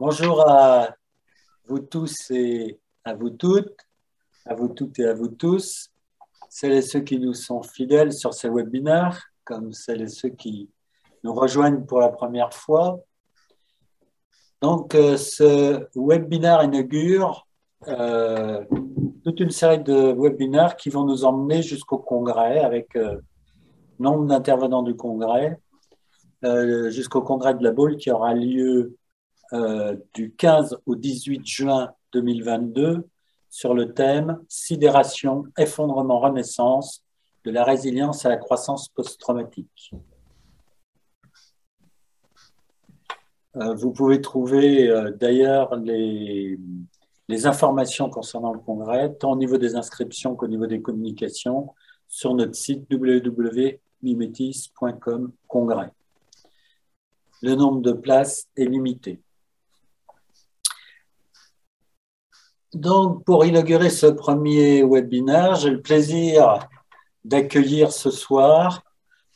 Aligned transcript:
Bonjour 0.00 0.48
à 0.48 0.94
vous 1.68 1.80
tous 1.80 2.30
et 2.30 2.80
à 3.04 3.12
vous 3.12 3.28
toutes, 3.28 3.76
à 4.46 4.54
vous 4.54 4.68
toutes 4.68 4.98
et 4.98 5.04
à 5.04 5.12
vous 5.12 5.28
tous, 5.28 5.90
celles 6.48 6.72
et 6.72 6.80
ceux 6.80 7.00
qui 7.00 7.18
nous 7.18 7.34
sont 7.34 7.62
fidèles 7.62 8.14
sur 8.14 8.32
ces 8.32 8.48
webinaires, 8.48 9.22
comme 9.44 9.74
celles 9.74 10.00
et 10.00 10.08
ceux 10.08 10.30
qui 10.30 10.70
nous 11.22 11.34
rejoignent 11.34 11.84
pour 11.84 12.00
la 12.00 12.08
première 12.08 12.54
fois. 12.54 13.00
Donc, 14.62 14.94
euh, 14.94 15.18
ce 15.18 15.86
webinaire 15.94 16.62
inaugure 16.62 17.46
euh, 17.86 18.64
toute 19.22 19.38
une 19.40 19.50
série 19.50 19.80
de 19.80 20.14
webinaires 20.18 20.76
qui 20.76 20.88
vont 20.88 21.04
nous 21.04 21.26
emmener 21.26 21.60
jusqu'au 21.60 21.98
congrès 21.98 22.60
avec 22.60 22.96
euh, 22.96 23.18
nombre 23.98 24.24
d'intervenants 24.24 24.82
du 24.82 24.96
congrès, 24.96 25.60
jusqu'au 26.88 27.20
congrès 27.20 27.52
de 27.54 27.62
la 27.62 27.72
Boule 27.72 27.98
qui 27.98 28.10
aura 28.10 28.32
lieu 28.32 28.96
du 30.14 30.32
15 30.36 30.78
au 30.86 30.94
18 30.94 31.46
juin 31.46 31.92
2022 32.12 33.08
sur 33.50 33.74
le 33.74 33.92
thème 33.92 34.40
Sidération, 34.48 35.44
effondrement, 35.58 36.20
renaissance 36.20 37.04
de 37.44 37.50
la 37.50 37.64
résilience 37.64 38.24
à 38.24 38.28
la 38.28 38.36
croissance 38.36 38.88
post-traumatique. 38.88 39.90
Euh, 43.56 43.74
vous 43.74 43.90
pouvez 43.90 44.20
trouver 44.20 44.88
euh, 44.88 45.10
d'ailleurs 45.10 45.74
les, 45.76 46.56
informations 47.44 48.08
concernant 48.10 48.52
le 48.52 48.60
congrès, 48.60 49.14
tant 49.14 49.32
au 49.32 49.36
niveau 49.36 49.56
des 49.56 49.74
inscriptions 49.76 50.36
qu'au 50.36 50.48
niveau 50.48 50.66
des 50.66 50.82
communications, 50.82 51.74
sur 52.08 52.34
notre 52.34 52.54
site 52.54 52.86
www.mimetis.com 52.92 55.32
congrès. 55.46 55.90
Le 57.42 57.54
nombre 57.54 57.80
de 57.82 57.92
places 57.92 58.48
est 58.56 58.66
limité. 58.66 59.20
Donc, 62.74 63.24
pour 63.24 63.44
inaugurer 63.44 63.90
ce 63.90 64.06
premier 64.06 64.84
webinaire, 64.84 65.56
j'ai 65.56 65.70
le 65.70 65.82
plaisir 65.82 66.68
d'accueillir 67.24 67.92
ce 67.92 68.10
soir 68.10 68.82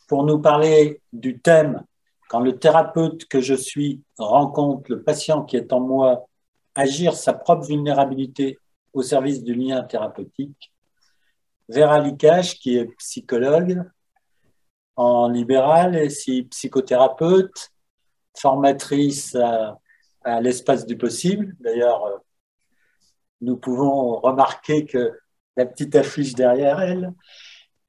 pour 0.06 0.24
nous 0.24 0.38
parler 0.38 1.00
du 1.12 1.40
thème 1.40 1.84
quand 2.28 2.40
le 2.40 2.58
thérapeute 2.58 3.26
que 3.26 3.40
je 3.40 3.54
suis 3.54 4.02
rencontre 4.18 4.90
le 4.90 5.02
patient 5.02 5.42
qui 5.42 5.56
est 5.56 5.72
en 5.72 5.80
moi 5.80 6.26
agir 6.74 7.14
sa 7.14 7.32
propre 7.32 7.66
vulnérabilité 7.66 8.58
au 8.92 9.02
service 9.02 9.42
du 9.42 9.54
lien 9.54 9.82
thérapeutique. 9.82 10.72
Vera 11.68 12.00
Likash, 12.00 12.58
qui 12.58 12.76
est 12.76 12.86
psychologue 12.98 13.82
en 14.96 15.28
libéral 15.28 15.96
et 15.96 16.08
psychothérapeute, 16.50 17.72
formatrice 18.36 19.34
à, 19.34 19.78
l'espace 20.40 20.86
du 20.86 20.96
possible. 20.96 21.54
D'ailleurs, 21.60 22.04
euh, 22.06 22.16
nous 23.44 23.56
pouvons 23.56 24.18
remarquer 24.20 24.84
que 24.84 25.12
la 25.56 25.66
petite 25.66 25.94
affiche 25.94 26.34
derrière 26.34 26.80
elle 26.80 27.12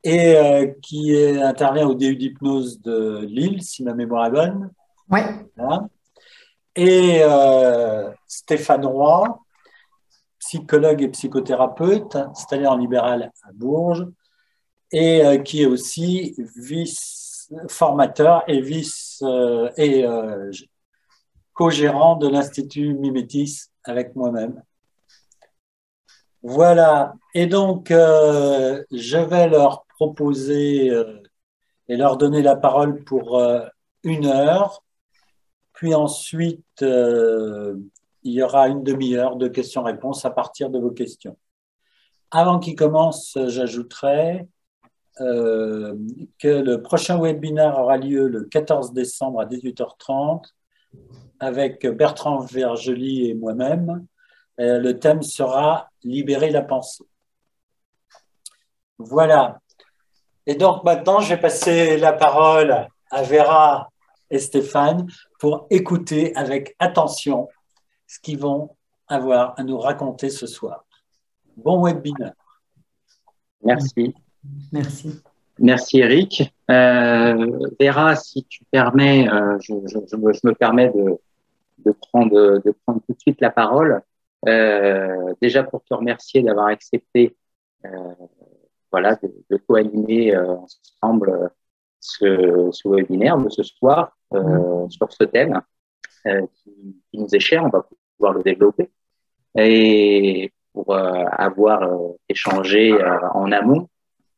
et 0.03 0.35
euh, 0.35 0.67
qui 0.83 1.17
intervient 1.17 1.87
au 1.87 1.95
DU 1.95 2.15
d'hypnose 2.15 2.79
de 2.81 3.25
Lille, 3.25 3.63
si 3.63 3.83
ma 3.83 3.95
mémoire 3.95 4.27
est 4.27 4.31
bonne. 4.31 4.71
Oui. 5.09 5.21
Et 6.75 7.21
euh, 7.23 8.11
Stéphane 8.27 8.85
Roy, 8.85 9.39
psychologue 10.39 11.01
et 11.01 11.07
psychothérapeute, 11.07 12.15
installé 12.15 12.67
en 12.67 12.77
libéral 12.77 13.31
à 13.43 13.51
Bourges, 13.53 14.05
et 14.91 15.25
euh, 15.25 15.39
qui 15.39 15.63
est 15.63 15.65
aussi 15.65 16.35
vice-formateur 16.55 18.43
et 18.47 18.61
vice 18.61 19.23
et 19.77 20.05
co-gérant 21.53 22.15
de 22.17 22.27
l'Institut 22.27 22.93
Mimétis 22.93 23.69
avec 23.83 24.15
moi-même. 24.15 24.61
Voilà, 26.47 27.15
et 27.33 27.47
donc 27.47 27.87
je 27.89 29.17
vais 29.17 29.49
leur 29.49 29.85
proposer 29.95 30.91
euh, 30.91 31.23
et 31.87 31.97
leur 31.97 32.17
donner 32.17 32.43
la 32.43 32.55
parole 32.55 33.03
pour 33.03 33.39
euh, 33.39 33.65
une 34.03 34.27
heure. 34.27 34.83
Puis 35.73 35.95
ensuite, 35.95 36.83
euh, 36.83 37.75
il 38.21 38.33
y 38.33 38.43
aura 38.43 38.67
une 38.67 38.83
demi-heure 38.83 39.37
de 39.37 39.47
questions-réponses 39.47 40.23
à 40.23 40.29
partir 40.29 40.69
de 40.69 40.77
vos 40.77 40.91
questions. 40.91 41.35
Avant 42.29 42.59
qu'il 42.59 42.75
commence, 42.75 43.35
j'ajouterai 43.47 44.47
que 45.17 46.47
le 46.47 46.81
prochain 46.83 47.19
webinaire 47.19 47.79
aura 47.79 47.97
lieu 47.97 48.27
le 48.27 48.43
14 48.43 48.93
décembre 48.93 49.39
à 49.39 49.45
18h30 49.47 50.43
avec 51.39 51.87
Bertrand 51.87 52.39
Vergely 52.39 53.29
et 53.29 53.33
moi-même. 53.33 54.05
Le 54.57 54.93
thème 54.93 55.21
sera 55.21 55.89
Libérer 56.03 56.51
la 56.51 56.61
pensée. 56.61 57.03
Voilà. 58.99 59.59
Et 60.45 60.53
donc 60.53 60.83
maintenant, 60.83 61.19
je 61.19 61.33
vais 61.33 61.41
passer 61.41 61.97
la 61.97 62.13
parole 62.13 62.87
à 63.09 63.23
Vera 63.23 63.89
et 64.29 64.37
Stéphane 64.37 65.07
pour 65.39 65.65
écouter 65.71 66.35
avec 66.35 66.75
attention 66.77 67.49
ce 68.05 68.19
qu'ils 68.19 68.37
vont 68.37 68.75
avoir 69.07 69.59
à 69.59 69.63
nous 69.63 69.79
raconter 69.79 70.29
ce 70.29 70.45
soir. 70.45 70.85
Bon 71.57 71.83
webinaire. 71.83 72.33
Merci. 73.63 74.13
Merci. 74.71 75.21
Merci 75.57 75.99
Eric. 75.99 76.53
Euh, 76.69 77.69
Vera, 77.79 78.15
si 78.15 78.45
tu 78.45 78.63
permets, 78.69 79.27
euh, 79.27 79.57
je, 79.59 79.73
me, 79.73 80.53
permets 80.53 80.91
de, 80.91 81.91
prendre, 82.11 82.61
de 82.63 82.75
prendre 82.85 83.01
tout 83.07 83.13
de 83.13 83.19
suite 83.19 83.41
la 83.41 83.49
parole. 83.49 84.03
Euh, 84.47 85.33
déjà 85.41 85.63
pour 85.63 85.83
te 85.83 85.93
remercier 85.93 86.43
d'avoir 86.43 86.67
accepté 86.67 87.35
voilà, 88.95 89.15
de, 89.15 89.29
de 89.49 89.57
co-animer 89.57 90.33
euh, 90.33 90.55
ensemble 90.55 91.29
euh, 91.29 91.49
ce, 91.99 92.69
ce, 92.71 92.87
webinaire 92.87 93.37
de 93.37 93.49
ce 93.49 93.61
soir 93.61 94.15
euh, 94.33 94.39
mm-hmm. 94.39 94.89
sur 94.89 95.11
ce 95.11 95.25
thème 95.25 95.61
qui, 96.23 96.71
qui, 97.11 97.17
nous 97.17 97.35
est 97.35 97.39
cher. 97.39 97.65
On 97.65 97.69
va 97.69 97.85
pouvoir 98.17 98.33
le 98.33 98.41
développer. 98.41 98.89
Et 99.57 100.53
pour 100.71 100.93
avoir 100.95 101.89
échangé 102.27 102.93
en 103.33 103.51
amont 103.51 103.87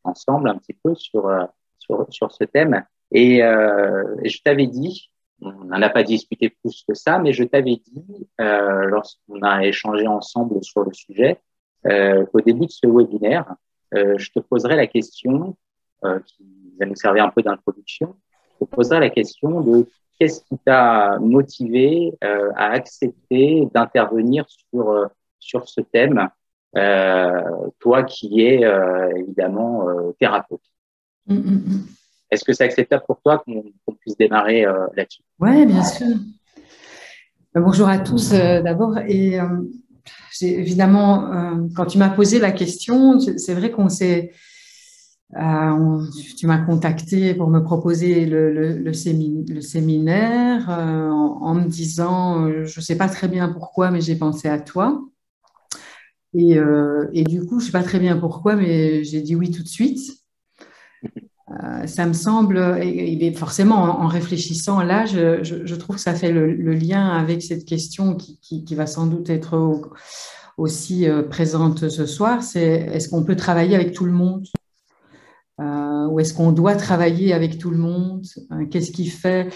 ensemble 0.04 0.50
un 0.50 0.58
petit 0.58 0.74
peu 0.74 0.94
sur, 0.96 1.32
sur, 1.80 2.06
sur 2.10 2.32
ce 2.32 2.44
thème. 2.44 2.84
Et, 3.12 3.38
et 3.38 4.30
je 4.30 4.42
t'avais 4.44 4.68
dit, 4.68 5.10
on 5.42 5.66
n'en 5.66 5.82
a 5.82 5.90
pas 5.90 6.04
discuté 6.04 6.50
plus 6.50 6.84
que 6.88 6.94
ça, 6.94 7.20
mais 7.20 7.34
je 7.34 7.44
t'avais 7.44 7.76
dit, 7.76 8.28
euh, 8.42 8.86
lorsqu'on 8.86 9.42
a 9.42 9.66
échangé 9.66 10.08
ensemble 10.08 10.64
sur 10.64 10.84
le 10.84 10.94
sujet, 10.94 11.40
euh, 11.86 12.26
qu'au 12.26 12.42
début 12.42 12.66
de 12.66 12.72
ce 12.72 12.88
webinaire, 12.88 13.56
euh, 13.94 14.18
je 14.18 14.32
te 14.32 14.40
poserai 14.40 14.76
la 14.76 14.88
question, 14.88 15.56
euh, 16.04 16.20
qui 16.26 16.46
va 16.80 16.86
nous 16.86 16.96
servir 16.96 17.26
un 17.26 17.30
peu 17.30 17.42
d'introduction, 17.42 18.16
je 18.54 18.66
te 18.66 18.70
poserai 18.70 19.00
la 19.00 19.10
question 19.10 19.62
de 19.62 19.88
qu'est-ce 20.20 20.42
qui 20.42 20.58
t'a 20.66 21.18
motivé 21.20 22.14
euh, 22.24 22.52
à 22.56 22.72
accepter 22.72 23.68
d'intervenir 23.74 24.46
sur, 24.50 25.10
sur 25.40 25.70
ce 25.70 25.82
thème, 25.82 26.30
toi 27.80 28.04
qui 28.04 28.42
es 28.42 28.62
évidemment 29.16 29.88
thérapeute. 30.20 30.62
Mm, 31.26 31.36
mm, 31.36 31.40
mm. 31.40 31.97
Est-ce 32.30 32.44
que 32.44 32.54
c'est 32.54 32.64
acceptable 32.64 33.04
pour 33.08 33.22
toi 33.22 33.44
qu'on 33.46 33.94
puisse 33.94 34.18
démarrer 34.18 34.66
là-dessus? 34.96 35.22
Oui, 35.40 35.66
bien 35.66 35.84
sûr. 35.84 36.16
Bonjour 37.56 37.88
à 37.88 38.00
tous 38.00 38.32
d'abord. 38.32 38.98
Et 39.00 39.40
évidemment, 40.42 41.34
euh, 41.34 41.68
quand 41.76 41.86
tu 41.86 41.98
m'as 41.98 42.10
posé 42.10 42.40
la 42.40 42.52
question, 42.52 43.20
c'est 43.20 43.54
vrai 43.54 43.72
qu'on 43.72 43.90
s'est. 43.90 44.32
Euh, 45.36 46.04
tu 46.38 46.48
m'as 46.48 46.60
contacté 46.60 47.34
pour 47.34 47.50
me 47.50 47.60
proposer 47.60 48.26
le, 48.26 48.94
séminaire 48.94 50.70
euh, 50.70 51.10
en, 51.10 51.54
me 51.56 51.66
disant, 51.68 52.48
je 52.64 52.80
ne 52.80 52.84
sais 52.84 52.96
pas 52.96 53.10
très 53.10 53.28
bien 53.28 53.50
pourquoi, 53.50 53.92
mais 53.92 54.00
j'ai 54.00 54.16
pensé 54.16 54.48
à 54.48 54.60
toi. 54.60 55.04
Et, 56.34 56.56
du 57.24 57.46
coup, 57.46 57.60
je 57.60 57.66
ne 57.66 57.72
sais 57.72 57.72
pas 57.72 57.84
très 57.84 58.00
bien 58.00 58.16
pourquoi, 58.18 58.56
mais 58.56 59.04
j'ai 59.04 59.22
dit 59.22 59.36
oui 59.36 59.52
tout 59.52 59.64
de 59.64 59.68
suite. 59.68 60.17
Ça 61.86 62.06
me 62.06 62.14
semble, 62.14 62.58
et, 62.82 63.34
forcément 63.34 64.02
en, 64.02 64.08
réfléchissant 64.08 64.82
là, 64.82 65.06
je, 65.06 65.76
trouve 65.76 65.96
que 65.96 66.02
ça 66.02 66.14
fait 66.14 66.32
le, 66.32 66.74
lien 66.74 67.08
avec 67.08 67.42
cette 67.42 67.66
question 67.66 68.16
qui, 68.16 68.76
va 68.76 68.86
sans 68.86 69.08
doute 69.08 69.30
être 69.30 69.58
au, 69.58 69.82
aussi 70.58 71.08
euh, 71.08 71.24
présente 71.24 71.88
ce 71.88 72.06
soir, 72.06 72.42
c'est 72.42 72.88
est-ce 72.92 73.10
qu'on 73.10 73.24
peut 73.24 73.36
travailler 73.36 73.76
avec 73.76 73.94
tout 73.94 74.06
le 74.06 74.12
monde? 74.12 74.48
Euh, 75.60 76.08
ou 76.08 76.20
est-ce 76.20 76.34
qu'on 76.34 76.52
doit 76.52 76.76
travailler 76.76 77.34
avec 77.34 77.58
tout 77.58 77.70
le 77.70 77.78
monde? 77.78 78.26
Euh, 78.52 78.66
Qu'est-ce 78.66 78.92
qui 78.92 79.08
fait 79.08 79.50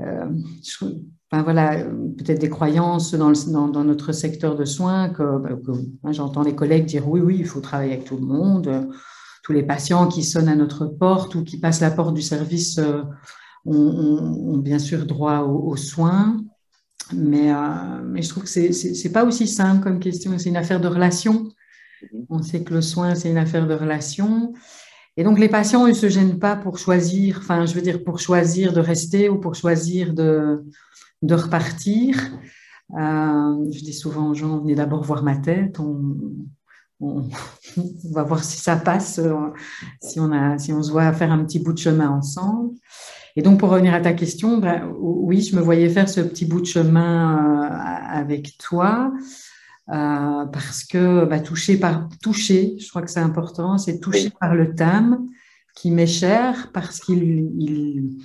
enfin, 0.00 1.42
voilà, 1.42 1.84
peut-être 2.16 2.40
des 2.40 2.48
croyances 2.48 3.12
dans, 3.14 3.32
notre 3.84 4.12
secteur 4.12 4.54
de 4.54 4.64
soins 4.64 5.08
que, 5.08 5.38
bah, 5.38 6.12
j'entends 6.12 6.42
les 6.42 6.54
collègues 6.54 6.86
dire 6.86 7.08
oui, 7.08 7.20
oui, 7.20 7.36
il 7.40 7.46
faut 7.46 7.60
travailler 7.60 7.94
avec 7.94 8.04
tout 8.04 8.16
le 8.16 8.26
monde. 8.26 8.90
Tous 9.48 9.54
les 9.54 9.62
patients 9.62 10.08
qui 10.08 10.24
sonnent 10.24 10.50
à 10.50 10.54
notre 10.54 10.84
porte 10.84 11.34
ou 11.34 11.42
qui 11.42 11.56
passent 11.58 11.80
la 11.80 11.90
porte 11.90 12.12
du 12.12 12.20
service 12.20 12.78
ont, 13.64 14.58
bien 14.58 14.78
sûr 14.78 15.06
droit 15.06 15.38
aux 15.38 15.74
soins. 15.74 16.36
Mais, 17.14 17.50
mais 18.04 18.20
je 18.20 18.28
trouve 18.28 18.42
que 18.42 18.50
ce 18.50 19.02
n'est 19.02 19.10
pas 19.10 19.24
aussi 19.24 19.48
simple 19.48 19.82
comme 19.82 20.00
question. 20.00 20.38
C'est 20.38 20.50
une 20.50 20.58
affaire 20.58 20.82
de 20.82 20.86
relation. 20.86 21.48
Mhm. 22.12 22.26
On 22.28 22.42
sait 22.42 22.62
que 22.62 22.74
le 22.74 22.82
soin, 22.82 23.14
c'est 23.14 23.30
une 23.30 23.38
affaire 23.38 23.66
de 23.66 23.72
relation. 23.72 24.52
Et 25.16 25.24
donc, 25.24 25.38
les 25.38 25.48
patients 25.48 25.88
ne 25.88 25.94
se 25.94 26.10
gênent 26.10 26.38
pas 26.38 26.54
pour 26.54 26.76
choisir, 26.76 27.38
enfin, 27.38 27.64
je 27.64 27.72
veux 27.72 27.80
dire, 27.80 28.04
pour 28.04 28.18
choisir 28.18 28.74
de 28.74 28.80
rester 28.80 29.30
ou 29.30 29.38
pour 29.38 29.54
choisir 29.54 30.12
de, 30.12 30.62
de 31.22 31.34
repartir. 31.34 32.18
Euh, 32.92 33.70
je 33.70 33.80
dis 33.80 33.94
souvent 33.94 34.28
aux 34.28 34.34
gens, 34.34 34.58
venez 34.58 34.74
d'abord 34.74 35.04
voir 35.04 35.22
ma 35.22 35.36
tête, 35.36 35.80
on, 35.80 36.18
on, 37.00 37.28
va 38.10 38.22
voir 38.22 38.42
si 38.42 38.58
ça 38.58 38.76
passe, 38.76 39.18
euh, 39.18 39.34
si 40.00 40.20
on, 40.20 40.32
a, 40.32 40.58
si 40.58 40.72
on 40.72 40.82
se 40.82 40.90
voit 40.90 41.12
faire 41.12 41.32
un 41.32 41.44
petit 41.44 41.58
bout 41.58 41.72
de 41.72 41.78
chemin 41.78 42.08
ensemble. 42.10 42.74
Et 43.36 43.42
donc, 43.42 43.60
pour 43.60 43.70
revenir 43.70 43.94
à 43.94 44.00
ta 44.00 44.14
question, 44.14 44.58
ben, 44.58 44.90
oui, 44.98 45.42
je 45.42 45.54
me 45.54 45.60
voyais 45.60 45.88
faire 45.88 46.08
ce 46.08 46.20
petit 46.20 46.44
bout 46.44 46.60
de 46.60 46.66
chemin 46.66 47.64
euh, 47.64 48.18
avec 48.18 48.58
toi. 48.58 49.12
Euh, 49.90 50.44
parce 50.46 50.84
que 50.84 51.24
bah, 51.24 51.40
toucher 51.40 51.78
par 51.78 52.08
toucher, 52.22 52.76
je 52.78 52.88
crois 52.90 53.00
que 53.00 53.10
c'est 53.10 53.20
important, 53.20 53.78
c'est 53.78 54.00
toucher 54.00 54.30
par 54.38 54.54
le 54.54 54.74
thème 54.74 55.26
qui 55.74 55.90
m'est 55.90 56.06
cher 56.06 56.70
parce 56.74 57.00
qu'il 57.00 57.22
il, 57.58 58.18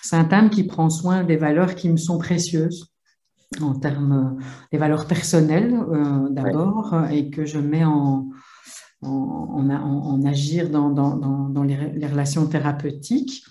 c'est 0.00 0.16
un 0.16 0.24
thème 0.24 0.48
qui 0.48 0.64
prend 0.64 0.88
soin 0.88 1.22
des 1.22 1.36
valeurs 1.36 1.74
qui 1.74 1.90
me 1.90 1.98
sont 1.98 2.16
précieuses 2.16 2.90
en 3.60 3.74
termes 3.74 4.38
des 4.72 4.78
valeurs 4.78 5.06
personnelles 5.06 5.74
euh, 5.74 6.28
d'abord 6.30 6.94
et 7.10 7.30
que 7.30 7.44
je 7.44 7.58
mets 7.58 7.84
en, 7.84 8.28
en, 9.02 9.70
en, 9.70 10.24
agir 10.24 10.70
dans, 10.70 10.90
dans, 10.90 11.16
dans 11.16 11.62
les, 11.62 11.92
les, 11.94 12.06
relations 12.06 12.46
thérapeutiques. 12.46 13.42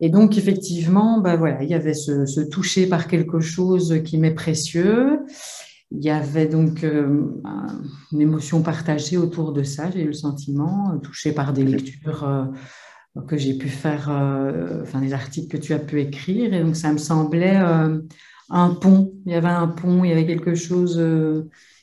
Et 0.00 0.08
donc, 0.08 0.36
effectivement, 0.36 1.20
bah, 1.20 1.36
voilà, 1.36 1.62
il 1.62 1.70
y 1.70 1.74
avait 1.74 1.94
ce, 1.94 2.26
ce 2.26 2.40
toucher 2.40 2.86
par 2.86 3.06
quelque 3.06 3.40
chose 3.40 4.02
qui 4.04 4.18
m'est 4.18 4.34
précieux. 4.34 5.20
Il 5.90 6.04
y 6.04 6.10
avait 6.10 6.46
donc 6.46 6.82
euh, 6.82 7.24
une 8.10 8.20
émotion 8.20 8.62
partagée 8.62 9.16
autour 9.16 9.52
de 9.52 9.62
ça, 9.62 9.90
j'ai 9.90 10.02
eu 10.02 10.08
le 10.08 10.12
sentiment, 10.12 10.92
euh, 10.92 10.98
touché 10.98 11.32
par 11.32 11.52
des 11.52 11.62
lectures 11.62 12.24
euh, 12.24 12.44
que 13.28 13.36
j'ai 13.36 13.56
pu 13.56 13.68
faire, 13.68 14.08
enfin 14.82 15.00
des 15.00 15.12
articles 15.12 15.46
que 15.46 15.62
tu 15.62 15.72
as 15.72 15.78
pu 15.78 16.00
écrire, 16.00 16.52
et 16.52 16.64
donc 16.64 16.74
ça 16.74 16.92
me 16.92 16.98
semblait 16.98 17.62
un 18.50 18.70
pont, 18.70 19.14
il 19.26 19.32
y 19.32 19.34
avait 19.34 19.48
un 19.48 19.68
pont, 19.68 20.04
il 20.04 20.10
y 20.10 20.12
avait 20.12 20.26
quelque 20.26 20.54
chose 20.54 21.02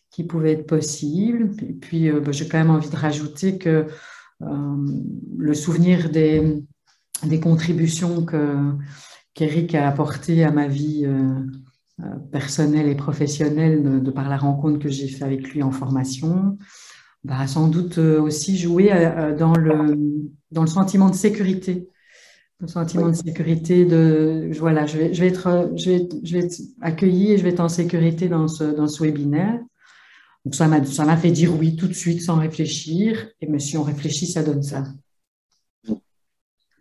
qui 0.09 0.23
pouvait 0.23 0.53
être 0.53 0.67
possible. 0.67 1.51
Et 1.67 1.73
puis 1.73 2.11
bah, 2.11 2.31
j'ai 2.31 2.47
quand 2.47 2.57
même 2.57 2.69
envie 2.69 2.89
de 2.89 2.95
rajouter 2.95 3.57
que 3.57 3.87
le 4.39 5.53
souvenir 5.53 6.09
des, 6.09 6.63
contributions 7.41 8.25
que 8.25 8.73
qu'Eric 9.33 9.75
a 9.75 9.87
apportées 9.87 10.43
à 10.43 10.51
ma 10.51 10.67
vie 10.67 11.05
euh, 12.03 12.15
personnel 12.31 12.87
et 12.87 12.95
professionnel 12.95 14.01
de, 14.01 14.11
par 14.11 14.29
la 14.29 14.37
rencontre 14.37 14.79
que 14.79 14.89
j'ai 14.89 15.07
fait 15.07 15.23
avec 15.23 15.49
lui 15.49 15.61
en 15.61 15.71
formation, 15.71 16.57
bah, 17.23 17.45
sans 17.45 17.67
doute 17.67 17.97
euh, 17.97 18.19
aussi 18.19 18.57
jouer 18.57 18.91
euh, 18.91 19.35
dans 19.35 19.53
le, 19.53 19.97
dans 20.51 20.61
le 20.61 20.67
sentiment 20.67 21.09
de 21.09 21.15
sécurité. 21.15 21.89
Le 22.61 22.67
sentiment 22.67 23.09
de 23.09 23.13
sécurité, 23.13 23.85
de 23.85 24.51
voilà, 24.59 24.85
je 24.85 24.97
vais, 24.97 25.13
je 25.13 25.21
vais, 25.21 25.29
être, 25.29 25.71
je 25.75 25.89
vais, 25.89 26.09
je 26.23 26.37
vais 26.37 26.45
être 26.45 26.55
accueilli 26.81 27.31
et 27.31 27.37
je 27.37 27.43
vais 27.43 27.49
être 27.49 27.59
en 27.59 27.69
sécurité 27.69 28.29
dans 28.29 28.47
ce, 28.47 28.63
dans 28.63 28.87
ce 28.87 29.03
webinaire. 29.03 29.59
Donc 30.45 30.55
ça 30.55 30.67
m'a, 30.67 30.83
ça 30.85 31.05
m'a 31.05 31.17
fait 31.17 31.31
dire 31.31 31.55
oui 31.57 31.75
tout 31.75 31.87
de 31.87 31.93
suite 31.93 32.21
sans 32.21 32.37
réfléchir. 32.37 33.29
Et 33.41 33.47
mais 33.47 33.59
si 33.59 33.77
on 33.77 33.83
réfléchit, 33.83 34.27
ça 34.27 34.43
donne 34.43 34.61
ça. 34.61 34.83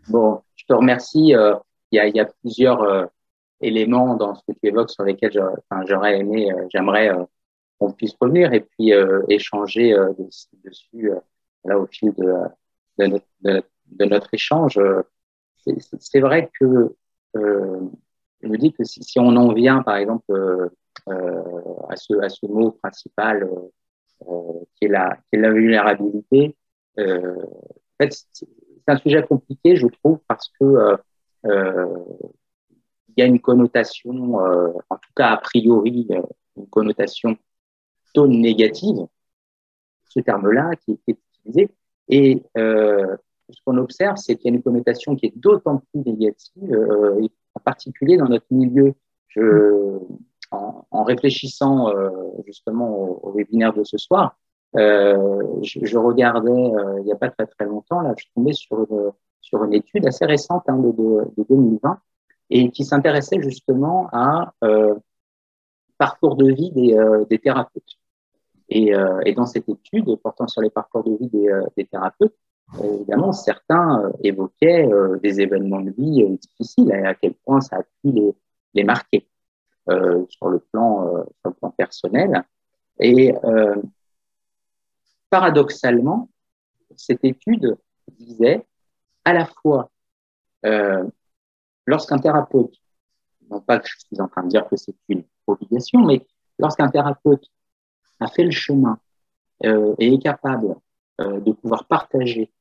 Bon, 0.08 0.42
je 0.54 0.64
te 0.66 0.72
remercie. 0.74 1.32
Il 1.92 1.96
y, 1.96 1.98
a, 1.98 2.06
il 2.06 2.14
y 2.14 2.20
a 2.20 2.26
plusieurs 2.26 3.10
éléments 3.60 4.16
dans 4.16 4.34
ce 4.34 4.42
que 4.46 4.52
tu 4.52 4.68
évoques 4.68 4.90
sur 4.90 5.04
lesquels 5.04 5.32
j'aurais 5.86 6.18
aimé, 6.18 6.52
euh, 6.52 6.66
j'aimerais 6.72 7.10
euh, 7.10 7.24
qu'on 7.78 7.92
puisse 7.92 8.14
revenir 8.20 8.52
et 8.52 8.60
puis 8.60 8.92
euh, 8.92 9.22
échanger 9.28 9.96
dessus 10.64 11.10
là, 11.64 11.78
au 11.78 11.86
fil 11.86 12.12
de, 12.14 12.34
de, 12.98 13.06
notre, 13.06 13.26
de, 13.42 14.04
notre, 14.04 14.34
échange. 14.34 14.78
C'est 15.64 16.20
vrai 16.20 16.50
que 16.58 16.94
je 18.42 18.48
me 18.48 18.56
dis 18.56 18.72
que 18.72 18.84
si, 18.84 19.18
on 19.18 19.36
en 19.36 19.52
vient, 19.52 19.82
par 19.82 19.96
exemple, 19.96 20.70
à, 21.06 21.96
ce, 21.96 22.14
à 22.22 22.28
ce 22.28 22.46
mot 22.46 22.72
principal 22.72 23.48
qui, 24.76 24.84
est 24.84 24.88
la, 24.88 25.18
vulnérabilité, 25.32 26.56
en 26.98 27.02
fait, 28.00 28.24
c'est 28.32 28.46
un 28.86 28.96
sujet 28.96 29.22
compliqué, 29.22 29.76
je 29.76 29.86
trouve, 29.86 30.18
parce 30.26 30.50
que 30.58 30.96
il 33.16 33.20
y 33.20 33.22
a 33.22 33.26
une 33.26 33.40
connotation, 33.40 34.40
euh, 34.40 34.72
en 34.88 34.96
tout 34.96 35.12
cas 35.14 35.28
a 35.30 35.36
priori, 35.36 36.06
euh, 36.10 36.22
une 36.56 36.68
connotation 36.68 37.36
plutôt 38.04 38.26
négative, 38.26 39.06
ce 40.08 40.20
terme-là 40.20 40.70
qui, 40.76 40.98
est 41.06 41.16
utilisé. 41.38 41.70
Et 42.08 42.42
euh, 42.56 43.16
ce 43.52 43.60
qu'on 43.64 43.78
observe, 43.78 44.16
c'est 44.16 44.36
qu'il 44.36 44.50
y 44.50 44.54
a 44.54 44.56
une 44.56 44.62
connotation 44.62 45.16
qui 45.16 45.26
est 45.26 45.36
d'autant 45.36 45.82
plus 45.92 46.00
négative, 46.00 46.88
en 47.54 47.60
particulier 47.60 48.16
dans 48.16 48.28
notre 48.28 48.46
milieu. 48.50 48.94
En, 50.52 51.04
réfléchissant 51.04 51.92
justement 52.44 53.22
au, 53.22 53.32
webinaire 53.32 53.72
de 53.72 53.84
ce 53.84 53.96
soir, 53.96 54.36
je, 54.74 55.96
regardais 55.96 56.72
il 56.98 57.04
n'y 57.04 57.12
a 57.12 57.16
pas 57.16 57.30
très 57.30 57.46
très 57.46 57.66
longtemps, 57.66 58.00
là, 58.00 58.14
je 58.18 58.26
tombé 58.34 58.52
sur 58.52 58.80
une, 58.80 59.12
sur 59.40 59.64
une 59.64 59.74
étude 59.74 60.06
assez 60.06 60.24
récente 60.24 60.64
hein, 60.68 60.78
de, 60.78 60.90
de 60.90 61.44
2020 61.48 61.98
et 62.50 62.70
qui 62.70 62.84
s'intéressait 62.84 63.40
justement 63.40 64.08
à 64.12 64.52
euh, 64.64 64.94
parcours 65.96 66.36
de 66.36 66.52
vie 66.52 66.70
des, 66.72 66.94
euh, 66.94 67.24
thérapeutes. 67.42 67.98
Et, 68.68 68.94
euh, 68.94 69.20
dans 69.36 69.46
cette 69.46 69.68
étude 69.68 70.14
portant 70.16 70.48
sur 70.48 70.62
les 70.62 70.70
parcours 70.70 71.04
de 71.04 71.16
vie 71.16 71.48
euh, 71.48 71.64
des 71.76 71.86
thérapeutes, 71.86 72.34
évidemment, 72.82 73.32
certains 73.32 74.12
évoquaient 74.22 74.88
des 75.22 75.40
événements 75.40 75.80
de 75.80 75.90
vie 75.90 76.38
difficiles 76.38 76.90
et 76.92 77.06
à 77.06 77.14
quel 77.14 77.34
point 77.34 77.60
ça 77.60 77.76
a 77.76 77.82
pu 77.82 78.34
les, 78.74 78.84
marquer 78.84 79.26
sur, 79.86 80.48
le 80.48 80.60
plan, 80.60 81.24
sur 81.40 81.50
le 81.50 81.52
plan 81.52 81.70
personnel. 81.70 82.44
Et 83.00 83.34
paradoxalement, 85.30 86.28
cette 86.96 87.24
étude 87.24 87.76
disait 88.18 88.66
à 89.24 89.32
la 89.32 89.46
fois 89.46 89.90
euh, 90.66 91.08
lorsqu'un 91.86 92.18
thérapeute, 92.18 92.74
non 93.48 93.60
pas 93.60 93.78
que 93.78 93.88
je 93.88 93.98
suis 93.98 94.20
en 94.20 94.28
train 94.28 94.42
de 94.42 94.48
dire 94.48 94.68
que 94.68 94.76
c'est 94.76 94.94
une 95.08 95.24
obligation, 95.46 96.00
mais 96.00 96.26
lorsqu'un 96.58 96.88
thérapeute 96.88 97.44
a 98.20 98.28
fait 98.28 98.44
le 98.44 98.50
chemin 98.50 98.98
euh, 99.64 99.94
et 99.98 100.12
est 100.12 100.22
capable 100.22 100.76
euh, 101.20 101.40
de 101.40 101.52
pouvoir 101.52 101.86
partager 101.86 102.52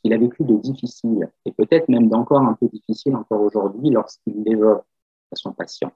qu'il 0.00 0.12
a 0.12 0.18
vécu 0.18 0.44
de 0.44 0.56
difficile, 0.56 1.30
et 1.44 1.52
peut-être 1.52 1.88
même 1.88 2.08
d'encore 2.08 2.40
un 2.40 2.54
peu 2.54 2.68
difficile 2.68 3.14
encore 3.16 3.40
aujourd'hui 3.42 3.90
lorsqu'il 3.90 4.42
l'évoque 4.44 4.84
à 5.32 5.36
son 5.36 5.52
patient, 5.52 5.92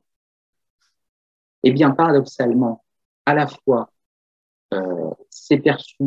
eh 1.63 1.73
bien, 1.73 1.91
paradoxalement, 1.91 2.85
à 3.27 3.35
la 3.35 3.47
fois, 3.47 3.91
euh, 4.75 5.11
c'est 5.31 5.59
perçu 5.59 6.05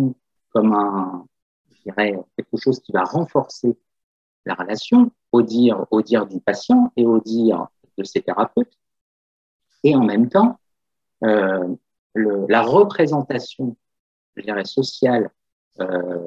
comme 0.49 0.73
un, 0.73 1.25
je 1.71 1.81
dirais, 1.83 2.17
quelque 2.35 2.57
chose 2.57 2.79
qui 2.79 2.91
va 2.91 3.03
renforcer 3.03 3.75
la 4.45 4.53
relation 4.53 5.11
au 5.31 5.41
dire, 5.41 5.85
au 5.91 6.01
dire 6.01 6.27
du 6.27 6.39
patient 6.39 6.91
et 6.95 7.05
au 7.05 7.19
dire 7.19 7.67
de 7.97 8.03
ses 8.03 8.21
thérapeutes. 8.21 8.77
Et 9.83 9.95
en 9.95 10.03
même 10.03 10.29
temps, 10.29 10.59
euh, 11.23 11.75
la 12.15 12.61
représentation, 12.61 13.75
je 14.35 14.43
dirais, 14.43 14.65
sociale 14.65 15.31
euh, 15.79 16.25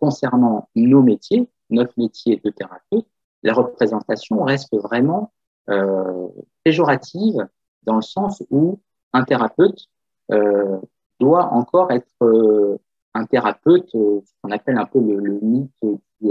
concernant 0.00 0.68
nos 0.74 1.02
métiers, 1.02 1.48
notre 1.70 1.92
métier 1.96 2.40
de 2.44 2.50
thérapeute, 2.50 3.06
la 3.42 3.52
représentation 3.52 4.42
reste 4.42 4.74
vraiment 4.76 5.32
euh, 5.68 6.28
péjorative 6.64 7.46
dans 7.82 7.96
le 7.96 8.02
sens 8.02 8.42
où 8.50 8.80
un 9.12 9.24
thérapeute 9.24 9.86
euh, 10.32 10.78
doit 11.20 11.52
encore 11.52 11.90
être 11.90 12.06
euh, 12.22 12.78
un 13.14 13.24
thérapeute, 13.24 13.94
euh, 13.94 14.20
ce 14.24 14.32
qu'on 14.42 14.50
appelle 14.50 14.78
un 14.78 14.86
peu 14.86 15.00
le, 15.00 15.16
le 15.16 15.38
mythe 15.40 15.72
du, 16.20 16.30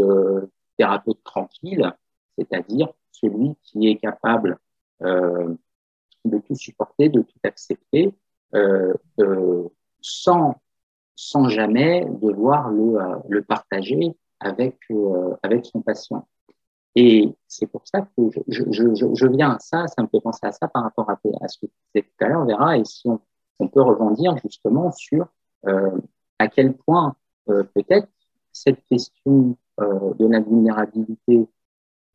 thérapeute 0.77 1.23
tranquille, 1.23 1.91
c'est-à-dire 2.37 2.93
celui 3.11 3.55
qui 3.63 3.87
est 3.87 3.97
capable 3.97 4.57
euh, 5.01 5.55
de 6.23 6.37
tout 6.39 6.55
supporter, 6.55 7.09
de 7.09 7.21
tout 7.21 7.39
accepter, 7.43 8.13
euh, 8.53 8.93
euh, 9.19 9.67
sans, 10.01 10.55
sans 11.17 11.49
jamais 11.49 12.05
devoir 12.21 12.69
le, 12.69 13.01
euh, 13.01 13.41
partager 13.41 14.15
avec, 14.39 14.77
euh, 14.91 15.35
avec 15.43 15.65
son 15.65 15.81
patient. 15.81 16.25
Et 16.95 17.35
c'est 17.47 17.67
pour 17.67 17.81
ça 17.85 18.01
que 18.01 18.29
je, 18.47 19.27
viens 19.27 19.51
à 19.51 19.59
ça, 19.59 19.87
ça 19.87 20.01
me 20.01 20.07
fait 20.07 20.21
penser 20.21 20.45
à 20.45 20.51
ça 20.51 20.67
par 20.69 20.83
rapport 20.83 21.09
à, 21.09 21.17
ce 21.47 21.57
que 21.59 21.65
tu 21.65 21.73
disais 21.93 22.07
tout 22.07 22.25
à 22.25 22.29
l'heure, 22.29 22.45
Vera, 22.45 22.77
et 22.77 22.85
si 22.85 23.09
on, 23.09 23.67
peut 23.67 23.81
rebondir 23.81 24.37
justement 24.37 24.91
sur 24.91 25.27
à 26.39 26.47
quel 26.47 26.73
point 26.73 27.15
peut-être 27.45 28.07
cette 28.51 28.83
question 28.85 29.57
euh, 29.79 30.13
de 30.15 30.25
la 30.25 30.39
vulnérabilité, 30.39 31.47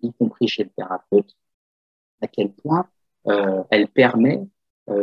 y 0.03 0.13
compris 0.15 0.49
chez 0.49 0.65
le 0.65 0.71
thérapeute, 0.71 1.37
à 2.21 2.27
quel 2.27 2.53
point 2.53 2.89
euh, 3.29 3.63
elle 3.71 3.89
permet 3.89 4.47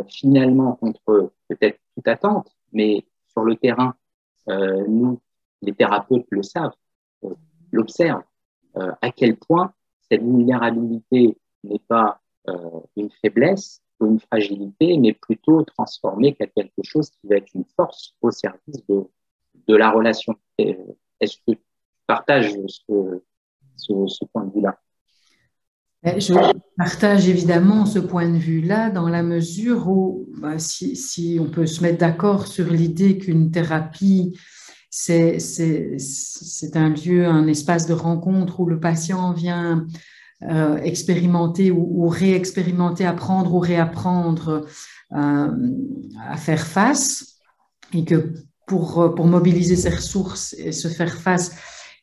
finalement 0.09 0.73
contre 0.73 1.31
peut-être 1.47 1.79
toute 1.95 2.07
attente, 2.07 2.53
mais 2.73 3.05
le 3.43 3.55
terrain, 3.55 3.96
nous, 4.48 5.19
les 5.62 5.74
thérapeutes 5.74 6.25
le 6.29 6.43
savent, 6.43 6.75
l'observent, 7.72 8.24
à 8.75 9.12
quel 9.12 9.38
point 9.38 9.74
cette 10.10 10.22
vulnérabilité 10.22 11.38
n'est 11.63 11.81
pas 11.88 12.22
une 12.96 13.10
faiblesse 13.22 13.81
ou 14.00 14.08
une 14.08 14.19
fragilité, 14.19 14.98
mais 14.98 15.13
plutôt 15.13 15.63
transformée 15.63 16.34
qu'à 16.34 16.48
quelque 16.48 16.81
chose 16.84 17.10
qui 17.10 17.27
va 17.27 17.36
être 17.36 17.53
une 17.53 17.65
force 17.75 18.15
au 18.22 18.31
service 18.31 18.84
de, 18.88 19.75
la 19.75 19.91
relation. 19.91 20.36
Est-ce 20.58 21.38
que 21.46 21.51
tu 21.51 21.60
partages 22.08 22.55
ce, 22.67 23.22
ce, 23.77 24.25
point 24.25 24.46
de 24.46 24.53
vue-là? 24.53 24.79
Je 26.03 26.33
partage 26.77 27.27
évidemment 27.27 27.85
ce 27.85 27.99
point 27.99 28.29
de 28.29 28.37
vue-là 28.37 28.89
dans 28.89 29.09
la 29.09 29.23
mesure 29.23 29.89
où, 29.89 30.29
bah, 30.37 30.57
si, 30.57 31.37
on 31.41 31.49
peut 31.49 31.65
se 31.65 31.81
mettre 31.81 31.97
d'accord 31.97 32.47
sur 32.47 32.69
l'idée 32.69 33.17
qu'une 33.17 33.51
thérapie, 33.51 34.37
c'est 34.89 35.37
un 36.75 36.89
lieu, 36.89 37.25
un 37.25 37.47
espace 37.47 37.85
de 37.85 37.93
rencontre 37.93 38.59
où 38.59 38.65
le 38.65 38.79
patient 38.79 39.33
vient 39.33 39.85
euh, 40.43 40.77
expérimenter 40.77 41.69
ou, 41.69 42.07
réexpérimenter, 42.07 43.05
apprendre 43.05 43.53
ou 43.53 43.59
réapprendre 43.59 44.65
euh, 45.11 45.51
à 46.29 46.37
faire 46.37 46.65
face, 46.65 47.39
et 47.93 48.05
que 48.05 48.33
pour 48.67 49.25
mobiliser 49.25 49.75
ses 49.75 49.89
ressources 49.89 50.53
et 50.53 50.71
se 50.71 50.87
faire 50.87 51.13
face, 51.13 51.55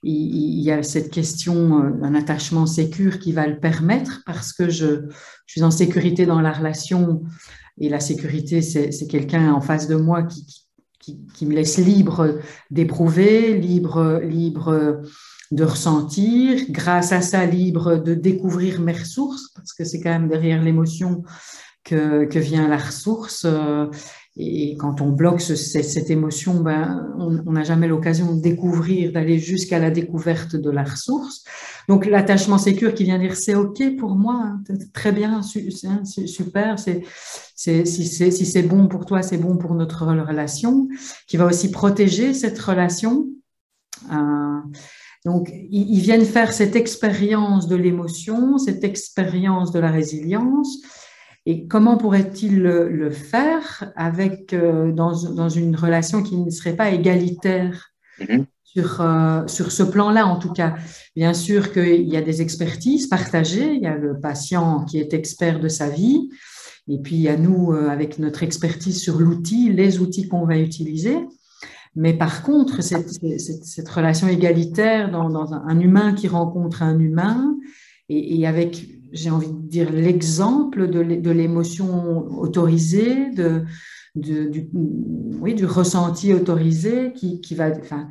il, 0.09 0.61
y 0.61 0.71
a 0.71 0.83
cette 0.83 1.11
question 1.11 1.85
euh, 1.85 1.91
d'un 1.91 2.15
attachement 2.15 2.67
sécure 2.67 3.19
qui 3.19 3.33
va 3.33 3.47
le 3.47 3.59
permettre 3.59 4.23
parce 4.27 4.53
que 4.53 4.69
je, 4.69 5.09
suis 5.47 5.63
en 5.63 5.71
sécurité 5.71 6.27
dans 6.27 6.41
la 6.41 6.53
relation 6.53 7.23
et 7.79 7.89
la 7.89 8.01
sécurité, 8.01 8.63
c'est 8.63 9.07
quelqu'un 9.07 9.53
en 9.53 9.61
face 9.61 9.87
de 9.87 9.97
moi 9.97 10.23
qui, 10.25 11.47
me 11.47 11.55
laisse 11.55 11.79
libre 11.79 12.41
d'éprouver, 12.71 13.57
libre, 13.59 14.21
libre 14.25 15.03
de 15.53 15.65
ressentir, 15.65 16.59
grâce 16.71 17.13
à 17.13 17.21
ça 17.21 17.47
libre 17.47 17.97
de 17.97 18.15
découvrir 18.15 18.81
mes 18.81 18.93
ressources, 18.93 19.51
parce 19.55 19.73
que 19.73 19.85
c'est 19.85 20.01
quand 20.01 20.11
même 20.11 20.29
derrière 20.29 20.63
l'émotion 20.63 21.23
que, 21.85 22.25
que, 22.25 22.39
vient 22.39 22.67
la 22.67 22.79
ressource. 22.79 23.47
Et 24.39 24.77
quand 24.77 25.01
on 25.01 25.11
bloque 25.11 25.41
cette 25.41 26.11
émotion, 26.11 26.61
ben, 26.61 27.11
on 27.19 27.53
n'a 27.53 27.65
jamais 27.65 27.89
l'occasion 27.89 28.35
de 28.35 28.41
découvrir, 28.43 29.11
d'aller 29.13 29.39
jusqu'à 29.39 29.79
la 29.79 29.91
découverte 29.91 30.57
de 30.57 30.71
la 30.71 30.85
ressource. 30.85 31.43
Donc 31.89 32.05
l'attachement 32.05 32.59
sécure 32.59 32.93
qui 32.93 33.05
vient 33.05 33.19
dire 33.19 33.35
c'est 33.35 33.55
ok 33.55 33.97
pour 33.97 34.15
moi, 34.15 34.43
hein, 34.45 34.63
très 34.93 35.13
bien, 35.13 35.41
hein, 35.41 36.05
super, 36.05 36.79
c'est 36.79 37.03
si 37.57 38.47
c'est 38.47 38.63
bon 38.63 38.89
pour 38.89 39.07
toi, 39.07 39.23
c'est 39.23 39.39
bon 39.39 39.57
pour 39.57 39.75
notre 39.75 40.05
relation, 40.05 40.89
qui 41.27 41.39
va 41.39 41.47
aussi 41.47 41.71
protéger 41.71 42.35
cette 42.35 42.59
relation. 42.59 43.29
Euh, 44.13 44.61
donc, 45.25 45.51
ils 45.71 46.01
viennent 46.01 46.25
faire 46.25 46.53
cette 46.53 46.77
expérience 46.77 47.67
de 47.67 47.75
l'émotion, 47.75 48.59
cette 48.59 48.85
expérience 48.85 49.73
de 49.73 49.81
la 49.81 49.91
résilience. 49.91 50.79
Et 51.47 51.67
comment 51.67 51.97
pourrait-il 51.97 52.61
le, 52.61 53.11
faire 53.11 53.93
avec, 53.95 54.53
euh, 54.53 54.91
dans, 54.91 55.49
une 55.49 55.77
relation 55.77 56.23
qui 56.23 56.37
ne 56.37 56.51
serait 56.51 56.75
pas 56.75 56.91
égalitaire 56.91 57.93
mm-hmm. 58.21 58.45
sur, 58.65 59.01
euh, 59.01 59.47
sur 59.47 59.71
ce 59.71 59.85
plan-là, 59.85 60.27
en 60.27 60.39
tout 60.39 60.53
cas? 60.53 60.75
Bien 61.15 61.35
sûr 61.35 61.73
qu'il 61.73 62.09
y 62.09 62.17
a 62.17 62.21
des 62.21 62.43
expertises 62.43 63.07
partagées. 63.07 63.75
Il 63.75 63.83
y 63.83 63.87
a 63.87 63.97
le 63.97 64.19
patient 64.19 64.85
qui 64.85 64.99
est 64.99 65.15
expert 65.15 65.61
de 65.61 65.69
sa 65.69 65.89
vie. 65.89 66.29
Et 66.89 66.99
puis, 66.99 67.15
il 67.15 67.23
y 67.23 67.29
a 67.29 67.37
nous, 67.37 67.73
euh, 67.73 67.89
avec 67.89 68.19
notre 68.19 68.43
expertise 68.43 69.01
sur 69.01 69.19
l'outil, 69.21 69.73
les 69.73 70.01
outils 70.01 70.27
qu'on 70.27 70.47
va 70.47 70.59
utiliser. 70.59 71.17
Mais 71.95 72.13
par 72.13 72.43
contre, 72.43 72.83
cette, 72.83 73.09
cette, 73.39 73.89
relation 73.89 74.29
égalitaire 74.29 75.11
dans, 75.11 75.55
un, 75.55 75.81
humain 75.81 76.13
qui 76.13 76.29
rencontre 76.29 76.83
un 76.83 76.99
humain, 76.99 77.57
et, 78.09 78.47
avec, 78.47 78.87
j'ai 79.13 79.31
envie 79.31 79.53
de 79.53 79.69
dire, 79.69 79.93
l'exemple 79.93 80.89
de 80.89 81.31
l'émotion 81.31 82.27
autorisée, 82.39 83.31
de, 83.31 83.65
du, 84.17 84.69
oui, 84.73 85.55
du 85.55 85.67
ressenti 85.67 86.33
autorisé 86.35 87.13
qui, 87.15 87.41
qui 87.41 87.55
va... 87.55 87.71
Enfin, 87.71 88.09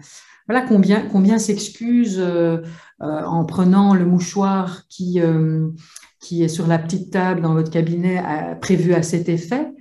voilà 0.47 0.61
combien, 0.61 1.07
combien 1.07 1.39
s'excusent 1.39 2.19
euh, 2.19 2.57
euh, 3.01 3.23
en 3.23 3.45
prenant 3.45 3.95
le 3.95 4.05
mouchoir 4.05 4.87
qui, 4.87 5.19
euh, 5.19 5.69
qui 6.21 6.43
est 6.43 6.47
sur 6.47 6.67
la 6.67 6.77
petite 6.77 7.11
table 7.11 7.41
dans 7.41 7.53
votre 7.53 7.71
cabinet 7.71 8.23
prévu 8.61 8.93
à 8.93 9.01
cet 9.01 9.27
effet, 9.27 9.71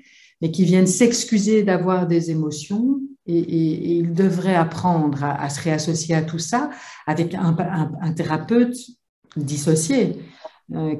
mais 0.40 0.50
qui 0.50 0.64
viennent 0.64 0.86
s'excuser 0.86 1.62
d'avoir 1.62 2.06
des 2.06 2.30
émotions 2.30 3.00
et, 3.26 3.96
il 3.98 4.12
devrait 4.12 4.54
apprendre 4.54 5.24
à, 5.24 5.48
se 5.48 5.62
réassocier 5.62 6.14
à 6.14 6.22
tout 6.22 6.38
ça 6.38 6.70
avec 7.06 7.34
un, 7.34 8.12
thérapeute 8.12 8.76
dissocié, 9.36 10.18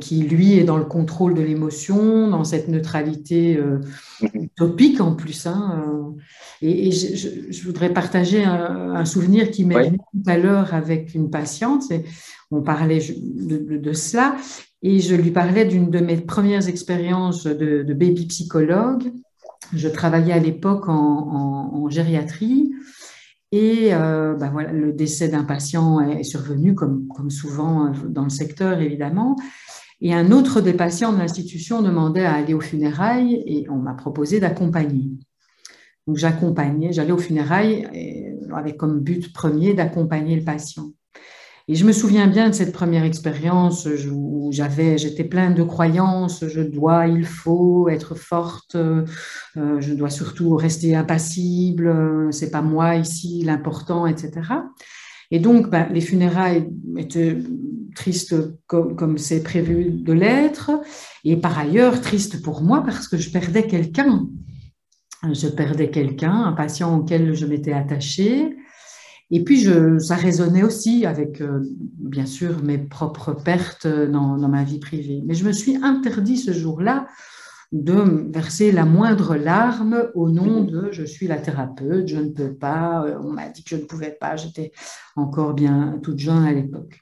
qui 0.00 0.22
lui 0.22 0.58
est 0.58 0.64
dans 0.64 0.76
le 0.76 0.84
contrôle 0.84 1.34
de 1.34 1.40
l'émotion, 1.40 2.28
dans 2.28 2.44
cette 2.44 2.68
neutralité 2.68 3.56
euh, 3.56 3.80
utopique 4.34 5.00
en 5.00 5.14
plus. 5.14 5.46
Hein, 5.46 5.82
euh. 5.86 6.20
et, 6.60 6.92
je, 6.92 7.64
voudrais 7.64 7.92
partager 7.92 8.44
un, 8.44 9.04
souvenir 9.04 9.50
qui 9.50 9.64
m'est 9.64 9.86
venu 9.86 9.98
tout 9.98 10.30
à 10.30 10.36
l'heure 10.36 10.74
avec 10.74 11.14
une 11.14 11.30
patiente. 11.30 11.84
On 12.50 12.62
parlait 12.62 13.00
de, 13.00 13.92
cela 13.92 14.36
et 14.82 15.00
je 15.00 15.14
lui 15.14 15.30
parlais 15.30 15.64
d'une 15.64 15.90
de 15.90 15.98
mes 15.98 16.18
premières 16.18 16.68
expériences 16.68 17.46
de, 17.46 17.82
de 17.82 17.94
baby 17.94 18.26
psychologue 18.26 19.10
je 19.72 19.88
travaillais 19.88 20.32
à 20.32 20.38
l'époque 20.38 20.88
en, 20.88 21.88
gériatrie 21.88 22.72
et 23.56 23.94
euh, 23.94 24.34
voilà, 24.34 24.72
le 24.72 24.92
décès 24.92 25.28
d'un 25.28 25.44
patient 25.44 26.00
est 26.00 26.24
survenu, 26.24 26.74
comme, 26.74 27.06
comme 27.06 27.30
souvent 27.30 27.86
euh, 27.86 28.08
dans 28.08 28.24
le 28.24 28.28
secteur 28.28 28.80
évidemment. 28.80 29.36
Et 30.00 30.12
un 30.12 30.32
autre 30.32 30.60
des 30.60 30.72
patients 30.72 31.12
de 31.12 31.18
l'institution 31.18 31.80
demandait 31.80 32.24
à 32.24 32.34
aller 32.34 32.52
aux 32.52 32.60
funérailles 32.60 33.44
et 33.46 33.70
on 33.70 33.76
m'a 33.76 33.94
proposé 33.94 34.40
d'accompagner. 34.40 35.08
Donc 36.08 36.16
j'accompagnais, 36.16 36.92
j'allais 36.92 37.12
aux 37.12 37.18
funérailles 37.18 37.86
avec 38.52 38.76
comme 38.76 38.98
but 38.98 39.32
premier 39.32 39.72
d'accompagner 39.72 40.34
le 40.34 40.42
patient. 40.42 40.88
Et 41.66 41.76
je 41.76 41.86
me 41.86 41.92
souviens 41.92 42.26
bien 42.26 42.50
de 42.50 42.54
cette 42.54 42.72
première 42.72 43.04
expérience 43.04 43.88
où 44.12 44.50
j'avais, 44.52 44.98
j'étais 44.98 45.24
pleine 45.24 45.54
de 45.54 45.62
croyances, 45.62 46.46
je 46.46 46.60
dois, 46.60 47.06
il 47.06 47.24
faut 47.24 47.88
être 47.88 48.14
forte, 48.14 48.74
euh, 48.74 49.06
je 49.54 49.94
dois 49.94 50.10
surtout 50.10 50.56
rester 50.56 50.94
impassible, 50.94 52.28
c'est 52.32 52.50
pas 52.50 52.60
moi 52.60 52.96
ici 52.96 53.42
l'important, 53.44 54.06
etc. 54.06 54.42
Et 55.30 55.38
donc, 55.38 55.70
ben, 55.70 55.88
les 55.90 56.02
funérailles 56.02 56.68
étaient 56.98 57.38
tristes 57.94 58.36
comme 58.66 59.16
c'est 59.16 59.42
prévu 59.42 59.90
de 59.90 60.12
l'être, 60.12 60.70
et 61.24 61.36
par 61.36 61.58
ailleurs 61.58 62.02
tristes 62.02 62.42
pour 62.42 62.62
moi 62.62 62.82
parce 62.84 63.08
que 63.08 63.16
je 63.16 63.30
perdais 63.30 63.66
quelqu'un. 63.66 64.26
Je 65.32 65.48
perdais 65.48 65.90
quelqu'un, 65.90 66.42
un 66.42 66.52
patient 66.52 66.98
auquel 66.98 67.34
je 67.34 67.46
m'étais 67.46 67.72
attachée. 67.72 68.54
Et 69.30 69.42
puis, 69.42 69.58
je, 69.58 69.98
ça 69.98 70.16
résonnait 70.16 70.62
aussi 70.62 71.06
avec, 71.06 71.40
euh, 71.40 71.60
bien 71.98 72.26
sûr, 72.26 72.62
mes 72.62 72.78
propres 72.78 73.32
pertes 73.32 73.86
dans, 73.86 74.36
dans, 74.36 74.48
ma 74.48 74.64
vie 74.64 74.78
privée. 74.78 75.22
Mais 75.26 75.34
je 75.34 75.44
me 75.44 75.52
suis 75.52 75.76
interdit 75.82 76.36
ce 76.36 76.52
jour-là 76.52 77.06
de 77.72 78.30
verser 78.32 78.70
la 78.70 78.84
moindre 78.84 79.34
larme 79.34 80.08
au 80.14 80.30
nom 80.30 80.62
de 80.62 80.90
je 80.92 81.04
suis 81.04 81.26
la 81.26 81.38
thérapeute, 81.38 82.06
je 82.06 82.18
ne 82.18 82.28
peux 82.28 82.54
pas, 82.54 83.04
euh, 83.04 83.18
on 83.22 83.32
m'a 83.32 83.48
dit 83.48 83.64
que 83.64 83.70
je 83.70 83.76
ne 83.76 83.86
pouvais 83.86 84.12
pas, 84.12 84.36
j'étais 84.36 84.70
encore 85.16 85.54
bien 85.54 85.98
toute 86.02 86.18
jeune 86.18 86.44
à 86.44 86.52
l'époque. 86.52 87.00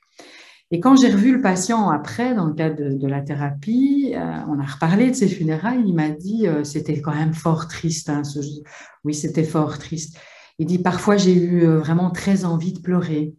Et 0.71 0.81
quand 0.81 0.97
j'ai 0.97 1.11
revu 1.11 1.35
le 1.35 1.43
patient 1.43 1.91
après, 1.91 2.35
dans 2.35 2.47
le 2.47 2.55
cadre 2.55 2.97
de, 2.97 3.07
la 3.07 3.21
thérapie, 3.21 4.15
euh, 4.17 4.39
on 4.49 4.59
a 4.59 4.65
reparlé 4.65 5.11
de 5.11 5.15
ses 5.15 5.29
funérailles, 5.29 5.83
il 5.85 5.95
m'a 5.95 6.09
dit 6.09 6.47
c'était 6.65 7.03
quand 7.03 7.15
même 7.15 7.35
fort 7.35 7.69
triste. 7.69 8.09
Hein, 8.09 8.25
ce... 8.25 8.39
Oui, 9.05 9.13
c'était 9.13 9.45
fort 9.45 9.79
triste. 9.79 10.17
Il 10.63 10.67
dit 10.67 10.79
parfois 10.79 11.17
j'ai 11.17 11.35
eu 11.35 11.65
euh, 11.65 11.79
vraiment 11.79 12.11
très 12.11 12.45
envie 12.45 12.73
de 12.73 12.79
pleurer. 12.79 13.35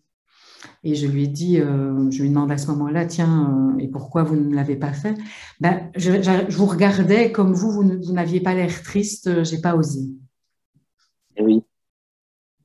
Et 0.83 0.93
je 0.93 1.07
lui 1.07 1.23
ai 1.23 1.27
dit, 1.27 1.57
euh, 1.57 2.11
je 2.11 2.21
lui 2.21 2.27
demande 2.27 2.51
à 2.51 2.57
ce 2.57 2.67
moment-là, 2.67 3.05
tiens, 3.05 3.73
euh, 3.77 3.79
et 3.79 3.87
pourquoi 3.87 4.23
vous 4.23 4.35
ne 4.35 4.53
l'avez 4.53 4.75
pas 4.75 4.91
fait? 4.91 5.15
Ben, 5.61 5.89
je, 5.95 6.11
vous 6.51 6.65
regardais 6.65 7.31
comme 7.31 7.53
vous, 7.53 7.71
vous, 7.71 8.11
n'aviez 8.11 8.41
pas 8.41 8.53
l'air 8.53 8.83
triste, 8.83 9.45
j'ai 9.45 9.61
pas 9.61 9.73
osé. 9.73 10.01
Oui. 11.39 11.63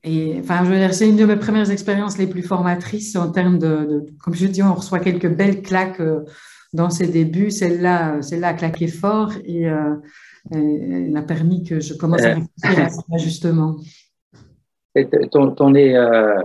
Et 0.03 0.37
enfin, 0.41 0.65
je 0.65 0.71
veux 0.71 0.77
dire, 0.77 0.93
c'est 0.93 1.07
une 1.07 1.15
de 1.15 1.23
mes 1.23 1.37
premières 1.37 1.71
expériences 1.71 2.17
les 2.17 2.27
plus 2.27 2.43
formatrices 2.43 3.15
en 3.15 3.31
termes 3.31 3.59
de, 3.59 4.07
comme 4.21 4.35
je 4.35 4.47
dis, 4.47 4.61
on 4.61 4.73
reçoit 4.73 4.99
quelques 4.99 5.33
belles 5.33 5.61
claques 5.61 6.01
dans 6.73 6.89
ses 6.89 7.07
débuts. 7.07 7.51
Celle-là, 7.51 8.21
celle-là 8.21 8.49
a 8.49 8.53
claqué 8.55 8.87
fort 8.87 9.31
et 9.45 9.69
elle 10.51 11.15
a 11.15 11.21
permis 11.21 11.63
que 11.63 11.79
je 11.79 11.93
commence 11.93 12.23
à 12.23 12.33
réfléchir 12.33 12.85
à 12.85 12.89
cet 12.89 13.05
ajustement 13.13 13.77
ton, 15.05 15.51
ton, 15.51 15.75
euh, 15.75 16.41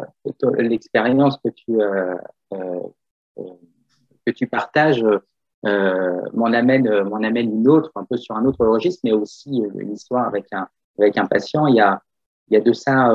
l'expérience 0.58 1.38
que 1.44 1.50
tu 1.50 1.80
euh, 1.80 2.14
euh, 2.52 2.80
que 4.26 4.30
tu 4.30 4.46
partages 4.46 5.04
m'en 5.62 6.52
amène, 6.52 7.04
m'en 7.04 7.22
amène 7.22 7.50
une 7.52 7.68
autre, 7.68 7.90
un 7.94 8.04
peu 8.04 8.16
sur 8.16 8.36
un 8.36 8.44
autre 8.44 8.66
registre, 8.66 9.00
mais 9.04 9.12
aussi 9.12 9.62
une 9.74 9.92
histoire 9.92 10.26
avec 10.26 10.46
un, 10.52 10.68
avec 10.98 11.16
un 11.16 11.26
patient. 11.26 11.66
Il 11.66 11.76
y 11.76 11.80
a, 11.80 12.02
il 12.48 12.54
y 12.54 12.56
a 12.56 12.60
de 12.60 12.72
ça, 12.72 13.10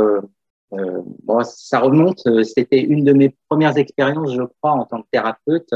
ça 1.43 1.79
remonte, 1.79 2.27
c'était 2.43 2.81
une 2.81 3.03
de 3.03 3.13
mes 3.13 3.35
premières 3.49 3.77
expériences, 3.77 4.33
je 4.33 4.41
crois, 4.41 4.71
en 4.71 4.85
tant 4.85 5.01
que 5.01 5.07
thérapeute. 5.11 5.73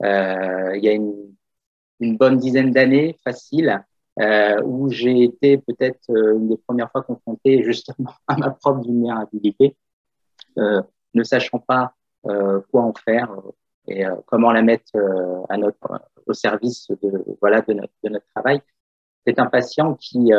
il 0.00 0.80
y 0.80 0.88
a 0.88 0.92
une 0.92 2.16
bonne 2.16 2.38
dizaine 2.38 2.70
d'années, 2.70 3.16
facile, 3.24 3.84
euh, 4.20 4.60
où 4.62 4.90
j'ai 4.90 5.24
été 5.24 5.58
peut-être 5.58 6.10
euh, 6.10 6.36
une 6.36 6.48
des 6.48 6.56
premières 6.56 6.90
fois 6.90 7.02
confronté 7.02 7.62
justement 7.62 8.12
à 8.26 8.36
ma 8.36 8.50
propre 8.50 8.82
vulnérabilité, 8.82 9.76
euh, 10.58 10.82
ne 11.14 11.22
sachant 11.22 11.58
pas 11.58 11.94
euh, 12.26 12.60
quoi 12.70 12.82
en 12.82 12.92
faire 12.92 13.34
et 13.88 14.04
comment 14.26 14.52
la 14.52 14.62
mettre 14.62 14.92
à 15.48 15.56
notre, 15.56 16.00
au 16.26 16.32
service 16.32 16.86
de, 17.02 17.24
voilà, 17.40 17.62
de, 17.62 17.72
notre, 17.72 17.92
de 18.04 18.10
notre 18.10 18.26
travail. 18.32 18.62
C'est 19.26 19.40
un 19.40 19.46
patient 19.46 19.94
qui, 19.94 20.30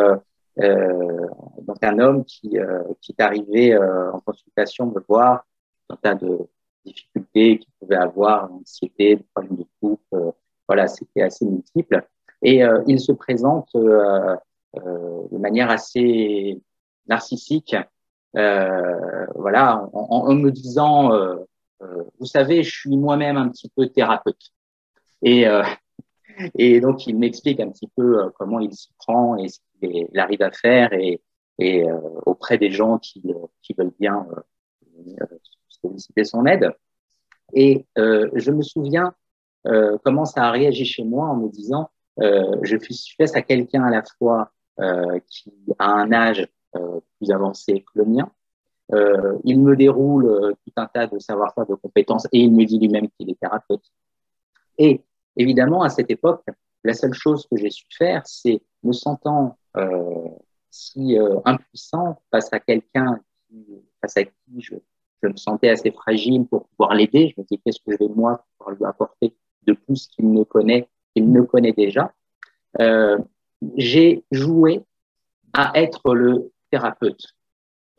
donc 0.57 1.77
un 1.81 1.99
homme 1.99 2.23
qui, 2.23 2.57
qui 3.01 3.11
est 3.11 3.21
arrivé 3.21 3.77
en 3.77 4.21
consultation 4.21 4.85
me 4.85 5.01
voir, 5.09 5.45
un 5.89 5.97
tas 5.97 6.15
de 6.15 6.47
difficultés 6.85 7.59
qu'il 7.59 7.73
pouvait 7.81 7.97
avoir, 7.97 8.49
anxiété, 8.49 9.17
des 9.17 9.25
problèmes 9.35 9.57
de 9.57 9.65
couple, 9.81 10.33
voilà, 10.65 10.87
c'était 10.87 11.23
assez 11.23 11.45
multiple. 11.45 12.01
Et 12.43 12.63
euh, 12.63 12.83
il 12.87 12.99
se 12.99 13.13
présente 13.13 13.69
euh, 13.75 14.35
euh, 14.75 15.27
de 15.31 15.37
manière 15.37 15.71
assez 15.71 16.61
narcissique, 17.07 17.75
voilà, 18.33 19.89
en, 19.93 20.33
me 20.33 20.49
disant, 20.49 21.11
vous 22.19 22.25
savez, 22.25 22.63
je 22.63 22.71
suis 22.71 22.97
moi-même 22.97 23.37
un 23.37 23.49
petit 23.49 23.69
peu 23.69 23.87
thérapeute. 23.87 24.51
Et, 25.21 25.45
et 26.57 26.79
donc, 26.79 27.05
il 27.05 27.17
m'explique 27.17 27.59
un 27.59 27.69
petit 27.69 27.91
peu 27.95 28.31
comment 28.37 28.59
il 28.59 28.73
s'y 28.73 28.91
prend 28.97 29.37
et 29.37 29.49
ce 29.49 29.59
qu'il 29.79 30.17
arrive 30.17 30.41
à 30.41 30.51
faire 30.51 30.93
et, 30.93 31.21
et 31.59 31.85
auprès 32.25 32.57
des 32.57 32.71
gens 32.71 32.97
qui, 32.97 33.21
qui 33.61 33.75
veulent 33.77 33.93
bien 33.99 34.25
solliciter 35.69 36.23
son 36.23 36.45
aide. 36.45 36.71
Et 37.53 37.85
je 37.95 38.49
me 38.49 38.63
souviens 38.63 39.13
comment 40.03 40.25
ça 40.25 40.45
a 40.45 40.51
réagi 40.51 40.85
chez 40.85 41.03
moi 41.03 41.27
en 41.27 41.35
me 41.35 41.49
disant, 41.49 41.89
euh, 41.91 41.92
je 42.19 42.77
suis 42.79 43.15
face 43.17 43.35
à 43.35 43.41
quelqu'un 43.41 43.83
à 43.83 43.89
la 43.89 44.03
fois 44.17 44.51
euh, 44.79 45.19
qui 45.27 45.53
a 45.79 45.85
un 45.85 46.11
âge 46.11 46.47
euh, 46.75 46.99
plus 47.17 47.29
avancé 47.29 47.81
que 47.81 47.99
le 47.99 48.05
mien. 48.05 48.31
Euh, 48.91 49.37
il 49.43 49.59
me 49.59 49.75
déroule 49.75 50.25
euh, 50.25 50.51
tout 50.65 50.73
un 50.75 50.87
tas 50.87 51.05
de 51.05 51.19
savoir-faire, 51.19 51.67
de 51.67 51.75
compétences, 51.75 52.27
et 52.31 52.39
il 52.39 52.51
me 52.51 52.65
dit 52.65 52.79
lui-même 52.79 53.07
qu'il 53.11 53.29
est 53.29 53.39
thérapeute. 53.39 53.85
Et 54.79 55.03
évidemment, 55.37 55.83
à 55.83 55.89
cette 55.89 56.09
époque, 56.09 56.43
la 56.83 56.95
seule 56.95 57.13
chose 57.13 57.47
que 57.49 57.57
j'ai 57.57 57.69
su 57.69 57.85
faire, 57.95 58.23
c'est 58.25 58.61
me 58.81 58.91
sentant 58.91 59.57
euh, 59.77 60.27
si 60.71 61.15
impuissant 61.45 62.19
face 62.31 62.51
à 62.51 62.59
quelqu'un 62.59 63.19
face 64.01 64.17
à 64.17 64.23
qui 64.23 64.33
je, 64.57 64.73
je, 65.21 65.27
me 65.27 65.37
sentais 65.37 65.69
assez 65.69 65.91
fragile 65.91 66.47
pour 66.47 66.67
pouvoir 66.69 66.95
l'aider. 66.95 67.31
Je 67.35 67.41
me 67.41 67.45
dis 67.45 67.59
qu'est-ce 67.59 67.79
que 67.79 67.91
je 67.91 67.97
vais 67.97 68.13
moi 68.13 68.43
pouvoir 68.57 68.75
lui 68.75 68.85
apporter 68.85 69.35
de 69.67 69.73
plus 69.73 70.07
qu'il 70.07 70.33
ne 70.33 70.43
connaît 70.43 70.89
qu'il 71.13 71.27
me 71.29 71.43
connaît 71.43 71.73
déjà, 71.73 72.13
euh, 72.81 73.17
j'ai 73.77 74.23
joué 74.31 74.83
à 75.53 75.71
être 75.75 76.13
le 76.13 76.51
thérapeute. 76.71 77.21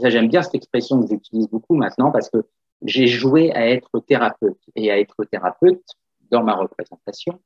J'aime 0.01 0.29
bien 0.29 0.43
cette 0.43 0.57
expression 0.57 1.01
que 1.01 1.09
j'utilise 1.09 1.49
beaucoup 1.49 1.77
maintenant 1.77 2.11
parce 2.11 2.29
que 2.29 2.45
j'ai 2.83 3.07
joué 3.07 3.53
à 3.53 3.69
être 3.71 4.01
thérapeute. 4.01 4.59
Et 4.75 4.91
à 4.91 4.99
être 4.99 5.25
thérapeute, 5.25 5.85
dans 6.31 6.43
ma 6.43 6.55
représentation, 6.55 7.41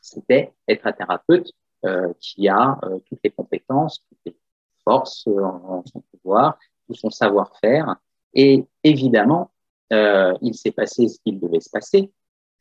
c'était 0.00 0.52
être 0.68 0.86
un 0.86 0.92
thérapeute 0.92 1.50
euh, 1.84 2.12
qui 2.20 2.48
a 2.48 2.78
euh, 2.84 2.98
toutes 3.08 3.20
les 3.24 3.30
compétences, 3.30 4.04
toutes 4.08 4.18
les 4.26 4.36
forces 4.84 5.26
en, 5.26 5.82
son 5.84 6.00
pouvoir, 6.12 6.58
tout 6.86 6.94
son 6.94 7.10
savoir-faire. 7.10 7.96
Et 8.34 8.64
évidemment, 8.82 9.50
il 9.90 10.54
s'est 10.54 10.72
passé 10.72 11.06
ce 11.06 11.20
qu'il 11.20 11.38
devait 11.38 11.60
se 11.60 11.70
passer, 11.70 12.10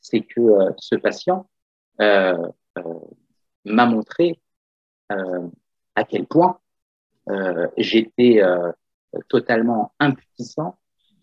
c'est 0.01 0.21
que 0.21 0.71
ce 0.77 0.93
patient 0.93 1.49
m'a 1.99 3.85
montré 3.85 4.39
euh, 5.11 5.47
à 5.95 6.03
quel 6.03 6.25
point 6.25 6.59
j'étais 7.77 8.41
totalement 9.29 9.93
impuissant 9.99 10.77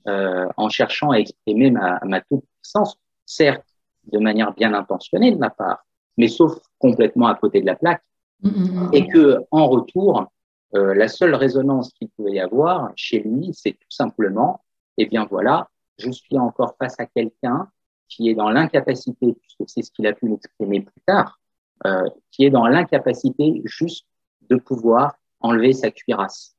en 0.06 0.68
cherchant 0.68 1.10
à 1.10 1.16
exprimer 1.16 1.70
ma, 1.70 2.00
ma 2.04 2.20
toute 2.20 2.44
puissance, 2.60 2.96
certes 3.26 3.66
de 4.04 4.18
manière 4.18 4.54
bien 4.54 4.74
intentionnée 4.74 5.32
de 5.32 5.38
ma 5.38 5.50
part, 5.50 5.84
mais 6.16 6.28
sauf 6.28 6.58
complètement 6.78 7.26
à 7.26 7.34
côté 7.34 7.60
de 7.60 7.66
la 7.66 7.76
plaque, 7.76 8.02
mm, 8.42 8.48
mm, 8.48 8.84
mm. 8.86 8.90
et 8.92 9.06
que 9.08 9.38
en 9.50 9.68
retour, 9.68 10.26
euh, 10.74 10.94
la 10.94 11.08
seule 11.08 11.34
résonance 11.34 11.92
qu'il 11.94 12.08
pouvait 12.10 12.32
y 12.32 12.40
avoir 12.40 12.92
chez 12.96 13.20
lui, 13.20 13.50
c'est 13.52 13.72
tout 13.72 13.90
simplement, 13.90 14.62
eh 14.96 15.06
bien 15.06 15.26
voilà, 15.28 15.68
je 15.98 16.10
suis 16.10 16.38
encore 16.38 16.74
face 16.78 16.98
à 16.98 17.06
quelqu'un 17.06 17.68
qui 18.10 18.28
est 18.28 18.34
dans 18.34 18.50
l'incapacité, 18.50 19.34
puisque 19.34 19.62
c'est 19.66 19.82
ce 19.82 19.90
qu'il 19.90 20.06
a 20.06 20.12
pu 20.12 20.26
m'exprimer 20.26 20.80
plus 20.80 21.00
tard, 21.06 21.40
euh, 21.86 22.04
qui 22.30 22.44
est 22.44 22.50
dans 22.50 22.66
l'incapacité 22.66 23.62
juste 23.64 24.06
de 24.50 24.56
pouvoir 24.56 25.14
enlever 25.40 25.72
sa 25.72 25.90
cuirasse 25.90 26.56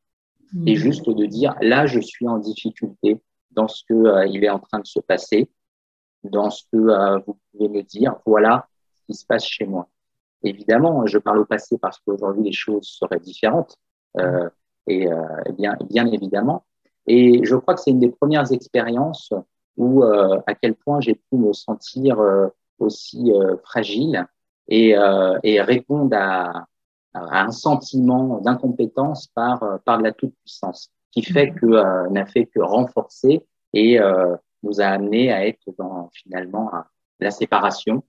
mmh. 0.54 0.68
et 0.68 0.76
juste 0.76 1.08
de 1.08 1.26
dire 1.26 1.56
là 1.62 1.86
je 1.86 2.00
suis 2.00 2.28
en 2.28 2.40
difficulté 2.40 3.22
dans 3.52 3.68
ce 3.68 3.84
que 3.88 3.94
euh, 3.94 4.26
il 4.26 4.44
est 4.44 4.50
en 4.50 4.60
train 4.60 4.80
de 4.80 4.88
se 4.88 5.00
passer, 5.00 5.52
dans 6.24 6.50
ce 6.50 6.64
que 6.72 6.78
euh, 6.78 7.20
vous 7.28 7.38
pouvez 7.52 7.70
me 7.70 7.84
dire, 7.84 8.16
voilà 8.26 8.68
ce 8.96 9.04
qui 9.08 9.14
se 9.14 9.26
passe 9.26 9.46
chez 9.46 9.66
moi. 9.66 9.90
Évidemment, 10.44 11.06
je 11.06 11.18
parle 11.20 11.40
au 11.40 11.46
passé 11.46 11.78
parce 11.78 12.00
qu'aujourd'hui 12.00 12.46
les 12.46 12.54
choses 12.54 12.88
seraient 12.88 13.20
différentes 13.20 13.76
euh, 14.18 14.50
et, 14.88 15.04
et 15.04 15.52
bien 15.52 15.78
bien 15.88 16.08
évidemment. 16.08 16.66
Et 17.06 17.46
je 17.46 17.56
crois 17.56 17.76
que 17.76 17.82
c'est 17.82 17.92
une 17.92 18.00
des 18.00 18.10
premières 18.10 18.52
expériences 18.52 19.32
ou 19.82 20.04
euh, 20.04 20.40
à 20.46 20.54
quel 20.54 20.76
point 20.76 21.02
j'ai 21.02 21.16
pu 21.16 21.36
me 21.38 21.52
sentir 21.54 22.20
euh, 22.20 22.48
aussi 22.78 23.32
euh, 23.32 23.58
fragile 23.64 24.28
et, 24.68 24.96
et 25.44 25.62
répondre 25.62 26.16
à, 26.16 26.66
à, 27.14 27.44
un 27.44 27.52
sentiment 27.52 28.40
d'incompétence 28.40 29.28
par, 29.28 29.80
par 29.84 29.98
de 29.98 30.04
la 30.04 30.14
toute-puissance, 30.14 30.92
qui 31.12 31.24
fait 31.24 31.52
que 31.52 32.08
n'a 32.10 32.26
fait 32.26 32.46
que 32.46 32.62
renforcer 32.62 33.46
et 33.74 34.00
nous 34.64 34.80
a 34.80 34.86
amené 34.86 35.30
à 35.34 35.46
être 35.46 35.76
dans 35.78 36.10
finalement 36.14 36.72
la 37.20 37.32
séparation. 37.32 38.02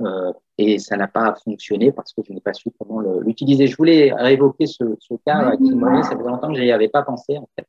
Euh, 0.00 0.32
et 0.58 0.78
ça 0.78 0.96
n'a 0.96 1.06
pas 1.06 1.34
fonctionné 1.44 1.92
parce 1.92 2.12
que 2.12 2.22
je 2.26 2.32
n'ai 2.32 2.40
pas 2.40 2.52
su 2.52 2.70
comment 2.78 3.00
l'utiliser. 3.00 3.68
Je 3.68 3.76
voulais 3.76 4.12
réévoquer 4.12 4.66
ce, 4.66 4.84
ce 4.98 5.14
cas 5.24 5.54
oui, 5.60 6.02
ça 6.02 6.16
faisait 6.16 6.28
longtemps 6.28 6.48
que 6.48 6.56
je 6.56 6.62
n'y 6.62 6.72
avais 6.72 6.88
pas 6.88 7.02
pensé 7.02 7.38
en 7.38 7.48
fait. 7.54 7.66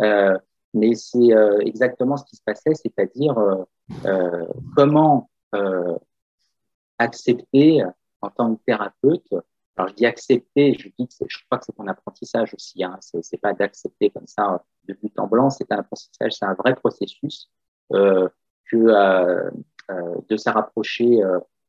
Euh, 0.00 0.36
mais 0.74 0.94
c'est 0.94 1.32
euh, 1.32 1.58
exactement 1.60 2.16
ce 2.16 2.24
qui 2.24 2.36
se 2.36 2.42
passait, 2.42 2.74
c'est-à-dire 2.74 3.38
euh, 3.38 3.64
euh, 4.06 4.46
comment 4.76 5.28
accepter 6.98 7.82
en 8.20 8.30
tant 8.30 8.54
que 8.54 8.60
thérapeute. 8.64 9.26
Alors 9.76 9.88
je 9.88 9.94
dis 9.94 10.06
accepter, 10.06 10.74
je 10.78 10.88
dis 10.98 11.08
que 11.08 11.24
je 11.28 11.38
crois 11.46 11.58
que 11.58 11.64
c'est 11.66 11.78
un 11.80 11.88
apprentissage 11.88 12.54
aussi. 12.54 12.82
Hein, 12.84 12.98
c'est 13.00 13.40
pas 13.40 13.52
d'accepter 13.52 14.10
comme 14.10 14.26
ça 14.26 14.64
de 14.84 14.94
but 14.94 15.18
en 15.18 15.26
blanc, 15.26 15.50
c'est 15.50 15.70
un 15.72 15.78
apprentissage, 15.78 16.32
c'est 16.32 16.44
un 16.44 16.54
vrai 16.54 16.74
processus 16.74 17.50
que 17.90 18.30
de 20.28 20.36
se 20.36 20.48
rapprocher 20.48 21.20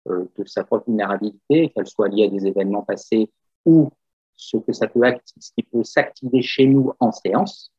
de 0.05 0.45
sa 0.45 0.63
propre 0.63 0.85
vulnérabilité, 0.87 1.69
qu'elle 1.69 1.87
soit 1.87 2.07
liée 2.07 2.25
à 2.25 2.29
des 2.29 2.45
événements 2.45 2.83
passés 2.83 3.31
ou 3.65 3.89
ce 4.35 4.57
que 4.57 4.71
ça 4.71 4.87
ce 5.39 5.51
qui 5.51 5.63
peut 5.63 5.83
s'activer 5.83 6.41
chez 6.41 6.67
nous 6.67 6.93
en 6.99 7.11
séance 7.11 7.73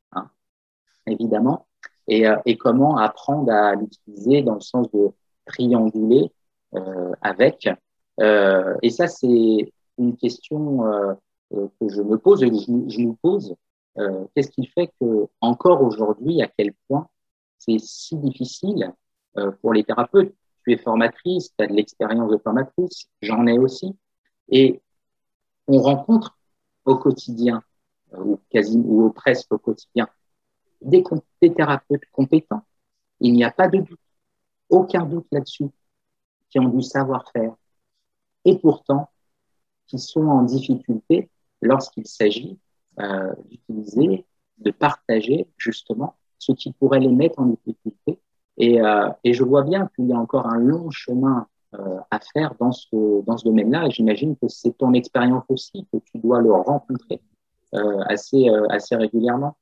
évidemment, 1.06 1.66
et, 2.08 2.26
euh, 2.26 2.36
et 2.46 2.56
comment 2.56 2.96
apprendre 2.96 3.52
à 3.52 3.74
l'utiliser 3.74 4.42
dans 4.42 4.54
le 4.54 4.60
sens 4.60 4.90
de 4.92 5.10
trianguler 5.46 6.32
euh, 6.74 7.12
avec. 7.22 7.68
Euh, 8.20 8.76
et 8.82 8.90
ça, 8.90 9.06
c'est 9.06 9.72
une 9.98 10.16
question 10.16 10.80
que 11.50 11.88
je 11.88 12.02
me 12.02 12.18
pose 12.18 12.42
et 12.42 12.50
que 12.50 12.56
je, 12.56 12.88
je 12.88 13.08
pose. 13.22 13.54
Qu'est-ce 14.34 14.50
qui 14.50 14.66
fait 14.66 14.90
que 15.00 15.28
encore 15.40 15.82
aujourd'hui, 15.82 16.42
à 16.42 16.48
quel 16.48 16.72
point 16.88 17.06
c'est 17.58 17.78
si 17.78 18.16
difficile 18.16 18.92
pour 19.60 19.72
les 19.72 19.84
thérapeutes? 19.84 20.34
Tu 20.64 20.72
es 20.72 20.76
formatrice, 20.76 21.54
tu 21.56 21.64
as 21.64 21.68
de 21.68 21.74
l'expérience 21.74 22.30
de 22.30 22.38
formatrice, 22.38 23.08
j'en 23.22 23.46
ai 23.46 23.58
aussi. 23.58 23.96
Et 24.48 24.82
on 25.68 25.78
rencontre 25.78 26.36
au 26.84 26.96
quotidien, 26.96 27.62
ou 28.18 28.40
quasi 28.50 28.78
ou 28.78 29.10
presque 29.10 29.52
au 29.52 29.58
quotidien, 29.58 30.08
des, 30.84 31.02
thérapeutes 31.54 32.04
compétents. 32.12 32.62
Il 33.20 33.32
n'y 33.32 33.44
a 33.44 33.50
pas 33.50 33.68
de 33.68 33.78
doute, 33.78 34.00
aucun 34.68 35.04
doute 35.04 35.26
là-dessus, 35.32 35.68
qui 36.50 36.58
ont 36.58 36.68
du 36.68 36.82
savoir-faire 36.82 37.54
et 38.44 38.58
pourtant 38.58 39.10
qui 39.86 39.98
sont 39.98 40.26
en 40.26 40.42
difficulté 40.42 41.28
lorsqu'il 41.62 42.06
s'agit 42.06 42.58
euh, 43.00 43.32
d'utiliser, 43.46 44.24
de 44.58 44.70
partager 44.70 45.48
justement 45.56 46.14
ce 46.38 46.52
qui 46.52 46.72
pourrait 46.72 47.00
les 47.00 47.08
mettre 47.08 47.40
en 47.40 47.46
difficulté. 47.46 48.20
Et, 48.56 48.80
euh, 48.80 49.10
je 49.24 49.42
vois 49.42 49.62
bien 49.62 49.88
qu'il 49.94 50.06
y 50.06 50.12
a 50.12 50.18
encore 50.18 50.46
un 50.46 50.58
long 50.58 50.90
chemin 50.90 51.46
à 52.12 52.20
faire 52.32 52.54
dans 52.60 52.70
ce, 52.70 53.24
dans 53.24 53.36
ce 53.36 53.44
domaine-là. 53.46 53.88
Et 53.88 53.90
j'imagine 53.90 54.36
que 54.36 54.46
c'est 54.46 54.78
ton 54.78 54.92
expérience 54.92 55.42
aussi, 55.48 55.88
que 55.92 55.98
tu 55.98 56.18
dois 56.18 56.40
le 56.40 56.52
rencontrer 56.52 57.20
assez, 58.06 58.48
assez 58.70 58.94
régulièrement. 58.94 59.56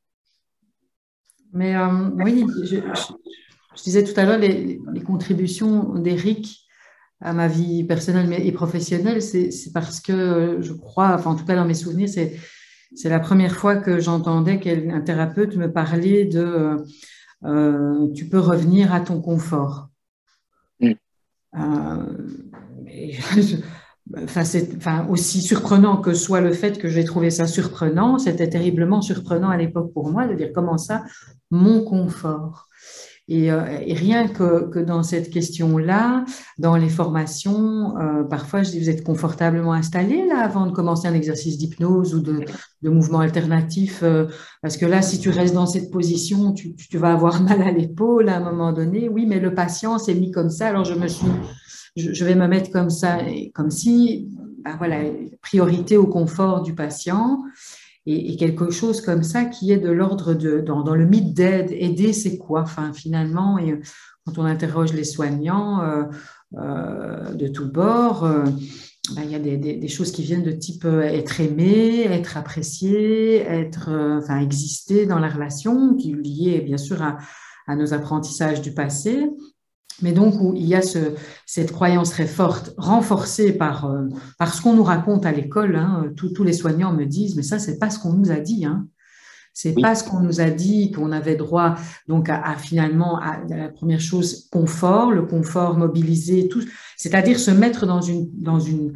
Mais 1.53 1.77
oui, 2.25 2.47
je, 2.65 2.77
je, 2.77 3.83
disais 3.83 4.05
tout 4.05 4.19
à 4.19 4.25
l'heure, 4.25 4.39
les, 4.39 4.81
les 4.93 5.01
contributions 5.03 5.95
d'Eric 5.95 6.67
à 7.21 7.33
ma 7.33 7.47
vie 7.47 7.85
personnelle 7.85 8.33
et 8.33 8.53
professionnelle, 8.53 9.23
c'est 9.23 9.51
parce 9.73 10.01
que 10.01 10.59
je 10.61 10.73
crois, 10.73 11.15
enfin 11.15 11.31
en 11.31 11.37
tout 11.37 11.45
cas 11.45 11.55
dans 11.55 11.65
mes 11.65 11.75
souvenirs, 11.75 12.09
c'est 12.09 12.37
c'est 12.95 13.09
la 13.09 13.21
première 13.21 13.57
fois 13.57 13.77
que 13.77 14.01
j'entendais 14.01 14.59
qu'un 14.61 15.01
thérapeute 15.01 15.57
me 15.57 15.73
parlait 15.73 16.25
de 16.25 16.77
euh, 17.45 18.13
tu 18.13 18.29
peux 18.29 18.39
revenir 18.39 18.93
à 18.93 19.01
ton 19.01 19.21
confort. 19.21 19.89
Mm. 20.81 20.93
Euh, 21.59 22.29
enfin, 24.25 24.45
c'est 24.45 24.77
enfin, 24.77 25.07
aussi 25.09 25.41
surprenant 25.41 25.97
que 25.99 26.15
soit 26.15 26.41
le 26.41 26.53
fait 26.53 26.79
que 26.79 26.89
j'ai 26.89 27.05
trouvé 27.05 27.31
ça 27.31 27.47
surprenant, 27.47 28.19
c'était 28.19 28.49
terriblement 28.49 29.03
surprenant 29.03 29.49
à 29.49 29.57
l'époque 29.57 29.93
pour 29.93 30.11
moi 30.11 30.27
de 30.27 30.35
dire 30.35 30.51
comment 30.55 30.79
ça, 30.79 31.05
mon 31.51 31.85
confort. 31.85 32.69
Euh, 33.31 33.79
et, 33.87 33.95
rien 33.95 34.29
que, 34.29 34.69
que, 34.69 34.79
dans 34.79 35.03
cette 35.03 35.31
question-là, 35.31 36.25
dans 36.59 36.77
les 36.77 36.89
formations, 36.89 37.97
euh, 37.99 38.25
parfois 38.25 38.63
je 38.63 38.73
dis 38.73 38.81
vous 38.81 38.91
êtes 38.91 39.05
confortablement 39.05 39.73
installé 39.73 40.27
là 40.27 40.41
avant 40.41 40.67
de 40.67 40.73
commencer 40.73 41.07
un 41.07 41.15
exercice 41.15 41.57
d'hypnose 41.57 42.15
ou 42.15 42.21
de, 42.21 42.45
de, 42.83 42.91
mouvement 42.91 43.21
alternatif, 43.21 44.01
euh, 44.03 44.27
parce 44.61 44.77
que 44.77 44.87
là, 44.87 45.03
si 45.03 45.21
tu 45.21 45.31
restes 45.31 45.55
dans 45.55 45.67
cette 45.67 45.91
position, 45.91 46.53
tu, 46.53 46.75
tu 46.75 46.99
vas 46.99 47.13
avoir 47.13 47.41
mal 47.49 47.63
à 47.63 47.71
l'épaule 47.71 48.29
à 48.29 48.37
un 48.37 48.41
moment 48.41 48.73
donné. 48.73 49.09
Oui, 49.09 49.25
mais 49.27 49.39
le 49.39 49.55
patient 49.55 49.99
s'est 49.99 50.15
mis 50.15 50.31
comme 50.31 50.51
ça, 50.51 50.69
alors 50.69 50.85
je 50.85 50.95
me 50.95 51.07
suis, 51.07 51.29
je, 51.97 52.25
vais 52.25 52.35
me 52.35 52.47
mettre 52.47 52.71
comme 52.71 52.91
ça, 52.91 53.19
comme 53.55 53.71
si, 53.71 54.29
ben 54.65 54.77
voilà, 54.77 55.01
priorité 55.41 55.97
au 55.97 56.07
confort 56.07 56.63
du 56.63 56.75
patient 56.75 57.43
et, 58.07 58.37
quelque 58.37 58.71
chose 58.71 59.01
comme 59.01 59.23
ça 59.23 59.45
qui 59.45 59.73
est 59.73 59.79
de 59.79 59.91
l'ordre 59.91 60.35
de, 60.35 60.61
dans, 60.61 60.95
le 60.95 61.07
mythe 61.07 61.35
d'aide. 61.35 61.71
Aider, 61.71 62.13
c'est 62.13 62.37
quoi 62.39 62.63
enfin, 62.63 62.93
Finalement, 62.93 63.59
et 63.59 63.79
quand 64.25 64.39
on 64.39 64.45
interroge 64.45 64.93
les 64.93 65.05
soignants 65.05 65.83
euh, 65.83 66.05
euh, 66.55 67.33
de 67.35 67.49
tous 67.49 67.67
bords, 67.67 68.25
euh, 68.25 68.45
ben, 69.15 69.23
il 69.25 69.31
y 69.31 69.35
a 69.35 69.39
des, 69.39 69.89
choses 69.89 70.13
qui 70.13 70.23
viennent 70.23 70.43
de 70.43 70.53
type 70.53 70.85
être 70.85 71.41
aimé, 71.41 72.03
être 72.05 72.37
apprécié, 72.37 73.39
être, 73.43 73.91
enfin, 74.21 74.41
exister 74.41 75.07
dans 75.07 75.19
la 75.19 75.29
relation, 75.29 75.95
qui 75.95 76.13
est 76.13 76.15
liée 76.15 76.61
bien 76.61 76.79
sûr 76.79 77.03
à 77.03 77.77
nos 77.77 77.95
apprentissages 77.95 78.63
du 78.63 78.73
passé 78.73 79.29
mais 80.01 80.13
donc 80.13 80.41
où 80.41 80.55
il 80.57 80.67
y 80.67 80.75
a 80.75 80.83
ce, 80.83 81.15
cette 81.47 81.73
croyance 81.73 82.11
très 82.11 82.27
forte, 82.27 82.75
renforcée 82.79 83.53
par, 83.53 83.87
euh, 83.87 84.09
par 84.39 84.55
ce 84.55 84.63
qu'on 84.63 84.75
nous 84.75 84.85
raconte 84.85 85.27
à 85.27 85.33
l'école. 85.33 85.77
Hein, 85.77 86.13
tous 86.17 86.45
les 86.45 86.53
soignants 86.53 86.93
me 86.93 87.05
disent, 87.05 87.37
mais 87.37 87.43
ça, 87.43 87.59
c'est 87.59 87.79
pas 87.79 87.91
ce 87.91 87.99
qu'on 87.99 88.13
nous 88.13 88.31
a 88.31 88.41
dit. 88.41 88.65
Hein. 88.65 88.87
C'est 89.55 89.75
pas 89.75 89.95
ce 89.95 90.03
qu'on 90.03 90.21
nous 90.21 90.41
a 90.41 90.49
dit 90.49 90.93
qu'on 90.93 91.13
avait 91.13 91.37
droit 91.37 91.75
donc 92.09 92.31
à, 92.31 92.55
finalement 92.57 93.19
à, 93.19 93.41
la 93.49 93.69
première 93.69 94.01
chose 94.01 94.49
confort, 94.51 95.13
le 95.13 95.27
confort 95.27 95.77
mobilisé, 95.77 96.49
tout, 96.49 96.63
c'est-à-dire 96.97 97.39
se 97.39 97.51
mettre 97.51 97.87
dans 97.87 98.01
une 98.01 98.31
dans 98.33 98.61
une 98.61 98.95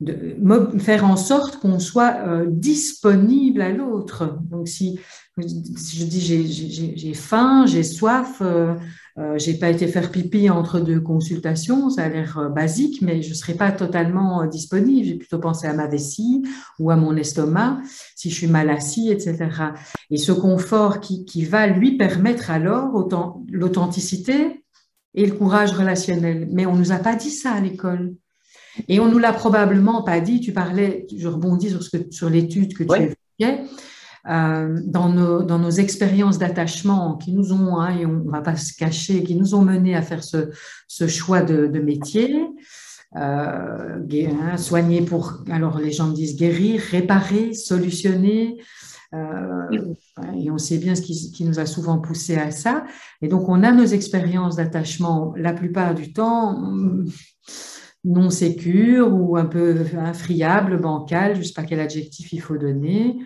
de, 0.00 0.36
faire 0.78 1.04
en 1.04 1.16
sorte 1.16 1.58
qu'on 1.60 1.78
soit 1.78 2.16
euh, 2.26 2.46
disponible 2.48 3.60
à 3.60 3.70
l'autre. 3.70 4.38
Donc 4.50 4.68
si, 4.68 4.98
si, 5.76 5.98
je 5.98 6.04
dis 6.04 6.96
j'ai 6.96 7.14
faim, 7.14 7.66
j'ai 7.66 7.82
soif, 7.82 8.38
euh, 8.40 8.74
euh, 9.18 9.38
j'ai 9.38 9.54
pas 9.54 9.70
été 9.70 9.88
faire 9.88 10.10
pipi 10.10 10.50
entre 10.50 10.80
deux 10.80 11.00
consultations, 11.00 11.90
ça 11.90 12.04
a 12.04 12.08
l'air 12.08 12.38
euh, 12.38 12.48
basique, 12.48 13.02
mais 13.02 13.22
je 13.22 13.34
serai 13.34 13.54
pas 13.54 13.72
totalement 13.72 14.42
euh, 14.42 14.46
disponible. 14.46 15.06
J'ai 15.06 15.14
plutôt 15.14 15.38
pensé 15.38 15.66
à 15.66 15.72
ma 15.72 15.88
vessie 15.88 16.42
ou 16.78 16.90
à 16.90 16.96
mon 16.96 17.16
estomac, 17.16 17.78
si 18.14 18.30
je 18.30 18.34
suis 18.34 18.46
mal 18.46 18.70
assis, 18.70 19.10
etc. 19.10 19.48
Et 20.10 20.16
ce 20.16 20.32
confort 20.32 21.00
qui, 21.00 21.24
qui 21.24 21.44
va 21.44 21.66
lui 21.66 21.96
permettre 21.96 22.50
alors 22.50 22.94
autant 22.94 23.44
l'authenticité 23.50 24.64
et 25.14 25.26
le 25.26 25.32
courage 25.32 25.72
relationnel. 25.72 26.48
Mais 26.52 26.66
on 26.66 26.76
nous 26.76 26.92
a 26.92 26.98
pas 26.98 27.16
dit 27.16 27.30
ça 27.30 27.52
à 27.52 27.60
l'école. 27.60 28.14
Et 28.88 29.00
on 29.00 29.08
nous 29.08 29.18
l'a 29.18 29.32
probablement 29.32 30.02
pas 30.02 30.20
dit. 30.20 30.40
Tu 30.40 30.52
parlais, 30.52 31.06
je 31.14 31.26
rebondis 31.26 31.70
sur, 31.70 31.82
ce 31.82 31.90
que, 31.90 32.12
sur 32.12 32.30
l'étude 32.30 32.76
que 32.76 32.84
tu 32.84 32.92
as 32.92 32.98
évoquais. 32.98 33.64
Euh, 34.28 34.78
dans, 34.84 35.08
nos, 35.08 35.42
dans 35.42 35.58
nos 35.58 35.70
expériences 35.70 36.38
d'attachement 36.38 37.16
qui 37.16 37.32
nous 37.32 37.54
ont, 37.54 37.78
hein, 37.78 37.96
et 37.96 38.04
on 38.04 38.24
ne 38.24 38.30
va 38.30 38.42
pas 38.42 38.54
se 38.54 38.74
cacher, 38.74 39.22
qui 39.24 39.34
nous 39.34 39.54
ont 39.54 39.62
mené 39.62 39.96
à 39.96 40.02
faire 40.02 40.22
ce, 40.22 41.06
choix 41.06 41.40
de, 41.40 41.66
métier. 41.78 42.46
Euh, 43.16 43.98
hein, 44.12 44.56
soigner 44.56 45.00
pour, 45.00 45.42
alors 45.50 45.78
les 45.78 45.90
gens 45.90 46.08
disent 46.08 46.36
guérir, 46.36 46.82
réparer, 46.90 47.54
solutionner. 47.54 48.58
Euh, 49.14 49.94
et 50.38 50.50
on 50.50 50.58
sait 50.58 50.78
bien 50.78 50.94
ce 50.94 51.02
qui, 51.02 51.32
qui, 51.32 51.44
nous 51.44 51.58
a 51.58 51.66
souvent 51.66 51.98
poussé 51.98 52.36
à 52.36 52.50
ça. 52.50 52.84
Et 53.22 53.28
donc, 53.28 53.48
on 53.48 53.62
a 53.62 53.72
nos 53.72 53.86
expériences 53.86 54.56
d'attachement 54.56 55.32
la 55.36 55.54
plupart 55.54 55.94
du 55.94 56.12
temps 56.12 56.62
non 58.04 58.30
sécures 58.30 59.12
ou 59.12 59.36
un 59.36 59.46
peu 59.46 59.84
infriables, 59.98 60.80
bancales, 60.80 61.34
je 61.34 61.40
ne 61.40 61.44
sais 61.44 61.52
pas 61.52 61.64
quel 61.64 61.80
adjectif 61.80 62.32
il 62.32 62.40
faut 62.40 62.56
donner 62.56 63.18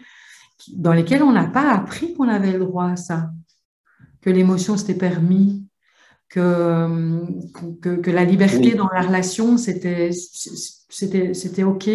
dans 0.73 0.93
lesquels 0.93 1.23
on 1.23 1.33
n'a 1.33 1.47
pas 1.47 1.71
appris 1.73 2.15
qu'on 2.15 2.29
avait 2.29 2.53
le 2.53 2.61
droit 2.61 2.91
à 2.91 2.97
ça, 2.97 3.31
que 4.21 4.31
l'émotion 4.31 4.77
s'était 4.77 4.95
permis, 4.95 5.67
que, 6.29 7.27
que, 7.81 8.11
la 8.11 8.25
liberté 8.25 8.75
dans 8.75 8.89
la 8.89 9.03
relation, 9.03 9.57
c'était 9.57 10.11
OK. 11.65 11.91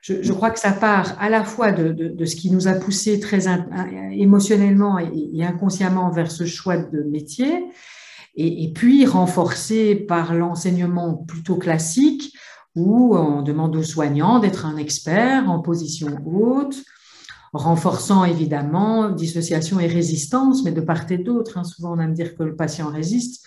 Je, 0.00 0.20
je, 0.20 0.32
crois 0.32 0.50
que 0.50 0.58
ça 0.58 0.72
part 0.72 1.16
à 1.20 1.30
la 1.30 1.44
fois 1.44 1.70
de, 1.70 1.92
de, 1.92 2.24
ce 2.24 2.34
qui 2.34 2.50
nous 2.50 2.66
a 2.66 2.72
poussé 2.72 3.20
très 3.20 3.42
émotionnellement 4.10 4.98
et, 4.98 5.44
inconsciemment 5.44 6.10
vers 6.10 6.32
ce 6.32 6.44
choix 6.44 6.76
de 6.76 7.02
métier, 7.04 7.66
et, 8.34 8.64
et 8.64 8.72
puis 8.72 9.06
renforcé 9.06 9.94
par 9.94 10.34
l'enseignement 10.34 11.14
plutôt 11.14 11.56
classique 11.56 12.34
où 12.74 13.16
on 13.16 13.42
demande 13.42 13.76
aux 13.76 13.82
soignants 13.82 14.38
d'être 14.38 14.66
un 14.66 14.76
expert 14.76 15.48
en 15.48 15.60
position 15.60 16.16
haute, 16.24 16.82
renforçant 17.52 18.24
évidemment 18.24 19.10
dissociation 19.10 19.78
et 19.78 19.86
résistance, 19.86 20.64
mais 20.64 20.72
de 20.72 20.80
part 20.80 21.10
et 21.10 21.18
d'autre. 21.18 21.58
Hein. 21.58 21.64
Souvent, 21.64 21.94
on 21.96 22.00
aime 22.00 22.14
dire 22.14 22.34
que 22.34 22.42
le 22.42 22.56
patient 22.56 22.88
résiste, 22.88 23.46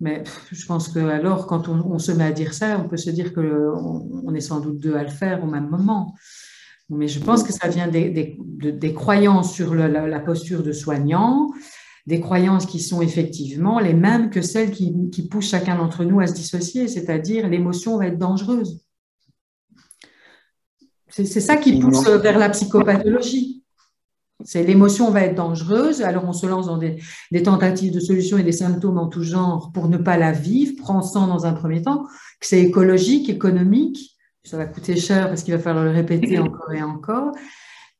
mais 0.00 0.24
je 0.50 0.66
pense 0.66 0.88
que 0.88 0.98
alors, 0.98 1.46
quand 1.46 1.68
on, 1.68 1.98
se 1.98 2.12
met 2.12 2.24
à 2.24 2.32
dire 2.32 2.54
ça, 2.54 2.80
on 2.82 2.88
peut 2.88 2.96
se 2.96 3.10
dire 3.10 3.32
que 3.32 3.70
on, 3.76 4.34
est 4.34 4.40
sans 4.40 4.60
doute 4.60 4.78
deux 4.78 4.94
à 4.94 5.02
le 5.02 5.10
faire 5.10 5.44
au 5.44 5.46
même 5.46 5.68
moment. 5.68 6.14
Mais 6.88 7.08
je 7.08 7.20
pense 7.20 7.42
que 7.42 7.52
ça 7.52 7.68
vient 7.68 7.88
des, 7.88 8.10
des, 8.10 8.94
croyances 8.94 9.52
sur 9.54 9.74
la, 9.74 10.20
posture 10.20 10.62
de 10.62 10.72
soignant, 10.72 11.50
des 12.06 12.20
croyances 12.20 12.66
qui 12.66 12.80
sont 12.80 13.00
effectivement 13.00 13.78
les 13.78 13.94
mêmes 13.94 14.28
que 14.30 14.42
celles 14.42 14.72
qui 14.72 15.28
poussent 15.30 15.50
chacun 15.50 15.76
d'entre 15.76 16.04
nous 16.04 16.20
à 16.20 16.26
se 16.26 16.34
dissocier, 16.34 16.88
c'est-à-dire 16.88 17.48
l'émotion 17.48 17.96
va 17.96 18.08
être 18.08 18.18
dangereuse. 18.18 18.82
C'est 21.12 21.26
ça 21.26 21.56
qui 21.56 21.78
pousse 21.78 22.08
vers 22.08 22.38
la 22.38 22.48
psychopathologie. 22.48 23.62
C'est 24.44 24.64
l'émotion 24.64 25.10
va 25.10 25.22
être 25.22 25.36
dangereuse, 25.36 26.02
alors 26.02 26.24
on 26.26 26.32
se 26.32 26.46
lance 26.46 26.66
dans 26.66 26.78
des, 26.78 26.98
tentatives 27.44 27.92
de 27.92 28.00
solutions 28.00 28.38
et 28.38 28.42
des 28.42 28.52
symptômes 28.52 28.98
en 28.98 29.06
tout 29.06 29.22
genre 29.22 29.70
pour 29.72 29.88
ne 29.88 29.98
pas 29.98 30.16
la 30.16 30.32
vivre, 30.32 30.74
prend 30.78 31.02
sang 31.02 31.28
dans 31.28 31.46
un 31.46 31.52
premier 31.52 31.82
temps, 31.82 32.06
que 32.40 32.46
c'est 32.46 32.60
écologique, 32.60 33.28
économique, 33.28 34.16
ça 34.44 34.56
va 34.56 34.66
coûter 34.66 34.96
cher 34.96 35.28
parce 35.28 35.42
qu'il 35.42 35.54
va 35.54 35.60
falloir 35.60 35.84
le 35.84 35.92
répéter 35.92 36.38
encore 36.38 36.72
et 36.72 36.82
encore. 36.82 37.32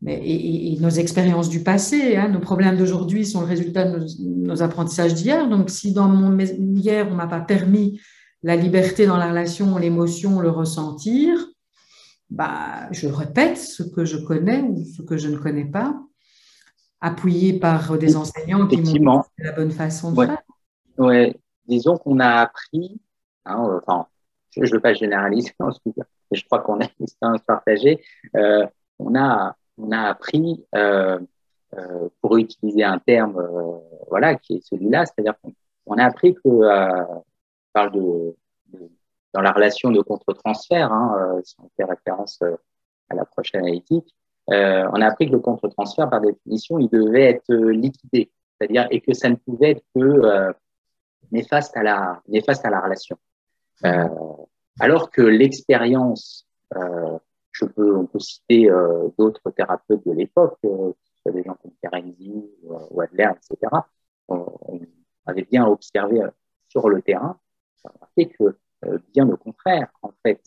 Mais, 0.00 0.20
et, 0.24 0.76
nos 0.80 0.90
expériences 0.90 1.48
du 1.48 1.62
passé, 1.62 2.16
hein, 2.16 2.28
nos 2.28 2.40
problèmes 2.40 2.76
d'aujourd'hui 2.76 3.24
sont 3.24 3.40
le 3.40 3.46
résultat 3.46 3.84
de 3.84 4.04
nos, 4.18 4.60
apprentissages 4.60 5.14
d'hier. 5.14 5.48
Donc, 5.48 5.70
si 5.70 5.92
dans 5.92 6.08
mon 6.08 6.36
hier, 6.40 7.06
on 7.08 7.14
m'a 7.14 7.28
pas 7.28 7.38
permis 7.38 8.00
la 8.42 8.56
liberté 8.56 9.06
dans 9.06 9.16
la 9.16 9.28
relation, 9.28 9.78
l'émotion, 9.78 10.40
le 10.40 10.50
ressentir, 10.50 11.51
bah, 12.32 12.90
je 12.92 13.08
répète 13.08 13.58
ce 13.58 13.82
que 13.82 14.04
je 14.04 14.16
connais 14.16 14.62
ou 14.62 14.84
ce 14.84 15.02
que 15.02 15.16
je 15.16 15.28
ne 15.28 15.36
connais 15.36 15.64
pas, 15.64 15.94
appuyé 17.00 17.58
par 17.58 17.98
des 17.98 18.16
enseignants 18.16 18.66
qui 18.66 19.00
m'ont 19.00 19.22
la 19.38 19.52
bonne 19.52 19.70
façon 19.70 20.12
de 20.12 20.16
ouais. 20.16 20.26
faire. 20.26 20.42
Ouais. 20.98 21.36
Disons 21.66 21.96
qu'on 21.96 22.20
a 22.20 22.28
appris, 22.28 23.00
hein, 23.44 23.80
enfin, 23.82 24.06
je 24.56 24.62
ne 24.62 24.70
veux 24.70 24.80
pas 24.80 24.94
généraliser, 24.94 25.52
mais 25.60 25.92
je 26.32 26.44
crois 26.46 26.60
qu'on 26.60 26.80
a 26.80 26.84
une 26.84 27.04
expérience 27.04 27.42
partagée, 27.42 28.02
euh, 28.36 28.66
on, 28.98 29.14
a, 29.14 29.54
on 29.76 29.92
a 29.92 30.00
appris, 30.00 30.64
euh, 30.74 31.18
euh, 31.78 32.08
pour 32.20 32.36
utiliser 32.36 32.84
un 32.84 32.98
terme 32.98 33.38
euh, 33.38 33.78
voilà, 34.08 34.34
qui 34.34 34.56
est 34.56 34.60
celui-là, 34.62 35.06
c'est-à-dire 35.06 35.34
qu'on 35.42 35.96
a 35.96 36.04
appris 36.04 36.34
que, 36.34 36.40
euh, 36.46 37.04
on 37.14 37.24
parle 37.72 37.92
de 37.92 38.36
dans 39.32 39.40
la 39.40 39.52
relation 39.52 39.90
de 39.90 40.00
contre-transfert, 40.00 40.92
hein, 40.92 41.16
euh, 41.18 41.40
si 41.44 41.54
on 41.58 41.70
fait 41.76 41.84
référence 41.84 42.38
euh, 42.42 42.56
à 43.08 43.14
l'approche 43.14 43.54
analytique, 43.54 44.14
euh, 44.50 44.88
on 44.92 45.00
a 45.00 45.06
appris 45.06 45.26
que 45.26 45.32
le 45.32 45.38
contre-transfert, 45.38 46.10
par 46.10 46.20
définition, 46.20 46.78
il 46.78 46.88
devait 46.88 47.30
être 47.30 47.54
liquidé, 47.54 48.30
c'est-à-dire 48.58 48.86
et 48.90 49.00
que 49.00 49.14
ça 49.14 49.28
ne 49.28 49.36
pouvait 49.36 49.70
être 49.70 49.84
que 49.94 50.52
néfaste 51.30 51.76
à 51.76 51.82
la 51.82 52.20
néfaste 52.28 52.64
à 52.64 52.70
la 52.70 52.80
relation. 52.80 53.16
Alors 54.80 55.10
que 55.10 55.22
l'expérience, 55.22 56.46
euh, 56.76 57.18
je 57.52 57.64
peux, 57.66 57.96
on 57.96 58.06
peut 58.06 58.18
citer 58.18 58.70
euh, 58.70 59.08
d'autres 59.18 59.50
thérapeutes 59.50 60.06
de 60.06 60.12
l'époque, 60.12 60.58
euh, 60.64 60.92
des 61.26 61.42
gens 61.42 61.56
comme 61.62 61.72
Ferenczi 61.80 62.50
ou 62.62 63.00
Adler, 63.00 63.30
etc. 63.36 63.72
On, 64.28 64.46
on, 64.62 64.80
avait 65.26 65.44
bien 65.44 65.64
observé 65.66 66.20
sur 66.68 66.88
le 66.88 67.00
terrain, 67.00 67.38
remarqué 67.84 68.28
que 68.28 68.56
bien 69.12 69.28
au 69.28 69.36
contraire, 69.36 69.88
en 70.02 70.12
fait, 70.24 70.42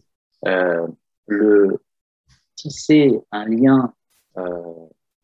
le 1.28 1.82
tisser 2.56 3.20
un 3.32 3.46
lien 3.46 3.94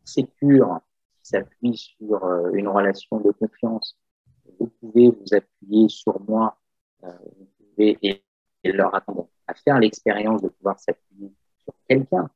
sécure 0.04 0.80
qui 1.16 1.30
s'appuie 1.30 1.78
sur 1.78 2.26
une 2.54 2.68
relation 2.68 3.20
de 3.20 3.32
confiance, 3.32 3.98
vous 4.60 4.68
pouvez 4.80 5.10
vous 5.10 5.34
appuyer 5.36 5.90
sur 5.90 6.20
moi, 6.22 6.58
vous 7.02 7.48
pouvez 7.76 8.22
et 8.64 8.72
leur 8.72 8.94
attendre 8.94 9.28
à 9.48 9.54
faire 9.54 9.80
l'expérience 9.80 10.42
de 10.42 10.50
pouvoir 10.50 10.80
s'appuyer 10.80 11.32
sur 11.64 11.74
quelqu'un, 11.88 12.30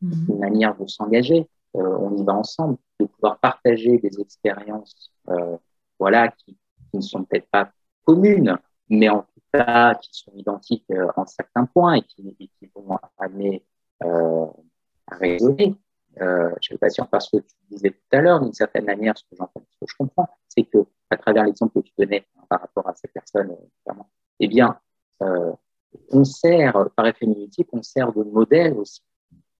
mhm. 0.00 0.26
une 0.28 0.38
manière 0.38 0.76
de 0.76 0.86
s'engager. 0.86 1.48
Euh, 1.76 1.98
on 2.00 2.16
y 2.16 2.24
va 2.24 2.34
ensemble, 2.34 2.78
de 3.00 3.06
pouvoir 3.06 3.38
partager 3.38 3.98
des 3.98 4.20
expériences, 4.20 5.12
euh, 5.28 5.56
voilà, 5.98 6.28
qui, 6.28 6.56
ne 6.94 7.00
sont 7.02 7.24
peut-être 7.24 7.48
pas 7.50 7.70
communes, 8.04 8.56
mais 8.88 9.10
en 9.10 9.20
tout 9.20 9.35
qui 9.52 10.10
sont 10.12 10.32
identiques 10.34 10.84
euh, 10.90 11.08
en 11.16 11.26
certains 11.26 11.64
points 11.66 11.94
et 11.94 12.02
qui, 12.02 12.36
qui 12.38 12.70
vont 12.74 12.98
amener 13.18 13.64
à 14.00 15.16
raisonner. 15.16 15.74
ne 16.20 16.54
suis 16.60 16.76
pas 16.76 16.90
sûr 16.90 17.08
parce 17.08 17.30
que 17.30 17.38
tu 17.38 17.54
disais 17.70 17.90
tout 17.90 18.16
à 18.16 18.20
l'heure, 18.20 18.40
d'une 18.40 18.52
certaine 18.52 18.84
manière, 18.84 19.16
ce 19.16 19.24
que 19.24 19.36
j'entends, 19.36 19.62
ce 19.70 19.78
que 19.80 19.86
je 19.88 19.96
comprends, 19.96 20.28
c'est 20.48 20.64
que 20.64 20.86
à 21.10 21.16
travers 21.16 21.44
l'exemple 21.44 21.80
que 21.80 21.86
tu 21.86 21.92
donnais 21.98 22.26
par 22.48 22.60
rapport 22.60 22.88
à 22.88 22.94
ces 22.94 23.08
personnes, 23.08 23.56
eh 24.40 24.48
bien, 24.48 24.78
euh, 25.22 25.52
on 26.10 26.24
sert, 26.24 26.90
par 26.96 27.06
effet 27.06 27.26
mimétique, 27.26 27.68
on 27.72 27.82
sert 27.82 28.12
de 28.12 28.22
modèle 28.22 28.74
aussi 28.74 29.02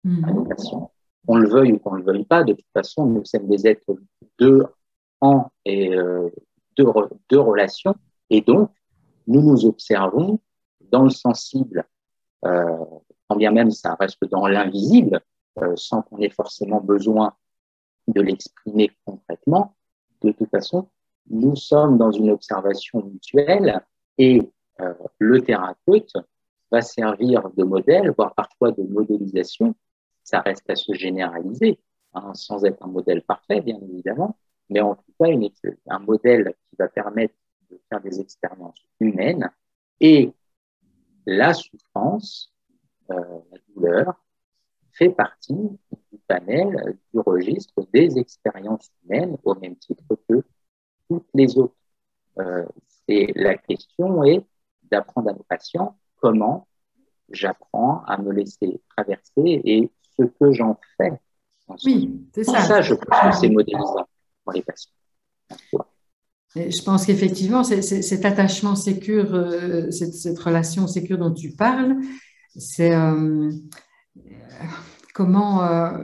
à 0.04 0.30
nos 0.32 0.44
patients. 0.44 0.92
Qu'on 1.26 1.36
le 1.36 1.48
veuille 1.48 1.72
ou 1.72 1.78
qu'on 1.78 1.92
ne 1.92 1.98
le 1.98 2.04
veuille 2.04 2.24
pas, 2.24 2.44
de 2.44 2.52
toute 2.52 2.70
façon, 2.72 3.06
nous 3.06 3.24
sommes 3.24 3.48
des 3.48 3.66
êtres 3.66 3.96
de 4.38 4.66
en 5.20 5.50
et 5.64 5.94
euh, 5.94 6.30
de, 6.76 7.36
relations, 7.36 7.94
et 8.30 8.42
donc 8.42 8.70
nous 9.26 9.42
nous 9.42 9.66
observons 9.66 10.40
dans 10.80 11.04
le 11.04 11.10
sensible, 11.10 11.84
euh, 12.44 12.84
quand 13.28 13.36
bien 13.36 13.50
même 13.50 13.70
ça 13.70 13.94
reste 13.94 14.24
dans 14.30 14.46
l'invisible, 14.46 15.20
euh, 15.58 15.74
sans 15.76 16.02
qu'on 16.02 16.18
ait 16.18 16.30
forcément 16.30 16.80
besoin 16.80 17.34
de 18.08 18.20
l'exprimer 18.20 18.90
concrètement. 19.04 19.76
De 20.22 20.32
toute 20.32 20.50
façon, 20.50 20.88
nous 21.28 21.56
sommes 21.56 21.98
dans 21.98 22.12
une 22.12 22.30
observation 22.30 23.02
mutuelle 23.04 23.80
et 24.18 24.42
euh, 24.80 24.94
le 25.18 25.42
thérapeute 25.42 26.12
va 26.70 26.82
servir 26.82 27.50
de 27.56 27.64
modèle, 27.64 28.12
voire 28.16 28.34
parfois 28.34 28.72
de 28.72 28.82
modélisation. 28.82 29.74
Ça 30.22 30.40
reste 30.40 30.68
à 30.70 30.76
se 30.76 30.92
généraliser, 30.92 31.78
hein, 32.14 32.32
sans 32.34 32.64
être 32.64 32.82
un 32.84 32.88
modèle 32.88 33.22
parfait, 33.22 33.60
bien 33.60 33.78
évidemment, 33.80 34.36
mais 34.68 34.80
en 34.80 34.94
tout 34.94 35.12
cas 35.18 35.30
un 35.88 35.98
modèle 36.00 36.54
qui 36.68 36.76
va 36.78 36.88
permettre 36.88 37.34
de 37.70 37.80
faire 37.88 38.00
des 38.00 38.20
expériences 38.20 38.86
humaines 39.00 39.50
et 40.00 40.32
la 41.26 41.54
souffrance, 41.54 42.52
euh, 43.10 43.20
la 43.50 43.58
douleur, 43.68 44.14
fait 44.92 45.10
partie 45.10 45.54
du 45.54 46.18
panel, 46.26 46.98
du 47.12 47.20
registre 47.20 47.86
des 47.92 48.18
expériences 48.18 48.90
humaines 49.04 49.36
au 49.44 49.54
même 49.54 49.76
titre 49.76 50.04
que 50.28 50.42
toutes 51.08 51.28
les 51.34 51.58
autres. 51.58 51.76
Euh, 52.38 52.66
c'est 53.06 53.32
la 53.34 53.56
question 53.56 54.24
est 54.24 54.44
d'apprendre 54.84 55.30
à 55.30 55.32
nos 55.32 55.42
patients 55.42 55.98
comment 56.16 56.66
j'apprends 57.30 58.02
à 58.04 58.18
me 58.18 58.32
laisser 58.32 58.80
traverser 58.96 59.60
et 59.64 59.90
ce 60.16 60.24
que 60.24 60.52
j'en 60.52 60.78
fais. 60.96 61.12
Oui, 61.84 62.26
c'est 62.32 62.44
ça. 62.44 62.60
Ça, 62.60 62.82
je 62.82 62.94
pense 62.94 63.34
que 63.34 63.40
c'est 63.40 63.50
modélisant 63.50 64.06
pour 64.44 64.52
les 64.52 64.62
patients. 64.62 64.92
Je 66.56 66.82
pense 66.82 67.04
qu'effectivement, 67.04 67.64
cet 67.64 68.24
attachement 68.24 68.76
sécure, 68.76 69.34
euh, 69.34 69.90
cette, 69.90 70.38
relation 70.38 70.86
sécure 70.86 71.18
dont 71.18 71.32
tu 71.32 71.50
parles, 71.50 71.96
c'est 72.56 72.94
euh, 72.94 73.50
comment 75.12 75.62
euh, 75.64 75.98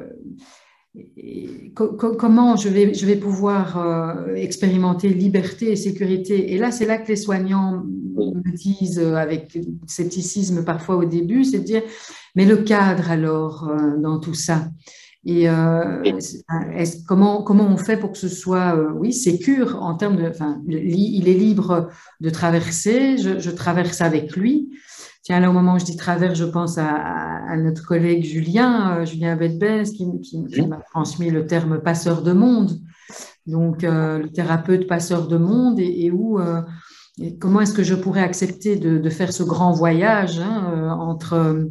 comment 2.19 2.57
je 2.57 2.69
vais, 2.69 2.93
je 2.93 3.07
vais 3.07 3.17
pouvoir 3.17 4.27
expérimenter 4.37 5.09
liberté 5.09 5.73
et 5.73 5.77
sécurité. 5.77 6.53
Et 6.53 6.59
là, 6.59 6.71
c'est 6.71 6.85
là 6.85 6.99
que 6.99 7.09
les 7.09 7.17
soignants 7.17 7.83
me 7.85 8.53
disent, 8.55 8.99
avec 8.99 9.59
scepticisme 9.87 10.65
parfois 10.65 10.97
au 10.97 11.07
début, 11.07 11.45
c'est 11.45 11.61
de 11.61 11.65
dire, 11.65 11.83
mais 12.35 12.45
le 12.45 12.59
cadre 12.59 13.11
alors 13.11 13.73
dans 13.97 14.19
tout 14.21 14.35
ça? 14.35 14.69
Et 15.25 15.47
comment, 17.07 17.43
comment 17.43 17.67
on 17.67 17.77
fait 17.77 17.97
pour 17.97 18.13
que 18.13 18.19
ce 18.19 18.29
soit, 18.29 18.77
oui, 18.95 19.13
sécure 19.13 19.81
en 19.81 19.95
termes 19.95 20.17
de, 20.17 20.29
enfin, 20.29 20.61
il 20.67 21.29
est 21.29 21.35
libre 21.35 21.89
de 22.21 22.31
traverser, 22.31 23.19
je, 23.19 23.39
je 23.39 23.51
traverse 23.51 24.01
avec 24.01 24.37
lui, 24.37 24.71
Tiens, 25.23 25.39
là, 25.39 25.51
au 25.51 25.53
moment 25.53 25.75
où 25.75 25.79
je 25.79 25.85
dis 25.85 25.97
travers, 25.97 26.35
je 26.35 26.45
pense 26.45 26.79
à, 26.79 27.57
notre 27.57 27.87
collègue 27.87 28.25
Julien, 28.25 28.97
euh, 28.97 29.05
Julien 29.05 29.37
Bedbez, 29.37 29.85
qui, 29.85 30.21
qui, 30.21 30.67
m'a 30.67 30.81
transmis 30.93 31.31
le 31.31 31.47
terme 31.47 31.81
passeur 31.81 32.23
de 32.23 32.33
monde. 32.33 32.81
Donc, 33.47 33.85
euh, 33.85 34.19
le 34.19 34.33
thérapeute 34.33 34.89
passeur 34.89 35.29
de 35.29 35.37
monde, 35.37 35.79
et, 35.79 36.11
où, 36.11 36.41
euh, 36.41 36.63
comment 37.41 37.61
est-ce 37.61 37.73
que 37.73 37.85
je 37.85 37.95
pourrais 37.95 38.23
accepter 38.23 38.75
de, 38.75 39.11
faire 39.11 39.33
ce 39.33 39.45
grand 39.45 39.71
voyage 39.71 40.41
hein, 40.41 40.97
entre, 40.99 41.69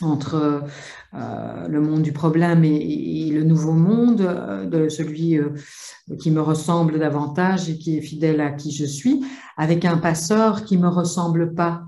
entre 0.00 0.62
le 1.12 1.78
monde 1.80 2.02
du 2.02 2.12
problème 2.12 2.64
et, 2.64 3.30
le 3.30 3.42
nouveau 3.42 3.72
monde, 3.72 4.68
de 4.70 4.88
celui 4.88 5.38
qui 6.18 6.30
me 6.30 6.40
ressemble 6.40 6.98
davantage 6.98 7.68
et 7.70 7.78
qui 7.78 7.98
est 7.98 8.02
fidèle 8.02 8.40
à 8.40 8.50
qui 8.50 8.70
je 8.70 8.84
suis, 8.84 9.24
avec 9.56 9.84
un 9.84 9.98
passeur 9.98 10.64
qui 10.64 10.76
me 10.76 10.88
ressemble 10.88 11.54
pas 11.54 11.84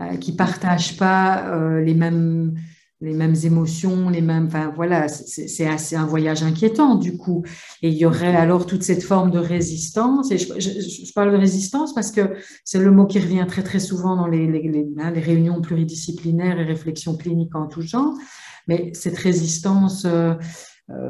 euh, 0.00 0.16
qui 0.16 0.30
partagent 0.30 0.96
pas 0.96 1.48
euh, 1.48 1.80
les 1.80 1.94
mêmes 1.94 2.54
les 3.00 3.14
mêmes 3.14 3.36
émotions, 3.44 4.08
les 4.08 4.20
mêmes, 4.20 4.46
enfin 4.46 4.72
voilà, 4.74 5.08
c'est 5.08 5.66
assez 5.66 5.94
un 5.94 6.06
voyage 6.06 6.42
inquiétant 6.42 6.96
du 6.96 7.16
coup. 7.16 7.44
Et 7.82 7.90
il 7.90 7.96
y 7.96 8.04
aurait 8.04 8.34
alors 8.34 8.66
toute 8.66 8.82
cette 8.82 9.02
forme 9.02 9.30
de 9.30 9.38
résistance. 9.38 10.30
Et 10.32 10.38
je, 10.38 10.58
je, 10.58 11.12
parle 11.12 11.32
de 11.32 11.36
résistance 11.36 11.94
parce 11.94 12.10
que 12.10 12.34
c'est 12.64 12.80
le 12.80 12.90
mot 12.90 13.06
qui 13.06 13.20
revient 13.20 13.44
très 13.46 13.62
très 13.62 13.78
souvent 13.78 14.16
dans 14.16 14.26
les, 14.26 14.46
les, 14.46 14.68
les, 14.68 14.88
hein, 14.98 15.12
les, 15.12 15.20
réunions 15.20 15.60
pluridisciplinaires 15.60 16.58
et 16.58 16.64
réflexions 16.64 17.16
cliniques 17.16 17.54
en 17.54 17.66
tout 17.68 17.82
genre. 17.82 18.14
Mais 18.66 18.90
cette 18.94 19.18
résistance, 19.18 20.04
euh, 20.04 20.34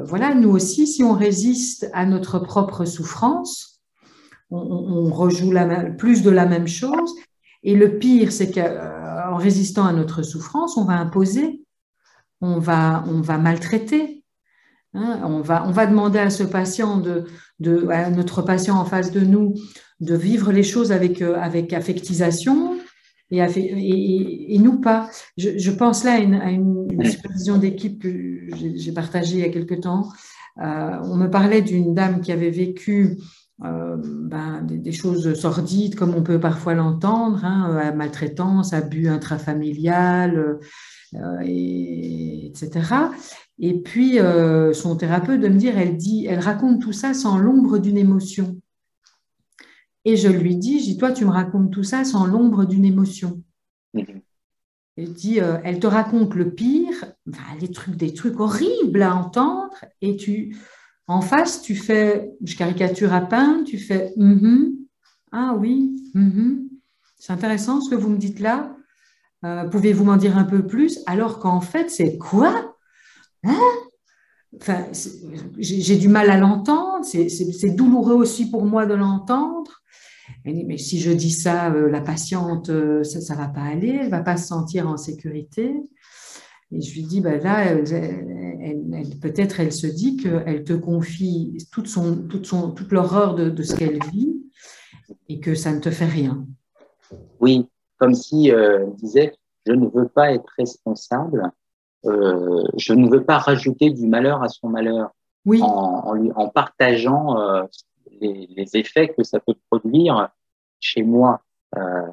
voilà, 0.05 0.35
nous 0.35 0.49
aussi, 0.49 0.85
si 0.85 1.03
on 1.03 1.13
résiste 1.13 1.89
à 1.93 2.05
notre 2.05 2.39
propre 2.39 2.85
souffrance, 2.85 3.81
on, 4.51 4.57
on 4.59 5.11
rejoue 5.11 5.51
la, 5.51 5.85
plus 5.85 6.21
de 6.21 6.29
la 6.29 6.45
même 6.45 6.67
chose 6.67 7.15
et 7.63 7.75
le 7.75 7.99
pire, 7.99 8.31
c'est 8.31 8.51
qu'en 8.51 8.61
euh, 8.61 9.35
résistant 9.35 9.85
à 9.85 9.93
notre 9.93 10.21
souffrance, 10.21 10.77
on 10.77 10.85
va 10.85 10.93
imposer, 10.93 11.61
on 12.41 12.59
va, 12.59 13.03
on 13.07 13.21
va 13.21 13.37
maltraiter. 13.37 14.23
Hein. 14.93 15.21
on, 15.23 15.41
va, 15.41 15.65
on 15.67 15.71
va 15.71 15.85
demander 15.85 16.19
à 16.19 16.29
ce 16.29 16.43
patient, 16.43 16.97
de, 16.97 17.25
de, 17.59 17.87
à 17.89 18.09
notre 18.09 18.41
patient 18.41 18.75
en 18.75 18.85
face 18.85 19.11
de 19.11 19.19
nous, 19.19 19.53
de 19.99 20.15
vivre 20.15 20.51
les 20.51 20.63
choses 20.63 20.91
avec, 20.91 21.21
euh, 21.21 21.35
avec 21.39 21.73
affectisation 21.73 22.77
et, 23.31 23.39
et, 23.39 24.55
et, 24.55 24.57
nous 24.57 24.79
pas. 24.79 25.09
Je, 25.37 25.57
je 25.57 25.71
pense 25.71 26.03
là 26.03 26.13
à 26.13 26.17
une, 26.17 26.35
à 26.35 26.49
une, 26.49 26.87
supervision 27.05 27.57
d'équipe 27.57 28.01
que 28.01 28.47
j'ai 28.55 28.91
partagée 28.91 29.35
il 29.35 29.41
y 29.41 29.43
a 29.43 29.49
quelque 29.49 29.75
temps. 29.75 30.09
Euh, 30.61 30.97
on 31.03 31.15
me 31.15 31.27
parlait 31.27 31.61
d'une 31.61 31.93
dame 31.93 32.21
qui 32.21 32.31
avait 32.31 32.49
vécu 32.49 33.17
euh, 33.63 33.97
ben, 33.97 34.61
des, 34.63 34.91
choses 34.91 35.33
sordides 35.33 35.95
comme 35.95 36.15
on 36.15 36.23
peut 36.23 36.39
parfois 36.39 36.73
l'entendre, 36.73 37.45
hein, 37.45 37.91
maltraitance, 37.95 38.73
abus 38.73 39.09
intrafamilial, 39.09 40.59
et, 41.43 42.47
etc. 42.47 42.93
Et 43.59 43.81
puis 43.81 44.17
son 44.73 44.95
thérapeute 44.95 45.41
de 45.41 45.47
me 45.47 45.57
dire, 45.57 45.77
elle 45.77 45.97
dit, 45.97 46.25
elle 46.27 46.39
raconte 46.39 46.81
tout 46.81 46.93
ça 46.93 47.13
sans 47.13 47.37
l'ombre 47.37 47.77
d'une 47.77 47.97
émotion. 47.97 48.59
Et 50.05 50.15
je 50.15 50.29
lui 50.29 50.55
dis, 50.55 50.79
je 50.79 50.85
dis, 50.85 50.97
toi, 50.97 51.11
tu 51.11 51.25
me 51.25 51.31
racontes 51.31 51.71
tout 51.71 51.83
ça 51.83 52.03
sans 52.03 52.25
l'ombre 52.25 52.65
d'une 52.65 52.85
émotion. 52.85 53.43
Mm-hmm. 53.93 54.21
Elle 54.97 55.13
dit, 55.13 55.39
elle 55.63 55.79
te 55.79 55.87
raconte 55.87 56.35
le 56.35 56.51
pire, 56.51 57.05
les 57.59 57.71
trucs, 57.71 57.95
des 57.95 58.13
trucs 58.13 58.39
horribles 58.39 59.01
à 59.01 59.15
entendre, 59.15 59.75
et 60.01 60.15
tu, 60.15 60.57
en 61.07 61.21
face, 61.21 61.61
tu 61.61 61.75
fais, 61.75 62.31
je 62.43 62.55
caricature 62.55 63.13
à 63.13 63.21
peine, 63.21 63.63
tu 63.63 63.77
fais 63.77 64.13
mm-hmm. 64.17 64.75
Ah 65.31 65.55
oui, 65.57 65.95
mm-hmm. 66.15 66.67
c'est 67.17 67.33
intéressant 67.33 67.81
ce 67.81 67.89
que 67.89 67.95
vous 67.95 68.09
me 68.09 68.17
dites 68.17 68.39
là. 68.39 68.75
Euh, 69.45 69.67
pouvez-vous 69.69 70.03
m'en 70.03 70.17
dire 70.17 70.37
un 70.37 70.43
peu 70.43 70.65
plus? 70.65 70.99
Alors 71.05 71.39
qu'en 71.39 71.61
fait, 71.61 71.89
c'est 71.89 72.17
quoi? 72.17 72.75
Hein? 73.43 73.59
Enfin, 74.59 74.85
J'ai 75.57 75.95
du 75.95 76.07
mal 76.07 76.29
à 76.29 76.37
l'entendre, 76.37 77.05
c'est 77.05 77.75
douloureux 77.75 78.15
aussi 78.15 78.49
pour 78.49 78.65
moi 78.65 78.85
de 78.85 78.95
l'entendre. 78.95 79.81
Mais 80.45 80.77
si 80.77 80.99
je 80.99 81.11
dis 81.11 81.31
ça, 81.31 81.69
la 81.69 82.01
patiente, 82.01 82.67
ça 82.67 83.33
ne 83.33 83.39
va 83.39 83.47
pas 83.47 83.61
aller, 83.61 83.97
elle 83.99 84.05
ne 84.05 84.11
va 84.11 84.21
pas 84.21 84.37
se 84.37 84.47
sentir 84.47 84.87
en 84.87 84.97
sécurité. 84.97 85.75
Et 86.71 86.81
je 86.81 86.93
lui 86.93 87.03
dis, 87.03 87.21
bah 87.21 87.37
là, 87.37 87.75
peut-être 89.21 89.59
elle 89.59 89.71
se 89.71 89.87
dit 89.87 90.17
qu'elle 90.17 90.63
te 90.63 90.73
confie 90.73 91.57
toute, 91.71 91.87
son, 91.87 92.27
toute, 92.27 92.45
son, 92.45 92.71
toute 92.71 92.91
l'horreur 92.91 93.35
de 93.35 93.63
ce 93.63 93.75
qu'elle 93.75 93.99
vit 94.11 94.35
et 95.27 95.39
que 95.39 95.55
ça 95.55 95.71
ne 95.71 95.79
te 95.79 95.89
fait 95.89 96.05
rien. 96.05 96.45
Oui, 97.39 97.67
comme 97.99 98.15
si 98.15 98.51
euh, 98.51 98.85
disait, 98.93 99.37
je 99.65 99.73
ne 99.73 99.87
veux 99.87 100.07
pas 100.07 100.33
être 100.33 100.49
responsable, 100.57 101.51
euh, 102.05 102.63
je 102.77 102.93
ne 102.93 103.09
veux 103.09 103.23
pas 103.23 103.37
rajouter 103.37 103.91
du 103.91 104.07
malheur 104.07 104.41
à 104.41 104.47
son 104.47 104.69
malheur. 104.69 105.11
Oui. 105.45 105.61
En, 105.61 106.13
lui, 106.13 106.31
en 106.35 106.49
partageant 106.49 107.39
euh, 107.39 107.63
les, 108.19 108.47
les, 108.47 108.77
effets 108.77 109.09
que 109.09 109.23
ça 109.23 109.39
peut 109.39 109.55
produire 109.69 110.29
chez 110.79 111.03
moi. 111.03 111.41
Euh, 111.77 112.07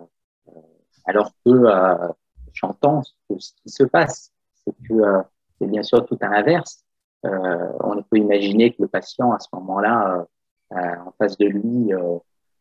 alors 1.07 1.31
que 1.45 1.51
euh, 1.51 2.09
j'entends 2.53 3.03
ce 3.39 3.53
qui 3.63 3.71
se 3.71 3.85
passe 3.85 4.33
c'est 4.67 4.89
que 4.89 4.95
euh, 4.95 5.23
c'est 5.59 5.67
bien 5.67 5.83
sûr 5.83 6.05
tout 6.05 6.19
à 6.21 6.29
l'inverse. 6.29 6.85
Euh, 7.25 7.73
on 7.81 8.03
peut 8.03 8.19
imaginer 8.19 8.73
que 8.73 8.83
le 8.83 8.89
patient, 8.89 9.33
à 9.33 9.39
ce 9.39 9.49
moment-là, 9.55 10.27
euh, 10.73 10.77
en 10.77 11.13
face 11.19 11.37
de 11.39 11.47
lui, 11.47 11.93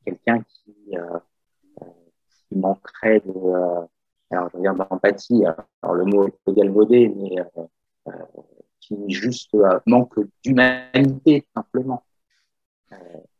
quelqu'un 0.05 0.41
qui, 0.41 0.95
qui 2.56 2.60
manquerait 2.60 3.22
de, 3.26 3.32
alors 4.32 4.50
je 4.54 4.78
d'empathie, 4.78 5.44
alors 5.82 5.96
le 5.96 6.06
mot 6.06 6.28
est 6.28 6.54
galvaudé, 6.54 7.13
mais 7.15 7.36
qui 8.80 8.96
juste 9.10 9.56
manque 9.86 10.15
d'humanité 10.44 11.46
simplement. 11.54 12.04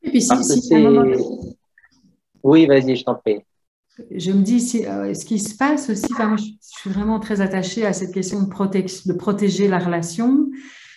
Et 0.02 0.10
puis 0.10 0.22
si, 0.22 0.74
Oui, 2.44 2.66
vas-y, 2.66 2.96
je 2.96 3.04
t'en 3.06 3.16
prie 3.16 3.44
je 4.12 4.32
me 4.32 4.42
dis, 4.42 4.86
euh, 4.86 5.14
ce 5.14 5.26
qui 5.26 5.40
se 5.40 5.56
passe 5.56 5.90
aussi, 5.90 6.12
moi, 6.14 6.36
je, 6.38 6.44
suis 6.60 6.90
vraiment 6.90 7.20
très 7.20 7.42
attachée 7.42 7.86
à 7.86 7.94
cette 7.94 8.14
question 8.14 8.42
de, 8.42 8.48
de 8.48 9.14
protéger 9.14 9.68
la 9.68 9.80
relation. 9.80 10.50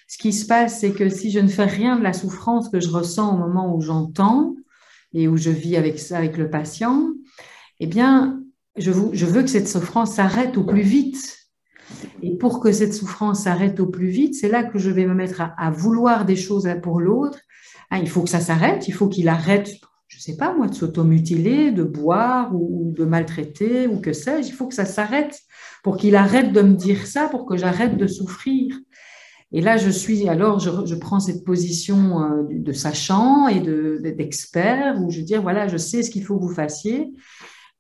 Ce 0.09 0.19
qui 0.19 0.33
se 0.33 0.47
passe, 0.47 0.81
c'est 0.81 0.93
que 0.93 1.09
si 1.09 1.31
je 1.31 1.39
ne 1.39 1.49
fais 1.49 1.65
rien 1.65 1.97
de 1.97 2.03
la 2.03 2.13
souffrance 2.13 2.69
que 2.69 2.81
je 2.81 2.89
ressens 2.89 3.35
au 3.35 3.39
moment 3.39 3.75
où 3.75 3.81
j'entends 3.81 4.55
et 5.13 5.29
où 5.29 5.37
je 5.37 5.51
vis 5.51 5.77
avec 5.77 6.01
avec 6.11 6.37
le 6.37 6.51
patient, 6.51 7.13
eh 7.81 7.87
bien, 7.87 8.43
je, 8.77 8.91
veux 8.91 9.43
que 9.43 9.49
cette 9.49 9.69
souffrance 9.69 10.15
s'arrête 10.15 10.57
au 10.57 10.65
plus 10.65 10.83
vite. 10.83 11.37
Et 12.23 12.37
pour 12.37 12.61
que 12.61 12.73
cette 12.73 12.95
souffrance 12.95 13.45
s'arrête 13.45 13.81
au 13.81 13.87
plus 13.87 14.09
vite, 14.09 14.35
c'est 14.35 14.49
là 14.49 14.63
que 14.63 14.79
je 14.79 14.91
vais 14.91 15.07
me 15.07 15.15
mettre 15.15 15.43
à, 15.57 15.71
vouloir 15.71 16.25
des 16.25 16.37
choses 16.37 16.69
pour 16.83 17.01
l'autre. 17.01 17.39
Ah, 17.91 17.99
il 17.99 18.09
faut 18.09 18.23
que 18.23 18.29
ça 18.29 18.41
s'arrête, 18.41 18.89
il 18.89 18.93
faut 18.93 19.09
qu'il 19.09 19.29
arrête 19.29 19.71
je 20.09 20.19
sais 20.25 20.37
pas 20.37 20.55
moi, 20.55 20.67
de 20.67 20.75
s'automutiler, 20.75 21.71
de 21.71 21.85
boire 21.85 22.51
ou 22.55 22.93
de 22.97 23.05
maltraiter 23.05 23.87
ou 23.87 24.01
que 24.01 24.13
sais-je. 24.13 24.49
Il 24.49 24.53
faut 24.53 24.67
que 24.67 24.75
ça 24.75 24.87
s'arrête 24.87 25.39
pour 25.85 25.97
qu'il 25.97 26.17
arrête 26.17 26.53
de 26.53 26.61
me 26.61 26.75
dire 26.75 27.07
ça, 27.07 27.29
pour 27.29 27.47
que 27.47 27.57
j'arrête 27.57 27.97
de 27.97 28.07
souffrir. 28.07 28.75
Et 29.53 29.61
là, 29.61 29.77
je 29.77 29.91
suis 29.91 30.29
alors, 30.29 30.59
je, 30.59 30.95
prends 30.97 31.21
cette 31.21 31.45
position 31.45 32.23
euh, 32.23 32.43
de 32.51 32.73
sachant 32.73 33.49
et 33.49 33.61
d'expert 33.61 35.01
où 35.01 35.11
je 35.11 35.21
dis 35.21 35.37
voilà, 35.37 35.69
je 35.69 35.77
sais 35.77 36.03
ce 36.03 36.11
qu'il 36.11 36.25
faut 36.25 36.37
que 36.39 36.45
vous 36.45 36.55
fassiez. 36.55 37.13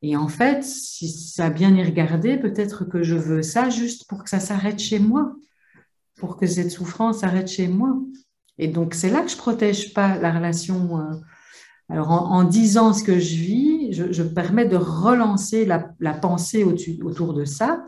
Et 0.03 0.17
en 0.17 0.29
fait, 0.29 0.63
si 0.63 1.09
ça 1.09 1.47
a 1.47 1.51
bien 1.51 1.75
y 1.75 1.83
regarder, 1.83 2.37
peut-être 2.37 2.85
que 2.85 3.03
je 3.03 3.17
veux 3.17 3.43
ça 3.43 3.69
juste 3.69 4.09
pour 4.09 4.23
que 4.23 4.31
ça 4.31 4.41
s'arrête 4.41 4.79
chez 4.79 4.99
moi, 4.99 5.35
pour 6.17 6.37
que 6.37 6.47
cette 6.47 6.71
souffrance 6.71 7.19
s'arrête 7.19 7.49
chez 7.49 7.69
moi. 7.69 7.99
Et 8.59 8.69
donc, 8.69 8.95
c'est 8.95 9.11
là 9.11 9.23
que 9.23 9.31
je 9.31 9.37
protège 9.37 9.95
pas 9.95 10.19
la 10.19 10.33
relation. 10.33 11.01
Euh, 11.01 11.15
alors, 11.89 12.11
en, 12.11 12.45
disant 12.45 12.93
ce 12.93 13.03
que 13.03 13.19
je 13.19 13.35
vis, 13.37 13.93
je, 13.93 14.23
permets 14.23 14.67
de 14.67 14.77
relancer 14.77 15.65
la, 15.65 16.15
pensée 16.15 16.63
autour 16.65 17.35
de 17.35 17.45
ça 17.45 17.87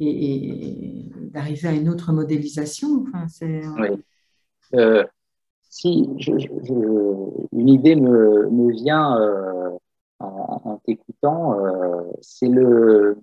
et, 0.00 1.08
d'arriver 1.30 1.68
à 1.68 1.72
une 1.72 1.88
autre 1.88 2.12
modélisation. 2.12 3.04
Enfin, 3.14 3.26
oui. 3.78 4.02
Euh, 4.74 5.04
si 5.70 6.08
une 7.52 7.68
idée 7.68 7.96
me, 7.96 8.72
vient 8.72 9.20
euh, 9.20 9.70
en, 10.20 10.80
t'écoutant, 10.84 11.58
euh, 11.58 12.02
c'est 12.20 12.48
le 12.48 13.18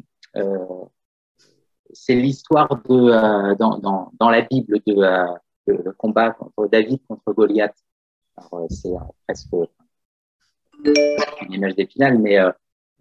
c'est 1.93 2.15
l'histoire 2.15 2.81
de 2.89 3.55
dans, 3.55 4.10
dans, 4.19 4.29
la 4.29 4.41
Bible 4.41 4.79
de, 4.86 4.93
le 5.67 5.91
combat 5.93 6.31
contre 6.31 6.67
David 6.67 6.99
contre 7.08 7.34
Goliath. 7.34 7.75
C'est 8.69 8.91
presque 9.27 9.53
une 11.41 11.53
image 11.53 11.75
d'épinal, 11.75 12.19
mais 12.19 12.39
euh, 12.39 12.51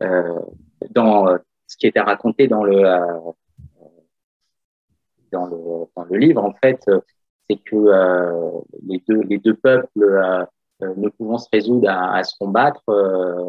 euh, 0.02 0.40
dans 0.90 1.28
euh, 1.28 1.38
ce 1.66 1.76
qui 1.76 1.86
était 1.86 2.00
raconté 2.00 2.46
dans 2.48 2.64
le, 2.64 2.82
dans 5.32 5.46
le, 5.46 5.56
dans 5.96 6.04
le 6.04 6.18
livre, 6.18 6.44
en 6.44 6.52
fait, 6.54 6.84
c'est 7.48 7.56
que 7.56 8.62
les, 8.86 9.02
deux, 9.08 9.20
les 9.22 9.38
deux 9.38 9.54
peuples 9.54 10.46
ne 10.96 11.08
pouvant 11.08 11.38
se 11.38 11.48
résoudre 11.52 11.88
à, 11.88 12.22
se 12.22 12.36
combattre 12.38 12.82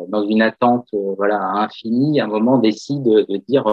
dans 0.09 0.23
une 0.23 0.41
attente 0.41 0.87
voilà 1.17 1.41
infinie, 1.41 2.19
à 2.19 2.25
un 2.25 2.27
moment 2.27 2.57
décident 2.57 3.03
de, 3.03 3.37
dire 3.47 3.65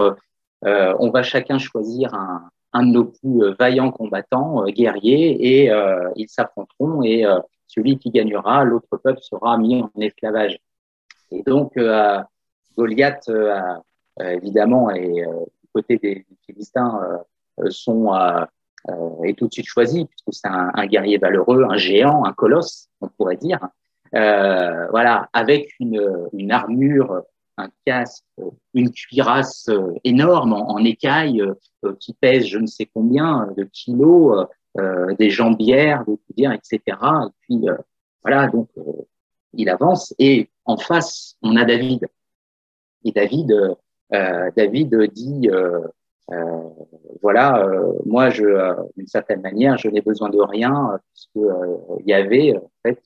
on 0.63 1.09
va 1.09 1.23
chacun 1.23 1.57
choisir 1.57 2.13
un, 2.13 2.83
de 2.85 2.91
nos 2.91 3.05
plus 3.05 3.53
vaillants 3.59 3.91
combattants, 3.91 4.63
guerriers, 4.65 5.65
et 5.65 5.71
ils 6.15 6.29
s'affronteront 6.29 7.03
et 7.03 7.25
celui 7.67 7.97
qui 7.97 8.11
gagnera, 8.11 8.63
l'autre 8.63 8.97
peuple 8.97 9.21
sera 9.21 9.57
mis 9.57 9.81
en 9.81 9.89
esclavage. 9.99 10.59
Et 11.31 11.41
donc, 11.43 11.75
euh, 11.77 12.19
Goliath, 12.77 13.27
euh, 13.29 13.79
évidemment, 14.19 14.91
et 14.91 15.25
euh, 15.25 15.45
du 15.61 15.69
côté 15.73 15.97
des, 15.97 16.25
Philistins, 16.45 16.99
sont 17.69 18.11
est 19.23 19.37
tout 19.37 19.47
de 19.47 19.53
suite 19.53 19.67
choisi, 19.67 20.05
puisque 20.05 20.41
c'est 20.41 20.47
un, 20.47 20.85
guerrier 20.87 21.17
valeureux, 21.17 21.65
un 21.69 21.77
géant, 21.77 22.25
un 22.25 22.33
colosse, 22.33 22.89
on 23.01 23.07
pourrait 23.07 23.37
dire. 23.37 23.59
voilà, 24.11 25.29
avec 25.33 25.71
une, 25.79 26.27
une, 26.33 26.51
armure, 26.51 27.21
un 27.57 27.69
casque, 27.85 28.25
une 28.73 28.91
cuirasse 28.91 29.69
énorme 30.03 30.53
en, 30.53 30.77
écaille 30.79 31.43
qui 31.99 32.13
pèse 32.13 32.45
je 32.45 32.59
ne 32.59 32.67
sais 32.67 32.89
combien 32.93 33.47
de 33.57 33.63
kilos, 33.63 34.47
euh, 34.79 35.13
des 35.19 35.29
jambières, 35.29 36.03
des 36.03 36.17
coudières, 36.17 36.51
etc. 36.51 36.79
Et 36.87 37.31
puis 37.41 37.69
euh, 37.69 37.77
voilà, 38.23 38.47
donc 38.47 38.69
euh, 38.79 38.81
il 39.53 39.69
avance 39.69 40.15
et 40.17 40.49
en 40.65 40.77
face 40.77 41.35
on 41.43 41.55
a 41.57 41.63
David. 41.63 42.07
Et 43.05 43.11
David, 43.11 43.53
David 44.09 44.95
dit 45.11 45.49
voilà, 47.21 47.67
moi 48.05 48.29
je, 48.29 48.45
d'une 48.95 49.07
certaine 49.07 49.41
manière, 49.41 49.77
je 49.77 49.89
n'ai 49.89 50.01
besoin 50.01 50.29
de 50.29 50.39
rien 50.39 50.99
puisque 51.11 51.47
il 51.99 52.07
y 52.07 52.13
avait 52.13 52.55
en 52.57 52.71
fait 52.81 52.99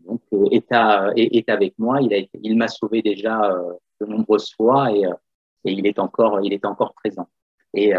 donc 0.00 0.20
est, 0.52 0.72
est, 1.16 1.48
avec 1.48 1.74
moi. 1.78 2.00
Il 2.00 2.14
a 2.14 2.18
il 2.42 2.56
m'a 2.56 2.68
sauvé 2.68 3.02
déjà 3.02 3.54
de 4.00 4.06
nombreuses 4.06 4.52
fois 4.54 4.90
et, 4.92 5.02
et 5.64 5.72
il 5.72 5.86
est 5.86 5.98
encore 5.98 6.40
il 6.42 6.52
est 6.52 6.64
encore 6.64 6.94
présent. 6.94 7.28
Et, 7.74 7.92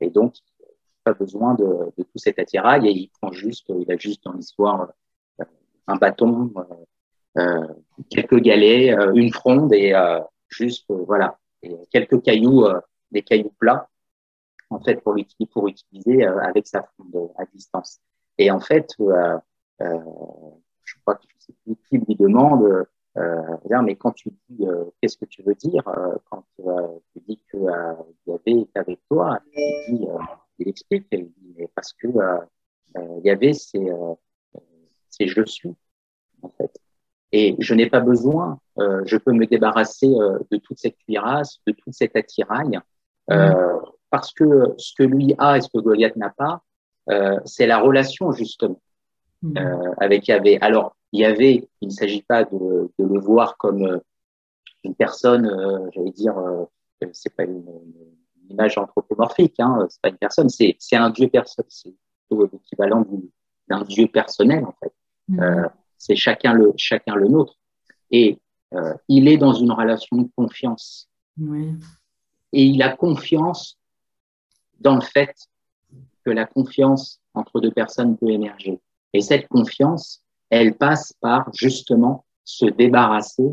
et 0.00 0.10
donc 0.10 0.34
besoin 1.12 1.54
de, 1.54 1.92
tout 1.96 2.06
cet 2.16 2.38
attirail 2.38 2.86
et 2.86 2.90
il 2.90 3.10
prend 3.20 3.32
juste, 3.32 3.66
il 3.68 3.90
a 3.90 3.96
juste 3.96 4.24
dans 4.24 4.32
l'histoire 4.32 4.88
euh, 5.40 5.44
un 5.86 5.96
bâton, 5.96 6.52
euh, 6.56 6.62
euh, 7.38 7.66
quelques 8.10 8.40
galets, 8.40 8.96
une 9.14 9.32
fronde 9.32 9.72
et 9.72 9.94
juste 10.48 10.86
voilà, 10.88 11.38
et 11.62 11.76
quelques 11.90 12.22
cailloux, 12.22 12.66
des 13.10 13.22
cailloux 13.22 13.54
plats 13.58 13.88
en 14.70 14.80
fait 14.80 14.96
pour, 14.96 15.16
pour 15.50 15.68
utiliser 15.68 16.24
avec 16.24 16.66
sa 16.66 16.82
fronde 16.82 17.30
à 17.36 17.46
distance. 17.46 18.00
Et 18.36 18.50
en 18.50 18.60
fait, 18.60 18.94
je 18.98 20.94
crois 21.02 21.14
que 21.14 21.26
je 21.26 21.46
sais 21.46 21.54
plus 21.64 21.76
qui 21.88 21.98
lui 21.98 22.16
demande, 22.16 22.86
euh, 23.16 23.82
mais 23.82 23.96
quand 23.96 24.12
tu 24.12 24.30
dis 24.48 24.66
qu'est-ce 25.00 25.16
que 25.16 25.24
tu 25.24 25.42
veux 25.42 25.54
dire 25.54 25.82
quand 26.30 26.44
tu 27.12 27.20
dis 27.26 27.42
que 27.50 27.56
y 28.26 28.32
avait 28.32 28.68
avec 28.74 29.00
toi, 29.08 29.40
tu 29.52 29.60
dis 29.94 30.06
il 30.58 30.68
explique, 30.68 31.06
parce 31.74 31.92
que 31.92 32.08
euh, 32.08 32.38
euh, 32.96 33.18
il 33.18 33.26
y 33.26 33.30
avait 33.30 33.52
ces, 33.52 33.88
euh, 33.90 34.14
ces 35.08 35.28
je 35.28 35.44
suis, 35.44 35.74
en 36.42 36.48
fait. 36.50 36.76
Et 37.30 37.56
je 37.58 37.74
n'ai 37.74 37.90
pas 37.90 38.00
besoin, 38.00 38.58
je 38.78 39.16
peux 39.18 39.32
me 39.32 39.44
débarrasser 39.44 40.08
de 40.08 40.56
toute 40.56 40.78
cette 40.78 40.96
cuirasse, 40.96 41.60
de 41.66 41.72
toute 41.72 41.92
cette 41.92 42.16
attirail. 42.16 42.80
Parce 44.10 44.32
que 44.32 44.74
ce 44.78 44.92
que 44.96 45.02
lui 45.02 45.34
a 45.38 45.58
et 45.58 45.60
ce 45.60 45.68
que 45.68 45.78
Goliath 45.78 46.16
n'a 46.16 46.30
pas, 46.30 46.62
c'est 47.44 47.66
la 47.66 47.78
relation 47.78 48.32
justement 48.32 48.80
mmh. 49.42 49.58
avec 49.98 50.28
Yahvé. 50.28 50.58
Alors 50.60 50.96
Yahvé, 51.12 51.68
il 51.80 51.88
ne 51.88 51.92
s'agit 51.92 52.22
pas 52.22 52.44
de, 52.44 52.90
de, 52.98 53.04
le 53.04 53.20
voir 53.20 53.56
comme 53.56 54.00
une 54.84 54.94
personne, 54.94 55.88
j'allais 55.94 56.10
dire, 56.10 56.34
c'est 57.12 57.34
pas 57.34 57.44
une, 57.44 57.64
image 58.50 58.78
anthropomorphique, 58.78 59.54
hein, 59.58 59.86
c'est 59.88 60.00
pas 60.00 60.08
une 60.08 60.16
personne, 60.16 60.48
c'est 60.48 60.76
un 60.92 61.10
dieu 61.10 61.28
personne, 61.28 61.64
c'est 61.68 61.94
l'équivalent 62.30 63.06
d'un 63.68 63.82
dieu 63.82 64.06
personnel 64.06 64.64
en 64.64 64.74
fait. 64.82 64.92
Mm. 65.28 65.40
Euh, 65.40 65.68
c'est 65.96 66.16
chacun 66.16 66.52
le 66.52 66.72
chacun 66.76 67.14
le 67.14 67.28
nôtre. 67.28 67.58
Et 68.10 68.38
euh, 68.74 68.94
il 69.08 69.28
est 69.28 69.38
dans 69.38 69.52
une 69.52 69.72
relation 69.72 70.16
de 70.16 70.28
confiance. 70.36 71.08
Et 72.52 72.64
il 72.64 72.82
a 72.82 72.96
confiance 72.96 73.78
dans 74.80 74.94
le 74.94 75.00
fait 75.00 75.34
que 76.24 76.30
la 76.30 76.46
confiance 76.46 77.20
entre 77.34 77.60
deux 77.60 77.70
personnes 77.70 78.16
peut 78.16 78.30
émerger. 78.30 78.80
Et 79.12 79.20
cette 79.20 79.48
confiance, 79.48 80.22
elle 80.50 80.76
passe 80.76 81.12
par 81.20 81.50
justement 81.54 82.24
se 82.44 82.66
débarrasser 82.66 83.48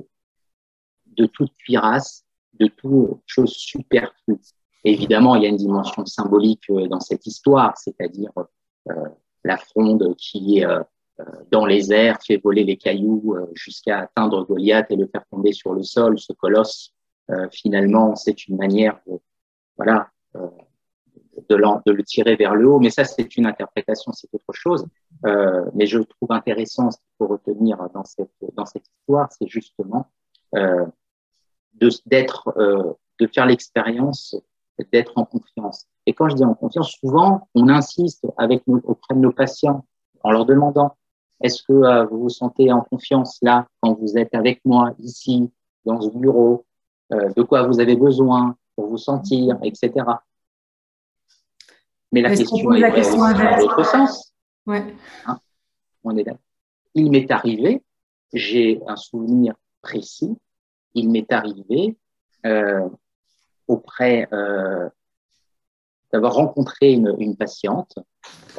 de 1.06 1.26
toute 1.26 1.54
cuirasse, 1.56 2.26
de 2.54 2.68
toute 2.68 3.22
chose 3.26 3.52
superflue. 3.52 4.40
Évidemment, 4.84 5.36
il 5.36 5.44
y 5.44 5.46
a 5.46 5.50
une 5.50 5.58
dimension 5.58 6.06
symbolique 6.06 6.70
euh, 6.70 6.88
dans 6.88 7.00
cette 7.00 7.26
histoire, 7.26 7.76
c'est-à-dire 7.78 8.32
euh, 8.90 8.94
la 9.44 9.58
fronde 9.58 10.16
qui 10.18 10.64
euh, 10.64 10.82
dans 11.52 11.66
les 11.66 11.92
airs, 11.94 12.20
fait 12.22 12.38
voler 12.38 12.66
les 12.66 12.76
cailloux 12.76 13.38
jusqu'à 13.54 14.00
atteindre 14.00 14.44
Goliath 14.46 14.88
et 14.92 14.98
le 14.98 15.08
faire 15.08 15.24
tomber 15.32 15.54
sur 15.54 15.74
le 15.74 15.82
sol, 15.82 16.20
ce 16.20 16.34
colosse. 16.34 16.94
Finalement, 17.52 18.16
c'est 18.16 18.48
une 18.48 18.58
manière 18.58 19.00
de, 19.08 19.20
voilà, 19.78 20.10
de, 21.50 21.56
de, 21.86 21.92
le 21.92 22.04
tirer 22.04 22.36
vers 22.36 22.56
le 22.56 22.68
haut. 22.68 22.80
Mais 22.80 22.90
ça, 22.90 23.04
c'est 23.04 23.36
une 23.38 23.46
interprétation, 23.46 24.12
c'est 24.14 24.34
autre 24.34 24.54
chose. 24.54 24.86
Euh, 25.26 25.66
mais 25.74 25.86
je 25.86 26.00
trouve 26.00 26.32
intéressant 26.32 26.92
ce 26.92 26.98
qu'il 26.98 27.12
faut 27.18 27.28
retenir 27.28 27.78
dans 27.94 28.04
cette, 28.04 28.32
dans 28.56 28.66
cette 28.66 28.86
histoire, 28.88 29.30
c'est 29.32 29.48
justement 29.48 30.08
euh, 30.56 30.86
de, 31.74 31.90
d'être, 32.06 32.54
euh, 32.58 32.94
de 33.20 33.28
faire 33.28 33.46
l'expérience 33.46 34.36
d'être 34.92 35.14
en 35.18 35.26
confiance. 35.26 35.88
Et 36.06 36.14
quand 36.14 36.30
je 36.30 36.36
dis 36.36 36.44
en 36.44 36.54
confiance, 36.54 36.92
souvent, 37.00 37.48
on 37.56 37.70
insiste 37.70 38.28
avec 38.38 38.64
auprès 38.68 39.16
de 39.16 39.20
nos 39.20 39.32
patients 39.32 39.86
en 40.24 40.32
leur 40.32 40.46
demandant 40.46 40.98
est-ce 41.42 41.64
que 41.64 41.74
euh, 41.74 42.06
vous 42.06 42.24
vous 42.24 42.30
sentez 42.30 42.72
en 42.72 42.82
confiance 42.82 43.40
là 43.42 43.68
quand 43.82 43.94
vous 43.94 44.18
êtes 44.18 44.34
avec 44.36 44.62
moi 44.66 44.94
ici 45.00 45.52
dans 45.86 46.02
ce 46.02 46.10
bureau? 46.10 46.66
euh, 46.66 46.75
De 47.12 47.44
quoi 47.44 47.68
vous 47.68 47.80
avez 47.80 47.96
besoin 47.96 48.56
pour 48.76 48.88
vous 48.88 48.98
sentir, 48.98 49.58
etc. 49.64 49.92
Mais 52.12 52.22
la 52.22 52.36
question 52.36 52.74
est 52.74 52.80
la 52.80 52.92
question 52.92 53.18
dans 53.18 53.58
l'autre 53.58 53.86
sens. 53.86 54.34
Ouais. 54.66 54.96
Hein 55.26 55.40
on 56.06 56.16
est 56.18 56.26
Il 56.94 57.12
m'est 57.12 57.30
arrivé, 57.32 57.84
j'ai 58.34 58.82
un 58.88 58.96
souvenir 58.96 59.56
précis, 59.82 60.38
il 60.94 61.10
m'est 61.10 61.32
arrivé 61.32 61.98
euh, 62.46 62.88
auprès 63.68 64.28
euh, 64.32 64.88
d'avoir 66.14 66.36
rencontré 66.36 66.94
une, 66.94 67.16
une 67.20 67.36
patiente 67.36 68.00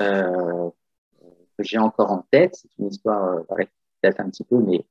euh, 0.01 0.71
que 1.57 1.65
j'ai 1.65 1.79
encore 1.79 2.11
en 2.11 2.27
tête. 2.31 2.57
C'est 2.57 2.79
une 2.79 2.89
histoire 2.89 3.25
euh, 3.25 3.65
qui 3.65 3.69
date 4.03 4.21
un 4.21 4.29
petit 4.29 4.45
peu, 4.45 4.59
mais 4.59 4.85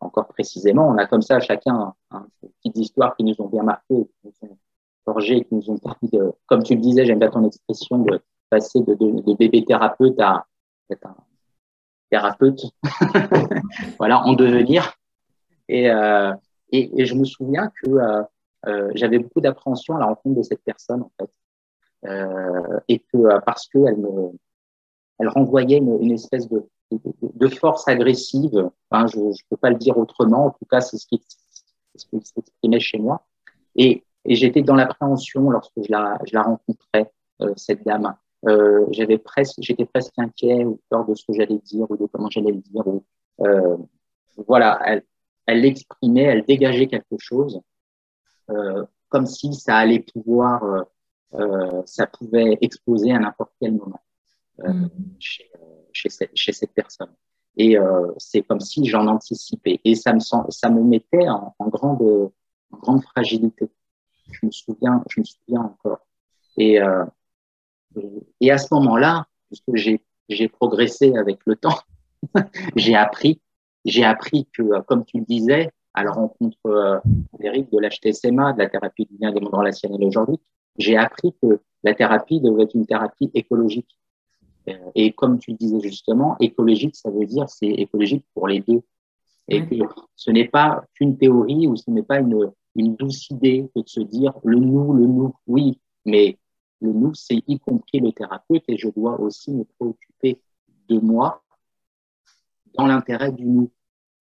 encore 0.00 0.28
précisément. 0.28 0.88
On 0.88 0.98
a 0.98 1.06
comme 1.06 1.22
ça 1.22 1.40
chacun 1.40 1.94
hein, 2.10 2.26
des 2.42 2.48
petites 2.48 2.78
histoires 2.78 3.16
qui 3.16 3.24
nous 3.24 3.34
ont 3.38 3.48
bien 3.48 3.62
marqué, 3.62 3.94
qui 3.94 4.14
nous 4.24 4.48
ont 4.48 4.58
forgé, 5.04 5.44
qui 5.44 5.54
nous 5.54 5.70
ont 5.70 5.78
permis 5.78 6.10
de, 6.12 6.32
comme 6.46 6.62
tu 6.62 6.74
le 6.74 6.80
disais, 6.80 7.04
j'aime 7.04 7.18
bien 7.18 7.30
ton 7.30 7.44
expression, 7.46 7.98
de 7.98 8.20
passer 8.50 8.80
de 8.80 9.34
bébé 9.34 9.64
thérapeute 9.64 10.18
à 10.20 10.46
être 10.90 11.06
un 11.06 11.16
thérapeute, 12.10 12.62
voilà, 13.98 14.20
en 14.20 14.34
devenir. 14.34 14.94
Et, 15.68 15.90
euh, 15.90 16.34
et, 16.70 17.00
et, 17.00 17.06
je 17.06 17.14
me 17.14 17.24
souviens 17.24 17.70
que 17.82 17.90
euh, 17.90 18.22
euh, 18.66 18.90
j'avais 18.94 19.18
beaucoup 19.18 19.40
d'appréhension 19.40 19.96
à 19.96 20.00
la 20.00 20.06
rencontre 20.06 20.36
de 20.36 20.42
cette 20.42 20.62
personne, 20.62 21.02
en 21.02 21.10
fait. 21.18 21.30
Euh, 22.04 22.80
et 22.88 22.98
que 22.98 23.16
euh, 23.16 23.40
parce 23.46 23.68
qu'elle 23.68 23.96
me, 23.96 24.32
elle 25.18 25.28
renvoyait 25.28 25.78
une, 25.78 26.02
une 26.02 26.12
espèce 26.12 26.48
de, 26.48 26.68
de, 27.22 27.48
force 27.48 27.86
agressive, 27.88 28.70
hein, 28.90 29.06
je 29.06 29.18
ne 29.18 29.32
peux 29.50 29.56
pas 29.56 29.70
le 29.70 29.76
dire 29.76 29.98
autrement, 29.98 30.46
en 30.46 30.50
tout 30.50 30.64
cas, 30.64 30.80
c'est 30.80 30.96
ce 30.96 31.06
qui, 31.06 31.22
s'exprimait 31.94 32.80
chez 32.80 32.98
moi. 32.98 33.26
Et, 33.76 34.04
et 34.24 34.34
j'étais 34.34 34.62
dans 34.62 34.74
l'appréhension 34.74 35.50
lorsque 35.50 35.72
je 35.76 35.90
la, 35.90 36.18
je 36.24 36.34
la 36.34 36.42
rencontrais, 36.42 37.10
euh, 37.42 37.52
cette 37.56 37.84
dame. 37.84 38.14
Euh, 38.46 38.86
j'avais 38.90 39.18
presque, 39.18 39.56
j'étais 39.60 39.84
presque 39.84 40.12
inquiet 40.18 40.64
ou 40.64 40.80
peur 40.90 41.06
de 41.06 41.14
ce 41.14 41.24
que 41.26 41.32
j'allais 41.32 41.58
dire 41.58 41.90
ou 41.90 41.96
de 41.96 42.06
comment 42.06 42.28
j'allais 42.30 42.52
le 42.52 42.60
dire. 42.60 42.86
Ou, 42.86 43.04
euh, 43.40 43.76
voilà, 44.46 44.80
elle, 44.84 45.02
elle 45.46 45.60
l'exprimait, 45.60 46.22
elle 46.22 46.44
dégageait 46.44 46.86
quelque 46.86 47.18
chose, 47.18 47.60
comme 49.08 49.26
si 49.26 49.54
ça 49.54 49.76
allait 49.76 50.00
pouvoir, 50.00 50.84
ça 51.86 52.06
pouvait 52.06 52.58
exploser 52.60 53.12
à 53.12 53.18
n'importe 53.18 53.52
quel 53.60 53.72
moment 53.72 54.00
mm. 54.58 54.86
chez, 55.18 55.50
chez, 55.92 56.08
cette, 56.10 56.72
personne. 56.74 57.12
Et 57.56 57.76
c'est 58.18 58.42
comme 58.42 58.60
si 58.60 58.84
j'en 58.86 59.06
anticipais. 59.06 59.80
Et 59.84 59.94
ça 59.94 60.12
me, 60.12 60.20
ça 60.20 60.70
me 60.70 60.82
mettait 60.82 61.28
en, 61.28 61.54
grande, 61.68 62.30
grande 62.70 63.02
fragilité. 63.04 63.68
Je 64.30 64.46
me 64.46 64.50
souviens, 64.50 65.02
je 65.10 65.20
me 65.20 65.24
souviens 65.24 65.60
encore. 65.60 66.00
Et 66.56 66.78
et 68.40 68.50
à 68.50 68.58
ce 68.58 68.72
moment-là, 68.74 69.26
puisque 69.48 69.74
j'ai, 70.28 70.48
progressé 70.48 71.14
avec 71.16 71.40
le 71.46 71.56
temps, 71.56 71.78
j'ai 72.76 72.94
appris, 72.94 73.40
appris 74.02 74.48
que, 74.52 74.80
comme 74.82 75.04
tu 75.04 75.18
le 75.18 75.24
disais, 75.24 75.70
à 75.94 76.04
la 76.04 76.10
rencontre 76.10 76.56
euh, 76.66 76.98
de 77.38 77.78
l'HTSMA, 77.78 78.54
de 78.54 78.58
la 78.58 78.68
thérapie 78.68 79.04
du 79.04 79.18
lien 79.20 79.30
des 79.30 79.40
mondes 79.40 79.54
relationnels 79.54 80.04
aujourd'hui, 80.04 80.38
j'ai 80.78 80.96
appris 80.96 81.34
que 81.42 81.60
la 81.84 81.94
thérapie 81.94 82.40
devait 82.40 82.62
être 82.62 82.74
une 82.74 82.86
thérapie 82.86 83.30
écologique. 83.34 83.98
Euh, 84.68 84.90
et 84.94 85.12
comme 85.12 85.38
tu 85.38 85.52
le 85.52 85.56
disais 85.56 85.80
justement, 85.80 86.36
écologique, 86.40 86.96
ça 86.96 87.10
veut 87.10 87.26
dire 87.26 87.48
c'est 87.48 87.66
écologique 87.66 88.24
pour 88.34 88.48
les 88.48 88.60
deux. 88.60 88.82
Et 89.48 89.66
que 89.66 89.74
ce 90.14 90.30
n'est 90.30 90.48
pas 90.48 90.84
qu'une 90.94 91.18
théorie 91.18 91.66
ou 91.66 91.76
ce 91.76 91.90
n'est 91.90 92.04
pas 92.04 92.20
une, 92.20 92.52
une 92.76 92.94
douce 92.94 93.28
idée 93.30 93.68
que 93.74 93.80
de 93.80 93.88
se 93.88 94.00
dire 94.00 94.32
le 94.44 94.58
nous, 94.58 94.92
le 94.92 95.06
nous, 95.06 95.34
oui, 95.46 95.80
mais 96.04 96.38
le 96.80 96.92
nous, 96.92 97.12
c'est 97.14 97.42
y 97.46 97.58
compris 97.58 98.00
le 98.00 98.12
thérapeute 98.12 98.64
et 98.68 98.76
je 98.76 98.88
dois 98.88 99.20
aussi 99.20 99.52
me 99.52 99.64
préoccuper 99.64 100.40
de 100.88 100.98
moi 100.98 101.42
dans 102.74 102.86
l'intérêt 102.86 103.32
du 103.32 103.44
nous 103.44 103.70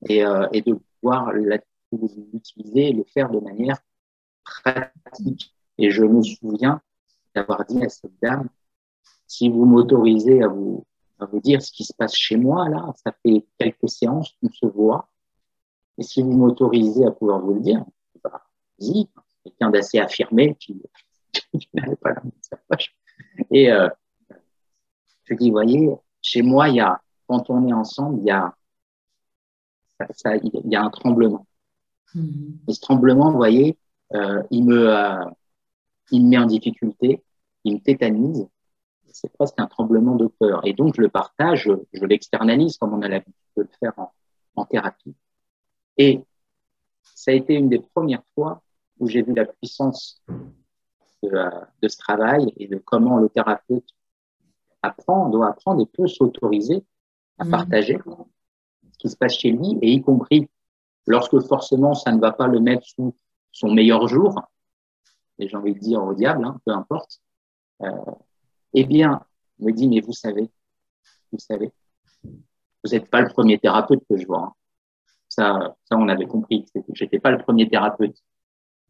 et, 0.08 0.26
euh, 0.26 0.48
et 0.52 0.62
de 0.62 0.74
pouvoir 0.74 1.32
l'utiliser 1.34 2.90
et 2.90 2.94
le 2.94 3.04
faire 3.04 3.30
de 3.30 3.40
manière 3.40 3.78
pratique. 4.44 5.54
Et 5.78 5.92
je 5.92 6.04
me 6.04 6.22
souviens 6.22 6.82
d'avoir 7.34 7.66
dit 7.66 7.84
à 7.84 7.90
cette 7.90 8.20
dame, 8.22 8.50
si 9.28 9.50
vous 9.50 9.66
m'autorisez 9.66 10.44
à 10.44 10.48
vous, 10.48 10.86
à 11.20 11.26
vous 11.26 11.40
dire 11.40 11.62
ce 11.62 11.72
qui 11.72 11.84
se 11.84 11.94
passe 11.94 12.16
chez 12.16 12.38
moi, 12.38 12.68
là, 12.70 12.94
ça 13.04 13.14
fait 13.24 13.46
quelques 13.58 13.90
séances 13.90 14.36
qu'on 14.42 14.50
se 14.50 14.66
voit. 14.66 15.08
Et 15.98 16.04
si 16.04 16.22
vous 16.22 16.32
m'autorisez 16.32 17.06
à 17.06 17.12
pouvoir 17.12 17.40
vous 17.42 17.54
le 17.54 17.62
dire, 17.62 17.86
bah, 18.24 18.44
vas-y, 18.80 19.08
quelqu'un 19.44 19.70
d'assez 19.70 20.00
affirmé 20.00 20.56
qui, 20.56 20.82
et 23.52 23.72
euh, 23.72 23.90
je 25.24 25.34
dis, 25.36 25.52
voyez, 25.52 25.92
chez 26.22 26.42
moi, 26.42 26.70
il 26.70 26.76
y 26.76 26.80
a, 26.80 27.02
quand 27.28 27.50
on 27.50 27.68
est 27.68 27.74
ensemble, 27.74 28.20
il 28.20 28.26
y 28.26 28.32
a, 28.32 28.56
ça, 30.12 30.36
il 30.36 30.52
y 30.66 30.76
a 30.76 30.84
un 30.84 30.90
tremblement. 30.90 31.46
Mm-hmm. 32.16 32.58
Et 32.68 32.74
ce 32.74 32.82
tremblement, 32.82 33.32
vous 33.32 33.38
voyez, 33.38 33.78
euh, 34.14 34.44
il, 34.52 34.66
me, 34.66 34.90
euh, 34.90 35.26
il 36.12 36.26
me 36.26 36.30
met 36.30 36.38
en 36.38 36.46
difficulté, 36.46 37.24
il 37.64 37.76
me 37.76 37.80
tétanise. 37.80 38.48
C'est 39.14 39.32
presque 39.34 39.60
un 39.60 39.68
tremblement 39.68 40.16
de 40.16 40.28
peur. 40.28 40.62
Et 40.66 40.74
donc, 40.74 40.96
je 40.96 41.02
le 41.02 41.10
partage, 41.10 41.64
je, 41.64 41.72
je 41.94 42.06
l'externalise 42.06 42.78
comme 42.78 42.94
on 42.94 43.02
a 43.02 43.08
l'habitude 43.08 43.34
de 43.58 43.64
le 43.64 43.70
faire 43.80 43.94
en, 43.98 44.12
en 44.56 44.66
thérapie. 44.66 45.16
Et 45.98 46.22
ça 47.04 47.32
a 47.32 47.34
été 47.34 47.54
une 47.54 47.70
des 47.70 47.80
premières 47.80 48.24
fois 48.36 48.62
où 49.00 49.08
j'ai 49.08 49.22
vu 49.22 49.34
la 49.34 49.46
puissance 49.46 50.22
de, 51.24 51.88
ce 51.88 51.98
travail 51.98 52.54
et 52.58 52.68
de 52.68 52.78
comment 52.78 53.18
le 53.18 53.30
thérapeute 53.30 53.88
apprend, 54.82 55.30
doit 55.30 55.50
apprendre 55.50 55.82
et 55.82 55.86
peut 55.86 56.08
s'autoriser 56.08 56.84
à 57.38 57.46
mhm. 57.46 57.52
partager 57.52 58.00
ce 58.92 58.98
qui 58.98 59.10
se 59.10 59.18
passe 59.18 59.34
chez 59.34 59.52
lui, 59.52 59.78
et 59.82 59.92
y 59.92 60.02
compris 60.02 60.50
lorsque 61.08 61.40
forcément 61.42 61.94
ça 61.94 62.12
ne 62.12 62.20
va 62.20 62.32
pas 62.32 62.48
le 62.48 62.60
mettre 62.60 62.86
sous 62.86 63.16
son 63.52 63.72
meilleur 63.72 64.08
jour, 64.08 64.42
et 65.40 65.48
j'ai 65.48 65.58
envie 65.58 65.74
de 65.74 65.80
dire 65.80 66.04
au 66.04 66.14
diable, 66.14 66.46
hein, 66.46 66.60
peu 66.66 66.72
importe, 66.72 67.22
euh, 67.82 67.90
eh 68.74 68.86
bien, 68.86 69.22
il 69.60 69.68
me 69.68 69.72
dit, 69.72 69.88
mais 69.88 70.02
vous 70.02 70.14
savez, 70.14 70.50
vous 71.32 71.40
savez, 71.40 71.72
vous 72.24 72.92
n'êtes 72.92 73.10
pas 73.10 73.22
le 73.22 73.30
premier 73.30 73.60
thérapeute 73.60 74.02
que 74.10 74.18
je 74.18 74.26
vois. 74.26 74.44
Hein. 74.44 74.54
Ça, 75.30 75.76
ça, 75.86 75.98
on 75.98 76.10
avait 76.10 76.26
compris. 76.26 76.66
J'étais 76.94 77.20
pas 77.20 77.32
le 77.32 77.38
premier 77.38 77.70
thérapeute. 77.70 78.18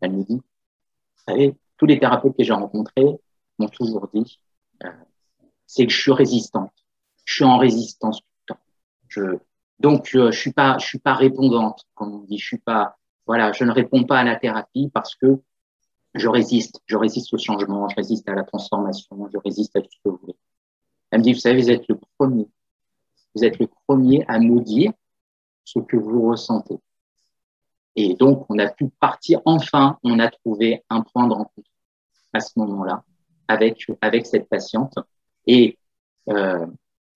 Elle 0.02 0.14
me 0.14 0.24
dit, 0.24 0.38
vous 0.38 1.24
savez, 1.28 1.56
tous 1.78 1.86
les 1.86 2.00
thérapeutes 2.00 2.36
que 2.36 2.44
j'ai 2.44 2.54
rencontrés 2.54 3.06
m'ont 3.60 3.68
toujours 3.68 4.08
dit, 4.14 4.40
euh, 4.84 4.90
c'est 5.68 5.86
que 5.86 5.92
je 5.92 6.02
suis 6.02 6.12
résistante. 6.12 6.74
Je 7.26 7.36
suis 7.36 7.44
en 7.44 7.58
résistance 7.58 8.22
tout 8.22 8.28
le 8.48 8.54
temps. 8.54 8.62
Je, 9.08 9.22
donc, 9.80 10.16
euh, 10.16 10.32
je 10.32 10.40
suis 10.40 10.54
pas, 10.54 10.78
je 10.80 10.86
suis 10.86 11.00
pas 11.00 11.14
répondante, 11.14 11.86
comme 11.94 12.14
on 12.14 12.20
dit. 12.20 12.40
Je 12.40 12.46
suis 12.46 12.58
pas, 12.58 12.98
voilà, 13.28 13.52
je 13.52 13.64
ne 13.64 13.72
réponds 13.72 14.04
pas 14.04 14.20
à 14.20 14.24
la 14.24 14.36
thérapie 14.36 14.90
parce 14.94 15.16
que 15.16 15.42
je 16.14 16.28
résiste. 16.28 16.82
Je 16.86 16.97
résiste 16.97 17.34
au 17.34 17.38
changement, 17.38 17.88
je 17.89 17.95
résiste 17.95 18.28
à 18.30 18.36
la 18.36 18.43
transformation, 18.43 19.30
je 19.32 19.38
résiste 19.38 19.76
à 19.76 19.82
tout 19.82 19.89
ce 19.91 19.97
que 20.03 20.09
vous 20.09 20.18
voulez. 20.18 20.38
Elle 21.09 21.20
me 21.20 21.24
dit, 21.24 21.34
vous 21.34 21.39
savez, 21.39 21.62
vous 21.62 21.72
êtes 21.72 21.88
le 21.88 21.99
premier. 22.18 22.47
Vous 23.36 23.43
êtes 23.43 23.59
le 23.59 23.68
premier 23.88 24.26
à 24.28 24.39
nous 24.39 24.62
dire 24.62 24.91
ce 25.64 25.80
que 25.80 25.97
vous 25.97 26.30
ressentez. 26.30 26.80
Et 27.95 28.16
donc, 28.16 28.45
on 28.49 28.57
a 28.59 28.70
pu 28.70 28.89
partir, 28.99 29.41
enfin, 29.45 29.97
on 30.03 30.20
a 30.20 30.30
trouvé 30.30 30.84
un 30.89 31.01
point 31.01 31.28
de 31.28 31.34
rencontre 31.34 31.70
à 32.34 32.39
ce 32.39 32.57
moment-là 32.59 33.03
avec, 33.47 33.86
avec 34.01 34.26
cette 34.26 34.47
patiente. 34.47 34.95
Et 35.45 35.78
euh, 36.30 36.66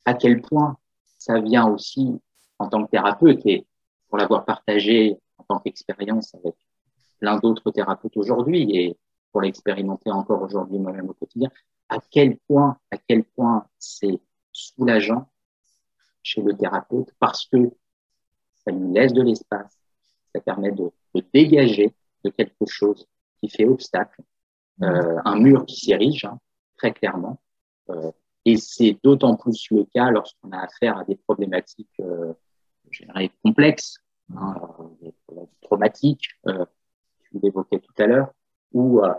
à 0.04 0.14
quel 0.14 0.42
point 0.42 0.78
ça 1.18 1.40
vient 1.40 1.68
aussi 1.68 2.20
en 2.60 2.68
tant 2.68 2.84
que 2.84 2.92
thérapeute 2.92 3.42
et 3.46 3.66
pour 4.10 4.18
l'avoir 4.18 4.46
partagé 4.46 5.18
en 5.38 5.44
tant 5.44 5.60
qu'expérience 5.60 6.36
avec 6.36 6.56
l'un 7.22 7.38
d'autres 7.38 7.72
thérapeutes 7.72 8.18
aujourd'hui 8.18 8.76
et 8.76 8.98
pour 9.32 9.42
l'expérimenter 9.42 10.12
encore 10.12 10.42
aujourd'hui 10.42 10.80
moi-même 10.80 11.10
au 11.10 11.14
quotidien, 11.14 11.50
à 11.90 11.98
quel 12.10 12.38
point, 12.48 12.78
à 12.92 12.98
quel 12.98 13.24
point 13.24 13.68
c'est 13.78 14.20
soulageant 14.52 15.30
chez 16.24 16.42
le 16.42 16.56
thérapeute 16.56 17.10
parce 17.20 17.46
que 17.46 17.72
ça 18.64 18.72
lui 18.72 18.94
laisse 18.94 19.14
de 19.14 19.22
l'espace, 19.22 19.78
ça 20.34 20.42
permet 20.42 20.72
de, 20.72 20.90
de, 21.14 21.24
dégager 21.34 21.94
de 22.24 22.30
quelque 22.30 22.66
chose 22.66 23.06
qui 23.40 23.50
fait 23.50 23.66
obstacle, 23.66 24.24
euh, 24.82 25.20
un 25.24 25.36
mur 25.36 25.66
qui 25.66 25.86
s'érige 25.86 26.26
hein, 26.26 26.40
très 26.78 26.92
clairement. 26.94 27.40
Euh, 27.90 28.12
et 28.46 28.58
c'est 28.58 28.98
d'autant 29.04 29.36
plus 29.36 29.68
le 29.72 29.86
cas 29.86 30.10
lorsqu'on 30.12 30.52
a 30.52 30.60
affaire 30.60 30.98
à 30.98 31.04
des 31.04 31.16
problématiques 31.16 32.00
euh, 32.00 32.34
complexes, 33.44 33.98
hein, 34.36 34.56
traumatiques, 35.62 36.30
euh, 36.48 36.66
tu 37.46 37.46
l'évoquais 37.46 37.80
tout 37.80 38.02
à 38.02 38.08
l'heure, 38.08 38.32
où 38.74 39.02
euh, 39.02 39.14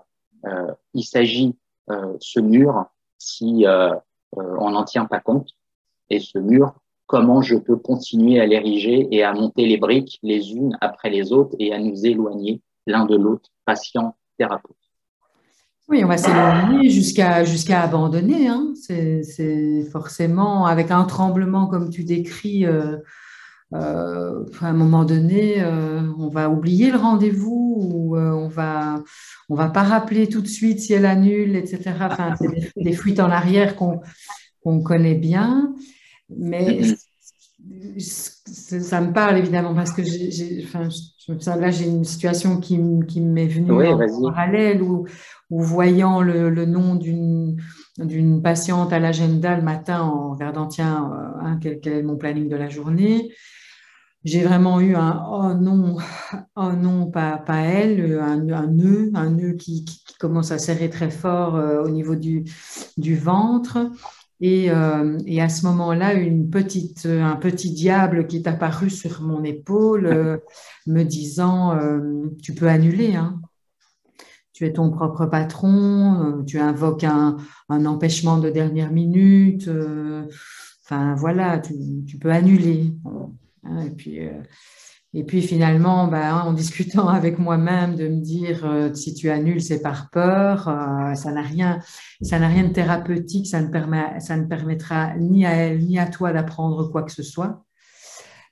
euh 0.47 0.73
il 0.95 1.05
s'agit 1.05 1.57
euh, 1.91 2.17
ce 2.21 2.41
mur, 2.41 2.87
si 3.19 3.67
euh, 3.67 3.95
on 4.33 4.71
n'en 4.71 4.85
tient 4.85 5.07
pas 5.07 5.21
compte, 5.21 5.51
et 6.11 6.21
ce 6.21 6.39
mur, 6.39 6.75
comment 7.07 7.43
je 7.43 7.57
peux 7.57 7.77
continuer 7.77 8.41
à 8.41 8.47
l'ériger 8.47 9.09
et 9.11 9.23
à 9.23 9.33
monter 9.33 9.67
les 9.67 9.77
briques 9.77 10.19
les 10.23 10.53
unes 10.53 10.77
après 10.81 11.11
les 11.11 11.33
autres 11.33 11.55
et 11.59 11.73
à 11.73 11.79
nous 11.79 12.05
éloigner 12.05 12.61
l'un 12.87 13.05
de 13.07 13.17
l'autre, 13.17 13.51
patient, 13.65 14.17
thérapeute. 14.39 14.77
Oui, 15.89 16.03
on 16.05 16.09
va 16.09 16.19
s'éloigner 16.19 16.91
jusqu'à 16.91 17.45
jusqu'à 17.45 17.83
abandonner. 17.83 18.49
Hein. 18.49 18.73
C'est 18.75 19.85
forcément 19.93 20.67
avec 20.67 20.91
un 20.91 21.05
tremblement 21.05 21.69
comme 21.69 21.91
tu 21.91 22.03
décris. 22.03 22.67
Euh, 23.75 24.45
à 24.61 24.69
un 24.69 24.73
moment 24.73 25.05
donné, 25.05 25.61
euh, 25.61 26.01
on 26.19 26.29
va 26.29 26.49
oublier 26.49 26.93
le 26.93 26.99
rendez-vous 26.99 27.77
ou 27.81 28.17
euh, 28.17 28.31
on 28.31 28.47
va 28.47 29.03
on 29.49 29.57
va 29.57 29.69
pas 29.69 29.83
rappeler 29.83 30.29
tout 30.29 30.41
de 30.41 30.47
suite 30.47 30.79
si 30.79 30.93
elle 30.93 31.07
annule, 31.07 31.57
etc. 31.57 31.83
Enfin, 32.03 32.35
c'est 32.39 32.73
des, 32.77 32.93
fuites 32.93 33.19
en 33.19 33.31
arrière 33.31 33.75
qu'on 33.75 34.01
qu'on 34.63 34.83
connaît 34.83 35.17
bien, 35.17 35.75
mais 36.29 36.83
ça 37.99 39.01
me 39.01 39.13
parle 39.13 39.39
évidemment 39.39 39.75
parce 39.75 39.93
que 39.93 40.05
j'ai, 40.05 40.65
enfin, 40.65 40.89
là 41.59 41.71
j'ai 41.71 41.87
une 41.87 42.05
situation 42.05 42.61
qui, 42.61 42.79
qui 43.09 43.21
m'est 43.21 43.49
venue 43.49 43.73
en 43.73 43.99
parallèle 44.23 44.81
où, 44.81 45.07
où 45.51 45.61
voyant 45.61 46.23
le, 46.23 46.51
le 46.51 46.67
nom 46.67 46.95
d'une 46.95 47.61
d'une 47.99 48.43
patiente 48.43 48.93
à 48.93 49.01
l'agenda 49.01 49.57
le 49.57 49.63
matin 49.63 50.03
en 50.03 50.33
regardant 50.33 50.67
tiens 50.67 51.11
hein, 51.41 51.59
quel, 51.61 51.81
quel, 51.81 51.95
est 51.95 52.03
mon 52.03 52.17
planning 52.17 52.49
de 52.49 52.57
la 52.57 52.69
journée 52.69 53.33
j'ai 54.27 54.43
vraiment 54.43 54.81
eu 54.81 54.97
un 54.97 55.25
oh 55.31 55.55
non 55.55 55.99
oh 56.57 56.73
non 56.73 57.07
pas, 57.07 57.39
pas 57.39 57.61
elle 57.61 58.19
un, 58.19 58.49
un 58.51 58.67
nœud 58.67 59.11
un 59.15 59.31
nœud 59.31 59.53
qui, 59.53 59.85
qui, 59.85 60.03
commence 60.19 60.51
à 60.51 60.59
serrer 60.59 60.91
très 60.91 61.11
fort 61.11 61.57
euh, 61.57 61.83
au 61.83 61.91
niveau 61.91 62.17
du, 62.17 62.45
du 62.97 63.17
ventre 63.17 63.79
et, 64.41 64.71
euh, 64.71 65.19
et, 65.25 65.41
à 65.41 65.49
ce 65.49 65.65
moment-là, 65.65 66.13
une 66.13 66.51
petite, 66.51 67.07
un 67.07 67.37
petit 67.37 67.71
diable 67.73 68.27
qui 68.27 68.37
est 68.37 68.47
apparu 68.47 68.91
sur 68.91 69.23
mon 69.23 69.43
épaule, 69.45 70.07
euh, 70.07 70.37
me 70.87 71.05
disant 71.05 71.79
Tu 72.43 72.55
peux 72.55 72.69
annuler, 72.69 73.15
hein. 73.15 73.41
tu 74.53 74.67
es 74.67 74.75
ton 74.75 74.91
propre 74.91 75.25
patron, 75.25 76.45
tu 76.47 76.59
invoques 76.59 77.05
un, 77.05 77.39
un, 77.71 77.87
empêchement 77.87 78.37
de 78.37 78.51
dernière 78.51 78.93
minute, 78.93 79.71
enfin 80.85 81.15
voilà, 81.15 81.59
tu, 81.59 81.75
tu, 82.07 82.19
peux 82.19 82.31
annuler. 82.31 82.93
Et 83.87 83.91
puis 83.91 84.21
et 85.17 85.25
puis 85.25 85.41
finalement, 85.41 86.09
ben, 86.09 86.35
en 86.35 86.53
discutant 86.53 87.09
avec 87.21 87.39
moi-même, 87.39 87.97
de 87.97 88.07
me 88.07 88.21
dire 88.21 88.67
euh, 88.67 88.93
si 88.93 89.15
tu 89.15 89.31
annules, 89.31 89.63
c'est 89.63 89.81
par 89.81 90.11
peur, 90.11 90.69
euh, 90.69 91.15
ça 91.15 91.33
n'a 91.33 91.41
rien, 91.41 91.79
rien 92.21 92.65
de 92.65 92.73
thérapeutique, 92.73 93.47
ça 93.47 93.63
ne, 93.63 93.69
permet, 93.69 94.21
ça 94.21 94.37
ne 94.37 94.45
permettra 94.45 95.17
ni 95.17 95.47
à 95.47 95.53
elle 95.53 95.79
ni 95.79 95.99
à 95.99 96.07
toi 96.07 96.33
d'apprendre 96.35 96.91
quoi 96.91 97.03
que 97.03 97.13
ce 97.13 97.23
soit. 97.23 97.65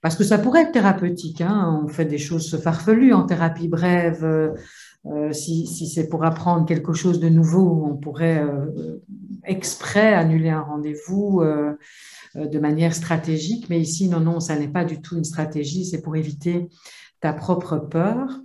Parce 0.01 0.17
que 0.17 0.25
ça 0.25 0.39
pourrait 0.39 0.63
être 0.63 0.73
thérapeutique, 0.73 1.43
hein, 1.43 1.83
on 1.85 1.89
fait 1.89 2.07
des 2.07 2.19
choses 2.19 2.59
farfelues 2.63 3.13
en 3.13 3.25
thérapie 3.25 3.69
brève. 3.69 4.25
Euh, 4.25 5.33
si, 5.33 5.67
si 5.67 5.87
c'est 5.87 6.09
pour 6.09 6.25
apprendre 6.25 6.65
quelque 6.65 6.95
chose 6.95 7.21
de 7.21 7.29
nouveau, 7.29 7.87
on 7.91 7.97
pourrait 7.97 8.43
euh, 8.43 9.03
exprès 9.45 10.15
annuler 10.15 10.49
un 10.49 10.63
rendez-vous. 10.63 11.43
Euh, 12.37 12.47
de 12.47 12.59
manière 12.59 12.95
stratégique. 12.95 13.69
Mais 13.71 13.81
ici, 13.81 14.09
non, 14.09 14.21
non, 14.21 14.41
ça 14.41 14.59
n'est 14.59 14.69
pas 14.69 14.85
du 14.85 15.01
tout 15.01 15.17
une 15.17 15.25
stratégie, 15.25 15.85
c'est 15.85 16.03
pour 16.03 16.17
éviter 16.17 16.69
ta 17.21 17.33
propre 17.33 17.77
peur. 17.77 18.41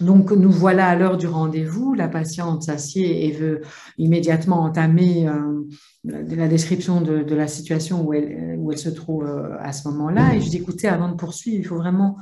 Donc, 0.00 0.32
nous 0.32 0.50
voilà 0.50 0.88
à 0.88 0.96
l'heure 0.96 1.16
du 1.16 1.26
rendez-vous. 1.26 1.94
La 1.94 2.08
patiente 2.08 2.62
s'assied 2.62 3.26
et 3.26 3.32
veut 3.32 3.60
immédiatement 3.98 4.62
entamer 4.62 5.28
euh, 5.28 5.62
la 6.04 6.48
description 6.48 7.02
de, 7.02 7.34
la 7.34 7.46
situation 7.46 8.04
où 8.04 8.14
elle, 8.14 8.78
se 8.78 8.88
trouve 8.88 9.24
euh, 9.24 9.56
à 9.60 9.72
ce 9.72 9.86
moment-là. 9.88 10.34
Et 10.34 10.40
je 10.40 10.48
dis, 10.48 10.56
écoutez, 10.56 10.88
avant 10.88 11.08
de 11.08 11.16
poursuivre, 11.16 11.58
il 11.58 11.66
faut 11.66 11.76
vraiment 11.76 12.16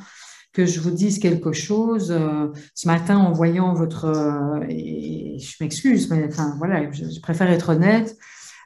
que 0.52 0.66
je 0.66 0.80
vous 0.80 0.90
dise 0.90 1.20
quelque 1.20 1.52
chose. 1.52 2.14
Ce 2.74 2.86
matin, 2.86 3.18
en 3.18 3.32
voyant 3.32 3.74
votre... 3.74 4.60
Et 4.68 5.38
je 5.38 5.54
m'excuse, 5.60 6.10
mais 6.10 6.26
enfin, 6.26 6.54
voilà, 6.58 6.90
je, 6.90 7.20
préfère 7.20 7.48
être 7.48 7.68
honnête 7.68 8.16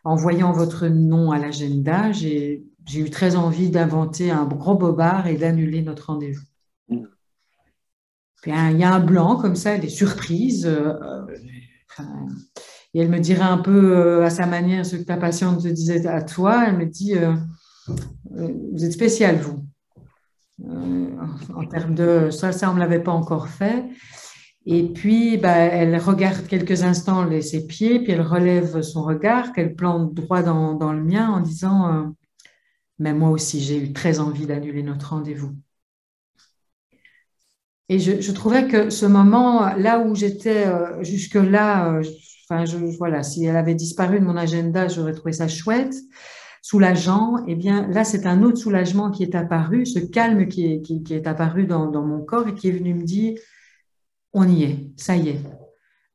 en 0.04 0.16
voyant 0.16 0.52
votre 0.52 0.88
nom 0.88 1.30
à 1.30 1.38
l'agenda, 1.38 2.12
j'ai 2.12 2.64
eu 2.94 3.10
très 3.10 3.36
envie 3.36 3.70
d'inventer 3.70 4.30
un 4.30 4.44
gros 4.44 4.74
bobard 4.74 5.26
et 5.26 5.36
d'annuler 5.36 5.82
notre 5.82 6.06
rendez-vous. 6.06 6.44
Mm. 6.88 7.06
il 8.46 8.78
y 8.78 8.84
a 8.84 8.92
un 8.92 9.00
blanc 9.00 9.36
comme 9.36 9.56
ça, 9.56 9.72
elle 9.72 9.84
est 9.84 9.88
surprise. 9.88 10.66
Euh, 10.66 10.94
et 12.94 13.00
elle 13.00 13.10
me 13.10 13.20
dirait 13.20 13.42
un 13.42 13.58
peu 13.58 13.96
euh, 13.96 14.24
à 14.24 14.30
sa 14.30 14.46
manière 14.46 14.84
ce 14.84 14.96
que 14.96 15.04
ta 15.04 15.16
patiente 15.16 15.62
te 15.62 15.68
disait 15.68 16.06
à 16.06 16.22
toi. 16.22 16.64
Elle 16.66 16.78
me 16.78 16.86
dit 16.86 17.16
euh, 17.16 17.34
Vous 18.30 18.84
êtes 18.84 18.92
spécial, 18.92 19.36
vous. 19.36 19.64
en 21.54 21.66
termes 21.66 21.94
de. 21.94 22.30
Ça, 22.30 22.52
ça 22.52 22.70
on 22.70 22.74
ne 22.74 22.80
l'avait 22.80 23.02
pas 23.02 23.12
encore 23.12 23.48
fait. 23.48 23.84
Et 24.64 24.84
puis, 24.84 25.38
bah, 25.38 25.56
elle 25.56 25.96
regarde 25.98 26.46
quelques 26.46 26.84
instants 26.84 27.28
ses 27.40 27.66
pieds, 27.66 28.00
puis 28.00 28.12
elle 28.12 28.20
relève 28.22 28.80
son 28.82 29.02
regard, 29.02 29.52
qu'elle 29.52 29.74
plante 29.74 30.14
droit 30.14 30.42
dans, 30.42 30.74
dans, 30.74 30.92
le 30.92 31.02
mien 31.02 31.28
en 31.30 31.40
disant 31.40 31.92
euh, 31.92 32.04
Mais 32.98 33.12
moi 33.12 33.30
aussi, 33.30 33.60
j'ai 33.60 33.78
eu 33.78 33.92
très 33.92 34.20
envie 34.20 34.46
d'annuler 34.46 34.82
notre 34.84 35.10
rendez-vous. 35.10 35.52
Et 37.88 37.98
je, 37.98 38.32
trouvais 38.32 38.68
que 38.68 38.88
ce 38.88 39.04
moment, 39.04 39.74
là 39.76 39.98
où 39.98 40.14
j'étais 40.14 40.66
euh, 40.66 41.02
jusque-là, 41.02 41.94
euh, 41.94 42.04
enfin, 42.48 42.64
voilà, 42.98 43.22
si 43.22 43.44
elle 43.44 43.56
avait 43.56 43.74
disparu 43.74 44.20
de 44.20 44.24
mon 44.24 44.36
agenda, 44.36 44.88
j'aurais 44.88 45.12
trouvé 45.12 45.32
ça 45.32 45.48
chouette, 45.48 45.94
soulageant. 46.62 47.38
Et 47.48 47.52
eh 47.52 47.54
bien, 47.56 47.88
là, 47.88 48.04
c'est 48.04 48.26
un 48.26 48.44
autre 48.44 48.58
soulagement 48.58 49.10
qui 49.10 49.24
est 49.24 49.34
apparu, 49.34 49.86
ce 49.86 49.98
calme 49.98 50.46
qui 50.46 50.72
est, 50.72 50.80
qui, 50.80 51.02
est 51.10 51.26
apparu 51.26 51.66
dans 51.66 51.90
mon 51.90 52.24
corps 52.24 52.48
et 52.48 52.54
qui 52.54 52.68
est 52.68 52.72
venu 52.72 52.94
me 52.94 53.02
dire 53.02 53.34
on 54.32 54.48
y 54.48 54.64
est, 54.64 54.90
ça 54.96 55.16
y 55.16 55.30
est. 55.30 55.40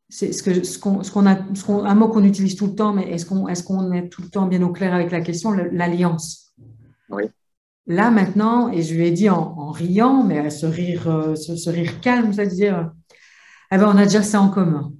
C'est 0.10 0.32
ce 0.32 0.42
que 0.42 0.64
ce 0.64 0.80
qu'on 0.80 1.04
ce 1.04 1.12
a 1.20 1.46
ce 1.54 1.72
un 1.72 1.96
mot 1.96 2.08
qu'on 2.08 2.24
utilise 2.24 2.56
tout 2.56 2.68
le 2.68 2.76
temps, 2.76 2.94
mais 2.94 3.10
est-ce 3.12 3.26
qu'on 3.26 3.48
est-ce 3.48 3.64
qu'on 3.64 3.92
est 3.92 4.08
tout 4.10 4.22
le 4.22 4.30
temps 4.30 4.48
bien 4.48 4.62
au 4.62 4.72
clair 4.72 4.94
avec 4.94 5.12
la 5.12 5.22
question? 5.22 5.52
L'alliance. 5.52 6.54
Oui. 7.10 7.24
Là 7.88 8.10
maintenant, 8.10 8.72
et 8.72 8.82
je 8.82 8.94
lui 8.94 9.06
ai 9.06 9.12
dit 9.12 9.30
en, 9.30 9.54
en 9.58 9.72
riant, 9.72 10.24
mais 10.24 10.40
à 10.40 10.50
ce 10.50 10.66
rire 10.66 11.10
euh, 11.10 11.36
ce, 11.36 11.56
ce, 11.56 11.70
rire 11.70 12.00
calme, 12.02 12.34
c'est-à-dire, 12.34 12.92
eh 13.72 13.78
ben 13.78 13.92
on 13.94 13.98
a 13.98 14.04
déjà 14.04 14.24
ça 14.24 14.42
en 14.42 14.50
commun. 14.50 14.94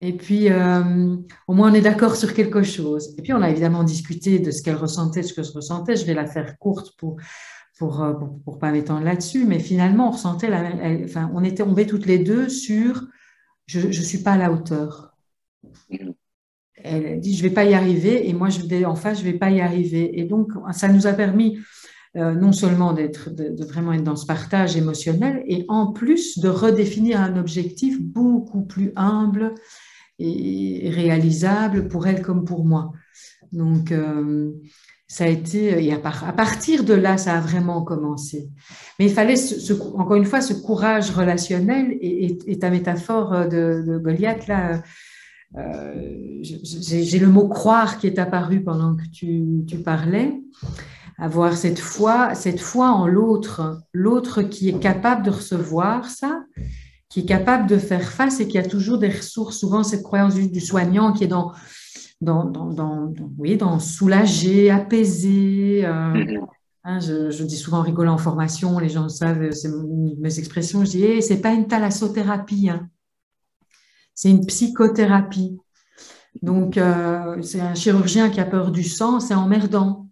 Et 0.00 0.12
puis, 0.12 0.48
euh, 0.48 1.16
au 1.48 1.54
moins, 1.54 1.72
on 1.72 1.74
est 1.74 1.80
d'accord 1.80 2.14
sur 2.14 2.32
quelque 2.32 2.62
chose. 2.62 3.14
Et 3.18 3.22
puis, 3.22 3.32
on 3.32 3.42
a 3.42 3.50
évidemment 3.50 3.82
discuté 3.82 4.38
de 4.38 4.52
ce 4.52 4.62
qu'elle 4.62 4.76
ressentait, 4.76 5.24
ce 5.24 5.34
que 5.34 5.42
je 5.42 5.52
ressentais. 5.52 5.96
Je 5.96 6.06
vais 6.06 6.14
la 6.14 6.26
faire 6.26 6.56
courte 6.58 6.96
pour, 6.96 7.16
pour, 7.78 8.02
euh, 8.02 8.12
pour, 8.12 8.40
pour 8.42 8.58
pas 8.58 8.72
m'étendre 8.72 9.04
là-dessus, 9.04 9.44
mais 9.46 9.58
finalement, 9.58 10.08
on 10.08 10.12
ressentait 10.12 10.50
la 10.50 10.72
enfin, 11.04 11.30
on 11.34 11.44
était 11.44 11.64
tombés 11.64 11.86
toutes 11.86 12.06
les 12.06 12.18
deux 12.18 12.48
sur 12.48 13.06
je 13.66 13.86
ne 13.86 13.92
suis 13.92 14.18
pas 14.18 14.32
à 14.32 14.38
la 14.38 14.50
hauteur. 14.50 15.14
Elle 16.82 17.20
dit 17.20 17.36
je 17.36 17.42
vais 17.42 17.50
pas 17.50 17.64
y 17.64 17.74
arriver 17.74 18.28
et 18.28 18.32
moi 18.32 18.48
je 18.48 18.60
vais 18.60 18.84
en 18.84 18.94
face 18.94 19.18
je 19.18 19.24
vais 19.24 19.34
pas 19.34 19.50
y 19.50 19.60
arriver 19.60 20.18
et 20.18 20.24
donc 20.24 20.52
ça 20.72 20.88
nous 20.88 21.06
a 21.06 21.12
permis 21.12 21.58
euh, 22.16 22.34
non 22.34 22.52
seulement 22.52 22.92
d'être 22.92 23.30
de, 23.30 23.48
de, 23.48 23.64
vraiment 23.64 23.92
être 23.92 24.04
dans 24.04 24.16
ce 24.16 24.26
partage 24.26 24.76
émotionnel 24.76 25.42
et 25.46 25.64
en 25.68 25.92
plus 25.92 26.38
de 26.38 26.48
redéfinir 26.48 27.20
un 27.20 27.36
objectif 27.36 28.00
beaucoup 28.00 28.62
plus 28.62 28.92
humble 28.96 29.54
et 30.18 30.90
réalisable 30.90 31.88
pour 31.88 32.06
elle 32.06 32.22
comme 32.22 32.44
pour 32.44 32.64
moi. 32.64 32.92
Donc 33.52 33.92
euh, 33.92 34.52
ça 35.10 35.24
a 35.24 35.26
été, 35.26 35.82
et 35.82 35.92
à, 35.92 35.98
partir 35.98 36.84
de 36.84 36.92
là, 36.92 37.16
ça 37.16 37.34
a 37.34 37.40
vraiment 37.40 37.82
commencé. 37.82 38.50
Mais 38.98 39.06
il 39.06 39.12
fallait, 39.12 39.36
encore 39.94 40.16
une 40.16 40.26
fois, 40.26 40.42
ce 40.42 40.52
courage 40.52 41.10
relationnel 41.10 41.96
et, 42.02 42.58
ta 42.58 42.68
métaphore 42.68 43.48
de, 43.48 43.98
Goliath, 44.04 44.46
là, 44.46 44.82
euh, 45.56 46.42
j'ai 46.42 47.18
le 47.18 47.28
mot 47.28 47.48
croire 47.48 47.96
qui 47.98 48.06
est 48.06 48.18
apparu 48.18 48.62
pendant 48.62 48.96
que 48.96 49.08
tu, 49.10 49.64
tu 49.66 49.78
parlais, 49.78 50.34
avoir 51.16 51.56
cette 51.56 51.78
foi, 51.78 52.34
cette 52.34 52.60
foi 52.60 52.90
en 52.90 53.06
l'autre, 53.06 53.80
l'autre 53.94 54.42
qui 54.42 54.68
est 54.68 54.78
capable 54.78 55.24
de 55.24 55.30
recevoir 55.30 56.10
ça, 56.10 56.44
qui 57.08 57.20
est 57.20 57.26
capable 57.26 57.66
de 57.66 57.78
faire 57.78 58.12
face 58.12 58.40
et 58.40 58.46
qui 58.46 58.58
a 58.58 58.62
toujours 58.62 58.98
des 58.98 59.08
ressources, 59.08 59.56
souvent 59.56 59.82
cette 59.82 60.02
croyance 60.02 60.34
du 60.34 60.60
soignant 60.60 61.14
qui 61.14 61.24
est 61.24 61.28
dans 61.28 61.52
dans, 62.20 62.44
dans, 62.44 62.66
dans, 62.66 63.12
oui, 63.38 63.56
dans 63.56 63.78
soulager, 63.78 64.70
apaiser. 64.70 65.84
Euh, 65.84 66.12
mm-hmm. 66.12 66.46
hein, 66.84 67.00
je, 67.00 67.30
je, 67.30 67.44
dis 67.44 67.56
souvent 67.56 67.78
en 67.78 67.82
rigolant 67.82 68.14
en 68.14 68.18
formation, 68.18 68.78
les 68.78 68.88
gens 68.88 69.08
savent, 69.08 69.50
c'est 69.52 69.70
mes 70.18 70.38
expressions, 70.38 70.84
je 70.84 70.90
dis, 70.90 71.04
hey, 71.04 71.22
c'est 71.22 71.40
pas 71.40 71.52
une 71.52 71.66
thalassothérapie, 71.66 72.70
hein. 72.70 72.88
c'est 74.14 74.30
une 74.30 74.46
psychothérapie. 74.46 75.58
Donc, 76.42 76.76
euh, 76.76 77.40
c'est 77.42 77.60
un 77.60 77.74
chirurgien 77.74 78.30
qui 78.30 78.40
a 78.40 78.44
peur 78.44 78.70
du 78.70 78.84
sang, 78.84 79.20
c'est 79.20 79.34
emmerdant. 79.34 80.08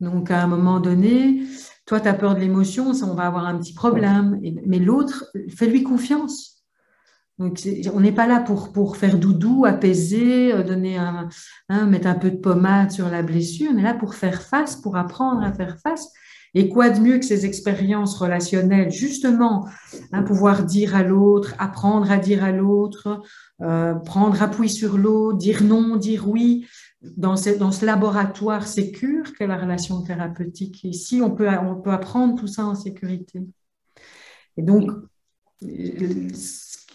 Donc, 0.00 0.30
à 0.30 0.42
un 0.42 0.46
moment 0.46 0.80
donné, 0.80 1.44
toi, 1.86 2.00
tu 2.00 2.08
as 2.08 2.14
peur 2.14 2.34
de 2.34 2.40
l'émotion, 2.40 2.90
on 2.90 3.14
va 3.14 3.26
avoir 3.26 3.46
un 3.46 3.58
petit 3.58 3.74
problème. 3.74 4.40
Mais 4.66 4.78
l'autre, 4.78 5.26
fais-lui 5.48 5.82
confiance. 5.82 6.59
Donc, 7.40 7.58
on 7.94 8.00
n'est 8.00 8.12
pas 8.12 8.26
là 8.26 8.38
pour, 8.38 8.70
pour 8.70 8.98
faire 8.98 9.18
doudou, 9.18 9.64
apaiser, 9.64 10.52
euh, 10.52 10.62
donner 10.62 10.98
un, 10.98 11.30
hein, 11.70 11.86
mettre 11.86 12.06
un 12.06 12.14
peu 12.14 12.30
de 12.30 12.36
pommade 12.36 12.90
sur 12.90 13.08
la 13.08 13.22
blessure. 13.22 13.70
On 13.74 13.78
est 13.78 13.82
là 13.82 13.94
pour 13.94 14.14
faire 14.14 14.42
face, 14.42 14.76
pour 14.76 14.98
apprendre 14.98 15.42
à 15.42 15.50
faire 15.50 15.78
face. 15.78 16.12
Et 16.52 16.68
quoi 16.68 16.90
de 16.90 17.00
mieux 17.00 17.18
que 17.18 17.24
ces 17.24 17.46
expériences 17.46 18.14
relationnelles, 18.18 18.90
justement, 18.90 19.66
hein, 20.12 20.22
pouvoir 20.22 20.64
dire 20.64 20.94
à 20.94 21.02
l'autre, 21.02 21.54
apprendre 21.58 22.10
à 22.10 22.18
dire 22.18 22.44
à 22.44 22.52
l'autre, 22.52 23.22
euh, 23.62 23.94
prendre 23.94 24.42
appui 24.42 24.68
sur 24.68 24.98
l'autre, 24.98 25.38
dire 25.38 25.62
non, 25.62 25.96
dire 25.96 26.28
oui, 26.28 26.66
dans 27.00 27.36
ce, 27.36 27.50
dans 27.50 27.72
ce 27.72 27.86
laboratoire 27.86 28.66
sécure 28.66 29.32
qu'est 29.32 29.46
la 29.46 29.56
relation 29.56 30.02
thérapeutique. 30.02 30.84
Ici, 30.84 31.22
on 31.22 31.30
peut, 31.30 31.48
on 31.48 31.76
peut 31.76 31.92
apprendre 31.92 32.38
tout 32.38 32.48
ça 32.48 32.66
en 32.66 32.74
sécurité. 32.74 33.40
Et 34.58 34.62
donc, 34.62 34.90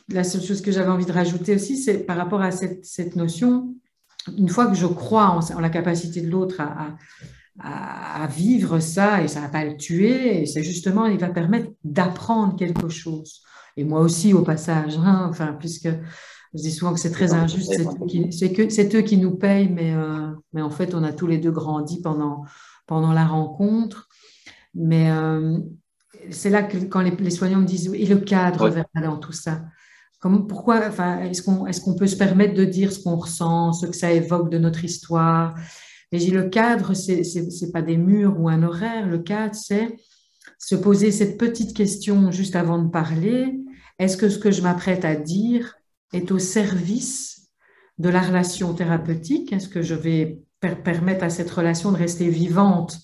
la 0.09 0.23
seule 0.23 0.41
chose 0.41 0.61
que 0.61 0.71
j'avais 0.71 0.89
envie 0.89 1.05
de 1.05 1.11
rajouter 1.11 1.55
aussi, 1.55 1.77
c'est 1.77 2.05
par 2.05 2.17
rapport 2.17 2.41
à 2.41 2.51
cette, 2.51 2.85
cette, 2.85 3.15
notion, 3.15 3.73
une 4.37 4.49
fois 4.49 4.67
que 4.67 4.75
je 4.75 4.85
crois 4.85 5.27
en, 5.27 5.59
la 5.59 5.69
capacité 5.69 6.21
de 6.21 6.29
l'autre 6.29 6.61
à, 6.61 6.95
à, 7.59 8.23
à, 8.23 8.27
vivre 8.27 8.79
ça, 8.79 9.23
et 9.23 9.27
ça 9.27 9.39
ne 9.39 9.45
va 9.45 9.51
pas 9.51 9.65
le 9.65 9.77
tuer, 9.77 10.41
et 10.41 10.45
c'est 10.45 10.63
justement, 10.63 11.07
il 11.07 11.17
va 11.17 11.29
permettre 11.29 11.71
d'apprendre 11.83 12.55
quelque 12.55 12.89
chose. 12.89 13.41
Et 13.77 13.83
moi 13.83 14.01
aussi, 14.01 14.33
au 14.33 14.43
passage, 14.43 14.97
hein, 14.97 15.27
enfin, 15.29 15.55
puisque 15.59 15.89
je 16.53 16.61
dis 16.61 16.71
souvent 16.71 16.93
que 16.93 16.99
c'est 16.99 17.11
très 17.11 17.33
injuste, 17.33 17.73
c'est 18.29 18.95
eux 18.95 19.01
qui 19.01 19.17
nous 19.17 19.35
payent, 19.35 19.69
mais, 19.69 19.93
euh, 19.93 20.31
mais 20.53 20.61
en 20.61 20.69
fait, 20.69 20.93
on 20.93 21.03
a 21.03 21.11
tous 21.11 21.27
les 21.27 21.37
deux 21.37 21.51
grandi 21.51 21.99
pendant, 22.01 22.45
pendant 22.87 23.11
la 23.11 23.25
rencontre. 23.25 24.07
Mais 24.73 25.11
euh, 25.11 25.57
c'est 26.29 26.49
là 26.49 26.63
que 26.63 26.77
quand 26.77 27.01
les, 27.01 27.11
les, 27.11 27.29
soignants 27.29 27.59
me 27.59 27.65
disent, 27.65 27.91
et 27.93 28.05
le 28.05 28.17
cadre 28.17 28.71
dans 29.01 29.17
tout 29.17 29.33
ça 29.33 29.63
pourquoi, 30.47 30.87
enfin, 30.87 31.19
est-ce 31.21 31.41
qu'on 31.41 31.67
est 31.67 31.83
qu'on 31.83 31.95
peut 31.95 32.07
se 32.07 32.15
permettre 32.15 32.53
de 32.53 32.65
dire 32.65 32.91
ce 32.91 32.99
qu'on 32.99 33.15
ressent, 33.15 33.73
ce 33.73 33.85
que 33.85 33.95
ça 33.95 34.11
évoque 34.11 34.49
de 34.49 34.57
notre 34.57 34.83
histoire? 34.83 35.55
Mais 36.11 36.19
le 36.27 36.49
cadre, 36.49 36.93
c'est 36.93 37.71
pas 37.71 37.81
des 37.81 37.97
murs 37.97 38.39
ou 38.39 38.49
un 38.49 38.63
horaire. 38.63 39.07
Le 39.07 39.19
cadre, 39.19 39.55
c'est 39.55 39.95
se 40.57 40.75
poser 40.75 41.11
cette 41.11 41.37
petite 41.37 41.75
question 41.75 42.31
juste 42.31 42.55
avant 42.55 42.81
de 42.81 42.89
parler. 42.89 43.59
Est-ce 43.99 44.17
que 44.17 44.29
ce 44.29 44.39
que 44.39 44.51
je 44.51 44.61
m'apprête 44.61 45.05
à 45.05 45.15
dire 45.15 45.75
est 46.13 46.31
au 46.31 46.39
service 46.39 47.49
de 47.97 48.09
la 48.09 48.21
relation 48.21 48.73
thérapeutique? 48.73 49.53
Est-ce 49.53 49.69
que 49.69 49.81
je 49.81 49.95
vais 49.95 50.41
permettre 50.83 51.23
à 51.23 51.29
cette 51.29 51.51
relation 51.51 51.91
de 51.91 51.97
rester 51.97 52.29
vivante? 52.29 52.97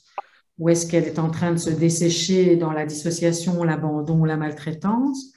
Ou 0.57 0.69
est-ce 0.69 0.87
qu'elle 0.87 1.05
est 1.05 1.19
en 1.19 1.29
train 1.29 1.51
de 1.51 1.57
se 1.57 1.69
dessécher 1.69 2.55
dans 2.55 2.71
la 2.71 2.85
dissociation, 2.85 3.63
l'abandon 3.63 4.23
la 4.25 4.37
maltraitance? 4.37 5.33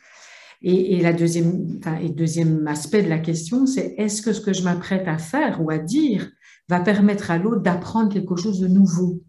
Et, 0.66 1.02
la 1.02 1.12
deuxième, 1.12 1.78
et 2.00 2.08
deuxième 2.08 2.66
aspect 2.66 3.02
de 3.02 3.08
la 3.10 3.18
question, 3.18 3.66
c'est 3.66 3.94
est-ce 3.98 4.22
que 4.22 4.32
ce 4.32 4.40
que 4.40 4.54
je 4.54 4.62
m'apprête 4.62 5.06
à 5.06 5.18
faire 5.18 5.60
ou 5.62 5.70
à 5.70 5.76
dire 5.76 6.30
va 6.68 6.80
permettre 6.80 7.30
à 7.30 7.36
l'autre 7.36 7.60
d'apprendre 7.60 8.10
quelque 8.10 8.36
chose 8.36 8.60
de 8.60 8.68
nouveau? 8.68 9.22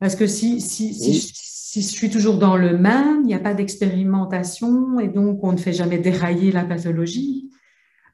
Parce 0.00 0.16
que 0.16 0.26
si, 0.26 0.62
si, 0.62 0.94
si, 0.94 1.82
je, 1.82 1.86
suis 1.86 2.08
toujours 2.08 2.38
dans 2.38 2.56
le 2.56 2.78
même, 2.78 3.20
il 3.22 3.26
n'y 3.26 3.34
a 3.34 3.38
pas 3.38 3.52
d'expérimentation 3.52 4.98
et 4.98 5.08
donc 5.08 5.44
on 5.44 5.52
ne 5.52 5.58
fait 5.58 5.74
jamais 5.74 5.98
dérailler 5.98 6.50
la 6.50 6.64
pathologie. 6.64 7.50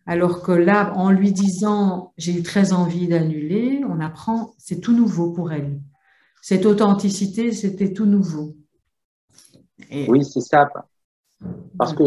Alors 0.07 0.43
que 0.43 0.53
là, 0.53 0.93
en 0.97 1.11
lui 1.13 1.31
disant 1.31 2.13
j'ai 2.17 2.37
eu 2.37 2.43
très 2.43 2.73
envie 2.73 3.07
d'annuler, 3.07 3.83
on 3.89 4.01
apprend, 4.01 4.55
c'est 4.59 4.81
tout 4.81 4.93
nouveau 4.93 5.31
pour 5.31 5.53
elle. 5.53 5.81
Cette 6.43 6.67
authenticité, 6.67 7.53
c'était 7.53 7.93
tout 7.93 8.07
nouveau. 8.07 8.57
Oui, 10.09 10.25
c'est 10.25 10.41
ça. 10.41 10.69
Parce 11.79 11.95
que 11.95 12.05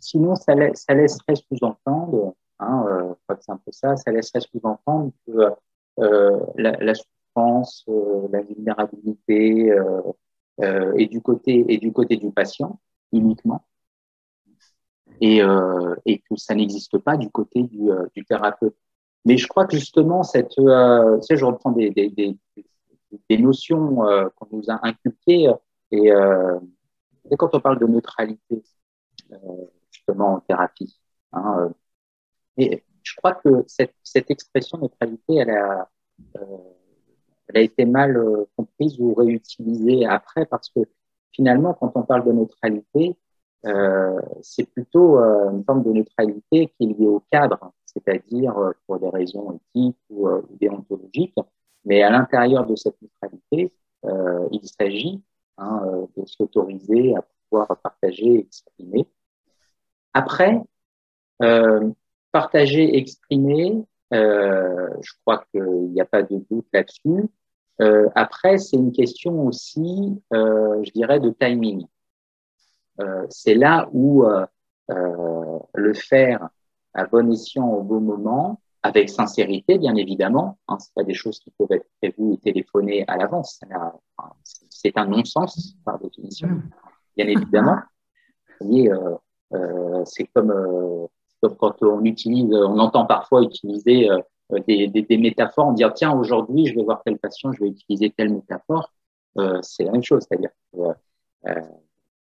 sinon, 0.00 0.34
ça, 0.34 0.54
laisserait 0.54 1.36
sous-entendre, 1.36 2.34
hein, 2.58 2.84
euh, 2.88 3.14
que 3.28 3.40
c'est 3.40 3.52
un 3.52 3.56
peu 3.58 3.72
ça, 3.72 3.96
ça 3.96 4.10
laisserait 4.10 4.40
sous-entendre 4.40 5.12
que 5.26 5.54
euh, 5.98 6.40
la, 6.56 6.94
souffrance, 6.94 7.84
euh, 7.88 8.28
la 8.30 8.42
vulnérabilité 8.42 9.70
euh, 9.70 10.92
est, 10.96 11.06
du 11.06 11.22
côté, 11.22 11.64
est 11.68 11.78
du 11.78 11.92
côté 11.92 12.16
du 12.16 12.30
patient 12.30 12.78
uniquement. 13.12 13.64
Et, 15.22 15.38
que 15.40 16.36
ça 16.36 16.54
n'existe 16.54 16.98
pas 16.98 17.16
du 17.16 17.30
côté 17.30 17.62
du, 17.62 18.24
thérapeute. 18.26 18.76
Mais 19.24 19.38
je 19.38 19.48
crois 19.48 19.66
que 19.66 19.76
justement, 19.76 20.22
cette, 20.22 20.50
tu 20.50 20.60
je 20.60 21.44
reprends 21.44 21.72
des, 21.72 21.90
des 21.90 23.38
notions 23.38 23.96
qu'on 24.36 24.46
nous 24.52 24.68
a 24.68 24.78
inculquées 24.82 25.50
et 25.90 26.10
quand 27.34 27.54
on 27.54 27.60
parle 27.60 27.78
de 27.78 27.86
neutralité, 27.86 28.62
euh, 29.32 29.36
justement 29.90 30.34
en 30.34 30.40
thérapie, 30.40 30.98
hein, 31.32 31.72
euh, 32.60 32.76
je 33.02 33.14
crois 33.16 33.34
que 33.34 33.64
cette, 33.66 34.30
expression 34.30 34.78
neutralité, 34.78 35.36
elle 35.36 35.50
a, 35.50 35.88
euh, 36.36 36.58
été 37.54 37.84
mal 37.84 38.20
comprise 38.56 38.98
ou 38.98 39.14
réutilisée 39.14 40.04
après 40.04 40.46
parce 40.46 40.68
que 40.68 40.80
finalement, 41.32 41.74
quand 41.74 41.92
on 41.94 42.02
parle 42.02 42.24
de 42.24 42.32
neutralité, 42.32 43.16
c'est 44.42 44.70
plutôt 44.70 45.18
une 45.18 45.64
forme 45.64 45.82
de 45.82 45.92
neutralité 45.92 46.68
qui 46.68 46.84
est 46.84 46.98
liée 46.98 47.06
au 47.06 47.22
cadre, 47.30 47.72
c'est-à-dire 47.84 48.54
pour 48.86 48.98
des 48.98 49.08
raisons 49.08 49.58
éthiques 49.74 49.98
ou, 50.10 50.28
déontologiques. 50.60 51.38
Mais 51.84 52.02
à 52.02 52.10
l'intérieur 52.10 52.66
de 52.66 52.76
cette 52.76 52.96
neutralité, 53.00 53.72
il 54.04 54.68
s'agit 54.68 55.22
Hein, 55.58 55.80
euh, 55.86 56.06
de 56.16 56.26
s'autoriser 56.26 57.16
à 57.16 57.24
pouvoir 57.48 57.78
partager 57.78 58.40
exprimer. 58.40 59.06
Après, 60.12 60.60
euh, 61.42 61.90
partager, 62.30 62.98
exprimer, 62.98 63.82
euh, 64.12 64.88
je 65.00 65.12
crois 65.22 65.44
qu'il 65.50 65.92
n'y 65.92 66.00
a 66.00 66.04
pas 66.04 66.22
de 66.22 66.44
doute 66.50 66.66
là-dessus. 66.74 67.30
Euh, 67.80 68.08
après, 68.14 68.58
c'est 68.58 68.76
une 68.76 68.92
question 68.92 69.46
aussi, 69.46 70.22
euh, 70.34 70.82
je 70.84 70.90
dirais, 70.92 71.20
de 71.20 71.30
timing. 71.30 71.86
Euh, 73.00 73.26
c'est 73.30 73.54
là 73.54 73.88
où 73.92 74.26
le 74.88 75.94
faire 75.94 76.50
à 76.92 77.06
bon 77.06 77.32
escient 77.32 77.68
au 77.68 77.82
bon 77.82 78.00
moment, 78.00 78.60
avec 78.82 79.08
sincérité, 79.08 79.78
bien 79.78 79.96
évidemment. 79.96 80.58
Hein, 80.68 80.78
c'est 80.78 80.94
pas 80.94 81.02
des 81.02 81.14
choses 81.14 81.38
qui 81.40 81.50
peuvent 81.50 81.72
être 81.72 81.88
prévues 82.00 82.34
et 82.34 82.38
téléphonées 82.38 83.04
à 83.08 83.16
l'avance. 83.16 83.60
Un 84.94 85.06
non-sens 85.06 85.76
par 85.84 85.98
définition, 85.98 86.48
mm. 86.48 86.70
bien 87.16 87.28
évidemment. 87.28 87.78
Euh, 88.62 89.16
euh, 89.54 90.02
c'est 90.04 90.26
comme, 90.34 90.50
euh, 90.50 91.06
comme, 91.40 91.56
quand 91.56 91.82
on 91.82 92.04
utilise, 92.04 92.52
on 92.52 92.78
entend 92.78 93.06
parfois 93.06 93.42
utiliser 93.42 94.10
euh, 94.10 94.20
des, 94.66 94.88
des, 94.88 95.02
des, 95.02 95.18
métaphores, 95.18 95.68
on 95.68 95.72
dit 95.72 95.84
tiens 95.94 96.12
aujourd'hui 96.12 96.66
je 96.66 96.74
vais 96.74 96.82
voir 96.82 97.02
tel 97.04 97.18
patient, 97.18 97.52
je 97.52 97.62
vais 97.62 97.70
utiliser 97.70 98.10
telle 98.10 98.32
métaphore. 98.32 98.92
Euh, 99.38 99.58
c'est 99.62 99.84
la 99.84 99.92
même 99.92 100.02
chose, 100.02 100.24
c'est-à-dire 100.28 100.50
que 100.72 100.78
les 101.44 101.62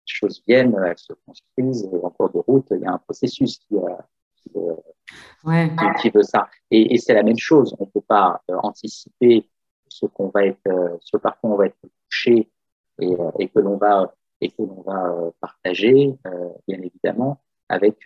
choses 0.06 0.42
viennent, 0.48 0.76
elles 0.86 0.98
se 0.98 1.14
construisent 1.26 1.90
en 2.02 2.10
cours 2.10 2.30
de 2.32 2.40
route. 2.40 2.68
Il 2.72 2.82
y 2.82 2.86
a 2.86 2.94
un 2.94 2.98
processus 2.98 3.60
qui, 3.60 3.76
qui 4.36 4.52
ouais. 5.46 5.72
qui, 6.02 6.10
veut 6.10 6.24
ça. 6.24 6.50
Et, 6.72 6.94
et 6.94 6.98
c'est 6.98 7.14
la 7.14 7.24
même 7.24 7.38
chose. 7.38 7.74
On 7.80 7.86
ne 7.86 7.90
peut 7.90 8.02
pas 8.02 8.42
anticiper 8.50 9.48
ce 9.88 10.08
qu'on 10.08 10.28
va 10.30 10.46
être, 10.46 10.98
ce 11.02 11.16
par 11.18 11.40
quoi 11.40 11.52
on 11.52 11.56
va 11.56 11.68
être 11.68 11.78
et, 12.28 12.48
euh, 13.02 13.32
et 13.40 13.50
que 13.50 13.60
l'on 13.60 13.78
va 13.78 14.14
et 14.42 14.50
que 14.50 14.62
l'on 14.62 14.82
va 14.82 15.32
partager, 15.40 16.18
bien 16.68 16.82
évidemment, 16.82 17.42
avec 17.70 17.98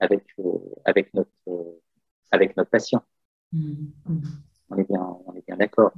avec 0.00 0.24
avec 0.84 1.12
notre 1.14 1.30
avec 2.30 2.56
notre 2.56 2.70
patient. 2.70 3.02
Mm-hmm. 3.54 4.22
On 4.70 4.76
est 4.76 4.88
bien 4.88 5.16
on 5.26 5.34
est 5.34 5.44
bien 5.46 5.56
D'accord. 5.56 5.92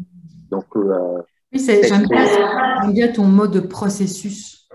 Donc, 0.51 0.67
euh, 0.77 1.23
oui, 1.53 1.65
j'aime 1.65 2.07
bien, 2.93 3.09
ton 3.13 3.25
mot 3.25 3.47
de 3.47 3.61
processus. 3.61 4.69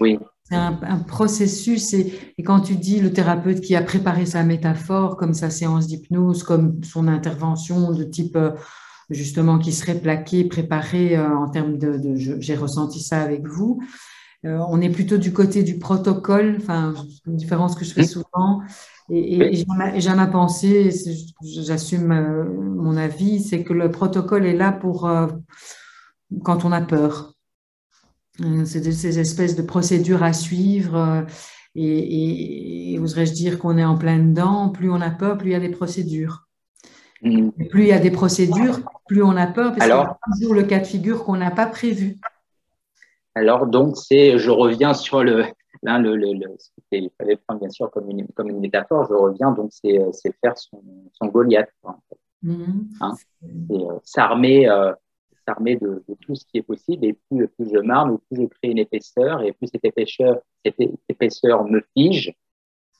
Oui. 0.00 0.18
C'est 0.44 0.56
un, 0.56 0.72
processus 1.06 1.92
et, 1.92 2.10
et, 2.38 2.42
quand 2.42 2.60
tu 2.60 2.76
dis 2.76 3.00
le 3.00 3.12
thérapeute 3.12 3.60
qui 3.60 3.76
a 3.76 3.82
préparé 3.82 4.24
sa 4.24 4.44
métaphore, 4.44 5.18
comme 5.18 5.34
sa 5.34 5.50
séance 5.50 5.86
d'hypnose, 5.86 6.42
comme 6.42 6.82
son 6.82 7.06
intervention 7.06 7.92
de 7.92 8.02
type 8.02 8.34
euh, 8.36 8.52
justement 9.10 9.58
qui 9.58 9.72
serait 9.72 9.98
plaqué, 9.98 10.44
préparé 10.44 11.16
euh, 11.16 11.36
en 11.36 11.48
termes 11.48 11.78
de, 11.78 12.14
j'ai 12.14 12.56
ressenti 12.56 13.00
ça 13.00 13.22
avec 13.22 13.46
vous. 13.46 13.80
Euh, 14.44 14.58
on 14.68 14.80
est 14.80 14.90
plutôt 14.90 15.16
du 15.16 15.32
côté 15.32 15.62
du 15.62 15.78
protocole, 15.78 16.58
enfin, 16.60 16.94
une 17.26 17.36
différence 17.36 17.74
que 17.74 17.84
je 17.84 17.92
fais 17.92 18.04
souvent. 18.04 18.62
Et, 19.10 19.38
et, 19.38 20.00
j'aime 20.00 20.18
à 20.18 20.26
penser, 20.26 20.90
j'assume 21.42 22.12
euh, 22.12 22.44
mon 22.44 22.96
avis, 22.96 23.42
c'est 23.42 23.64
que 23.64 23.72
le 23.72 23.90
protocole 23.90 24.46
est 24.46 24.56
là 24.56 24.70
pour 24.70 25.10
quand 26.44 26.64
on 26.64 26.72
a 26.72 26.82
peur. 26.82 27.34
C'est 28.64 28.92
ces 28.92 29.18
espèces 29.18 29.56
de 29.56 29.62
procédures 29.62 30.22
à 30.22 30.32
suivre. 30.32 31.26
Et, 31.74 32.92
et 32.92 32.98
oserais-je 32.98 33.32
dire 33.32 33.58
qu'on 33.58 33.78
est 33.78 33.84
en 33.84 33.96
plein 33.96 34.18
dedans, 34.18 34.68
plus 34.68 34.90
on 34.90 35.00
a 35.00 35.10
peur, 35.10 35.38
plus 35.38 35.50
il 35.50 35.52
y 35.52 35.56
a 35.56 35.60
des 35.60 35.70
procédures. 35.70 36.47
Plus 37.20 37.82
il 37.82 37.88
y 37.88 37.92
a 37.92 37.98
des 37.98 38.10
procédures, 38.10 38.80
plus 39.06 39.22
on 39.22 39.36
a 39.36 39.46
peur, 39.46 39.72
parce 39.72 39.86
qu'il 39.86 39.94
y 39.94 39.98
a 39.98 40.18
toujours 40.32 40.54
le 40.54 40.62
cas 40.62 40.78
de 40.78 40.86
figure 40.86 41.24
qu'on 41.24 41.36
n'a 41.36 41.50
pas 41.50 41.66
prévu. 41.66 42.18
Alors, 43.34 43.66
donc, 43.66 43.96
c'est, 43.96 44.38
je 44.38 44.50
reviens 44.50 44.94
sur 44.94 45.22
le, 45.22 45.44
là, 45.82 45.98
le, 45.98 46.16
le, 46.16 46.32
le 46.32 46.56
il 46.92 47.10
fallait 47.18 47.36
prendre 47.36 47.60
bien 47.60 47.70
sûr 47.70 47.90
comme 47.90 48.10
une, 48.10 48.26
comme 48.28 48.50
une 48.50 48.60
métaphore, 48.60 49.06
je 49.08 49.14
reviens, 49.14 49.52
donc 49.52 49.70
c'est, 49.72 50.00
c'est 50.12 50.34
faire 50.40 50.56
son, 50.56 50.82
son 51.12 51.26
Goliath, 51.26 51.70
mm-hmm. 52.44 52.86
hein, 53.00 53.14
euh, 53.70 53.98
s'armer, 54.04 54.68
euh, 54.68 54.92
s'armer 55.46 55.76
de, 55.76 56.02
de, 56.08 56.14
tout 56.20 56.34
ce 56.34 56.44
qui 56.46 56.58
est 56.58 56.62
possible, 56.62 57.04
et 57.04 57.16
plus, 57.30 57.48
plus 57.48 57.70
je 57.72 57.78
marne, 57.78 58.18
plus 58.30 58.42
je 58.42 58.46
crée 58.46 58.70
une 58.70 58.78
épaisseur, 58.78 59.42
et 59.42 59.52
plus 59.52 59.68
cette 59.68 59.84
épaisseur, 59.84 60.38
cette 60.64 60.80
épaisseur 61.08 61.64
me 61.64 61.82
fige, 61.96 62.34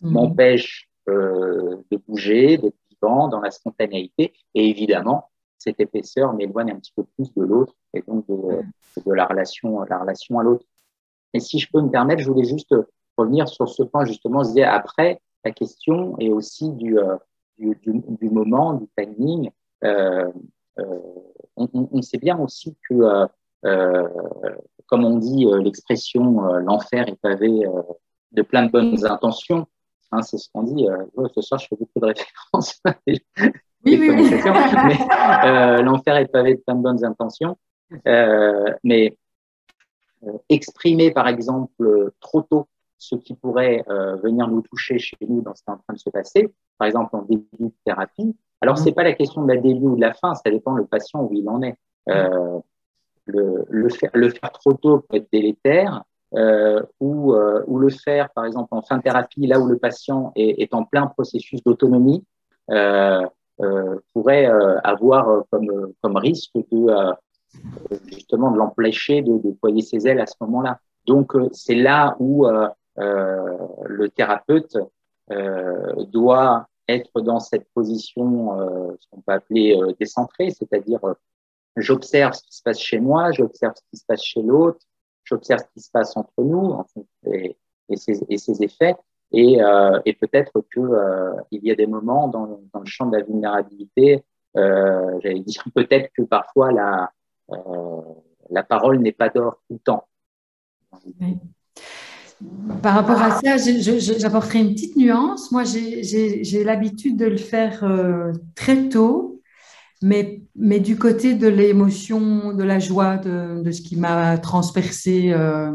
mm-hmm. 0.02 0.10
m'empêche 0.10 0.88
euh, 1.08 1.76
de 1.90 1.96
bouger, 2.06 2.58
d'être 2.58 2.76
dans 3.00 3.40
la 3.40 3.50
spontanéité. 3.50 4.34
Et 4.54 4.68
évidemment, 4.68 5.30
cette 5.58 5.80
épaisseur 5.80 6.32
m'éloigne 6.34 6.70
un 6.72 6.76
petit 6.76 6.92
peu 6.94 7.04
plus 7.04 7.32
de 7.34 7.42
l'autre 7.42 7.74
et 7.94 8.02
donc 8.06 8.26
de, 8.28 9.12
la, 9.12 9.26
relation, 9.26 9.82
la 9.82 9.98
relation 9.98 10.38
à 10.38 10.42
l'autre. 10.42 10.64
Et 11.34 11.40
si 11.40 11.58
je 11.58 11.68
peux 11.70 11.80
me 11.80 11.90
permettre, 11.90 12.22
je 12.22 12.30
voulais 12.30 12.44
juste 12.44 12.74
revenir 13.16 13.48
sur 13.48 13.68
ce 13.68 13.82
point 13.82 14.04
justement. 14.04 14.42
Après 14.64 15.20
la 15.44 15.50
question 15.52 16.16
et 16.18 16.30
aussi 16.30 16.72
du, 16.72 16.98
euh, 16.98 17.16
du, 17.58 17.76
du, 17.84 18.30
moment, 18.30 18.74
du 18.74 18.88
timing. 18.96 19.50
Euh, 19.84 20.30
euh, 20.78 20.98
on, 21.56 21.68
on, 21.72 22.02
sait 22.02 22.18
bien 22.18 22.38
aussi 22.38 22.76
que, 22.88 23.26
comme 24.86 25.04
on 25.04 25.16
dit 25.16 25.44
l'expression 25.62 26.40
l'enfer 26.58 27.08
est 27.08 27.20
pavé 27.20 27.66
de 28.32 28.42
plein 28.42 28.66
de 28.66 28.70
bonnes 28.70 29.04
intentions, 29.04 29.66
Hein, 30.10 30.22
c'est 30.22 30.38
ce 30.38 30.48
qu'on 30.52 30.62
dit. 30.62 30.88
Euh, 30.88 31.28
ce 31.34 31.40
soir, 31.42 31.60
je 31.60 31.66
fais 31.68 31.76
beaucoup 31.76 32.00
de 32.00 32.06
références. 32.06 32.80
oui, 33.06 33.20
oui, 33.84 34.10
oui. 34.10 34.30
mais 34.86 34.98
euh, 35.44 35.82
l'enfer 35.82 36.16
est 36.16 36.26
pavé 36.26 36.54
de 36.54 36.60
plein 36.60 36.74
de 36.74 36.82
bonnes 36.82 37.04
intentions. 37.04 37.58
Euh, 38.06 38.74
mais 38.84 39.16
exprimer, 40.48 41.10
par 41.10 41.28
exemple, 41.28 42.12
trop 42.20 42.42
tôt 42.42 42.68
ce 42.96 43.14
qui 43.14 43.34
pourrait 43.34 43.84
venir 44.22 44.48
nous 44.48 44.62
toucher 44.62 44.98
chez 44.98 45.16
nous 45.28 45.40
dans 45.42 45.54
ce 45.54 45.62
qui 45.62 45.70
est 45.70 45.74
en 45.74 45.78
train 45.78 45.94
de 45.94 45.98
se 45.98 46.10
passer, 46.10 46.52
par 46.76 46.88
exemple 46.88 47.14
en 47.14 47.22
début 47.22 47.46
de 47.60 47.70
thérapie. 47.84 48.36
Alors, 48.60 48.74
mmh. 48.74 48.78
c'est 48.78 48.92
pas 48.92 49.04
la 49.04 49.12
question 49.12 49.44
de 49.44 49.54
la 49.54 49.60
début 49.60 49.86
ou 49.86 49.94
de 49.94 50.00
la 50.00 50.14
fin, 50.14 50.34
ça 50.34 50.50
dépend 50.50 50.74
le 50.74 50.86
patient 50.86 51.22
où 51.22 51.32
il 51.32 51.48
en 51.48 51.62
est. 51.62 51.76
Le, 53.26 53.64
le, 53.68 53.88
faire, 53.90 54.10
le 54.14 54.30
faire 54.30 54.50
trop 54.50 54.72
tôt 54.72 55.00
peut 55.00 55.18
être 55.18 55.28
délétère, 55.30 56.02
euh, 56.34 56.82
ou, 57.00 57.32
euh, 57.32 57.62
ou 57.66 57.78
le 57.78 57.88
faire, 57.88 58.30
par 58.30 58.44
exemple, 58.44 58.68
en 58.72 58.82
fin 58.82 58.98
de 58.98 59.02
thérapie, 59.02 59.46
là 59.46 59.58
où 59.58 59.66
le 59.66 59.78
patient 59.78 60.32
est, 60.36 60.60
est 60.62 60.74
en 60.74 60.84
plein 60.84 61.06
processus 61.06 61.62
d'autonomie, 61.62 62.24
euh, 62.70 63.26
euh 63.60 63.98
pourrait 64.12 64.46
euh, 64.46 64.78
avoir 64.84 65.42
comme, 65.50 65.92
comme 66.02 66.16
risque 66.16 66.52
de 66.70 66.86
justement 68.06 68.50
de 68.50 68.58
l'empêcher 68.58 69.22
de 69.22 69.38
déployer 69.38 69.80
ses 69.80 70.06
ailes 70.06 70.20
à 70.20 70.26
ce 70.26 70.34
moment-là. 70.42 70.78
Donc, 71.06 71.32
c'est 71.52 71.74
là 71.74 72.14
où 72.20 72.46
le 72.96 74.08
thérapeute 74.10 74.76
doit 76.12 76.66
être 76.88 77.22
dans 77.22 77.40
cette 77.40 77.66
position, 77.72 78.54
ce 79.00 79.06
qu'on 79.10 79.22
peut 79.22 79.32
appeler 79.32 79.80
décentrée, 79.98 80.50
c'est-à-dire 80.50 81.00
j'observe 81.76 82.34
ce 82.34 82.42
qui 82.42 82.54
se 82.54 82.62
passe 82.62 82.78
chez 82.78 83.00
moi, 83.00 83.32
j'observe 83.32 83.72
ce 83.76 83.82
qui 83.90 83.96
se 83.96 84.04
passe 84.06 84.22
chez 84.22 84.42
l'autre, 84.42 84.80
j'observe 85.28 85.60
ce 85.60 85.72
qui 85.74 85.80
se 85.80 85.90
passe 85.90 86.16
entre 86.16 86.42
nous 86.42 86.74
et, 87.26 87.56
ses, 87.96 88.20
et, 88.28 88.38
ses, 88.38 88.62
effets. 88.62 88.96
Et, 89.32 89.62
euh, 89.62 90.00
peut-être 90.20 90.64
que 90.70 90.80
euh, 90.80 91.32
y 91.50 91.70
a 91.70 91.74
des 91.74 91.86
moments 91.86 92.28
dans, 92.28 92.60
dans, 92.72 92.80
le 92.80 92.86
champ 92.86 93.06
de 93.06 93.16
la 93.16 93.24
vulnérabilité, 93.24 94.24
euh, 94.56 95.18
j'allais 95.22 95.40
dire 95.40 95.64
peut-être 95.74 96.10
que 96.16 96.22
parfois 96.22 96.72
la, 96.72 97.10
euh, 97.50 98.00
la 98.50 98.62
parole 98.62 98.98
n'est 98.98 99.12
pas 99.12 99.28
d'or 99.28 99.60
tout 99.68 99.74
le 99.74 99.80
temps. 99.80 100.04
Par 102.82 102.94
rapport 102.94 103.20
à 103.20 103.32
ça, 103.40 103.56
j'apporterai 103.56 104.60
une 104.60 104.72
petite 104.72 104.96
nuance. 104.96 105.50
Moi, 105.52 105.64
j'ai 105.64 106.64
l'habitude 106.64 107.16
de 107.16 107.26
le 107.26 107.36
faire 107.36 107.84
euh, 107.84 108.32
très 108.54 108.88
tôt 108.88 109.37
mais, 110.02 110.42
mais 110.54 110.80
du 110.80 110.96
côté 110.96 111.34
de 111.34 111.48
l'émotion, 111.48 112.54
de 112.54 112.62
la 112.62 112.78
joie, 112.78 113.16
de, 113.16 113.62
de 113.62 113.70
ce 113.70 113.82
qui 113.82 113.96
m'a 113.96 114.38
transpercé, 114.38 115.32
euh, 115.32 115.72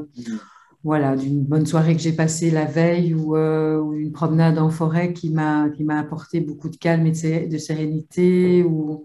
voilà, 0.83 1.15
d'une 1.15 1.43
bonne 1.43 1.65
soirée 1.65 1.95
que 1.95 2.01
j'ai 2.01 2.13
passée 2.13 2.51
la 2.51 2.65
veille 2.65 3.13
ou, 3.13 3.35
euh, 3.35 3.91
une 3.93 4.11
promenade 4.11 4.57
en 4.57 4.69
forêt 4.69 5.13
qui 5.13 5.29
m'a 5.29 5.69
apporté 5.97 6.41
beaucoup 6.41 6.69
de 6.69 6.77
calme 6.77 7.07
et 7.07 7.47
de, 7.47 7.57
sérénité. 7.57 8.63
Ou 8.63 9.03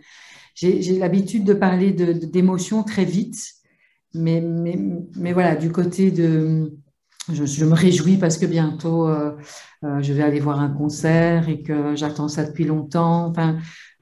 j'ai 0.55 0.99
l'habitude 0.99 1.45
de 1.45 1.55
parler 1.55 1.93
d'émotions 1.93 2.83
très 2.83 3.05
vite, 3.05 3.55
mais, 4.15 4.41
mais, 4.41 4.79
mais 5.17 5.33
voilà, 5.33 5.57
du 5.57 5.71
côté 5.71 6.11
de 6.11 6.73
je, 7.33 7.65
me 7.65 7.75
réjouis 7.75 8.17
parce 8.17 8.39
que 8.39 8.47
bientôt 8.47 9.09
euh, 9.09 9.33
euh, 9.85 10.01
je 10.01 10.13
vais 10.13 10.23
aller 10.23 10.41
voir 10.41 10.61
un 10.61 10.71
concert 10.71 11.49
et 11.49 11.63
que 11.63 11.95
j'attends 11.95 12.29
ça 12.29 12.45
depuis 12.45 12.65
longtemps. 12.65 13.33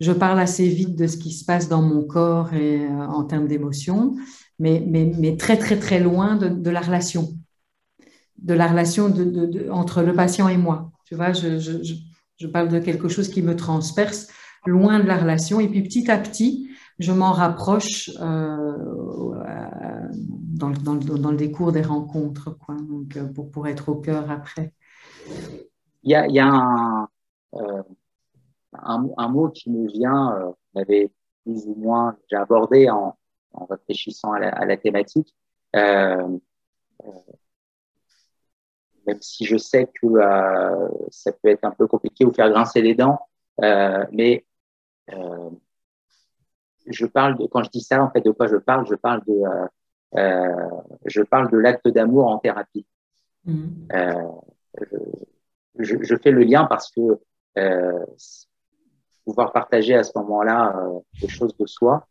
Je 0.01 0.12
parle 0.12 0.38
assez 0.38 0.68
vite 0.68 0.97
de 0.97 1.07
ce 1.07 1.16
qui 1.16 1.32
se 1.32 1.44
passe 1.44 1.68
dans 1.68 1.82
mon 1.82 2.05
corps 2.05 2.53
et 2.53 2.84
euh, 2.84 3.07
en 3.07 3.24
termes 3.24 3.47
d'émotions, 3.47 4.14
mais, 4.59 5.36
très 5.38 5.57
très 5.57 5.78
très 5.78 6.01
loin 6.01 6.36
de, 6.36 6.70
la 6.70 6.80
relation, 6.80 7.28
de 8.38 8.55
la 8.55 8.66
relation 8.66 9.12
entre 9.70 10.03
le 10.03 10.14
patient 10.14 10.49
et 10.49 10.57
moi. 10.57 10.92
Tu 11.05 11.14
vois, 11.14 11.32
je, 11.32 12.47
parle 12.47 12.68
de 12.68 12.78
quelque 12.78 13.09
chose 13.09 13.28
qui 13.28 13.42
me 13.42 13.55
transperce, 13.55 14.28
loin 14.66 14.99
de 14.99 15.07
la 15.07 15.16
relation, 15.16 15.61
et 15.61 15.68
puis 15.68 15.82
petit 15.82 16.11
à 16.11 16.18
petit, 16.18 16.70
je 16.99 17.12
m'en 17.12 17.32
rapproche 17.32 18.11
euh, 18.20 18.72
dans, 20.55 20.70
le 20.70 21.36
décours 21.36 21.72
des 21.72 21.82
rencontres, 21.82 22.57
quoi, 22.59 22.76
euh, 23.16 23.24
pour, 23.26 23.51
pour 23.51 23.68
être 23.68 23.90
au 23.90 23.97
cœur 23.97 24.30
après. 24.30 24.72
Il 26.03 26.11
y 26.11 26.38
a, 26.38 26.47
un, 26.47 27.09
un, 28.83 29.09
un, 29.16 29.29
mot 29.29 29.49
qui 29.51 29.70
me 29.70 29.87
vient, 29.89 30.37
euh, 30.37 30.53
on 30.74 30.81
avait 30.81 31.12
plus 31.45 31.66
ou 31.66 31.74
moins 31.74 32.16
déjà 32.22 32.43
abordé 32.43 32.91
en, 32.91 33.16
en 33.53 33.64
réfléchissant 33.66 34.33
à 34.33 34.39
la, 34.39 34.49
à 34.51 34.64
la 34.64 34.77
thématique, 34.77 35.35
euh, 35.74 36.39
euh 37.05 37.12
même 39.07 39.22
si 39.22 39.45
je 39.45 39.57
sais 39.57 39.87
que 39.87 40.07
euh, 40.07 40.89
ça 41.11 41.31
peut 41.31 41.49
être 41.49 41.64
un 41.64 41.70
peu 41.70 41.87
compliqué 41.87 42.24
ou 42.24 42.33
faire 42.33 42.51
grincer 42.51 42.83
les 42.83 42.97
dents, 42.97 43.20
mais 44.11 44.45
je 46.89 47.07
parle 47.07 47.39
de, 47.39 47.47
quand 47.47 47.62
je 47.62 47.70
dis 47.70 47.83
ça, 47.83 48.03
en 48.03 48.11
fait, 48.11 48.20
de 48.22 48.33
quoi 48.33 48.49
je 48.49 48.57
parle? 48.57 48.85
Je 48.89 48.97
parle 48.97 49.22
de, 49.29 49.43
je 51.05 51.22
parle 51.22 51.53
de 51.53 51.57
l'acte 51.57 51.87
d'amour 51.87 52.27
en 52.27 52.39
thérapie. 52.39 52.85
Mmh. 53.45 53.87
Je, 55.79 56.03
je, 56.03 56.16
fais 56.16 56.33
le 56.33 56.43
lien 56.43 56.64
parce 56.64 56.91
que 56.91 57.20
euh, 57.59 58.05
pouvoir 59.27 59.53
partager 59.53 59.95
à 59.95 60.03
ce 60.03 60.12
moment-là 60.16 60.74
euh, 60.77 61.01
des 61.20 61.29
choses 61.29 61.55
de 61.59 61.66
soi 61.66 62.07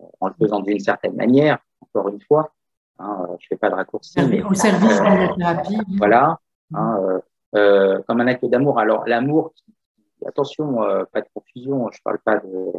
euh, 0.00 0.04
en 0.20 0.28
le 0.28 0.34
faisant 0.34 0.60
d'une 0.60 0.80
certaine 0.80 1.14
manière, 1.14 1.58
encore 1.80 2.08
une 2.08 2.20
fois. 2.20 2.52
Hein, 2.98 3.26
euh, 3.28 3.36
je 3.38 3.46
fais 3.48 3.56
pas 3.56 3.70
de 3.70 3.74
raccourci. 3.74 4.20
Mais, 4.28 4.42
au 4.42 4.54
service 4.54 4.98
de 4.98 5.04
la 5.04 5.34
thérapie. 5.34 5.78
Voilà. 5.98 6.38
Hein, 6.74 7.20
euh, 7.54 8.00
comme 8.08 8.20
un 8.20 8.26
acte 8.26 8.44
d'amour. 8.46 8.78
Alors 8.78 9.06
l'amour, 9.06 9.52
attention, 10.26 10.78
pas 11.12 11.20
de 11.20 11.28
confusion. 11.34 11.90
Je 11.92 12.00
parle 12.02 12.18
pas 12.18 12.38
de 12.38 12.72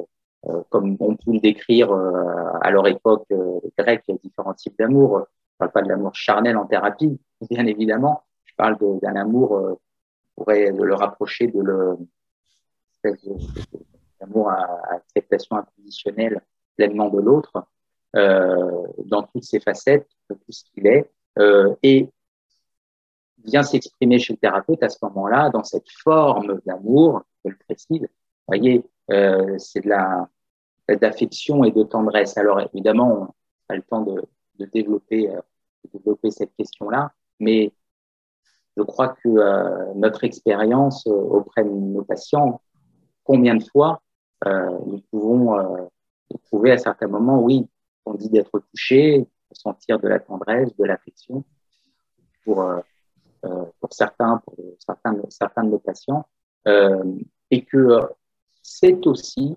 comme 0.70 0.97
on 0.99 1.16
peut 1.16 1.34
le 1.34 1.39
décrire 1.39 1.93
à 2.62 2.72
leur 2.72 2.88
époque 2.88 3.28
grecque, 3.78 4.03
il 4.07 4.14
y 4.14 4.16
a 4.16 4.18
différents 4.24 4.55
types 4.55 4.78
d'amour. 4.78 5.28
Je 5.51 5.57
parle 5.57 5.72
pas 5.72 5.82
de 5.82 5.89
l'amour 5.89 6.16
charnel 6.16 6.57
en 6.57 6.66
thérapie, 6.66 7.20
bien 7.49 7.66
évidemment. 7.66 8.24
Je 8.45 8.53
parle 8.55 8.78
d'un 9.01 9.16
amour, 9.16 9.55
euh, 9.55 9.80
pourrait 10.36 10.72
le 10.72 10.93
rapprocher 10.93 11.47
de 11.47 11.62
le, 11.62 11.97
l'amour 14.19 14.49
à, 14.49 14.95
acceptation 14.95 15.57
inconditionnelle, 15.57 16.41
pleinement 16.75 17.09
de 17.09 17.19
l'autre 17.19 17.65
euh, 18.15 18.87
dans 19.05 19.23
toutes 19.23 19.43
ses 19.43 19.59
facettes, 19.59 20.07
tout 20.27 20.37
ce 20.49 20.63
qu'il 20.65 20.87
est, 20.87 21.09
euh, 21.39 21.73
et 21.83 22.09
vient 23.43 23.63
s'exprimer 23.63 24.19
chez 24.19 24.33
le 24.33 24.37
thérapeute 24.37 24.83
à 24.83 24.89
ce 24.89 24.97
moment-là 25.03 25.49
dans 25.49 25.63
cette 25.63 25.89
forme 25.89 26.61
d'amour, 26.65 27.23
je 27.43 27.51
le 27.51 27.57
précise. 27.57 28.07
Voyez, 28.47 28.83
euh, 29.09 29.57
c'est 29.57 29.81
de 29.81 29.89
la 29.89 30.29
d'affection 30.89 31.63
et 31.63 31.71
de 31.71 31.83
tendresse. 31.83 32.37
Alors 32.37 32.59
évidemment, 32.59 33.13
on 33.13 33.33
n'a 33.69 33.75
le 33.77 33.81
temps 33.81 34.01
de, 34.01 34.21
de 34.59 34.65
développer, 34.65 35.29
euh, 35.29 35.39
de 35.85 35.97
développer 35.97 36.31
cette 36.31 36.53
question-là, 36.55 37.13
mais 37.39 37.71
je 38.77 38.83
crois 38.83 39.09
que 39.09 39.29
euh, 39.29 39.93
notre 39.95 40.23
expérience 40.23 41.05
euh, 41.07 41.11
auprès 41.11 41.63
de 41.63 41.69
nos 41.69 42.03
patients, 42.03 42.61
combien 43.32 43.55
de 43.55 43.63
fois 43.63 44.01
euh, 44.45 44.77
nous 44.86 45.01
pouvons 45.11 45.89
trouver 46.45 46.71
à 46.71 46.77
certains 46.77 47.07
moments, 47.07 47.41
oui, 47.41 47.67
on 48.05 48.13
dit 48.15 48.29
d'être 48.29 48.59
touché, 48.59 49.27
sentir 49.51 49.99
de 49.99 50.07
la 50.07 50.19
tendresse, 50.19 50.75
de 50.75 50.86
l'affection 50.86 51.43
pour, 52.43 52.65
pour 53.41 53.93
certains, 53.93 54.41
pour 54.45 54.55
certains, 54.79 55.13
de 55.63 55.69
nos 55.69 55.79
patients, 55.79 56.25
et 57.51 57.65
que 57.65 58.09
c'est 58.63 59.05
aussi 59.05 59.55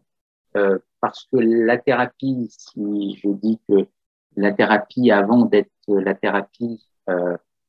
parce 1.01 1.25
que 1.33 1.39
la 1.39 1.79
thérapie, 1.79 2.49
si 2.51 3.16
je 3.16 3.29
dis 3.29 3.59
que 3.68 3.87
la 4.37 4.53
thérapie, 4.53 5.11
avant 5.11 5.47
d'être 5.47 5.70
la 5.89 6.14
thérapie, 6.14 6.87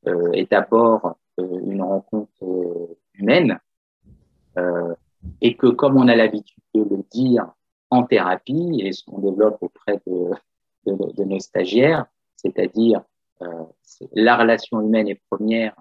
euh, 0.06 0.30
est 0.32 0.50
d'abord 0.50 1.16
euh, 1.40 1.60
une 1.64 1.82
rencontre 1.82 2.42
euh, 2.42 2.96
humaine 3.14 3.58
euh, 4.56 4.94
et 5.40 5.56
que 5.56 5.66
comme 5.66 5.96
on 5.96 6.08
a 6.08 6.16
l'habitude 6.16 6.62
de 6.74 6.82
le 6.82 7.04
dire 7.10 7.52
en 7.90 8.04
thérapie 8.04 8.80
et 8.82 8.92
ce 8.92 9.04
qu'on 9.04 9.20
développe 9.20 9.58
auprès 9.60 10.00
de, 10.06 11.24
nos 11.24 11.40
stagiaires, 11.40 12.06
c'est-à-dire 12.36 13.02
la 14.12 14.36
relation 14.36 14.80
humaine 14.80 15.08
est 15.08 15.20
première 15.30 15.74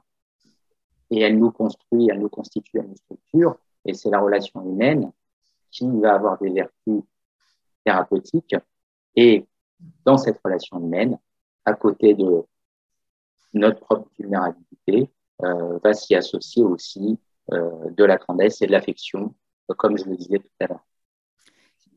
et 1.11 1.21
elle 1.21 1.37
nous 1.37 1.51
construit, 1.51 2.09
elle 2.09 2.19
nous 2.19 2.29
constitue, 2.29 2.79
elle 2.79 2.87
nous 2.87 2.95
structure, 2.95 3.57
et 3.85 3.93
c'est 3.93 4.09
la 4.09 4.19
relation 4.19 4.61
humaine 4.63 5.11
qui 5.71 5.87
va 5.99 6.15
avoir 6.15 6.39
des 6.39 6.49
vertus 6.49 7.03
thérapeutiques. 7.83 8.55
Et 9.15 9.45
dans 10.03 10.17
cette 10.17 10.39
relation 10.43 10.79
humaine, 10.79 11.19
à 11.65 11.73
côté 11.73 12.13
de 12.13 12.43
notre 13.53 13.79
propre 13.79 14.09
vulnérabilité, 14.17 15.09
euh, 15.43 15.77
va 15.83 15.93
s'y 15.93 16.15
associer 16.15 16.63
aussi 16.63 17.11
euh, 17.11 17.15
de 17.51 18.03
la 18.03 18.17
tendresse 18.17 18.61
et 18.61 18.67
de 18.67 18.71
l'affection, 18.71 19.35
comme 19.77 19.97
je 19.97 20.05
le 20.05 20.15
disais 20.15 20.39
tout 20.39 20.49
à 20.59 20.67
l'heure. 20.67 20.85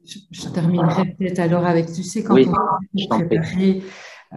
Je, 0.05 0.49
terminerai 0.49 1.15
peut-être 1.19 1.39
alors 1.39 1.67
avec, 1.67 1.93
tu 1.93 2.03
sais, 2.03 2.23
quand 2.23 2.35
on 2.35 2.99
s'est 2.99 3.09
préparé, 3.09 3.83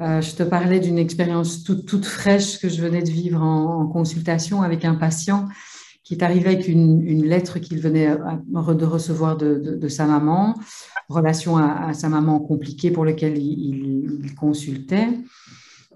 euh, 0.01 0.21
je 0.21 0.35
te 0.35 0.43
parlais 0.43 0.79
d'une 0.79 0.97
expérience 0.97 1.63
toute, 1.63 1.85
toute, 1.85 2.05
fraîche 2.05 2.59
que 2.59 2.67
je 2.67 2.81
venais 2.81 3.01
de 3.01 3.09
vivre 3.09 3.41
en, 3.41 3.87
consultation 3.87 4.61
avec 4.61 4.83
un 4.85 4.95
patient 4.95 5.47
qui 6.03 6.15
est 6.15 6.23
arrivé 6.23 6.47
avec 6.49 6.67
une, 6.67 7.01
une 7.05 7.25
lettre 7.25 7.59
qu'il 7.59 7.79
venait 7.79 8.09
de 8.09 8.85
recevoir 8.85 9.37
de, 9.37 9.55
de, 9.55 9.75
de, 9.75 9.87
sa 9.87 10.05
maman, 10.05 10.55
relation 11.07 11.57
à, 11.57 11.87
à, 11.87 11.93
sa 11.93 12.09
maman 12.09 12.39
compliquée 12.39 12.91
pour 12.91 13.05
laquelle 13.05 13.37
il, 13.37 14.19
il 14.23 14.35
consultait. 14.35 15.07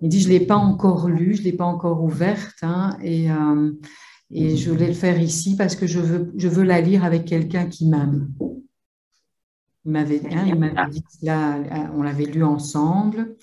Il 0.02 0.10
dit, 0.10 0.22
je 0.22 0.28
ne 0.28 0.34
l'ai 0.34 0.46
pas 0.46 0.58
encore 0.58 1.08
lu, 1.08 1.36
je 1.36 1.40
ne 1.40 1.46
l'ai 1.46 1.54
pas 1.54 1.66
encore 1.66 2.04
ouverte, 2.04 2.58
hein, 2.62 2.98
et, 3.02 3.32
euh, 3.32 3.72
et 4.32 4.58
je 4.58 4.72
voulais 4.72 4.88
le 4.88 4.94
faire 4.94 5.20
ici 5.20 5.56
parce 5.56 5.76
que 5.76 5.88
je 5.88 6.00
veux, 6.00 6.32
je 6.36 6.48
veux 6.48 6.64
la 6.64 6.82
lire 6.82 7.04
avec 7.04 7.26
quelqu'un 7.26 7.66
qui 7.66 7.88
m'aime. 7.88 8.30
Il 9.86 9.92
m'avait 9.92 10.22
hein, 10.32 10.90
dit 10.90 11.04
là, 11.22 11.60
on 11.96 12.02
l'avait 12.02 12.26
lu 12.26 12.44
ensemble. 12.44 13.36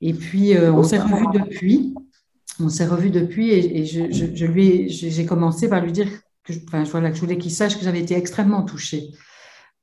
Et 0.00 0.12
puis, 0.12 0.54
euh, 0.54 0.72
on 0.72 0.82
s'est 0.82 0.98
revu 0.98 1.26
depuis. 1.32 1.94
On 2.60 2.68
s'est 2.68 2.86
revu 2.86 3.10
depuis 3.10 3.50
et, 3.50 3.86
je, 3.86 4.10
je, 4.10 4.44
lui 4.44 4.88
j'ai 4.88 5.24
commencé 5.24 5.68
par 5.68 5.80
lui 5.80 5.92
dire 5.92 6.08
que, 6.42 6.52
enfin, 6.66 6.82
voilà, 6.84 7.10
que 7.10 7.16
je 7.16 7.20
voulais 7.20 7.38
qu'il 7.38 7.52
sache 7.52 7.78
que 7.78 7.84
j'avais 7.84 8.00
été 8.00 8.16
extrêmement 8.16 8.62
touchée 8.62 9.10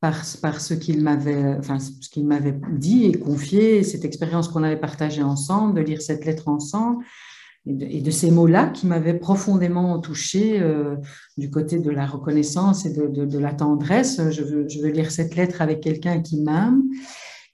par, 0.01 0.23
ce 0.25 0.73
qu'il 0.73 1.01
m'avait 1.01 1.55
enfin, 1.57 1.79
ce 1.79 2.09
qu'il 2.09 2.27
m'avait 2.27 2.59
dit 2.73 3.05
et 3.05 3.17
confié, 3.17 3.83
cette 3.83 4.05
expérience 4.05 4.49
qu'on 4.49 4.63
avait 4.63 4.79
partagée 4.79 5.23
ensemble, 5.23 5.75
de 5.75 5.81
lire 5.81 6.01
cette 6.01 6.25
lettre 6.25 6.47
ensemble, 6.47 7.03
et 7.67 8.01
de, 8.01 8.11
ces 8.11 8.31
mots-là 8.31 8.67
qui 8.67 8.85
m'avaient 8.85 9.17
profondément 9.17 9.99
touchée 9.99 10.61
euh, 10.61 10.95
du 11.37 11.49
côté 11.49 11.79
de 11.79 11.89
la 11.89 12.05
reconnaissance 12.05 12.85
et 12.85 12.93
de, 12.93 13.39
la 13.39 13.53
tendresse. 13.53 14.21
Je 14.29 14.43
veux, 14.43 14.89
lire 14.89 15.11
cette 15.11 15.35
lettre 15.35 15.61
avec 15.61 15.81
quelqu'un 15.81 16.21
qui 16.21 16.41
m'aime. 16.41 16.83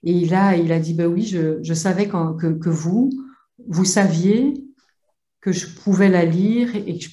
Et 0.04 0.12
il 0.12 0.34
a, 0.34 0.56
il 0.56 0.72
a 0.72 0.80
dit, 0.80 0.94
ben 0.94 1.06
oui, 1.06 1.22
je, 1.22 1.74
savais 1.74 2.08
que, 2.08 2.68
vous, 2.68 3.10
vous 3.68 3.84
saviez 3.84 4.54
que 5.40 5.52
je 5.52 5.66
pouvais 5.66 6.08
la 6.08 6.24
lire 6.24 6.74
et 6.76 6.98
que 6.98 7.04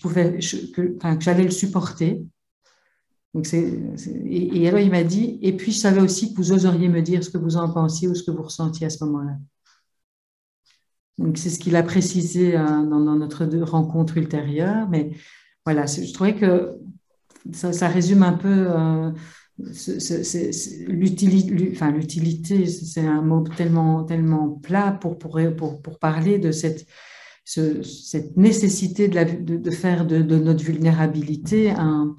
je 0.41 0.71
que, 0.71 0.97
j'allais 1.19 1.43
le 1.43 1.51
supporter 1.51 2.21
et, 3.35 4.67
alors 4.67 4.79
il 4.79 4.89
m'a 4.89 5.03
dit, 5.03 5.37
et 5.41 5.55
puis 5.55 5.71
je 5.71 5.79
savais 5.79 6.01
aussi 6.01 6.33
que 6.33 6.37
vous 6.37 6.51
oseriez 6.51 6.89
me 6.89 7.01
dire 7.01 7.23
ce 7.23 7.29
que 7.29 7.37
vous 7.37 7.57
en 7.57 7.71
pensiez 7.71 8.07
ou 8.07 8.15
ce 8.15 8.23
que 8.23 8.31
vous 8.31 8.43
ressentiez 8.43 8.87
à 8.87 8.89
ce 8.89 9.03
moment-là. 9.05 9.37
Donc 11.19 11.37
c'est 11.37 11.49
ce 11.49 11.59
qu'il 11.59 11.75
a 11.75 11.83
précisé 11.83 12.55
hein, 12.55 12.83
dans, 12.83 13.15
notre 13.15 13.45
rencontre 13.63 14.17
ultérieure, 14.17 14.87
mais 14.89 15.11
voilà, 15.65 15.85
je 15.85 16.13
trouvais 16.13 16.33
que 16.35 16.77
ça, 17.51 17.87
résume 17.89 18.23
un 18.23 18.33
peu 18.33 18.67
euh, 18.69 19.11
l'utilité, 20.87 22.65
c'est 22.65 23.05
un 23.05 23.21
mot 23.21 23.43
tellement, 23.57 24.05
tellement 24.05 24.49
plat 24.49 24.93
pour, 24.93 25.17
pour, 25.17 25.37
pour, 25.81 25.99
parler 25.99 26.39
de 26.39 26.51
cette, 26.51 26.87
cette 27.43 28.37
nécessité 28.37 29.09
de, 29.09 29.57
de, 29.57 29.71
faire 29.71 30.05
de, 30.05 30.21
de, 30.21 30.37
notre 30.37 30.63
vulnérabilité 30.63 31.71
un 31.71 32.15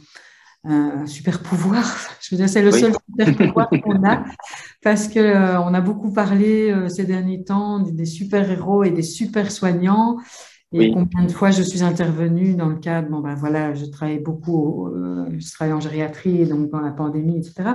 un 0.64 1.06
super 1.06 1.42
pouvoir. 1.42 1.84
Je 2.20 2.34
veux 2.34 2.36
dire, 2.36 2.48
c'est 2.48 2.62
le 2.62 2.70
seul 2.70 2.92
super 2.94 3.48
pouvoir 3.48 3.70
qu'on 3.70 4.04
a 4.04 4.24
parce 4.82 5.08
que 5.08 5.18
euh, 5.18 5.60
on 5.60 5.74
a 5.74 5.80
beaucoup 5.80 6.12
parlé 6.12 6.70
euh, 6.70 6.88
ces 6.88 7.04
derniers 7.04 7.44
temps 7.44 7.80
des, 7.80 8.06
super 8.06 8.50
héros 8.50 8.84
et 8.84 8.90
des 8.90 9.02
super 9.02 9.50
soignants. 9.50 10.18
Et 10.72 10.92
combien 10.92 11.24
de 11.24 11.32
fois 11.32 11.50
je 11.50 11.62
suis 11.62 11.82
intervenue 11.82 12.54
dans 12.54 12.68
le 12.68 12.76
cadre, 12.76 13.08
bon 13.08 13.18
ben 13.18 13.34
voilà, 13.34 13.74
je 13.74 13.86
travaille 13.86 14.20
beaucoup, 14.20 14.86
euh, 14.86 15.26
je 15.36 15.50
travaille 15.50 15.74
en 15.74 15.80
gériatrie, 15.80 16.46
donc 16.46 16.70
dans 16.70 16.78
la 16.80 16.92
pandémie, 16.92 17.38
etc. 17.38 17.70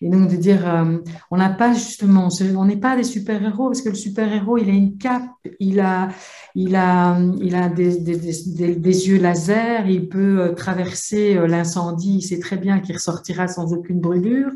Et 0.00 0.08
donc 0.08 0.30
de 0.30 0.36
dire, 0.36 0.68
euh, 0.68 0.98
on 1.30 1.36
n'a 1.36 1.48
pas 1.48 1.72
justement, 1.72 2.28
on 2.56 2.64
n'est 2.64 2.76
pas 2.76 2.96
des 2.96 3.04
super-héros 3.04 3.68
parce 3.68 3.82
que 3.82 3.88
le 3.88 3.96
super-héros, 3.96 4.58
il 4.58 4.70
a 4.70 4.72
une 4.72 4.96
cape, 4.96 5.28
il 5.58 5.80
a, 5.80 6.08
il 6.54 6.76
a, 6.76 7.18
il 7.40 7.54
a 7.56 7.68
des, 7.68 7.98
des, 7.98 8.16
des, 8.16 8.76
des 8.76 9.08
yeux 9.08 9.18
laser, 9.18 9.88
il 9.88 10.08
peut 10.08 10.40
euh, 10.40 10.54
traverser 10.54 11.36
euh, 11.36 11.48
l'incendie, 11.48 12.18
il 12.18 12.22
sait 12.22 12.38
très 12.38 12.56
bien 12.56 12.78
qu'il 12.78 12.94
ressortira 12.94 13.48
sans 13.48 13.72
aucune 13.72 14.00
brûlure. 14.00 14.50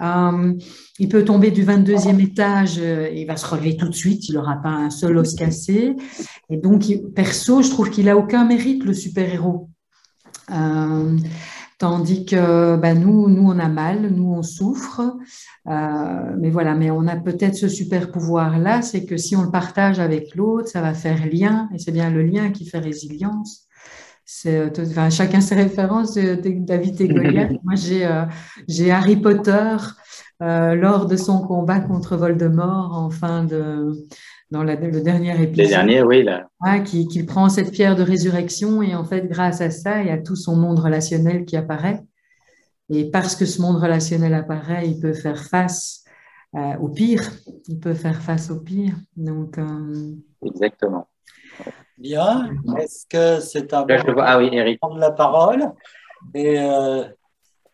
Il 0.00 1.08
peut 1.08 1.24
tomber 1.24 1.50
du 1.50 1.64
22e 1.64 2.22
étage, 2.22 2.76
il 2.76 3.24
va 3.26 3.36
se 3.36 3.44
relever 3.44 3.76
tout 3.76 3.88
de 3.88 3.94
suite, 3.94 4.28
il 4.28 4.36
n'aura 4.36 4.54
pas 4.62 4.68
un 4.68 4.90
seul 4.90 5.18
os 5.18 5.34
cassé. 5.34 5.96
Et 6.50 6.56
donc, 6.56 6.84
perso, 7.16 7.62
je 7.62 7.70
trouve 7.70 7.90
qu'il 7.90 8.08
a 8.08 8.16
aucun 8.16 8.44
mérite, 8.44 8.84
le 8.84 8.94
super-héros. 8.94 9.70
Tandis 11.78 12.24
que 12.24 12.76
bah, 12.76 12.94
nous, 12.94 13.28
nous, 13.28 13.48
on 13.48 13.58
a 13.58 13.68
mal, 13.68 14.10
nous, 14.10 14.32
on 14.32 14.42
souffre. 14.42 15.16
Euh, 15.68 16.36
mais 16.36 16.50
voilà, 16.50 16.74
mais 16.74 16.90
on 16.90 17.06
a 17.06 17.14
peut-être 17.14 17.54
ce 17.54 17.68
super 17.68 18.10
pouvoir-là, 18.10 18.82
c'est 18.82 19.04
que 19.04 19.16
si 19.16 19.36
on 19.36 19.42
le 19.42 19.50
partage 19.50 20.00
avec 20.00 20.34
l'autre, 20.34 20.68
ça 20.68 20.80
va 20.80 20.92
faire 20.92 21.24
lien, 21.32 21.68
et 21.72 21.78
c'est 21.78 21.92
bien 21.92 22.10
le 22.10 22.22
lien 22.22 22.50
qui 22.50 22.66
fait 22.66 22.78
résilience. 22.78 23.68
C'est, 24.24 24.72
enfin, 24.80 25.08
chacun 25.08 25.40
ses 25.40 25.54
références, 25.54 26.14
David 26.14 27.00
et 27.00 27.08
Goliath. 27.08 27.52
Moi, 27.64 27.76
j'ai, 27.76 28.04
euh, 28.04 28.24
j'ai 28.66 28.90
Harry 28.90 29.16
Potter 29.16 29.76
euh, 30.42 30.74
lors 30.74 31.06
de 31.06 31.16
son 31.16 31.46
combat 31.46 31.80
contre 31.80 32.16
Voldemort 32.16 32.92
en 32.92 33.10
fin 33.10 33.44
de, 33.44 33.92
dans 34.50 34.62
le 34.62 34.76
dernier 35.02 35.42
épisode. 35.42 35.68
dernier, 35.68 36.02
oui. 36.02 36.22
Là. 36.22 36.48
qui, 36.80 37.06
qui, 37.06 37.22
prend 37.24 37.48
cette 37.48 37.70
pierre 37.70 37.96
de 37.96 38.02
résurrection 38.02 38.82
et 38.82 38.94
en 38.94 39.04
fait, 39.04 39.26
grâce 39.28 39.60
à 39.60 39.70
ça, 39.70 40.00
il 40.00 40.08
y 40.08 40.10
a 40.10 40.18
tout 40.18 40.36
son 40.36 40.56
monde 40.56 40.78
relationnel 40.78 41.44
qui 41.44 41.56
apparaît. 41.56 42.00
Et 42.90 43.10
parce 43.10 43.36
que 43.36 43.44
ce 43.44 43.60
monde 43.60 43.76
relationnel 43.76 44.32
apparaît, 44.32 44.88
il 44.88 44.98
peut 44.98 45.12
faire 45.12 45.44
face 45.44 46.04
euh, 46.54 46.76
au 46.78 46.88
pire. 46.88 47.30
Il 47.68 47.78
peut 47.78 47.94
faire 47.94 48.22
face 48.22 48.50
au 48.50 48.60
pire. 48.60 48.94
Donc, 49.16 49.58
euh, 49.58 50.14
Exactement. 50.42 51.06
Bien. 51.98 52.50
Est-ce 52.78 53.04
que 53.06 53.40
c'est 53.40 53.74
un 53.74 53.84
bon 53.84 54.12
vois... 54.14 54.24
ah, 54.24 54.38
oui, 54.38 54.48
Eric. 54.52 54.80
prendre 54.80 54.98
la 54.98 55.10
parole 55.10 55.72
et 56.34 56.58
euh, 56.58 57.04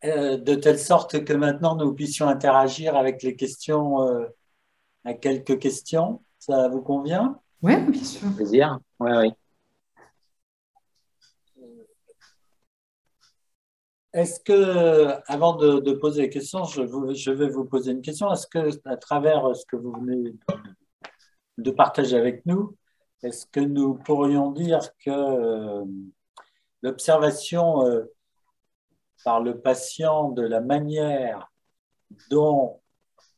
de 0.03 0.55
telle 0.57 0.79
sorte 0.79 1.25
que 1.25 1.33
maintenant 1.33 1.77
nous 1.77 1.95
puissions 1.95 2.29
interagir 2.29 2.97
avec 2.97 3.23
les 3.23 3.37
questions, 3.37 3.99
à 5.05 5.15
quelques 5.15 5.59
questions 5.59 6.21
ça 6.47 6.69
vous 6.69 6.83
convient? 6.83 7.41
Oui, 7.63 7.77
bien 7.91 8.05
sûr. 8.05 8.29
Plaisir. 8.35 8.79
Oui, 9.01 9.11
oui. 9.17 9.33
est-ce 14.15 14.39
que, 14.39 15.17
avant 15.27 15.57
de, 15.57 15.93
poser 15.95 16.23
la 16.23 16.29
question, 16.29 16.65
je, 16.65 16.83
je, 17.15 17.31
vais 17.33 17.49
vous 17.49 17.65
poser 17.65 17.91
une 17.91 18.01
question. 18.01 18.33
Est-ce 18.33 18.47
que, 18.47 18.71
à 18.85 18.97
travers 18.97 19.57
ce 19.57 19.67
que 19.67 19.75
vous 19.75 19.93
venez 19.93 20.35
de 21.59 21.71
partager 21.73 22.17
avec 22.17 22.47
nous, 22.47 22.77
est-ce 23.25 23.47
que 23.47 23.59
nous 23.59 23.95
pourrions 23.95 24.53
dire 24.53 24.81
que 25.05 25.11
euh, 25.11 25.85
l'observation 26.83 27.85
euh, 27.87 28.05
par 29.25 29.41
le 29.41 29.61
patient 29.61 30.29
de 30.31 30.43
la 30.43 30.61
manière 30.61 31.51
dont 32.31 32.81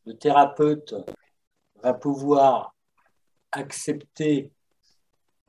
le 0.04 0.14
thérapeute 0.18 0.94
va 1.82 1.94
pouvoir 1.94 2.75
accepter 3.52 4.50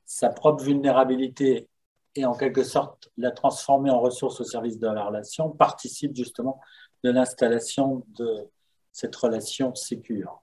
sa 0.05 0.29
propre 0.29 0.63
vulnérabilité 0.63 1.67
et 2.15 2.25
en 2.25 2.33
quelque 2.33 2.63
sorte 2.63 3.11
la 3.17 3.31
transformer 3.31 3.89
en 3.91 3.99
ressource 3.99 4.41
au 4.41 4.43
service 4.43 4.79
de 4.79 4.87
la 4.87 5.05
relation 5.05 5.49
participe 5.49 6.15
justement 6.15 6.59
de 7.03 7.11
l'installation 7.11 8.03
de 8.17 8.47
cette 8.91 9.15
relation 9.15 9.75
sécure. 9.75 10.41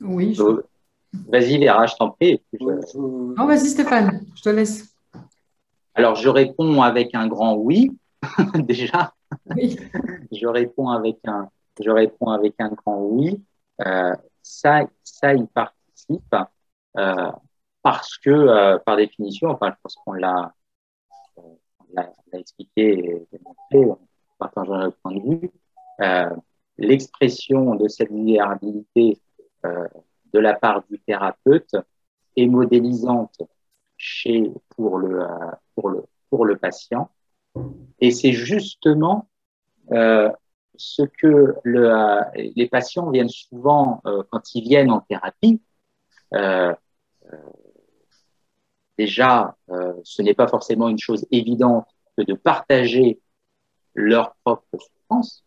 Oui. 0.00 0.36
Vas-y 1.28 1.56
Léra, 1.56 1.86
je 1.86 1.94
t'en 1.94 2.10
prie. 2.10 2.42
Non, 2.60 3.46
vas-y 3.46 3.70
Stéphane, 3.70 4.26
je 4.34 4.42
te 4.42 4.48
laisse. 4.50 4.94
Alors 5.94 6.14
je 6.14 6.28
réponds 6.28 6.82
avec 6.82 7.14
un 7.14 7.26
grand 7.26 7.54
oui, 7.54 7.96
déjà. 8.54 9.14
Oui. 9.54 9.78
je 10.30 10.46
réponds 10.46 10.90
avec 10.90 11.16
un, 11.24 11.48
je 11.82 11.90
réponds 11.90 12.28
avec 12.28 12.54
un 12.58 12.68
grand 12.68 12.98
oui. 12.98 13.42
Euh, 13.86 14.14
ça, 14.46 14.86
ça 15.02 15.34
y 15.34 15.44
participe. 15.46 16.34
Euh, 16.96 17.32
parce 17.82 18.16
que, 18.18 18.30
euh, 18.30 18.78
par 18.78 18.96
définition, 18.96 19.50
enfin, 19.50 19.70
je 19.70 19.76
pense 19.82 19.96
qu'on 19.96 20.12
l'a, 20.12 20.52
expliqué 22.32 22.98
et 22.98 23.26
démontré 23.32 23.90
en 23.90 23.98
partageant 24.38 24.76
notre 24.78 24.98
point 24.98 25.14
de 25.14 25.20
vue, 25.20 25.50
euh, 26.00 26.28
l'expression 26.76 27.74
de 27.76 27.88
cette 27.88 28.10
vulnérabilité 28.10 29.18
euh, 29.64 29.86
de 30.32 30.38
la 30.38 30.54
part 30.54 30.82
du 30.90 30.98
thérapeute 30.98 31.74
est 32.36 32.46
modélisante 32.46 33.40
chez, 33.96 34.52
pour, 34.70 34.98
le, 34.98 35.26
pour, 35.74 35.88
le, 35.88 36.04
pour 36.28 36.44
le 36.44 36.56
patient. 36.56 37.08
Et 38.00 38.10
c'est 38.10 38.32
justement 38.32 39.28
ce 40.78 41.02
que 41.02 41.54
le, 41.64 42.20
les 42.54 42.68
patients 42.68 43.10
viennent 43.10 43.28
souvent, 43.28 44.02
quand 44.30 44.54
ils 44.54 44.62
viennent 44.62 44.90
en 44.90 45.00
thérapie, 45.00 45.60
déjà, 48.98 49.56
euh, 49.70 49.92
ce 50.04 50.22
n'est 50.22 50.34
pas 50.34 50.48
forcément 50.48 50.88
une 50.88 50.98
chose 50.98 51.26
évidente 51.30 51.86
que 52.16 52.22
de 52.22 52.34
partager 52.34 53.20
leur 53.94 54.34
propre 54.44 54.64
souffrance, 54.78 55.44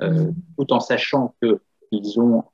euh, 0.00 0.10
mm. 0.10 0.34
tout 0.56 0.72
en 0.72 0.80
sachant 0.80 1.34
qu'ils 1.42 2.20
ont 2.20 2.44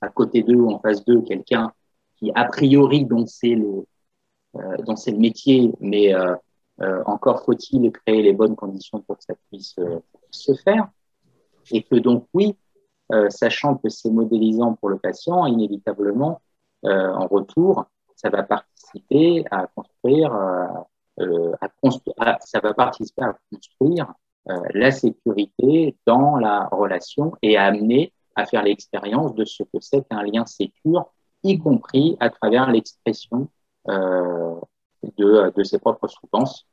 à 0.00 0.08
côté 0.08 0.42
d'eux 0.42 0.56
ou 0.56 0.70
en 0.70 0.78
face 0.78 1.04
d'eux 1.04 1.22
quelqu'un 1.22 1.72
qui, 2.16 2.30
a 2.34 2.44
priori, 2.44 3.04
dont 3.04 3.26
c'est 3.26 3.54
le, 3.54 3.84
euh, 4.56 4.76
dont 4.78 4.96
c'est 4.96 5.10
le 5.10 5.18
métier, 5.18 5.72
mais 5.80 6.14
euh, 6.14 6.34
euh, 6.80 7.02
encore 7.06 7.44
faut-il 7.44 7.90
créer 7.90 8.22
les 8.22 8.32
bonnes 8.32 8.56
conditions 8.56 9.00
pour 9.00 9.18
que 9.18 9.24
ça 9.24 9.34
puisse 9.50 9.74
euh, 9.78 9.98
se 10.30 10.54
faire. 10.54 10.88
Et 11.70 11.82
que 11.82 11.96
donc, 11.96 12.26
oui, 12.34 12.56
sachant 13.30 13.76
que 13.76 13.88
c'est 13.88 14.10
modélisant 14.10 14.74
pour 14.74 14.90
le 14.90 14.98
patient, 14.98 15.46
inévitablement, 15.46 16.40
en 16.82 17.26
retour, 17.26 17.86
ça 18.18 18.30
va 18.30 18.42
participer 18.42 19.44
à 19.50 19.68
construire, 19.68 20.34
euh, 20.34 20.66
euh 21.20 21.52
à 21.60 21.68
construire 21.68 22.14
ça 22.40 22.60
va 22.60 22.74
participer 22.74 23.22
à 23.22 23.38
construire 23.50 24.12
euh, 24.48 24.56
la 24.74 24.90
sécurité 24.90 25.96
dans 26.04 26.36
la 26.36 26.66
relation 26.66 27.32
et 27.42 27.56
à 27.56 27.66
amener 27.66 28.12
à 28.34 28.44
faire 28.44 28.64
l'expérience 28.64 29.34
de 29.34 29.44
ce 29.44 29.62
que 29.62 29.78
c'est 29.80 30.06
qu'un 30.08 30.22
lien 30.22 30.46
sécure, 30.46 31.06
y 31.44 31.58
compris 31.58 32.16
à 32.20 32.30
travers 32.30 32.70
l'expression 32.70 33.48
euh, 33.88 34.54
de, 35.16 35.62
ses 35.62 35.78
propres 35.78 36.08
souffrances, 36.08 36.66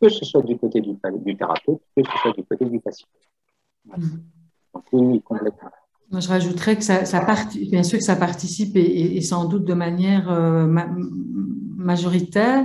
que 0.00 0.08
ce 0.08 0.24
soit 0.24 0.42
du 0.42 0.56
côté 0.56 0.80
du 0.80 0.96
thérapeute, 1.36 1.80
que 1.96 2.02
ce 2.04 2.18
soit 2.22 2.32
du 2.32 2.44
côté 2.44 2.64
du 2.64 2.80
patient. 2.80 3.08
Donc, 3.96 4.84
oui, 4.92 5.22
complètement. 5.22 5.70
Moi, 6.10 6.20
je 6.20 6.28
rajouterais 6.28 6.76
que 6.76 6.84
ça, 6.84 7.04
ça 7.04 7.26
bien 7.70 7.82
sûr 7.82 7.98
que 7.98 8.04
ça 8.04 8.16
participe 8.16 8.76
et, 8.76 9.20
sans 9.20 9.44
doute 9.44 9.64
de 9.64 9.74
manière 9.74 10.30
euh, 10.30 10.66
majoritaire, 11.76 12.64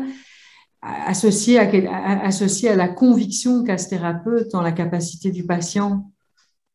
associé 0.82 1.60
à, 1.60 2.26
associé 2.26 2.70
à 2.70 2.76
la 2.76 2.88
conviction 2.88 3.64
qu'a 3.64 3.78
ce 3.78 3.90
thérapeute 3.90 4.52
dans 4.52 4.62
la 4.62 4.72
capacité 4.72 5.30
du 5.30 5.46
patient 5.46 6.10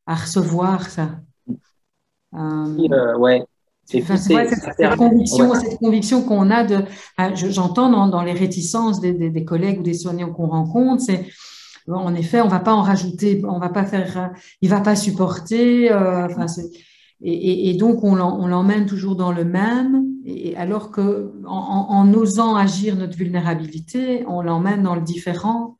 à 0.07 0.15
recevoir 0.15 0.91
ça. 0.91 1.21
Euh, 2.35 2.89
euh 2.91 3.19
ouais. 3.19 3.43
C'est 3.85 4.03
cette, 4.03 4.97
conviction, 4.99 5.55
cette 5.55 5.79
conviction 5.79 6.23
qu'on 6.23 6.51
a 6.51 6.63
de, 6.63 6.85
j'entends 7.35 7.89
dans, 7.89 8.07
dans, 8.07 8.23
les 8.23 8.35
réticences 8.35 9.01
des, 9.01 9.15
des, 9.15 9.31
des 9.31 9.45
collègues 9.47 9.81
ou 9.81 9.83
des 9.83 9.95
soignants 9.95 10.31
qu'on 10.31 10.49
rencontre, 10.49 11.03
c'est 11.03 11.27
en 11.89 12.15
effet, 12.15 12.41
on 12.41 12.49
va 12.49 12.61
pas 12.61 12.75
en 12.75 12.83
rajouter, 12.83 13.43
on 13.45 13.59
va 13.59 13.69
pas 13.69 13.85
faire, 13.85 14.33
il 14.61 14.69
va 14.69 14.81
pas 14.81 14.97
supporter. 14.97 15.91
Euh, 15.91 16.29
et, 17.21 17.75
donc 17.75 18.05
on 18.05 18.15
l'emmène 18.15 18.87
toujours 18.87 19.17
dans 19.17 19.33
le 19.33 19.45
même. 19.45 20.05
Et 20.25 20.57
alors 20.57 20.91
que 20.91 21.33
en 21.47 22.13
osant 22.13 22.55
agir 22.55 22.97
notre 22.97 23.17
vulnérabilité, 23.17 24.25
on 24.29 24.43
l'emmène 24.43 24.83
dans 24.83 24.95
le 24.95 25.01
différent 25.01 25.78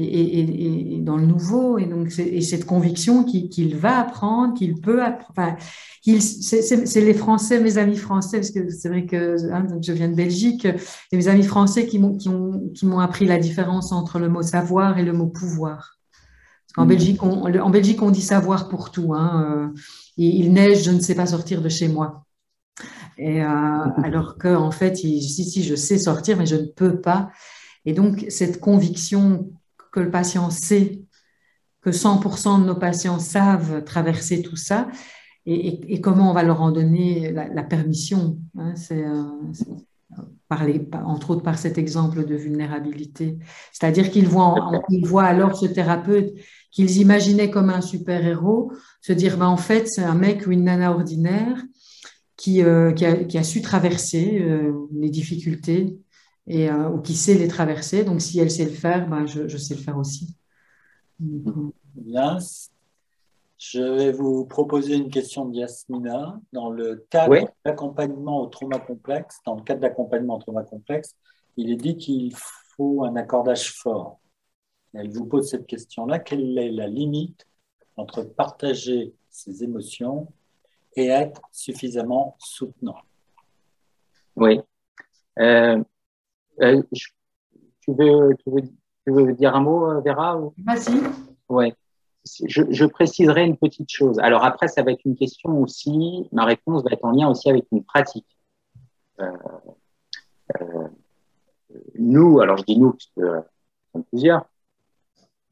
et, 0.00 1.00
dans 1.00 1.16
le 1.16 1.26
nouveau. 1.26 1.78
Et 1.78 1.86
donc, 1.86 2.16
et 2.18 2.40
cette 2.40 2.64
conviction 2.64 3.24
qu'il 3.24 3.76
va 3.76 4.00
apprendre, 4.00 4.54
qu'il 4.54 4.80
peut 4.80 5.02
apprendre. 5.02 5.56
c'est 6.02 7.00
les 7.00 7.14
Français, 7.14 7.60
mes 7.60 7.78
amis 7.78 7.96
français, 7.96 8.38
parce 8.38 8.50
que 8.50 8.70
c'est 8.70 8.88
vrai 8.88 9.06
que 9.06 9.50
hein, 9.52 9.66
je 9.80 9.92
viens 9.92 10.08
de 10.08 10.14
Belgique, 10.14 10.66
et 10.66 11.16
mes 11.16 11.28
amis 11.28 11.42
français 11.42 11.86
qui 11.86 11.98
m'ont 11.98 12.98
appris 13.00 13.26
la 13.26 13.38
différence 13.38 13.92
entre 13.92 14.18
le 14.18 14.28
mot 14.28 14.42
savoir 14.42 14.98
et 14.98 15.04
le 15.04 15.12
mot 15.12 15.26
pouvoir. 15.26 15.98
Parce 16.66 16.74
qu'en 16.74 16.84
mmh. 16.84 16.88
Belgique, 16.88 17.22
on, 17.22 17.54
en 17.58 17.70
Belgique, 17.70 18.02
on 18.02 18.10
dit 18.10 18.22
savoir 18.22 18.68
pour 18.68 18.90
tout. 18.90 19.14
Hein, 19.14 19.72
euh, 19.74 19.80
il 20.18 20.52
neige, 20.52 20.82
je 20.82 20.90
ne 20.90 21.00
sais 21.00 21.14
pas 21.14 21.26
sortir 21.26 21.62
de 21.62 21.68
chez 21.68 21.88
moi. 21.88 22.26
Et, 23.16 23.42
euh, 23.42 23.46
alors 24.02 24.36
qu'en 24.38 24.70
fait, 24.70 25.02
il, 25.02 25.22
si, 25.22 25.44
si, 25.44 25.62
je 25.62 25.74
sais 25.74 25.98
sortir, 25.98 26.36
mais 26.36 26.46
je 26.46 26.56
ne 26.56 26.66
peux 26.66 27.00
pas. 27.00 27.30
Et 27.84 27.92
donc, 27.92 28.26
cette 28.28 28.60
conviction 28.60 29.50
que 29.92 30.00
le 30.00 30.10
patient 30.10 30.50
sait, 30.50 31.02
que 31.82 31.90
100% 31.90 32.60
de 32.60 32.66
nos 32.66 32.74
patients 32.74 33.18
savent 33.18 33.84
traverser 33.84 34.42
tout 34.42 34.56
ça, 34.56 34.88
et, 35.50 36.00
comment 36.02 36.30
on 36.30 36.34
va 36.34 36.42
leur 36.42 36.60
en 36.60 36.70
donner 36.70 37.32
la, 37.32 37.62
permission. 37.62 38.38
Hein, 38.58 38.74
c'est, 38.76 39.02
euh, 39.02 39.22
entre 41.04 41.30
autres 41.30 41.42
par 41.42 41.58
cet 41.58 41.78
exemple 41.78 42.24
de 42.24 42.34
vulnérabilité. 42.34 43.38
C'est-à-dire 43.72 44.10
qu'ils 44.10 44.28
voient, 44.28 44.72
ils 44.88 45.06
voient 45.06 45.24
alors 45.24 45.56
ce 45.56 45.66
thérapeute 45.66 46.32
qu'ils 46.70 46.98
imaginaient 46.98 47.50
comme 47.50 47.70
un 47.70 47.80
super-héros, 47.80 48.72
se 49.00 49.12
dire, 49.12 49.36
bah, 49.38 49.48
en 49.48 49.56
fait, 49.56 49.88
c'est 49.88 50.02
un 50.02 50.14
mec 50.14 50.46
ou 50.46 50.52
une 50.52 50.64
nana 50.64 50.92
ordinaire 50.92 51.62
qui, 52.36 52.62
euh, 52.62 52.92
a, 53.34 53.42
su 53.42 53.62
traverser 53.62 54.40
euh, 54.40 54.72
les 54.92 55.10
difficultés 55.10 55.98
et, 56.48 56.70
euh, 56.70 56.88
ou 56.88 57.00
qui 57.00 57.14
sait 57.14 57.34
les 57.34 57.46
traverser. 57.46 58.04
Donc, 58.04 58.20
si 58.20 58.40
elle 58.40 58.50
sait 58.50 58.64
le 58.64 58.70
faire, 58.70 59.08
ben, 59.08 59.26
je, 59.26 59.56
sais 59.56 59.74
le 59.74 59.80
faire 59.80 59.98
aussi. 59.98 60.34
Bien. 61.20 62.38
Je 63.58 63.80
vais 63.80 64.12
vous 64.12 64.44
proposer 64.46 64.94
une 64.94 65.10
question 65.10 65.44
de 65.44 65.56
Yasmina. 65.56 66.40
Dans 66.52 66.70
le 66.70 67.06
cadre 67.10 67.48
d'accompagnement 67.64 68.40
au 68.40 68.46
trauma 68.46 68.78
complexe, 68.78 69.40
dans 69.44 69.56
le 69.56 69.62
cadre 69.62 69.80
d'accompagnement 69.80 70.36
au 70.36 70.40
trauma 70.40 70.62
complexe, 70.62 71.14
il 71.56 71.70
est 71.70 71.76
dit 71.76 71.96
qu'il 71.96 72.34
faut 72.34 73.04
un 73.04 73.16
accordage 73.16 73.74
fort. 73.74 74.20
Elle 74.94 75.10
vous 75.10 75.26
pose 75.26 75.50
cette 75.50 75.66
question-là. 75.66 76.18
Quelle 76.18 76.56
est 76.56 76.70
la 76.70 76.86
limite 76.86 77.46
entre 77.96 78.22
partager 78.22 79.12
ses 79.28 79.64
émotions 79.64 80.32
et 80.94 81.08
être 81.08 81.42
suffisamment 81.52 82.36
soutenant? 82.38 82.98
Oui. 84.36 84.60
Euh, 85.40 85.82
euh, 86.62 86.82
tu, 86.92 87.92
veux, 87.92 88.36
tu, 88.44 88.50
veux, 88.50 88.62
tu, 88.62 89.12
veux, 89.12 89.32
dire 89.34 89.54
un 89.54 89.60
mot, 89.60 89.90
euh, 89.90 90.00
Vera 90.00 90.38
Vas-y. 90.64 91.00
Ouais. 91.48 91.74
Je, 92.46 92.62
je, 92.68 92.84
préciserai 92.84 93.44
une 93.44 93.56
petite 93.56 93.90
chose. 93.90 94.18
Alors 94.18 94.44
après, 94.44 94.68
ça 94.68 94.82
va 94.82 94.92
être 94.92 95.04
une 95.04 95.16
question 95.16 95.62
aussi, 95.62 96.28
ma 96.32 96.44
réponse 96.44 96.84
va 96.84 96.90
être 96.92 97.04
en 97.04 97.12
lien 97.12 97.28
aussi 97.28 97.48
avec 97.48 97.66
une 97.72 97.84
pratique. 97.84 98.26
Euh, 99.20 99.32
euh, 100.60 100.88
nous, 101.98 102.40
alors 102.40 102.58
je 102.58 102.64
dis 102.64 102.78
nous, 102.78 102.92
parce 102.92 103.10
que 103.16 103.20
euh, 103.20 103.40
sont 103.92 104.02
plusieurs, 104.02 104.44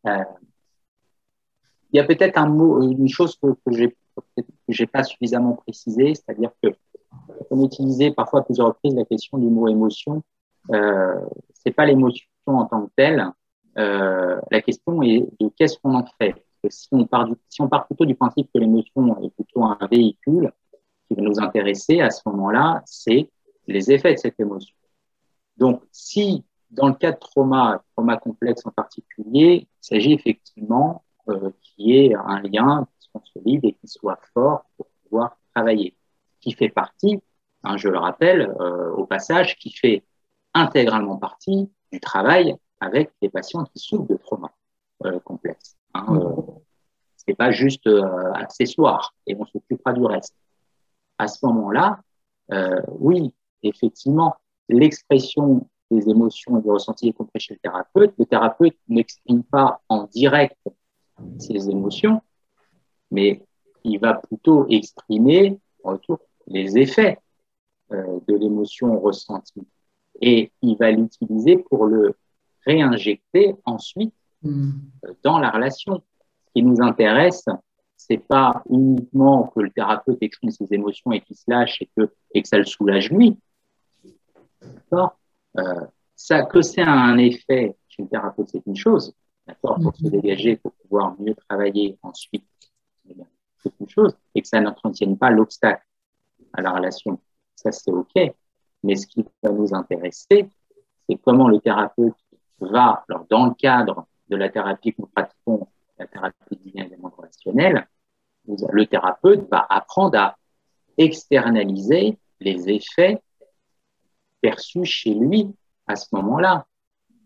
il 0.04 0.12
y 1.92 1.98
a 1.98 2.04
peut-être 2.04 2.38
un 2.38 2.48
mot, 2.48 2.82
une 2.82 3.08
chose 3.08 3.36
que, 3.36 3.48
que 3.64 3.92
j'ai 4.68 4.86
pas 4.86 5.02
suffisamment 5.02 5.54
précisé, 5.54 6.14
c'est-à-dire 6.14 6.50
que 6.62 6.68
on 7.50 7.64
utilisait 7.64 8.12
parfois 8.12 8.40
à 8.40 8.42
plusieurs 8.42 8.68
reprises 8.68 8.94
la 8.94 9.04
question 9.04 9.38
du 9.38 9.46
mot 9.46 9.68
émotion 9.68 10.22
euh, 10.72 11.20
c'est 11.52 11.72
pas 11.72 11.86
l'émotion 11.86 12.26
en 12.46 12.64
tant 12.66 12.86
que 12.86 12.90
telle, 12.96 13.26
euh, 13.78 14.40
la 14.50 14.62
question 14.62 15.02
est 15.02 15.26
de 15.40 15.50
qu'est-ce 15.56 15.78
qu'on 15.78 15.94
en 15.94 16.04
fait. 16.20 16.34
si 16.68 16.88
on, 16.92 17.06
part 17.06 17.86
plutôt 17.86 18.04
du 18.04 18.14
principe 18.14 18.50
que 18.52 18.58
l'émotion 18.58 19.22
est 19.22 19.30
plutôt 19.30 19.64
un 19.64 19.78
véhicule 19.90 20.52
qui 21.06 21.14
va 21.14 21.22
nous 21.22 21.40
intéresser, 21.40 22.00
à 22.00 22.10
ce 22.10 22.22
moment-là, 22.26 22.82
c'est 22.86 23.30
les 23.66 23.90
effets 23.92 24.14
de 24.14 24.18
cette 24.18 24.40
émotion. 24.40 24.74
Donc, 25.56 25.82
si 25.92 26.44
dans 26.70 26.88
le 26.88 26.94
cas 26.94 27.12
de 27.12 27.18
trauma, 27.18 27.82
trauma 27.94 28.16
complexe 28.16 28.62
en 28.64 28.70
particulier, 28.70 29.66
il 29.68 29.68
s'agit 29.80 30.12
effectivement 30.12 31.04
euh, 31.28 31.50
qu'il 31.62 31.86
y 31.86 31.98
ait 31.98 32.14
un 32.14 32.40
lien 32.42 32.86
qui 32.98 33.08
soit 33.08 33.22
solide 33.32 33.64
et 33.64 33.72
qui 33.72 33.88
soit 33.88 34.18
fort 34.34 34.64
pour 34.76 34.86
pouvoir 35.02 35.38
travailler, 35.54 35.96
qui 36.40 36.52
fait 36.52 36.68
partie, 36.68 37.20
hein, 37.62 37.76
je 37.76 37.88
le 37.88 37.98
rappelle 37.98 38.42
euh, 38.60 38.90
au 38.92 39.06
passage, 39.06 39.56
qui 39.56 39.70
fait 39.70 40.04
intégralement 40.56 41.16
partie 41.16 41.70
du 41.92 42.00
travail 42.00 42.56
avec 42.80 43.10
les 43.22 43.28
patients 43.28 43.64
qui 43.64 43.78
souffrent 43.78 44.06
de 44.06 44.16
trauma 44.16 44.50
euh, 45.04 45.18
complexe. 45.20 45.76
Hein, 45.94 46.06
euh, 46.10 46.42
c'est 47.16 47.34
pas 47.34 47.50
juste 47.50 47.86
euh, 47.86 48.32
accessoire 48.32 49.14
et 49.26 49.36
on 49.38 49.44
s'occupera 49.46 49.92
du 49.92 50.04
reste. 50.04 50.34
À 51.18 51.28
ce 51.28 51.44
moment-là, 51.46 52.00
euh, 52.52 52.80
oui, 52.98 53.34
effectivement, 53.62 54.36
l'expression 54.68 55.68
des 55.90 56.08
émotions 56.08 56.58
et 56.58 56.62
des 56.62 56.70
ressentis, 56.70 57.08
y 57.08 57.12
compris 57.12 57.40
chez 57.40 57.54
le 57.54 57.60
thérapeute, 57.60 58.12
le 58.18 58.26
thérapeute 58.26 58.76
n'exprime 58.88 59.44
pas 59.44 59.80
en 59.88 60.04
direct 60.04 60.58
ses 61.38 61.70
émotions, 61.70 62.20
mais 63.10 63.42
il 63.84 63.98
va 63.98 64.14
plutôt 64.14 64.66
exprimer 64.68 65.58
en 65.84 65.92
retour 65.92 66.18
les 66.46 66.76
effets 66.78 67.18
euh, 67.92 68.18
de 68.26 68.34
l'émotion 68.34 68.98
ressentie 69.00 69.66
et 70.20 70.52
il 70.62 70.76
va 70.76 70.90
l'utiliser 70.90 71.56
pour 71.56 71.86
le 71.86 72.14
réinjecter 72.64 73.54
ensuite 73.64 74.14
mm. 74.42 74.70
dans 75.22 75.38
la 75.38 75.50
relation. 75.50 76.02
Ce 76.46 76.52
qui 76.54 76.62
nous 76.62 76.80
intéresse, 76.80 77.44
c'est 77.96 78.18
pas 78.18 78.62
uniquement 78.70 79.48
que 79.48 79.60
le 79.60 79.70
thérapeute 79.70 80.18
exprime 80.20 80.50
ses 80.50 80.72
émotions 80.72 81.12
et 81.12 81.20
qu'il 81.20 81.36
se 81.36 81.44
lâche 81.48 81.80
et 81.82 81.90
que, 81.96 82.12
et 82.34 82.42
que 82.42 82.48
ça 82.48 82.58
le 82.58 82.64
soulage 82.64 83.10
lui. 83.10 83.38
Euh, 84.92 85.86
ça, 86.14 86.42
que 86.42 86.62
c'est 86.62 86.82
un 86.82 87.16
effet 87.18 87.76
chez 87.88 88.02
le 88.02 88.08
thérapeute, 88.08 88.48
c'est 88.48 88.66
une 88.66 88.76
chose. 88.76 89.14
D'accord? 89.46 89.78
Pour 89.80 89.96
se 89.96 90.02
mm-hmm. 90.02 90.10
dégager, 90.10 90.56
pour 90.56 90.72
pouvoir 90.72 91.14
mieux 91.20 91.34
travailler 91.34 91.98
ensuite, 92.02 92.44
c'est 93.62 93.72
une 93.80 93.88
chose. 93.88 94.16
Et 94.34 94.42
que 94.42 94.48
ça 94.48 94.60
n'entretienne 94.60 95.16
pas 95.16 95.30
l'obstacle 95.30 95.84
à 96.52 96.62
la 96.62 96.72
relation. 96.72 97.20
Ça, 97.54 97.72
c'est 97.72 97.90
OK. 97.90 98.12
Mais 98.82 98.96
ce 98.96 99.06
qui 99.06 99.24
va 99.42 99.50
nous 99.50 99.74
intéresser, 99.74 100.48
c'est 101.08 101.16
comment 101.16 101.48
le 101.48 101.60
thérapeute 101.60 102.14
va, 102.60 103.04
alors 103.08 103.26
dans 103.28 103.46
le 103.46 103.54
cadre 103.54 104.06
de 104.28 104.36
la 104.36 104.48
thérapie 104.48 104.92
que 104.92 105.02
nous 105.02 105.08
pratiquons, 105.08 105.66
la 105.98 106.06
thérapie 106.06 106.56
du 106.56 106.70
lien 106.70 106.86
le 108.46 108.86
thérapeute 108.86 109.48
va 109.50 109.66
apprendre 109.68 110.18
à 110.18 110.36
externaliser 110.98 112.18
les 112.40 112.68
effets 112.70 113.22
perçus 114.40 114.84
chez 114.84 115.14
lui 115.14 115.48
à 115.86 115.96
ce 115.96 116.06
moment-là, 116.12 116.66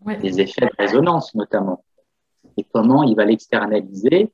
les 0.07 0.41
effets 0.41 0.67
de 0.67 0.73
résonance 0.79 1.35
notamment, 1.35 1.85
et 2.57 2.65
comment 2.65 3.03
il 3.03 3.15
va 3.17 3.25
l'externaliser 3.25 4.33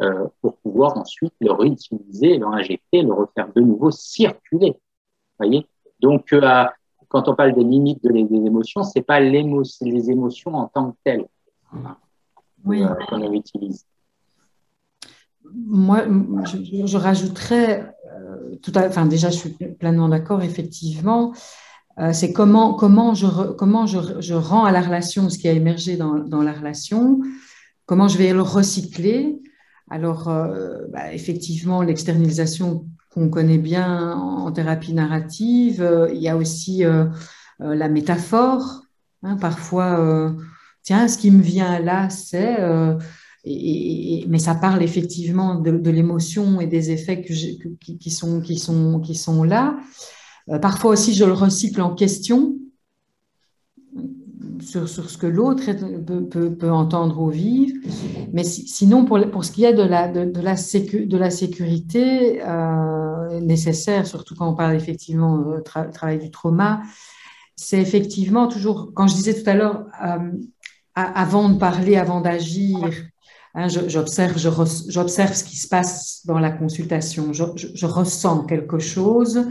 euh, 0.00 0.26
pour 0.40 0.56
pouvoir 0.58 0.96
ensuite 0.96 1.34
le 1.40 1.52
réutiliser, 1.52 2.38
le 2.38 2.46
injecter, 2.46 3.02
le 3.02 3.12
refaire 3.12 3.52
de 3.52 3.60
nouveau 3.60 3.90
circuler. 3.90 4.76
Voyez? 5.38 5.66
Donc, 6.00 6.32
euh, 6.32 6.64
quand 7.08 7.28
on 7.28 7.34
parle 7.34 7.54
des 7.54 7.64
limites 7.64 8.02
de 8.04 8.10
les, 8.10 8.24
des 8.24 8.46
émotions, 8.46 8.82
c'est 8.82 9.02
pas 9.02 9.20
les 9.20 10.10
émotions 10.10 10.54
en 10.54 10.66
tant 10.66 10.92
que 10.92 10.96
telles 11.04 11.26
oui. 12.64 12.82
Euh, 12.82 12.94
qu'on 13.08 13.32
utilise. 13.32 13.84
Moi, 15.52 16.04
je, 16.46 16.86
je 16.86 16.96
rajouterais, 16.96 17.94
euh, 18.12 18.56
tout 18.62 18.72
à, 18.74 18.86
enfin 18.88 19.06
déjà, 19.06 19.30
je 19.30 19.36
suis 19.36 19.50
pleinement 19.50 20.08
d'accord, 20.08 20.42
effectivement. 20.42 21.32
C'est 22.10 22.32
comment, 22.32 22.74
comment, 22.74 23.14
je, 23.14 23.52
comment 23.52 23.86
je, 23.86 24.20
je, 24.20 24.34
rends 24.34 24.64
à 24.64 24.72
la 24.72 24.80
relation 24.80 25.30
ce 25.30 25.38
qui 25.38 25.46
a 25.46 25.52
émergé 25.52 25.96
dans, 25.96 26.14
dans 26.14 26.42
la 26.42 26.52
relation, 26.52 27.20
comment 27.86 28.08
je 28.08 28.18
vais 28.18 28.32
le 28.32 28.42
recycler. 28.42 29.40
Alors, 29.88 30.24
bah, 30.24 31.12
effectivement, 31.12 31.82
l'externalisation 31.82 32.84
qu'on 33.14 33.28
connaît 33.28 33.58
bien 33.58 34.12
en 34.12 34.50
thérapie 34.50 34.92
narrative. 34.92 35.80
Euh, 35.80 36.10
il 36.12 36.20
y 36.20 36.28
a 36.28 36.36
aussi 36.36 36.84
euh, 36.84 37.06
euh, 37.60 37.74
la 37.74 37.88
métaphore. 37.88 38.82
Hein, 39.22 39.36
parfois, 39.36 40.34
tiens, 40.82 41.08
ce 41.08 41.16
qui 41.16 41.30
me 41.30 41.42
vient 41.42 41.78
là, 41.78 42.10
c'est... 42.10 42.58
mais 43.46 44.38
ça 44.38 44.54
parle 44.54 44.82
effectivement 44.82 45.54
de, 45.54 45.90
l'émotion 45.90 46.60
et 46.60 46.66
des 46.66 46.90
effets 46.90 47.22
qui, 47.22 48.10
sont, 48.10 48.42
qui, 48.42 48.58
sont, 48.58 49.00
qui 49.00 49.14
sont 49.14 49.44
là. 49.44 49.78
parfois 50.60 50.90
aussi, 50.90 51.14
je 51.14 51.24
le 51.24 51.32
recycle 51.32 51.80
en 51.80 51.94
question 51.94 52.58
sur, 54.64 54.88
ce 54.88 55.18
que 55.18 55.26
l'autre 55.26 55.62
peut, 56.58 56.70
entendre 56.70 57.20
ou 57.20 57.30
vivre. 57.30 57.76
Mais 58.32 58.44
sinon, 58.44 59.04
pour, 59.04 59.20
pour 59.30 59.44
ce 59.44 59.52
qui 59.52 59.64
est 59.64 59.74
de 59.74 59.82
la, 59.82 60.08
de, 60.08 60.40
la, 60.40 60.54
de 60.54 61.16
la 61.16 61.30
sécurité 61.30 62.42
euh, 62.42 63.40
nécessaire, 63.40 64.06
surtout 64.06 64.34
quand 64.34 64.48
on 64.48 64.54
parle 64.54 64.74
effectivement 64.74 65.38
du 65.38 65.54
euh, 65.54 65.90
travail 65.92 66.18
du 66.18 66.30
trauma, 66.30 66.82
c'est 67.56 67.80
effectivement 67.80 68.48
toujours, 68.48 68.92
quand 68.94 69.06
je 69.06 69.14
disais 69.14 69.40
tout 69.40 69.48
à 69.48 69.54
l'heure, 69.54 69.86
euh, 70.04 70.18
avant 70.94 71.48
de 71.48 71.58
parler, 71.58 71.96
avant 71.96 72.20
d'agir, 72.20 72.78
hein, 73.54 73.68
j'observe, 73.68 74.38
j'observe 74.38 75.34
ce 75.34 75.44
qui 75.44 75.56
se 75.56 75.68
passe 75.68 76.22
dans 76.24 76.38
la 76.38 76.50
consultation, 76.50 77.32
je, 77.32 77.44
je 77.56 77.86
ressens 77.86 78.44
quelque 78.44 78.78
chose 78.78 79.46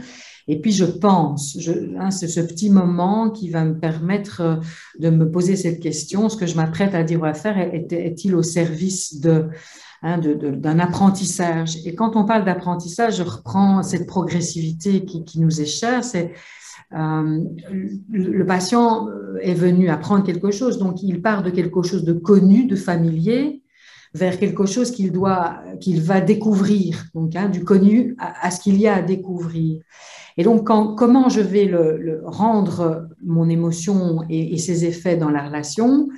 et 0.47 0.59
puis 0.59 0.71
je 0.71 0.85
pense, 0.85 1.57
hein, 1.97 2.11
c'est 2.11 2.27
ce 2.27 2.41
petit 2.41 2.69
moment 2.69 3.29
qui 3.29 3.49
va 3.49 3.63
me 3.63 3.77
permettre 3.77 4.41
euh, 4.41 4.55
de 4.99 5.09
me 5.09 5.29
poser 5.29 5.55
cette 5.55 5.79
question, 5.79 6.29
ce 6.29 6.37
que 6.37 6.45
je 6.45 6.55
m'apprête 6.55 6.93
à 6.95 7.03
dire 7.03 7.21
ou 7.21 7.25
à 7.25 7.33
faire 7.33 7.57
est-il 7.57 8.35
au 8.35 8.43
service 8.43 9.21
hein, 10.01 10.17
d'un 10.17 10.79
apprentissage? 10.79 11.77
Et 11.85 11.95
quand 11.95 12.15
on 12.15 12.25
parle 12.25 12.45
d'apprentissage, 12.45 13.17
je 13.17 13.23
reprends 13.23 13.83
cette 13.83 14.05
progressivité 14.05 15.05
qui, 15.05 15.39
nous 15.39 15.61
est 15.61 15.65
chère, 15.65 16.03
c'est 16.03 16.33
euh, 16.93 17.39
le 18.11 18.45
patient 18.45 19.07
est 19.41 19.53
venu 19.53 19.89
apprendre 19.89 20.23
quelque 20.23 20.51
chose, 20.51 20.77
donc 20.77 21.01
il 21.03 21.21
part 21.21 21.43
de 21.43 21.49
quelque 21.49 21.81
chose 21.83 22.03
de 22.03 22.13
connu, 22.13 22.65
de 22.65 22.75
familier, 22.75 23.63
vers 24.13 24.37
quelque 24.37 24.65
chose 24.65 24.91
qu'il 24.91 25.11
doit, 25.11 25.61
qu'il 25.79 26.01
va 26.01 26.21
découvrir, 26.21 27.05
donc 27.15 27.35
hein, 27.35 27.49
du 27.49 27.63
connu 27.63 28.15
à, 28.19 28.51
ce 28.51 28.59
qu'il 28.59 28.79
y 28.79 28.87
a 28.87 28.95
à 28.95 29.01
découvrir. 29.01 29.82
Et 30.38 30.43
donc, 30.43 30.66
comment 30.66 31.30
je 31.30 31.42
vais 31.42 31.72
rendre 32.26 33.08
mon 33.24 33.50
émotion 33.50 34.24
et, 34.30 34.58
ses 34.58 34.86
effets 34.86 35.18
dans 35.18 35.30
la 35.30 35.47
relation 35.47 36.10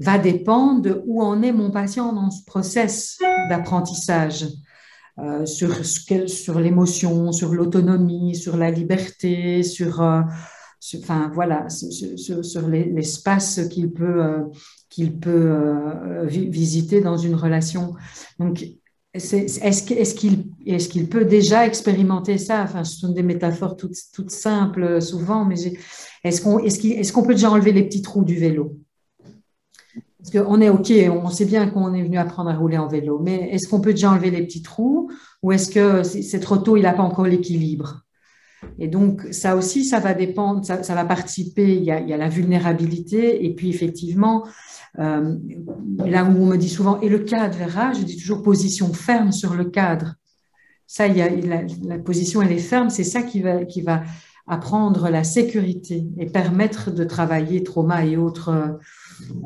va 0.00 0.18
dépendre 0.18 0.80
de 0.80 1.02
où 1.06 1.22
en 1.22 1.42
est 1.42 1.52
mon 1.52 1.70
patient 1.70 2.12
dans 2.12 2.30
ce 2.30 2.44
process 2.44 3.18
d'apprentissage. 3.48 4.46
Euh, 5.18 5.44
sur, 5.44 6.60
l'émotion, 6.60 7.32
sur 7.32 7.52
l'autonomie, 7.52 8.34
sur 8.34 8.56
la 8.56 8.70
liberté, 8.70 9.62
sur, 9.62 10.00
euh, 10.00 10.22
enfin 10.98 11.30
voilà, 11.34 11.68
sur, 11.68 12.68
l'espace 12.68 13.60
qu'il 13.68 13.92
peut, 13.92 14.24
euh, 14.24 14.44
qu'il 14.88 15.18
peut 15.18 16.24
visiter 16.24 17.02
dans 17.02 17.18
une 17.18 17.34
relation. 17.34 17.94
Est-ce 19.12 20.14
qu'il 20.14 21.02
est 21.02 21.08
peut 21.08 21.24
déjà 21.24 21.66
expérimenter 21.66 22.38
ça? 22.38 22.62
Enfin, 22.62 22.84
ce 22.84 22.96
sont 22.98 23.12
des 23.12 23.24
métaphores 23.24 23.76
toutes, 23.76 23.96
toutes 24.14 24.30
simples 24.30 24.84
euh, 24.84 25.00
souvent, 25.00 25.44
mais 25.44 25.56
est-ce 26.22 26.40
qu'on 26.42 26.58
est 26.60 27.26
peut 27.26 27.34
déjà 27.34 27.50
enlever 27.50 27.72
les 27.72 27.82
petits 27.82 28.02
trous 28.02 28.24
du 28.24 28.36
vélo? 28.36 28.76
Parce 30.18 30.30
qu'on 30.30 30.60
est 30.60 30.68
OK, 30.68 30.92
on 31.10 31.30
sait 31.30 31.46
bien 31.46 31.68
qu'on 31.68 31.94
est 31.94 32.02
venu 32.02 32.18
apprendre 32.18 32.50
à 32.50 32.54
rouler 32.54 32.76
en 32.76 32.86
vélo, 32.86 33.18
mais 33.20 33.48
est-ce 33.52 33.66
qu'on 33.68 33.80
peut 33.80 33.92
déjà 33.92 34.10
enlever 34.12 34.30
les 34.30 34.44
petits 34.44 34.62
trous? 34.62 35.10
Ou 35.42 35.52
est-ce 35.52 35.70
que 35.70 36.02
c'est 36.02 36.40
trop 36.40 36.58
tôt, 36.58 36.76
il 36.76 36.82
n'a 36.82 36.92
pas 36.92 37.02
encore 37.02 37.24
l'équilibre? 37.24 38.02
Et 38.78 38.88
donc, 38.88 39.22
ça 39.30 39.56
aussi, 39.56 39.86
ça 39.86 39.98
va 39.98 40.12
dépendre, 40.12 40.64
ça, 40.64 40.82
ça 40.82 40.94
va 40.94 41.06
participer, 41.06 41.74
il 41.74 41.82
y, 41.82 41.90
a, 41.90 42.00
il 42.00 42.08
y, 42.08 42.12
a, 42.12 42.18
la 42.18 42.28
vulnérabilité, 42.28 43.44
et 43.44 43.54
puis 43.54 43.70
effectivement, 43.70 44.44
euh, 44.98 45.36
là 45.98 46.24
où 46.24 46.42
on 46.42 46.46
me 46.46 46.56
dit 46.56 46.68
souvent, 46.68 47.00
et 47.00 47.08
le 47.08 47.20
cadre 47.20 47.56
verra, 47.56 47.92
je 47.92 48.02
dis 48.02 48.16
toujours 48.16 48.42
position 48.42 48.92
ferme 48.92 49.32
sur 49.32 49.54
le 49.54 49.64
cadre. 49.64 50.14
Ça, 50.86 51.06
y 51.06 51.22
la, 51.82 51.98
position, 51.98 52.42
elle 52.42 52.52
est 52.52 52.58
ferme, 52.58 52.90
c'est 52.90 53.04
ça 53.04 53.22
qui 53.22 53.40
va, 53.40 54.02
apprendre 54.46 55.10
la 55.10 55.22
sécurité 55.22 56.08
et 56.18 56.26
permettre 56.26 56.90
de 56.90 57.04
travailler 57.04 57.62
trauma 57.62 58.04
et 58.04 58.16
autres 58.16 58.78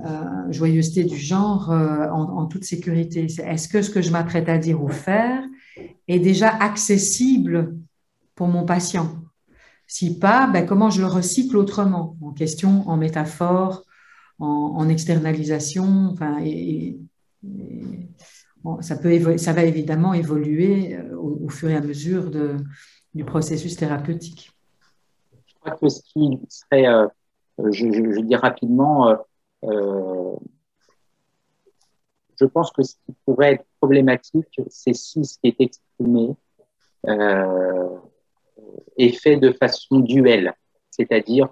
euh, 0.06 0.50
joyeusetés 0.50 1.04
du 1.04 1.18
genre 1.18 1.70
euh, 1.70 2.08
en, 2.08 2.38
en, 2.38 2.46
toute 2.46 2.64
sécurité. 2.64 3.26
Est-ce 3.26 3.68
que 3.68 3.82
ce 3.82 3.90
que 3.90 4.00
je 4.00 4.10
m'apprête 4.10 4.48
à 4.48 4.56
dire 4.56 4.82
ou 4.82 4.88
faire 4.88 5.42
est 6.08 6.20
déjà 6.20 6.48
accessible 6.48 7.74
pour 8.34 8.48
mon 8.48 8.64
patient? 8.64 9.12
Si 9.86 10.18
pas, 10.18 10.46
ben 10.46 10.64
comment 10.64 10.88
je 10.88 11.02
le 11.02 11.06
recycle 11.06 11.58
autrement? 11.58 12.16
En 12.22 12.32
question, 12.32 12.88
en 12.88 12.96
métaphore, 12.96 13.82
en, 14.38 14.88
externalisation. 14.88 16.08
Enfin, 16.12 16.38
et, 16.44 16.98
ça, 18.80 18.96
peut 18.96 19.38
ça 19.38 19.52
va 19.52 19.64
évidemment 19.64 20.14
évoluer 20.14 20.96
euh, 20.96 21.16
au, 21.16 21.48
fur 21.48 21.70
et 21.70 21.76
à 21.76 21.80
mesure 21.80 22.30
du 23.14 23.24
processus 23.24 23.76
thérapeutique. 23.76 24.50
Je 25.46 25.54
crois 25.60 25.76
que 25.76 25.88
ce 25.88 26.00
qui 26.02 26.40
serait, 26.48 26.86
euh, 26.86 27.06
je, 27.58 28.20
dis 28.20 28.36
rapidement, 28.36 29.16
euh, 29.64 30.34
je 32.40 32.46
pense 32.46 32.70
que 32.72 32.82
ce 32.82 32.94
qui 33.06 33.14
pourrait 33.24 33.54
être 33.54 33.66
problématique, 33.80 34.60
c'est 34.68 34.94
si 34.94 35.24
ce 35.24 35.38
qui 35.38 35.48
est 35.48 35.60
exprimé 35.60 36.34
est 38.96 39.12
fait 39.12 39.36
de 39.36 39.52
façon 39.52 40.00
duelle, 40.00 40.54
c'est-à-dire 40.90 41.48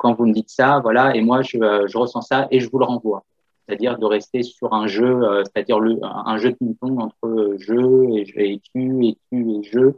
quand 0.00 0.14
vous 0.14 0.26
me 0.26 0.32
dites 0.32 0.50
ça, 0.50 0.80
voilà, 0.80 1.14
et 1.14 1.20
moi 1.20 1.42
je, 1.42 1.58
je 1.86 1.98
ressens 1.98 2.22
ça 2.22 2.48
et 2.50 2.58
je 2.60 2.70
vous 2.70 2.78
le 2.78 2.86
renvoie 2.86 3.22
c'est-à-dire 3.70 3.98
de 3.98 4.04
rester 4.04 4.42
sur 4.42 4.72
un 4.72 4.88
jeu, 4.88 5.22
euh, 5.22 5.44
c'est-à-dire 5.44 5.78
un 6.02 6.36
jeu 6.38 6.50
de 6.50 6.56
ping-pong 6.56 7.00
entre 7.00 7.54
jeu 7.58 8.08
et, 8.16 8.24
tu 8.24 9.06
et 9.06 9.16
tu 9.30 9.46
et 9.46 9.62
je, 9.62 9.92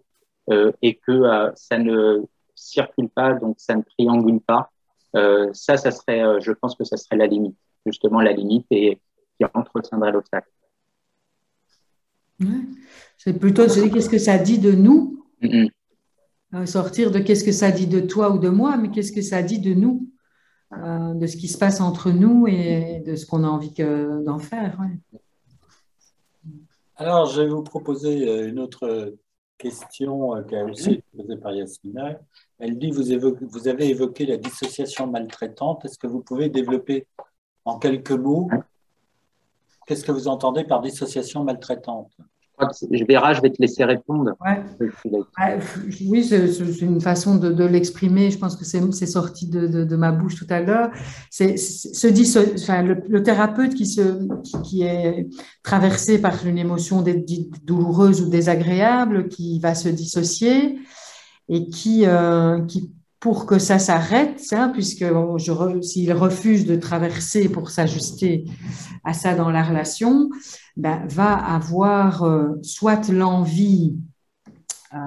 euh, 0.50 0.72
et 0.82 0.96
que 0.96 1.12
euh, 1.12 1.50
ça 1.54 1.78
ne 1.78 2.22
circule 2.54 3.08
pas, 3.08 3.32
donc 3.32 3.56
ça 3.58 3.74
ne 3.74 3.82
triangule 3.82 4.40
pas. 4.40 4.70
ça, 5.14 5.76
ça 5.78 5.90
serait, 5.90 6.22
je 6.40 6.52
pense 6.52 6.74
que 6.76 6.84
ça 6.84 6.98
serait 6.98 7.16
la 7.16 7.26
limite, 7.26 7.56
justement 7.86 8.20
la 8.20 8.32
limite 8.32 8.66
et 8.70 9.00
qui 9.38 9.46
entretiendrait 9.54 10.12
l'obstacle. 10.12 10.50
C'est 13.16 13.38
plutôt, 13.38 13.68
je 13.68 13.82
dis, 13.82 13.90
qu'est-ce 13.90 14.10
que 14.10 14.18
ça 14.18 14.36
dit 14.36 14.58
de 14.58 14.72
nous? 14.72 15.24
Sortir 16.66 17.10
de 17.10 17.18
qu'est-ce 17.18 17.44
que 17.44 17.52
ça 17.52 17.70
dit 17.70 17.86
de 17.86 18.00
toi 18.00 18.30
ou 18.30 18.38
de 18.38 18.50
moi, 18.50 18.76
mais 18.76 18.90
qu'est-ce 18.90 19.12
que 19.12 19.22
ça 19.22 19.42
dit 19.42 19.58
de 19.58 19.72
nous 19.72 20.12
euh, 20.74 21.12
de 21.14 21.26
ce 21.26 21.36
qui 21.36 21.48
se 21.48 21.58
passe 21.58 21.82
entre 21.82 22.10
nous 22.10 22.46
et 22.46 23.02
de 23.06 23.14
ce 23.14 23.26
qu'on 23.26 23.44
a 23.44 23.46
envie 23.46 23.74
d'en 23.74 24.38
faire. 24.38 24.78
Alors, 26.96 27.26
je 27.26 27.42
vais 27.42 27.48
vous 27.48 27.62
proposer 27.62 28.26
euh, 28.26 28.48
une 28.48 28.58
autre 28.58 29.14
question 29.58 30.34
euh, 30.34 30.42
qui 30.42 30.56
a 30.56 30.64
aussi 30.64 30.92
été 30.92 31.04
posée 31.14 31.36
par 31.36 31.52
Yasmina. 31.52 32.18
Elle 32.58 32.78
dit, 32.78 32.90
vous, 32.90 33.36
vous 33.42 33.68
avez 33.68 33.88
évoqué 33.88 34.24
la 34.24 34.38
dissociation 34.38 35.06
maltraitante. 35.06 35.84
Est-ce 35.84 35.98
que 35.98 36.06
vous 36.06 36.20
pouvez 36.20 36.48
développer 36.48 37.06
en 37.66 37.78
quelques 37.78 38.12
mots 38.12 38.48
Qu'est-ce 39.86 40.04
que 40.04 40.12
vous 40.12 40.28
entendez 40.28 40.64
par 40.64 40.80
dissociation 40.80 41.44
maltraitante? 41.44 42.12
Je 42.90 43.04
verrai, 43.04 43.34
je 43.34 43.42
vais 43.42 43.50
te 43.50 43.60
laisser 43.60 43.84
répondre. 43.84 44.32
oui, 46.06 46.24
c'est 46.24 46.80
une 46.80 47.00
façon 47.00 47.36
de, 47.36 47.64
l'exprimer. 47.64 48.30
Je 48.30 48.38
pense 48.38 48.56
que 48.56 48.64
c'est 48.64 49.06
sorti 49.06 49.46
de, 49.46 49.96
ma 49.96 50.12
bouche 50.12 50.36
tout 50.36 50.46
à 50.50 50.60
l'heure. 50.60 50.90
C'est 51.30 51.54
enfin, 51.54 52.82
le, 52.82 53.22
thérapeute 53.22 53.74
qui, 53.74 53.86
se, 53.86 54.28
qui, 54.62 54.82
est 54.82 55.28
traversé 55.62 56.20
par 56.20 56.46
une 56.46 56.58
émotion 56.58 57.04
douloureuse 57.64 58.22
ou 58.22 58.28
désagréable, 58.28 59.28
qui 59.28 59.58
va 59.60 59.74
se 59.74 59.88
dissocier 59.88 60.78
et 61.48 61.68
qui, 61.68 62.06
euh, 62.06 62.60
qui 62.66 62.90
pour 63.22 63.46
que 63.46 63.60
ça 63.60 63.78
s'arrête, 63.78 64.42
hein, 64.50 64.70
puisque 64.74 65.04
s'il 65.82 66.12
refuse 66.12 66.66
de 66.66 66.74
traverser 66.74 67.48
pour 67.48 67.70
s'ajuster 67.70 68.44
à 69.04 69.12
ça 69.12 69.36
dans 69.36 69.48
la 69.48 69.62
relation, 69.62 70.28
ben, 70.76 71.06
va 71.06 71.32
avoir 71.32 72.24
euh, 72.24 72.48
soit 72.62 73.08
l'envie, 73.10 73.94
euh, 74.92 74.98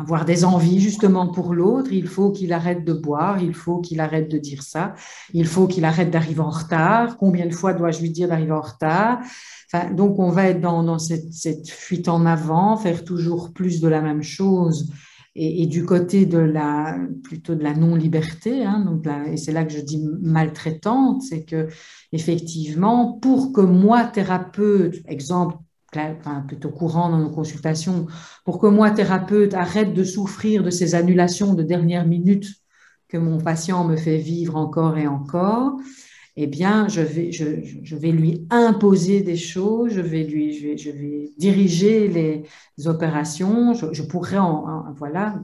avoir 0.00 0.24
des 0.24 0.46
envies 0.46 0.80
justement 0.80 1.28
pour 1.28 1.52
l'autre, 1.52 1.92
il 1.92 2.08
faut 2.08 2.30
qu'il 2.30 2.50
arrête 2.50 2.82
de 2.82 2.94
boire, 2.94 3.42
il 3.42 3.52
faut 3.52 3.80
qu'il 3.82 4.00
arrête 4.00 4.30
de 4.30 4.38
dire 4.38 4.62
ça, 4.62 4.94
il 5.34 5.46
faut 5.46 5.66
qu'il 5.66 5.84
arrête 5.84 6.10
d'arriver 6.10 6.40
en 6.40 6.48
retard, 6.48 7.18
combien 7.18 7.44
de 7.44 7.54
fois 7.54 7.74
dois-je 7.74 8.00
lui 8.00 8.10
dire 8.10 8.28
d'arriver 8.28 8.52
en 8.52 8.62
retard? 8.62 9.18
Donc 9.94 10.18
on 10.18 10.30
va 10.30 10.46
être 10.46 10.62
dans, 10.62 10.98
cette 10.98 11.68
fuite 11.68 12.08
en 12.08 12.24
avant, 12.24 12.78
faire 12.78 13.04
toujours 13.04 13.52
plus 13.52 13.82
de 13.82 13.88
la 13.88 14.00
même 14.00 14.22
chose 14.22 14.90
et, 15.36 15.66
du 15.66 15.84
côté 15.84 16.26
de 16.26 16.38
la 16.38 16.98
non-liberté, 17.76 18.64
hein, 18.64 18.80
donc 18.80 19.06
et 19.30 19.36
c'est 19.36 19.52
là 19.52 19.64
que 19.64 19.72
je 19.72 19.80
dis 19.80 20.04
maltraitante, 20.20 21.22
c'est 21.22 21.44
que 21.44 21.68
effectivement, 22.12 23.12
pour 23.12 23.52
que 23.52 23.60
moi 23.60 24.04
thérapeute, 24.04 24.96
exemple 25.06 25.56
plutôt 26.46 26.70
courant 26.70 27.10
dans 27.10 27.18
nos 27.18 27.30
consultations, 27.30 28.06
pour 28.44 28.58
que 28.58 28.66
moi 28.66 28.90
thérapeute 28.90 29.54
arrête 29.54 29.92
de 29.92 30.04
souffrir 30.04 30.62
de 30.62 30.70
ces 30.70 30.94
annulations 30.94 31.54
de 31.54 31.62
dernière 31.62 32.06
minute 32.06 32.46
que 33.08 33.18
mon 33.18 33.38
patient 33.38 33.84
me 33.84 33.96
fait 33.96 34.18
vivre 34.18 34.56
encore 34.56 34.98
et 34.98 35.08
encore, 35.08 35.76
eh 36.36 36.46
bien, 36.46 36.88
je 36.88 37.00
vais, 37.00 37.32
je, 37.32 37.96
vais 37.96 38.12
lui 38.12 38.46
imposer 38.50 39.20
des 39.22 39.36
choses, 39.36 39.92
je 39.92 40.00
vais, 40.00 40.22
lui, 40.22 40.52
je 40.52 40.68
vais, 40.68 40.76
je 40.78 40.90
vais 40.90 41.32
diriger 41.38 42.08
les 42.08 42.86
opérations, 42.86 43.74
je, 43.74 44.02
pourrais 44.02 44.38
en, 44.38 44.92
voilà, 44.96 45.40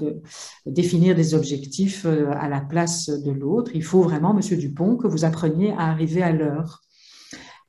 définir 0.64 1.14
des 1.14 1.34
objectifs 1.34 2.06
euh, 2.06 2.30
à 2.32 2.48
la 2.48 2.60
place 2.60 3.08
de 3.08 3.32
l'autre. 3.32 3.72
Il 3.74 3.82
faut 3.82 4.02
vraiment, 4.02 4.32
Monsieur 4.32 4.56
Dupont, 4.56 4.96
que 4.96 5.06
vous 5.06 5.24
appreniez 5.24 5.72
à 5.72 5.90
arriver 5.90 6.22
à 6.22 6.32
l'heure. 6.32 6.82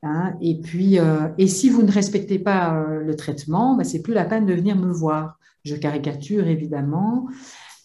Hein. 0.03 0.35
et 0.41 0.61
puis, 0.61 0.99
euh, 0.99 1.27
et 1.39 1.48
si 1.48 1.72
vous 1.72 1.81
ne 1.81 1.91
respectez 1.91 2.38
pas 2.38 2.76
euh, 2.76 3.02
le 3.02 3.15
traitement, 3.15 3.76
ben, 3.76 3.84
c'est 3.84 4.03
plus 4.03 4.14
la 4.14 4.26
peine 4.26 4.45
de 4.45 4.53
venir 4.53 4.76
me 4.76 4.91
voir. 4.91 5.39
Je 5.65 5.76
caricature 5.76 6.48
évidemment, 6.48 7.27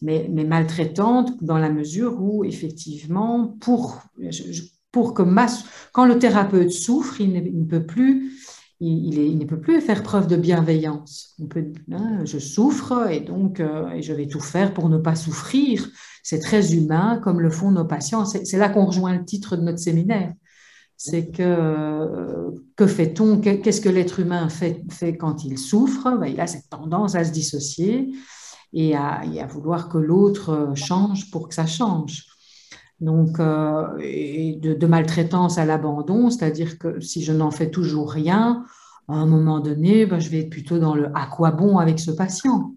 mais 0.02 0.28
maltraitante 0.28 1.42
dans 1.42 1.59
la 1.59 1.70
mesure 1.70 2.20
où 2.20 2.44
effectivement, 2.44 3.56
pour 3.60 4.02
pour 4.93 5.14
que 5.14 5.23
quand 5.93 6.05
le 6.05 6.19
thérapeute 6.19 6.70
souffre, 6.70 7.20
il 7.20 7.32
ne, 7.32 7.64
peut 7.64 7.85
plus 7.85 8.39
il, 8.78 9.39
ne 9.39 9.44
peut 9.44 9.60
plus 9.60 9.81
faire 9.81 10.02
preuve 10.02 10.27
de 10.27 10.36
bienveillance. 10.36 11.35
Hein, 11.90 12.24
je 12.24 12.39
souffre 12.39 13.09
et 13.10 13.20
donc 13.20 13.60
euh, 13.60 14.01
je 14.01 14.12
vais 14.12 14.27
tout 14.27 14.40
faire 14.40 14.74
pour 14.74 14.89
ne 14.89 14.98
pas 14.98 15.14
souffrir. 15.14 15.89
C'est 16.23 16.40
très 16.40 16.74
humain, 16.74 17.20
comme 17.23 17.40
le 17.40 17.51
font 17.51 17.70
nos 17.70 17.85
patients. 17.85 18.24
C'est 18.27 18.59
là 18.59 18.69
qu'on 18.69 18.86
rejoint 18.86 19.16
le 19.16 19.24
titre 19.24 19.56
de 19.56 19.62
notre 19.62 19.78
séminaire. 19.78 20.32
C'est 20.97 21.31
que 21.31 21.43
euh, 21.43 22.51
que 22.77 22.86
fait-on? 22.86 23.40
Qu'est-ce 23.40 23.81
que 23.81 23.89
l'être 23.89 24.20
humain 24.20 24.48
fait, 24.48 24.85
quand 25.16 25.44
il 25.44 25.59
souffre? 25.59 26.16
Ben, 26.19 26.27
Il 26.27 26.40
a 26.40 26.47
cette 26.47 26.69
tendance 26.69 27.14
à 27.14 27.24
se 27.24 27.32
dissocier 27.32 28.12
et 28.73 28.94
à, 28.94 29.23
et 29.32 29.40
à 29.40 29.47
vouloir 29.47 29.89
que 29.89 29.98
l'autre 29.98 30.73
change 30.74 31.31
pour 31.31 31.48
que 31.48 31.55
ça 31.55 31.66
change 31.66 32.31
donc 33.02 33.40
euh, 33.40 33.98
de, 33.98 34.86
maltraitance 34.86 35.58
à 35.58 35.64
l'abandon, 35.64 36.30
c'est-à-dire 36.30 36.78
que 36.78 37.00
si 37.00 37.24
je 37.24 37.32
n'en 37.32 37.50
fais 37.50 37.68
toujours 37.68 38.12
rien, 38.12 38.64
à 39.08 39.14
un 39.14 39.26
moment 39.26 39.58
donné, 39.58 40.06
ben, 40.06 40.20
je 40.20 40.30
vais 40.30 40.38
être 40.40 40.50
plutôt 40.50 40.78
dans 40.78 40.94
le 40.94 41.08
à 41.16 41.26
quoi 41.26 41.50
bon 41.50 41.78
avec 41.78 41.98
ce 41.98 42.12
patient? 42.12 42.76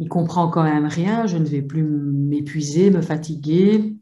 Il 0.00 0.08
comprend 0.08 0.48
quand 0.48 0.64
même 0.64 0.86
rien, 0.86 1.26
je 1.26 1.38
ne 1.38 1.44
vais 1.44 1.62
plus 1.62 1.84
m'épuiser, 1.84 2.90
me 2.90 3.00
fatiguer. 3.00 3.96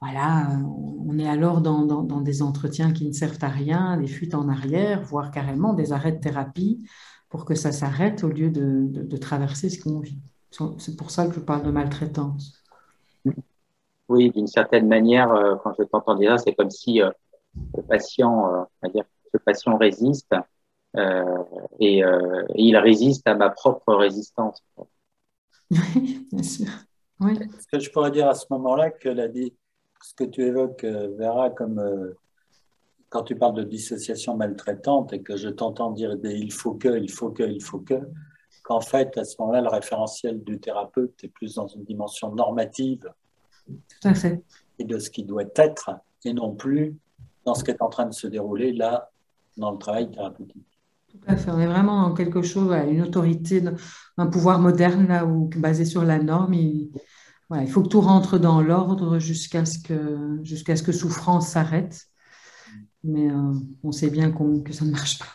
Voilà, 0.00 0.58
on 1.06 1.18
est 1.20 1.28
alors 1.28 1.60
dans, 1.60 2.20
des 2.20 2.42
entretiens 2.42 2.92
qui 2.92 3.06
ne 3.06 3.12
servent 3.12 3.38
à 3.42 3.48
rien, 3.48 3.96
des 3.96 4.08
fuites 4.08 4.34
en 4.34 4.48
arrière, 4.48 5.02
voire 5.02 5.30
carrément 5.30 5.72
des 5.72 5.92
arrêts 5.92 6.12
de 6.12 6.20
thérapie 6.20 6.84
pour 7.28 7.44
que 7.44 7.54
ça 7.54 7.70
s'arrête 7.70 8.24
au 8.24 8.28
lieu 8.28 8.50
de, 8.50 8.88
de, 8.88 9.02
de 9.02 9.16
traverser 9.16 9.70
ce 9.70 9.80
qu'on 9.80 10.00
vit. 10.00 10.20
C'est 10.78 10.96
pour 10.96 11.12
ça 11.12 11.28
que 11.28 11.34
je 11.34 11.40
parle 11.40 11.64
de 11.64 11.70
maltraitance. 11.70 12.65
Oui, 14.08 14.30
d'une 14.30 14.46
certaine 14.46 14.86
manière, 14.86 15.32
euh, 15.32 15.56
quand 15.56 15.72
je 15.78 15.84
t'entends 15.84 16.14
dire 16.14 16.38
ça, 16.38 16.38
c'est 16.38 16.54
comme 16.54 16.70
si 16.70 17.02
euh, 17.02 17.10
le 17.76 17.82
patient, 17.82 18.66
euh, 18.84 18.88
dire, 18.88 19.04
ce 19.32 19.38
patient 19.38 19.76
résiste 19.76 20.34
et, 21.78 22.02
il 22.54 22.76
résiste 22.78 23.26
à 23.26 23.34
ma 23.34 23.50
propre 23.50 23.94
résistance. 23.94 24.64
Oui, 25.70 26.26
bien 26.32 26.42
sûr. 26.42 26.68
Oui. 27.20 27.38
Ce 27.58 27.66
que 27.66 27.78
je 27.78 27.90
pourrais 27.90 28.10
dire 28.10 28.28
à 28.28 28.34
ce 28.34 28.46
moment-là, 28.50 28.90
que 28.90 29.10
la, 29.10 29.26
ce 29.28 30.14
que 30.16 30.24
tu 30.24 30.42
évoques, 30.42 30.84
Vera, 30.84 31.50
comme 31.50 32.14
quand 33.10 33.24
tu 33.24 33.36
parles 33.36 33.54
de 33.54 33.62
dissociation 33.62 34.36
maltraitante 34.36 35.12
et 35.12 35.22
que 35.22 35.36
je 35.36 35.48
t'entends 35.48 35.90
dire 35.90 36.16
il 36.24 36.52
faut 36.52 36.74
que, 36.74 36.98
il 36.98 37.10
faut 37.10 37.30
que, 37.30 37.42
il 37.42 37.62
faut 37.62 37.80
que, 37.80 38.00
qu'en 38.62 38.80
fait, 38.80 39.18
à 39.18 39.24
ce 39.24 39.36
moment-là, 39.40 39.60
le 39.60 39.68
référentiel 39.68 40.42
du 40.44 40.58
thérapeute 40.58 41.22
est 41.24 41.28
plus 41.28 41.56
dans 41.56 41.66
une 41.66 41.84
dimension 41.84 42.34
normative 42.34 43.06
tout 43.66 44.08
à 44.08 44.14
fait. 44.14 44.42
Et 44.78 44.84
de 44.84 44.98
ce 44.98 45.10
qui 45.10 45.24
doit 45.24 45.44
être, 45.56 45.90
et 46.24 46.32
non 46.32 46.54
plus 46.54 46.96
dans 47.44 47.54
ce 47.54 47.64
qui 47.64 47.70
est 47.70 47.82
en 47.82 47.88
train 47.88 48.06
de 48.06 48.14
se 48.14 48.26
dérouler 48.26 48.72
là, 48.72 49.10
dans 49.56 49.70
le 49.70 49.78
travail 49.78 50.10
thérapeutique. 50.10 50.66
Tout 51.08 51.18
à 51.26 51.36
fait. 51.36 51.50
On 51.50 51.60
est 51.60 51.66
vraiment 51.66 52.02
dans 52.02 52.14
quelque 52.14 52.42
chose, 52.42 52.74
une 52.88 53.02
autorité, 53.02 53.62
un 54.18 54.26
pouvoir 54.26 54.58
moderne 54.58 55.06
là, 55.06 55.24
où, 55.24 55.48
basé 55.56 55.84
sur 55.84 56.04
la 56.04 56.18
norme. 56.18 56.54
Il, 56.54 56.90
il 57.54 57.68
faut 57.68 57.82
que 57.82 57.88
tout 57.88 58.00
rentre 58.00 58.38
dans 58.38 58.60
l'ordre 58.60 59.18
jusqu'à 59.18 59.64
ce 59.64 59.78
que, 59.78 60.40
jusqu'à 60.42 60.76
ce 60.76 60.82
que 60.82 60.92
souffrance 60.92 61.48
s'arrête. 61.48 62.06
Mais 63.04 63.30
euh, 63.30 63.52
on 63.84 63.92
sait 63.92 64.10
bien 64.10 64.32
que 64.32 64.72
ça 64.72 64.84
ne 64.84 64.90
marche 64.90 65.18
pas. 65.18 65.26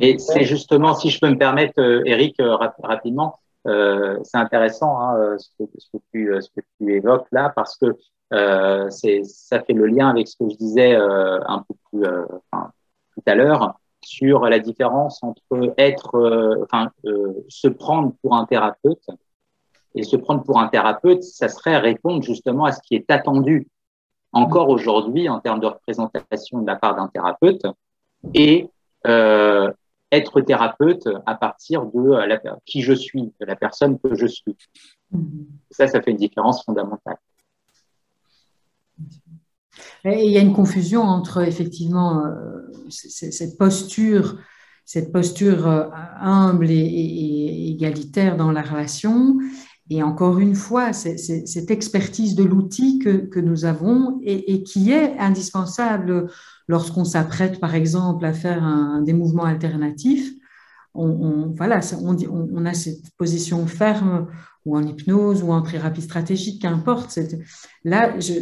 Et 0.00 0.18
c'est 0.18 0.44
justement, 0.44 0.94
si 0.94 1.08
je 1.08 1.18
peux 1.18 1.30
me 1.30 1.38
permettre, 1.38 1.80
euh, 1.80 2.02
Eric, 2.04 2.38
euh, 2.40 2.54
rapidement, 2.82 3.40
euh, 3.66 4.18
c'est 4.22 4.38
intéressant 4.38 4.98
hein, 5.00 5.16
euh, 5.18 5.38
ce, 5.38 5.48
que, 5.58 5.64
ce, 5.78 6.48
que 6.50 6.60
tu, 6.78 6.94
évoques 6.94 7.26
là 7.32 7.52
parce 7.54 7.76
que 7.76 7.96
euh, 8.32 8.88
ça 8.90 9.62
fait 9.62 9.72
le 9.72 9.86
lien 9.86 10.08
avec 10.08 10.28
ce 10.28 10.36
que 10.36 10.48
je 10.50 10.56
disais 10.56 10.94
euh, 10.94 11.40
un 11.46 11.64
peu 11.66 11.74
plus 11.90 12.04
euh, 12.04 12.24
tout 12.52 13.22
à 13.26 13.34
l'heure 13.34 13.78
sur 14.04 14.42
la 14.48 14.58
différence 14.58 15.22
entre 15.22 15.74
être, 15.76 16.14
euh, 16.14 16.64
enfin, 16.64 16.90
se 17.48 17.68
prendre 17.68 18.12
pour 18.22 18.36
un 18.36 18.46
thérapeute 18.46 19.04
et 19.94 20.02
se 20.02 20.16
prendre 20.16 20.44
pour 20.44 20.60
un 20.60 20.68
thérapeute, 20.68 21.22
ça 21.22 21.48
serait 21.48 21.78
répondre 21.78 22.22
justement 22.22 22.64
à 22.64 22.72
ce 22.72 22.80
qui 22.82 22.94
est 22.94 23.10
attendu 23.10 23.66
encore 24.32 24.68
aujourd'hui 24.68 25.28
en 25.28 25.40
termes 25.40 25.60
de 25.60 25.66
représentation 25.66 26.60
de 26.60 26.66
la 26.66 26.76
part 26.76 26.94
d'un 26.94 27.08
thérapeute 27.08 27.62
et 28.34 28.70
euh, 29.06 29.72
être 30.10 30.40
thérapeute 30.40 31.08
à 31.26 31.34
partir 31.34 31.84
de 31.86 32.26
la, 32.26 32.40
qui 32.64 32.82
je 32.82 32.92
suis, 32.92 33.32
de 33.40 33.46
la 33.46 33.56
personne 33.56 33.98
que 33.98 34.14
je 34.14 34.26
suis. 34.26 34.56
Mm-hmm. 35.14 35.46
Ça, 35.70 35.86
ça 35.86 36.00
fait 36.00 36.10
une 36.10 36.16
différence 36.16 36.64
fondamentale. 36.64 37.18
Et 40.04 40.24
il 40.24 40.32
y 40.32 40.38
a 40.38 40.40
une 40.40 40.52
confusion 40.52 41.02
entre 41.02 41.42
effectivement 41.42 42.24
euh, 42.24 42.62
cette 42.88 43.58
posture, 43.58 44.38
cette 44.84 45.12
posture 45.12 45.66
euh, 45.66 45.88
humble 46.20 46.70
et, 46.70 47.70
égalitaire 47.70 48.36
dans 48.36 48.50
la 48.50 48.62
relation, 48.62 49.38
et 49.90 50.02
encore 50.02 50.38
une 50.38 50.54
fois, 50.54 50.92
cette 50.92 51.70
expertise 51.70 52.34
de 52.34 52.44
l'outil 52.44 52.98
que, 52.98 53.40
nous 53.40 53.64
avons 53.64 54.20
et, 54.22 54.62
qui 54.62 54.92
est 54.92 55.18
indispensable 55.18 56.30
lorsqu'on 56.68 57.04
s'apprête, 57.04 57.58
par 57.58 57.74
exemple, 57.74 58.24
à 58.26 58.34
faire 58.34 59.00
des 59.02 59.14
mouvements 59.14 59.44
alternatifs. 59.44 60.30
On, 60.94 61.54
voilà, 61.56 61.80
on, 62.02 62.66
a 62.66 62.74
cette 62.74 63.10
position 63.16 63.66
ferme 63.66 64.26
ou 64.66 64.76
en 64.76 64.82
hypnose 64.82 65.42
ou 65.42 65.52
en 65.52 65.62
thérapie 65.62 66.02
stratégique, 66.02 66.60
qu'importe. 66.62 67.18
Là, 67.84 68.18
je, 68.18 68.34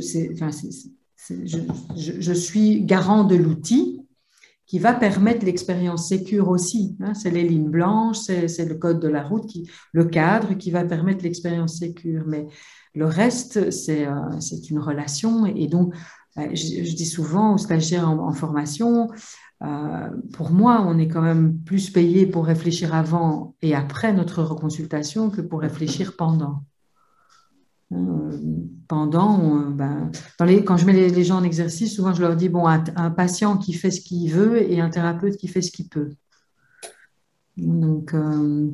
suis 2.32 2.82
garant 2.82 3.22
de 3.22 3.36
l'outil 3.36 4.05
qui 4.66 4.78
va 4.80 4.94
permettre 4.94 5.44
l'expérience 5.44 6.08
sécure 6.08 6.48
aussi. 6.48 6.96
Hein. 7.00 7.14
c'est 7.14 7.30
les 7.30 7.44
lignes 7.44 7.70
blanches, 7.70 8.18
c'est 8.18 8.68
le 8.68 8.74
code 8.74 9.00
de 9.00 9.08
la 9.08 9.22
route, 9.22 9.46
qui, 9.46 9.68
le 9.92 10.04
cadre 10.04 10.54
qui 10.54 10.70
va 10.70 10.84
permettre 10.84 11.22
l'expérience 11.22 11.78
sécure. 11.78 12.24
Mais 12.26 12.46
le 12.94 13.06
reste, 13.06 13.70
c'est 13.70 14.06
euh, 14.06 14.40
une 14.68 14.80
relation. 14.80 15.46
Et 15.46 15.68
donc, 15.68 15.94
euh, 16.38 16.48
je, 16.52 16.94
dis 16.94 17.06
souvent 17.06 17.54
aux 17.54 17.58
stagiaires 17.58 18.08
en, 18.08 18.32
formation, 18.32 19.08
euh, 19.62 20.10
pour 20.32 20.50
moi, 20.50 20.84
on 20.86 20.98
est 20.98 21.08
quand 21.08 21.22
même 21.22 21.58
plus 21.60 21.90
payé 21.90 22.26
pour 22.26 22.46
réfléchir 22.46 22.94
avant 22.94 23.54
et 23.62 23.74
après 23.74 24.12
notre 24.12 24.42
reconsultation 24.42 25.30
que 25.30 25.40
pour 25.40 25.60
réfléchir 25.60 26.16
pendant. 26.16 26.64
Euh, 27.92 28.30
pendant, 28.88 29.38
ben, 29.70 30.10
quand 30.38 30.76
je 30.76 30.86
mets 30.86 30.92
les, 30.92 31.24
gens 31.24 31.36
en 31.36 31.44
exercice, 31.44 31.94
souvent 31.94 32.12
je 32.12 32.20
leur 32.20 32.34
dis 32.34 32.48
bon, 32.48 32.66
un, 32.66 33.10
patient 33.10 33.56
qui 33.56 33.72
fait 33.74 33.92
ce 33.92 34.00
qu'il 34.00 34.32
veut 34.32 34.60
et 34.60 34.80
un 34.80 34.90
thérapeute 34.90 35.36
qui 35.36 35.46
fait 35.46 35.62
ce 35.62 35.70
qu'il 35.70 35.88
peut. 35.88 36.10
Donc, 37.56 38.12
euh, 38.14 38.70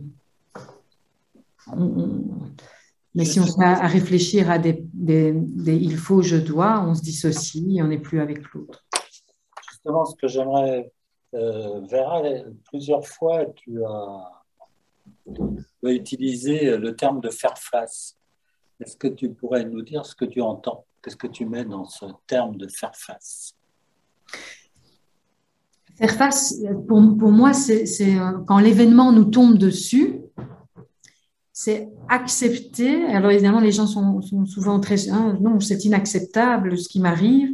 mais 3.14 3.24
si 3.24 3.39
on 3.39 3.47
se 3.47 3.59
met 3.59 3.66
à 3.66 3.86
réfléchir 3.86 4.51
à 4.51 4.59
des, 4.59 4.86
il 5.66 5.97
faut, 5.97 6.22
je 6.22 6.36
dois, 6.36 6.82
on 6.82 6.94
se 6.94 7.02
dissocie 7.02 7.82
on 7.82 7.89
n'est 7.89 8.01
plus 8.01 8.20
avec 8.20 8.43
l'autre. 8.52 8.84
Justement, 9.70 10.06
ce 10.06 10.16
que 10.16 10.26
j'aimerais, 10.26 10.90
euh, 11.34 11.80
Vera, 11.90 12.22
plusieurs 12.64 13.06
fois, 13.06 13.44
tu 13.55 13.84
as 13.84 14.43
utilisé 15.82 16.78
le 16.78 16.97
terme 16.97 17.20
de 17.20 17.28
faire 17.28 17.59
face. 17.59 18.16
Est-ce 18.82 18.96
que 18.96 19.06
tu 19.06 19.30
pourrais 19.30 19.64
nous 19.64 19.82
dire 19.82 20.04
ce 20.04 20.14
que 20.16 20.24
tu 20.24 20.40
entends 20.40 20.84
Qu'est-ce 21.02 21.16
que 21.16 21.28
tu 21.28 21.46
mets 21.46 21.64
dans 21.64 21.84
ce 21.84 22.06
terme 22.26 22.56
de 22.56 22.66
faire 22.66 22.94
face 22.94 23.54
Faire 25.96 26.14
face, 26.14 26.56
pour, 26.88 27.00
moi, 27.00 27.52
c'est 27.52 27.84
euh, 28.00 28.38
quand 28.46 28.59
l'événement 28.59 29.12
nous 29.12 29.26
tombe 29.26 29.56
dessus, 29.56 30.20
c'est 31.52 31.90
accepter. 32.09 33.04
Alors 33.06 33.30
évidemment, 33.30 33.60
les 33.60 33.70
gens 33.70 33.86
sont, 33.86 34.20
souvent 34.46 34.80
très... 34.80 35.09
Hein, 35.10 35.38
non, 35.40 35.60
c'est 35.60 35.84
inacceptable 35.84 36.76
ce 36.76 36.88
qui 36.88 36.98
m'arrive. 36.98 37.50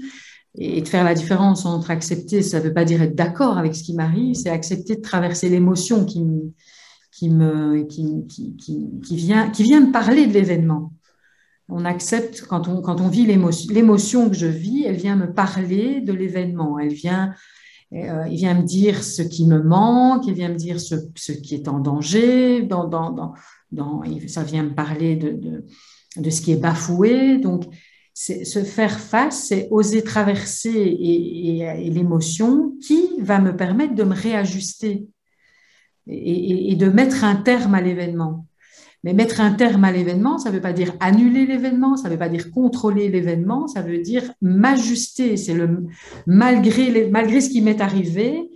Et 0.56 0.80
de 0.80 0.88
faire 0.88 1.04
la 1.04 1.14
différence 1.14 1.66
entre 1.66 1.90
accepter, 1.90 2.42
ça 2.42 2.58
ne 2.58 2.64
veut 2.64 2.72
pas 2.72 2.84
dire 2.84 3.02
être 3.02 3.14
d'accord 3.14 3.58
avec 3.58 3.76
ce 3.76 3.82
qui 3.82 3.94
m'arrive, 3.94 4.34
c'est 4.34 4.48
accepter 4.48 4.96
de 4.96 5.02
traverser 5.02 5.48
l'émotion 5.50 6.04
qui, 6.06 6.24
qui, 7.10 7.28
vient, 9.10 9.50
qui 9.50 9.62
vient 9.62 9.80
me 9.80 9.92
parler 9.92 10.26
de 10.26 10.32
l'événement 10.32 10.92
on 11.68 11.84
accepte, 11.84 12.42
quand 12.42 12.66
on, 12.68 12.80
quand 12.80 13.00
on 13.00 13.08
vit 13.08 13.26
l'émotion 13.26 14.28
que 14.30 14.36
je 14.36 14.46
vis, 14.46 14.84
elle 14.86 14.96
vient 14.96 15.16
me 15.16 15.32
parler 15.32 16.00
de 16.00 16.12
l'événement, 16.12 16.78
elle 16.78 16.92
vient, 16.92 17.34
euh, 17.92 18.26
il 18.30 18.36
vient 18.36 18.54
me 18.54 18.62
dire 18.62 19.04
ce 19.04 19.22
qui 19.22 19.46
me 19.46 19.62
manque, 19.62 20.26
il 20.26 20.34
vient 20.34 20.48
me 20.48 20.56
dire 20.56 20.80
ce, 20.80 20.94
ce 21.14 21.32
qui 21.32 21.54
est 21.54 21.68
en 21.68 21.78
danger, 21.78 22.62
dans, 22.62 22.88
dans, 22.88 23.34
dans, 23.70 24.02
ça 24.26 24.42
vient 24.44 24.62
me 24.62 24.74
parler 24.74 25.16
de, 25.16 25.30
de, 25.30 25.64
de, 26.16 26.30
ce 26.30 26.40
qui 26.40 26.52
est 26.52 26.56
bafoué. 26.56 27.38
Donc, 27.38 27.64
se 28.14 28.64
faire 28.64 28.98
face, 28.98 29.44
c'est 29.44 29.68
oser 29.70 30.02
traverser 30.02 30.70
et, 30.70 31.90
l'émotion 31.90 32.72
qui 32.84 33.10
va 33.20 33.38
me 33.38 33.54
permettre 33.54 33.94
de 33.94 34.02
me 34.02 34.14
réajuster 34.14 35.06
et 36.08 36.74
de 36.74 36.88
mettre 36.88 37.22
un 37.22 37.36
terme 37.36 37.74
à 37.74 37.82
l'événement. 37.82 38.47
Mais 39.04 39.12
mettre 39.12 39.40
un 39.40 39.52
terme 39.52 39.84
à 39.84 39.92
l'événement, 39.92 40.38
ça 40.38 40.50
ne 40.50 40.54
veut 40.54 40.60
pas 40.60 40.72
dire 40.72 40.92
annuler 41.00 41.46
l'événement, 41.46 41.96
ça 41.96 42.08
ne 42.08 42.14
veut 42.14 42.18
pas 42.18 42.28
dire 42.28 42.50
contrôler 42.50 43.08
l'événement, 43.08 43.68
ça 43.68 43.80
veut 43.82 43.98
dire 43.98 44.32
m'ajuster. 44.42 45.36
C'est 45.36 45.54
le 45.54 45.86
malgré, 46.26 47.08
malgré 47.08 47.40
ce 47.40 47.50
qui 47.50 47.62
m'est 47.62 47.80
arrivé, 47.80 48.50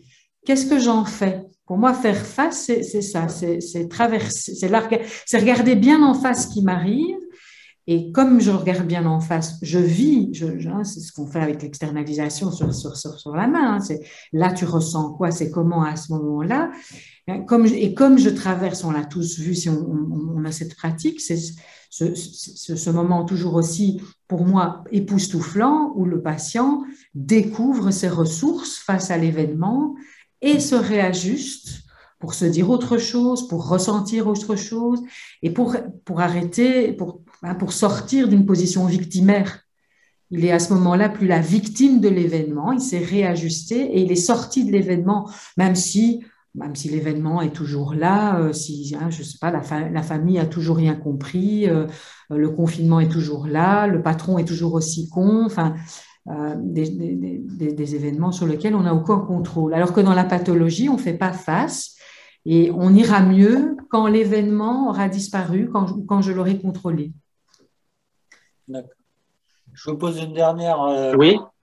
qu'est-ce 0.44 0.66
que 0.66 0.78
j'en 0.78 1.04
fais? 1.04 1.42
Pour 1.66 1.78
moi, 1.78 1.94
faire 1.94 2.16
face, 2.16 2.66
c'est 2.66 3.02
ça, 3.02 3.28
c'est 3.28 3.88
traverser, 3.88 4.54
c'est 4.54 5.38
regarder 5.38 5.74
bien 5.74 6.02
en 6.02 6.14
face 6.14 6.48
ce 6.48 6.54
qui 6.54 6.62
m'arrive. 6.62 7.16
Et 7.88 8.12
comme 8.12 8.40
je 8.40 8.50
regarde 8.50 8.86
bien 8.86 9.06
en 9.06 9.18
face, 9.18 9.58
je 9.60 9.78
vis, 9.78 10.30
hein, 10.66 10.84
c'est 10.84 11.00
ce 11.00 11.12
qu'on 11.12 11.26
fait 11.26 11.40
avec 11.40 11.62
l'externalisation 11.62 12.52
sur, 12.52 13.34
la 13.34 13.48
main. 13.48 13.78
Hein, 13.78 13.94
là, 14.32 14.52
tu 14.52 14.64
ressens 14.64 15.14
quoi, 15.14 15.30
c'est 15.30 15.50
comment 15.50 15.82
à 15.82 15.96
ce 15.96 16.12
moment-là? 16.12 16.70
Hein, 17.28 17.42
comme, 17.42 17.66
et 17.66 17.94
comme 17.94 18.18
je 18.18 18.30
traverse, 18.30 18.82
on 18.82 18.90
l'a 18.90 19.04
tous 19.04 19.38
vu 19.38 19.54
si 19.54 19.68
on, 19.68 20.44
a 20.44 20.50
cette 20.50 20.74
pratique, 20.74 21.20
c'est 21.20 21.38
ce, 21.88 22.14
ce, 22.16 22.90
moment 22.90 23.24
toujours 23.24 23.54
aussi, 23.54 24.00
pour 24.26 24.44
moi, 24.44 24.82
époustouflant, 24.90 25.92
où 25.94 26.04
le 26.04 26.20
patient 26.20 26.82
découvre 27.14 27.92
ses 27.92 28.08
ressources 28.08 28.78
face 28.78 29.12
à 29.12 29.18
l'événement 29.18 29.94
et 30.40 30.58
se 30.58 30.74
réajuste 30.74 31.82
pour 32.18 32.34
se 32.34 32.44
dire 32.44 32.70
autre 32.70 32.98
chose, 32.98 33.46
pour 33.46 33.68
ressentir 33.68 34.26
autre 34.26 34.56
chose, 34.56 35.02
et 35.42 35.50
pour, 35.50 35.76
pour 36.04 36.20
arrêter, 36.20 36.92
pour, 36.92 37.22
hein, 37.42 37.54
pour 37.54 37.72
sortir 37.72 38.28
d'une 38.28 38.46
position 38.46 38.86
victimaire. 38.86 39.60
Il 40.30 40.44
est 40.44 40.52
à 40.52 40.58
ce 40.58 40.72
moment-là 40.72 41.08
plus 41.08 41.26
la 41.26 41.40
victime 41.40 42.00
de 42.00 42.08
l'événement, 42.08 42.72
il 42.72 42.80
s'est 42.80 43.04
réajusté 43.04 43.80
et 43.80 44.02
il 44.02 44.10
est 44.10 44.16
sorti 44.16 44.64
de 44.64 44.72
l'événement, 44.72 45.30
même 45.56 45.74
si 45.74 46.24
même 46.54 46.76
si 46.76 46.88
l'événement 46.88 47.40
est 47.40 47.54
toujours 47.54 47.94
là, 47.94 48.38
euh, 48.38 48.52
si, 48.52 48.94
hein, 48.98 49.08
je 49.10 49.22
sais 49.22 49.38
pas, 49.40 49.50
la, 49.50 49.62
la, 49.88 50.02
famille 50.02 50.38
a 50.38 50.46
toujours 50.46 50.76
rien 50.76 50.94
compris, 50.94 51.68
euh, 51.68 51.86
le 52.28 52.50
confinement 52.50 53.00
est 53.00 53.08
toujours 53.08 53.46
là, 53.46 53.86
le 53.86 54.02
patron 54.02 54.38
est 54.38 54.44
toujours 54.44 54.74
aussi 54.74 55.08
con, 55.08 55.44
enfin, 55.46 55.74
euh, 56.28 56.54
des, 56.58 56.90
des, 56.90 57.72
des, 57.72 57.94
événements 57.94 58.32
sur 58.32 58.46
lesquels 58.46 58.74
on 58.74 58.82
n'a 58.82 58.94
aucun 58.94 59.18
contrôle. 59.18 59.72
Alors 59.72 59.94
que 59.94 60.00
dans 60.00 60.14
la 60.14 60.24
pathologie, 60.24 60.88
on 60.88 60.94
ne 60.96 61.00
fait 61.00 61.16
pas 61.16 61.32
face 61.32 61.96
et 62.44 62.70
on 62.72 62.92
ira 62.92 63.22
mieux 63.22 63.76
quand 63.88 64.06
l'événement 64.06 64.90
aura 64.90 65.08
disparu, 65.08 65.70
quand, 65.70 66.06
quand 66.06 66.20
je 66.20 66.32
l'aurai 66.32 66.58
contrôlé. 66.60 67.12
D'accord. 68.68 68.90
Je 69.72 69.90
vous 69.90 69.96
pose 69.96 70.18
une 70.18 70.34
dernière 70.34 70.78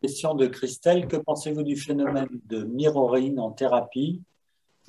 question 0.02 0.34
de 0.34 0.48
Christelle. 0.48 1.08
Que 1.08 1.18
pensez-vous 1.18 1.62
du 1.62 1.76
phénomène 1.76 2.28
de 2.48 2.64
mirroring 2.64 3.38
en 3.38 3.52
thérapie? 3.52 4.24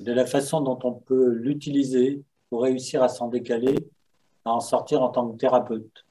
De 0.01 0.11
la 0.13 0.25
façon 0.25 0.61
dont 0.61 0.79
on 0.83 0.93
peut 0.93 1.29
l'utiliser 1.29 2.21
pour 2.49 2.63
réussir 2.63 3.01
à 3.03 3.07
s'en 3.07 3.27
décaler, 3.27 3.75
à 4.45 4.51
en 4.51 4.59
sortir 4.59 5.01
en 5.01 5.09
tant 5.09 5.29
que 5.29 5.37
thérapeute 5.37 6.05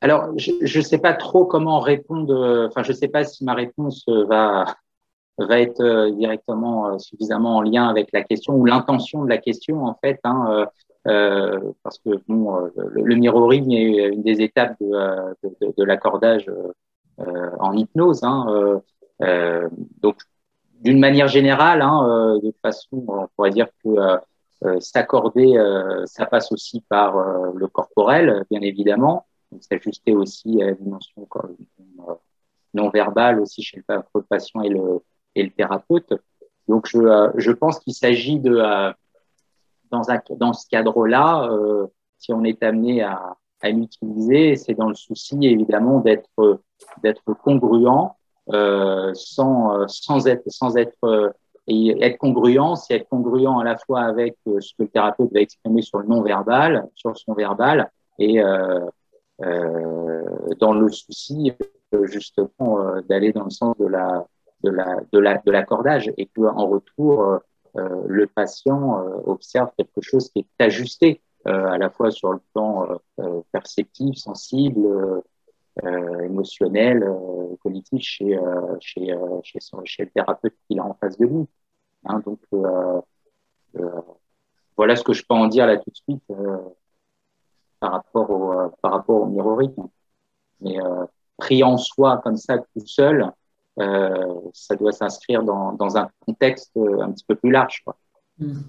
Alors, 0.00 0.36
je 0.36 0.78
ne 0.78 0.84
sais 0.84 0.98
pas 0.98 1.14
trop 1.14 1.44
comment 1.44 1.80
répondre, 1.80 2.66
enfin, 2.68 2.82
je 2.82 2.92
ne 2.92 2.96
sais 2.96 3.08
pas 3.08 3.24
si 3.24 3.44
ma 3.44 3.54
réponse 3.54 4.04
va, 4.08 4.64
va 5.44 5.60
être 5.60 5.80
euh, 5.80 6.10
directement 6.10 6.88
euh, 6.88 6.98
suffisamment 6.98 7.56
en 7.56 7.62
lien 7.62 7.88
avec 7.88 8.10
la 8.12 8.22
question 8.22 8.54
ou 8.54 8.64
l'intention 8.64 9.24
de 9.24 9.28
la 9.28 9.38
question, 9.38 9.84
en 9.84 9.94
fait. 9.94 10.18
Hein, 10.24 10.66
euh, 11.06 11.60
parce 11.82 11.98
que 11.98 12.10
le, 12.10 13.14
mirroring 13.14 13.72
est 13.72 14.08
une 14.08 14.22
des 14.22 14.42
étapes 14.42 14.76
de, 14.80 15.36
de, 15.42 15.74
de, 15.76 15.84
l'accordage 15.84 16.50
en 17.16 17.72
hypnose. 17.72 18.24
Hein, 18.24 18.80
donc, 20.02 20.16
d'une 20.80 20.98
manière 20.98 21.28
générale, 21.28 21.82
hein, 21.82 22.06
euh, 22.08 22.40
de 22.40 22.54
façon, 22.62 23.04
on 23.08 23.28
pourrait 23.34 23.50
dire 23.50 23.68
que 23.82 23.88
euh, 23.88 24.16
euh, 24.64 24.80
s'accorder, 24.80 25.56
ça 26.06 26.26
passe 26.26 26.50
aussi 26.50 26.80
par 26.88 27.14
le 27.54 27.66
corporel, 27.68 28.44
bien 28.50 28.60
évidemment. 28.60 29.26
s'ajuster 29.60 30.12
aussi 30.12 30.60
à 30.62 30.66
la 30.66 30.72
dimension 30.72 31.28
non 32.74 32.90
verbale 32.90 33.40
aussi 33.40 33.62
chez 33.62 33.82
le 33.88 34.22
patient 34.22 34.60
et 34.62 34.68
le, 34.68 35.00
et 35.36 35.42
le 35.44 35.50
thérapeute. 35.50 36.12
Donc, 36.66 36.86
je, 36.86 37.30
je 37.36 37.52
pense 37.52 37.78
qu'il 37.78 37.94
s'agit 37.94 38.40
de, 38.40 38.56
dans, 39.90 40.10
un, 40.10 40.20
dans 40.36 40.52
ce 40.52 40.66
cadre-là, 40.68 41.48
si 42.18 42.32
on 42.32 42.42
est 42.42 42.60
amené 42.64 43.02
à, 43.02 43.36
à 43.60 43.70
l'utiliser, 43.70 44.56
c'est 44.56 44.74
dans 44.74 44.88
le 44.88 44.94
souci 44.94 45.38
évidemment 45.42 46.00
d'être 46.00 46.60
d'être 47.02 47.32
congruent 47.34 47.86
euh, 47.86 48.08
sans 49.14 49.88
sans 49.88 50.26
être 50.26 50.42
sans 50.46 50.76
être 50.76 51.32
et 51.68 51.94
être 52.02 52.18
congruent, 52.18 52.76
c'est 52.76 52.94
être 52.94 53.08
congruent 53.08 53.60
à 53.60 53.64
la 53.64 53.76
fois 53.76 54.00
avec 54.00 54.36
euh, 54.46 54.58
ce 54.60 54.72
que 54.72 54.84
le 54.84 54.88
thérapeute 54.88 55.30
va 55.32 55.40
exprimer 55.40 55.82
sur 55.82 55.98
le 55.98 56.06
non-verbal, 56.06 56.88
sur 56.94 57.16
son 57.16 57.34
verbal, 57.34 57.90
et 58.18 58.42
euh, 58.42 58.80
euh, 59.42 60.24
dans 60.58 60.72
le 60.72 60.90
souci 60.90 61.52
euh, 61.94 62.06
justement 62.06 62.80
euh, 62.80 63.02
d'aller 63.02 63.32
dans 63.32 63.44
le 63.44 63.50
sens 63.50 63.76
de 63.78 63.86
la 63.86 64.26
de 64.64 64.70
la 64.70 64.96
de 65.12 65.18
la 65.18 65.38
de 65.38 65.50
l'accordage 65.52 66.10
et 66.16 66.26
que 66.26 66.40
en 66.40 66.66
retour 66.66 67.38
le 67.76 68.26
patient 68.26 69.04
observe 69.26 69.70
quelque 69.78 70.00
chose 70.00 70.30
qui 70.30 70.40
est 70.40 70.64
ajusté 70.64 71.20
à 71.44 71.78
la 71.78 71.90
fois 71.90 72.10
sur 72.10 72.32
le 72.32 72.40
plan 72.52 72.88
perceptif, 73.52 74.16
sensible, 74.16 75.22
émotionnel, 75.84 77.08
cognitif 77.62 78.02
chez 78.02 78.38
chez 78.80 79.14
chez, 79.42 80.04
le 80.04 80.10
thérapeute 80.10 80.54
qu'il 80.66 80.80
a 80.80 80.84
en 80.84 80.94
face 80.94 81.16
de 81.18 81.26
lui. 81.26 81.46
Hein, 82.04 82.20
donc, 82.24 82.40
euh, 82.52 83.00
euh, 83.76 84.00
voilà 84.76 84.96
ce 84.96 85.02
que 85.02 85.12
je 85.12 85.24
peux 85.26 85.34
en 85.34 85.46
dire 85.46 85.66
là 85.66 85.76
tout 85.76 85.90
de 85.90 85.96
suite 85.96 86.22
euh, 86.30 86.58
par 87.80 87.92
rapport 87.92 88.30
au 88.30 88.70
par 88.80 88.92
rapport. 88.92 89.28
Mais 90.60 90.76
pris 91.36 91.62
en 91.62 91.76
soi 91.76 92.18
comme 92.18 92.36
ça 92.36 92.58
tout 92.58 92.86
seul, 92.86 93.30
ça 93.76 94.74
doit 94.76 94.92
s'inscrire 94.92 95.42
dans, 95.44 95.96
un 95.96 96.10
contexte 96.20 96.76
un 96.76 97.12
petit 97.12 97.24
peu 97.24 97.36
plus 97.36 97.50
large. 97.50 97.82
Quoi. 97.84 97.96
Hmm. 98.38 98.62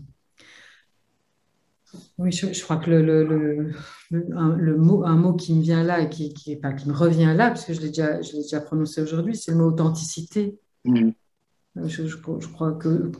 Oui, 2.17 2.31
je, 2.31 2.61
crois 2.63 2.77
que 2.77 2.89
le, 2.89 3.01
le, 3.01 3.71
le, 4.11 4.37
un, 4.37 4.55
mot, 4.77 5.03
un 5.05 5.15
mot 5.15 5.33
qui 5.33 5.53
me 5.53 5.61
vient 5.61 5.83
là 5.83 6.01
et 6.01 6.09
qui, 6.09 6.33
qui, 6.33 6.59
qui 6.59 6.87
me 6.87 6.93
revient 6.93 7.33
là, 7.35 7.49
parce 7.49 7.65
que 7.65 7.73
je 7.73 7.81
l'ai 7.81 7.87
déjà, 7.87 8.21
je 8.21 8.33
déjà 8.33 8.61
prononcé 8.61 9.01
aujourd'hui, 9.01 9.35
c'est 9.35 9.51
le 9.51 9.57
mot 9.57 9.65
authenticité. 9.65 10.59
Hmm. 10.85 11.11
Je, 11.75 12.07
je, 12.07 12.17
crois 12.17 12.73
que. 12.73 13.11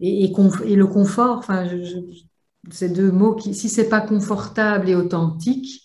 Et, 0.00 0.24
et, 0.24 0.76
le 0.76 0.86
confort, 0.86 1.38
enfin, 1.38 1.68
ces 2.70 2.88
deux 2.88 3.10
mots, 3.10 3.34
qui, 3.34 3.54
si 3.54 3.68
c'est 3.68 3.88
pas 3.88 4.00
confortable 4.00 4.88
et 4.88 4.94
authentique, 4.94 5.82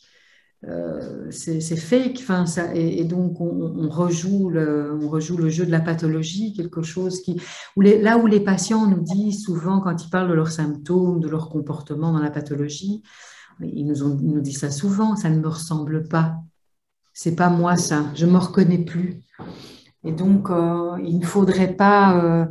euh, 0.66 1.30
c'est 1.30 1.62
fake. 1.76 2.18
Enfin, 2.20 2.46
ça, 2.46 2.74
et, 2.74 3.04
donc, 3.04 3.40
on, 3.40 3.90
rejoue 3.90 4.50
le, 4.50 4.98
on 5.02 5.10
rejoue 5.10 5.38
le 5.38 5.50
jeu 5.50 5.66
de 5.66 5.72
la 5.72 5.80
pathologie, 5.80 6.54
quelque 6.54 6.82
chose 6.82 7.22
qui. 7.22 7.40
Là 7.78 8.18
où 8.18 8.28
les 8.28 8.40
patients 8.40 8.88
nous 8.88 9.02
disent 9.02 9.44
souvent, 9.44 9.80
quand 9.80 10.04
ils 10.04 10.10
parlent 10.10 10.30
de 10.30 10.34
leurs 10.34 10.52
symptômes, 10.52 11.20
de 11.20 11.30
leur 11.30 11.50
comportement 11.50 12.12
dans 12.12 12.20
la 12.20 12.32
pathologie, 12.32 13.04
ils 13.62 13.86
nous, 13.86 14.42
disent 14.42 14.60
ça 14.60 14.72
souvent 14.72 15.16
ça 15.16 15.30
ne 15.30 15.40
me 15.40 15.48
ressemble 15.48 16.08
pas. 16.08 16.38
C'est 17.14 17.36
pas 17.36 17.50
moi 17.50 17.78
ça, 17.78 18.06
je 18.16 18.26
me 18.26 18.38
reconnais 18.38 18.84
plus. 18.84 19.24
Et 20.04 20.12
donc, 20.12 20.50
euh, 20.50 20.98
il 21.04 21.20
ne 21.20 21.26
faudrait 21.26 21.76
euh, 21.82 22.46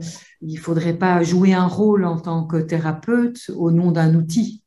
faudrait 0.61 0.99
pas 0.99 1.23
jouer 1.23 1.55
un 1.55 1.67
rôle 1.67 2.05
en 2.05 2.19
tant 2.19 2.45
que 2.45 2.57
thérapeute 2.57 3.51
au 3.57 3.71
nom 3.71 3.93
d'un 3.93 4.15
outil. 4.15 4.63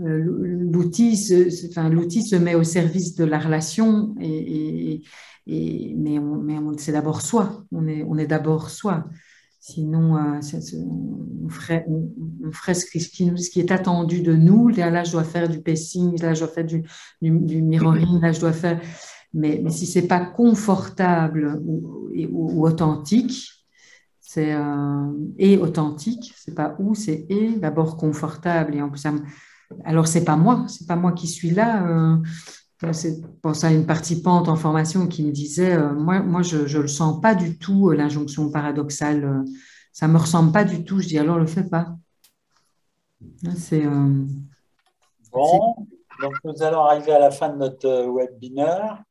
Euh, 0.00 0.18
l'outil, 0.18 1.16
se, 1.16 1.68
enfin, 1.68 1.88
l'outil 1.88 2.22
se 2.22 2.36
met 2.36 2.54
au 2.54 2.64
service 2.64 3.14
de 3.14 3.24
la 3.24 3.38
relation, 3.38 4.14
et, 4.20 5.02
mais, 5.46 6.18
mais 6.18 6.58
c'est 6.78 6.92
d'abord 6.92 7.20
soi. 7.20 7.64
On 7.70 7.86
est, 7.86 8.04
on 8.08 8.18
est 8.18 8.26
d'abord 8.26 8.70
soi. 8.70 9.04
Sinon, 9.60 10.16
on, 10.16 11.48
ferait, 11.48 11.86
on, 11.88 12.52
ferait 12.52 12.74
ce, 12.74 12.84
qui, 12.86 13.00
ce 13.00 13.50
qui 13.50 13.60
est 13.60 13.72
attendu 13.72 14.20
de 14.20 14.34
nous. 14.34 14.68
Là, 14.68 15.04
je 15.04 15.12
dois 15.12 15.24
faire 15.24 15.48
du 15.48 15.62
pacing, 15.62 16.20
là, 16.20 16.34
je 16.34 16.40
dois 16.40 16.48
faire 16.48 16.64
du, 16.64 16.82
du, 17.22 17.30
du 17.30 17.62
mirroring, 17.62 18.20
là, 18.20 18.32
je 18.32 18.40
dois 18.40 18.52
faire 18.52 18.80
mais, 19.34 19.60
mais 19.62 19.70
si 19.70 19.84
c'est 19.84 20.06
pas 20.06 20.24
confortable 20.24 21.60
ou, 21.64 22.08
ou, 22.30 22.66
authentique, 22.66 23.50
c'est 24.20 24.54
euh, 24.54 25.12
et 25.38 25.58
authentique, 25.58 26.32
c'est 26.36 26.54
pas 26.54 26.76
où, 26.78 26.94
c'est 26.94 27.26
et 27.28 27.50
d'abord 27.56 27.96
confortable 27.96 28.76
et 28.76 28.82
en 28.82 28.88
plus 28.88 29.00
ça 29.00 29.12
alors 29.84 30.06
c'est 30.06 30.24
pas 30.24 30.36
moi, 30.36 30.64
c'est 30.68 30.86
pas 30.86 30.96
moi 30.96 31.12
qui 31.12 31.26
suis 31.26 31.50
là. 31.50 31.86
Euh, 31.86 32.16
c'est 32.92 33.22
pense 33.40 33.64
à 33.64 33.70
une 33.70 33.86
participante 33.86 34.48
en 34.48 34.56
formation 34.56 35.06
qui 35.06 35.24
me 35.24 35.32
disait 35.32 35.74
euh, 35.74 35.92
moi 35.92 36.20
moi 36.20 36.42
je 36.42 36.66
je 36.66 36.78
le 36.78 36.88
sens 36.88 37.20
pas 37.20 37.34
du 37.34 37.58
tout 37.58 37.90
euh, 37.90 37.94
l'injonction 37.94 38.50
paradoxale, 38.50 39.24
euh, 39.24 39.44
ça 39.92 40.08
me 40.08 40.18
ressemble 40.18 40.52
pas 40.52 40.64
du 40.64 40.84
tout. 40.84 41.00
Je 41.00 41.08
dis 41.08 41.18
alors 41.18 41.38
le 41.38 41.46
fais 41.46 41.64
pas. 41.64 41.96
C'est 43.56 43.84
bon. 45.32 45.74
Donc 46.20 46.34
nous 46.44 46.62
allons 46.62 46.82
arriver 46.82 47.12
à 47.12 47.18
la 47.18 47.30
fin 47.30 47.48
de 47.48 47.56
notre 47.56 48.12
webinaire. 48.12 49.02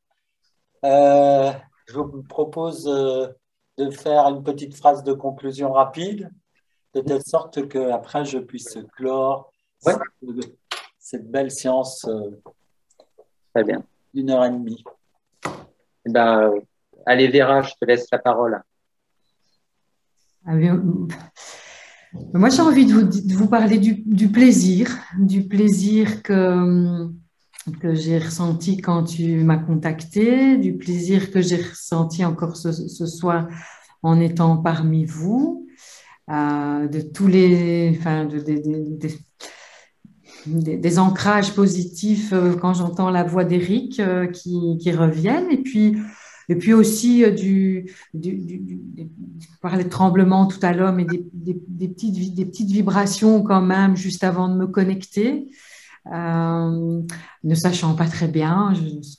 Je 0.82 1.98
vous 1.98 2.22
propose 2.22 2.84
de 2.84 3.90
faire 3.90 4.26
une 4.28 4.42
petite 4.42 4.74
phrase 4.76 5.02
de 5.02 5.12
conclusion 5.12 5.72
rapide, 5.72 6.30
de 6.94 7.00
telle 7.00 7.22
sorte 7.24 7.68
qu'après 7.68 8.24
je 8.24 8.38
puisse 8.38 8.78
clore 8.96 9.53
cette, 10.98 11.30
belle 11.30 11.50
séance 11.50 12.06
euh, 12.08 12.30
Très 13.54 13.64
bien. 13.64 13.84
d'une 14.12 14.30
heure 14.30 14.44
et 14.44 14.50
demie. 14.50 14.82
Eh 16.06 16.10
ben, 16.10 16.52
allez 17.06 17.28
Vera, 17.28 17.62
je 17.62 17.72
te 17.80 17.84
laisse 17.84 18.06
la 18.10 18.18
parole. 18.18 18.62
Ah 20.46 20.54
moi, 22.32 22.48
j'ai 22.48 22.62
envie 22.62 22.86
de 22.86 22.92
vous, 22.92 23.02
de 23.02 23.34
vous 23.34 23.48
parler 23.48 23.78
du, 23.78 24.02
du, 24.06 24.28
plaisir, 24.28 24.88
du 25.18 25.48
plaisir 25.48 26.22
que, 26.22 27.08
que 27.80 27.94
j'ai 27.94 28.18
ressenti 28.18 28.76
quand 28.76 29.04
tu 29.04 29.42
m'as 29.42 29.58
contacté, 29.58 30.56
du 30.58 30.76
plaisir 30.76 31.30
que 31.30 31.40
j'ai 31.40 31.56
ressenti 31.56 32.24
encore 32.24 32.56
ce, 32.56 33.06
soir 33.06 33.48
en 34.02 34.20
étant 34.20 34.58
parmi 34.58 35.04
vous, 35.04 35.66
euh, 36.30 36.86
de 36.88 37.00
tous 37.00 37.26
les, 37.26 37.96
enfin, 37.98 38.26
de, 38.26 39.08
des, 40.46 40.98
ancrages 40.98 41.54
positifs 41.54 42.32
euh, 42.32 42.54
quand 42.54 42.74
j'entends 42.74 43.10
la 43.10 43.24
voix 43.24 43.44
d'Éric 43.44 44.00
euh, 44.00 44.26
qui, 44.26 44.92
reviennent, 44.92 45.50
et 45.50 45.58
puis, 45.58 45.96
et 46.48 46.56
puis 46.56 46.72
aussi 46.72 47.30
du, 47.32 47.90
du, 48.12 48.34
du, 48.36 48.80
parlais 49.60 49.84
de 49.84 49.88
tremblements 49.88 50.46
tout 50.46 50.60
à 50.62 50.72
l'heure, 50.72 50.92
mais 50.92 51.04
des, 51.04 51.88
petites, 51.88 52.34
des 52.34 52.44
petites 52.44 52.70
vibrations 52.70 53.42
quand 53.42 53.62
même 53.62 53.96
juste 53.96 54.24
avant 54.24 54.48
de 54.48 54.56
me 54.56 54.66
connecter. 54.66 55.48
Euh, 56.12 57.00
ne 57.44 57.54
sachant 57.54 57.94
pas 57.94 58.06
très 58.06 58.28
bien, 58.28 58.74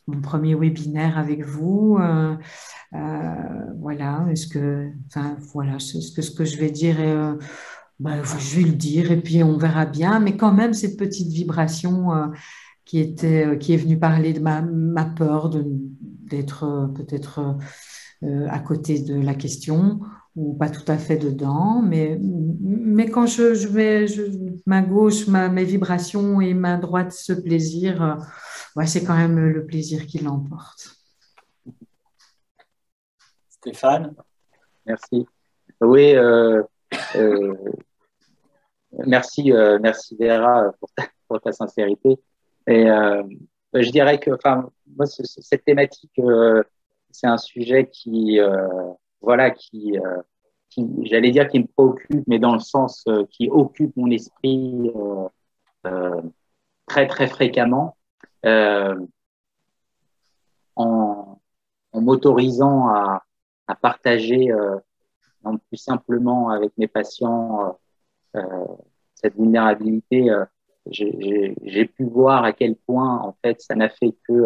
mon 0.07 0.21
premier 0.21 0.53
webinaire 0.53 1.17
avec 1.17 1.43
vous. 1.43 1.97
Euh, 1.99 2.35
euh, 2.93 3.65
voilà, 3.79 4.25
est-ce 4.31 4.47
que, 4.47 4.91
enfin, 5.07 5.35
voilà, 5.53 5.79
ce 5.79 6.11
que, 6.15 6.21
ce 6.21 6.31
que 6.31 6.45
je 6.45 6.57
vais 6.57 6.69
dire 6.69 6.97
ben, 7.99 8.23
je 8.23 8.55
vais 8.57 8.63
le 8.63 8.73
dire 8.73 9.11
et 9.11 9.21
puis 9.21 9.43
on 9.43 9.57
verra 9.57 9.85
bien. 9.85 10.19
Mais 10.19 10.35
quand 10.37 10.53
même, 10.53 10.73
cette 10.73 10.97
petite 10.97 11.29
vibration 11.29 12.31
qui 12.85 12.99
était, 12.99 13.57
qui 13.59 13.73
est 13.73 13.77
venue 13.77 13.99
parler 13.99 14.33
de 14.33 14.39
ma, 14.39 14.61
ma 14.61 15.05
peur 15.05 15.49
d'être 15.49 16.91
peut-être 16.95 17.57
à 18.23 18.59
côté 18.59 18.99
de 18.99 19.15
la 19.19 19.35
question 19.35 19.99
ou 20.35 20.53
pas 20.53 20.69
tout 20.69 20.83
à 20.91 20.97
fait 20.97 21.17
dedans, 21.17 21.81
mais, 21.81 22.19
mais 22.21 23.09
quand 23.09 23.25
je, 23.25 23.53
je 23.53 23.69
mets 23.69 24.07
je, 24.07 24.23
main 24.65 24.81
gauche, 24.81 25.27
ma, 25.27 25.47
mes 25.47 25.63
vibrations 25.63 26.41
et 26.41 26.53
main 26.53 26.77
droite 26.77 27.13
ce 27.13 27.31
plaisir, 27.31 28.03
euh, 28.03 28.15
ouais, 28.75 28.85
c'est 28.85 29.03
quand 29.05 29.15
même 29.15 29.39
le 29.39 29.65
plaisir 29.65 30.05
qui 30.05 30.19
l'emporte. 30.19 30.97
Stéphane? 33.49 34.13
Merci. 34.85 35.25
Oui, 35.79 36.13
euh, 36.15 36.59
euh, 36.59 36.63
merci, 39.05 39.51
merci 39.81 40.15
Vera 40.19 40.71
pour 41.27 41.41
ta, 41.41 41.51
sincérité. 41.51 42.17
Et 42.67 42.85
je 43.73 43.89
dirais 43.91 44.19
que, 44.19 44.31
moi, 44.95 45.05
cette 45.05 45.65
thématique, 45.65 46.19
c'est 47.11 47.27
un 47.27 47.37
sujet 47.37 47.89
qui 47.91 48.39
voilà, 49.25 49.51
qui, 49.51 49.97
euh, 49.97 50.21
j'allais 51.03 51.31
dire 51.31 51.49
qui 51.49 51.59
me 51.59 51.67
préoccupe, 51.67 52.23
mais 52.27 52.39
dans 52.39 52.53
le 52.53 52.59
sens 52.59 53.03
euh, 53.07 53.25
qui 53.31 53.49
occupe 53.49 53.95
mon 53.97 54.09
esprit 54.11 54.91
euh, 55.85 56.21
très 56.85 57.07
très 57.07 57.27
fréquemment, 57.27 57.97
en, 60.75 61.39
en 61.91 62.01
m'autorisant 62.01 62.89
à, 62.89 63.23
à, 63.67 63.75
partager 63.75 64.51
non 65.45 65.57
plus 65.57 65.77
simplement 65.77 66.49
avec 66.49 66.71
mes 66.77 66.87
patients 66.87 67.77
cette 69.15 69.35
vulnérabilité. 69.35 70.29
j'ai 70.87 71.85
pu 71.85 72.03
voir 72.05 72.43
à 72.43 72.51
quel 72.51 72.75
point 72.75 73.19
en 73.19 73.35
fait 73.43 73.61
ça 73.61 73.75
n'a 73.75 73.89
fait 73.89 74.13
que 74.27 74.43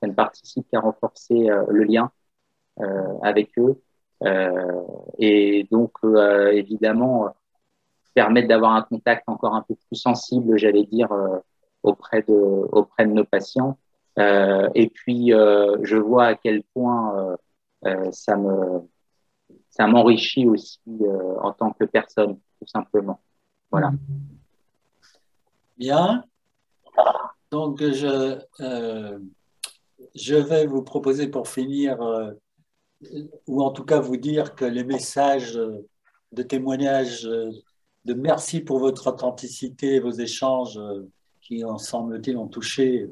ça 0.00 0.06
ne 0.06 0.12
participe 0.12 0.68
qu'à 0.70 0.80
renforcer 0.80 1.48
le 1.68 1.82
lien 1.82 2.10
avec 3.22 3.58
eux 3.58 3.80
et 5.18 5.66
donc 5.70 5.92
évidemment 6.52 7.34
permettre 8.14 8.48
d'avoir 8.48 8.72
un 8.72 8.82
contact 8.82 9.24
encore 9.28 9.54
un 9.54 9.62
peu 9.62 9.74
plus 9.74 9.96
sensible, 9.96 10.58
j'allais 10.58 10.84
dire, 10.84 11.08
auprès 11.82 12.22
de 12.22 12.34
auprès 12.34 13.06
de 13.06 13.12
nos 13.12 13.24
patients. 13.24 13.78
et 14.16 14.88
puis 14.94 15.30
je 15.30 15.96
vois 15.96 16.26
à 16.26 16.34
quel 16.34 16.62
point 16.74 17.36
ça 18.10 18.36
me 18.36 18.82
ça 19.78 19.86
m'enrichit 19.86 20.46
aussi 20.46 20.80
en 21.40 21.52
tant 21.52 21.72
que 21.72 21.84
personne, 21.84 22.38
tout 22.58 22.66
simplement. 22.66 23.20
Voilà. 23.70 23.92
Bien. 25.76 26.24
Donc, 27.50 27.80
je, 27.80 28.40
euh, 28.60 29.18
je 30.14 30.34
vais 30.34 30.66
vous 30.66 30.82
proposer 30.82 31.28
pour 31.28 31.48
finir, 31.48 32.02
euh, 32.02 32.32
ou 33.46 33.62
en 33.62 33.70
tout 33.70 33.84
cas 33.84 34.00
vous 34.00 34.16
dire 34.16 34.54
que 34.54 34.64
les 34.64 34.84
messages 34.84 35.54
de 36.32 36.42
témoignage 36.42 37.22
de 37.22 38.14
merci 38.14 38.60
pour 38.60 38.80
votre 38.80 39.06
authenticité 39.06 40.00
vos 40.00 40.10
échanges 40.10 40.80
qui, 41.40 41.64
en 41.64 41.78
semble-t-il, 41.78 42.36
ont 42.36 42.48
touché 42.48 43.08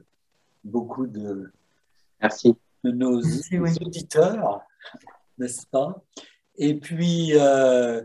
beaucoup 0.64 1.06
de, 1.06 1.52
merci. 2.20 2.56
de 2.82 2.90
nos 2.90 3.20
auditeurs, 3.20 4.60
n'est-ce 5.38 5.66
pas? 5.68 6.02
Et 6.59 6.74
puis, 6.74 7.33
euh, 7.35 8.03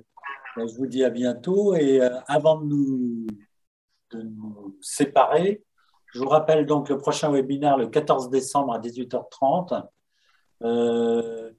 ben, 0.55 0.67
je 0.67 0.75
vous 0.75 0.87
dis 0.87 1.03
à 1.03 1.09
bientôt. 1.09 1.75
Et 1.75 2.01
euh, 2.01 2.09
avant 2.27 2.59
de 2.59 2.65
nous, 2.65 3.27
séparer, 4.81 5.63
je 6.13 6.19
vous 6.19 6.27
rappelle 6.27 6.65
donc 6.65 6.89
le 6.89 6.97
prochain 6.97 7.31
webinaire 7.31 7.77
le 7.77 7.87
14 7.87 8.29
décembre 8.29 8.73
à 8.73 8.79
18h30, 8.79 9.87
euh, 10.63 11.51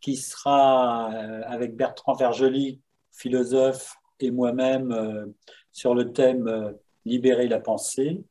qui 0.00 0.16
sera 0.16 1.06
avec 1.46 1.76
Bertrand 1.76 2.12
Vergely, 2.12 2.82
philosophe, 3.10 3.96
et 4.20 4.30
moi-même 4.30 5.32
sur 5.72 5.94
le 5.94 6.12
thème 6.12 6.74
Libérer 7.06 7.48
la 7.48 7.60
pensée. 7.60 8.24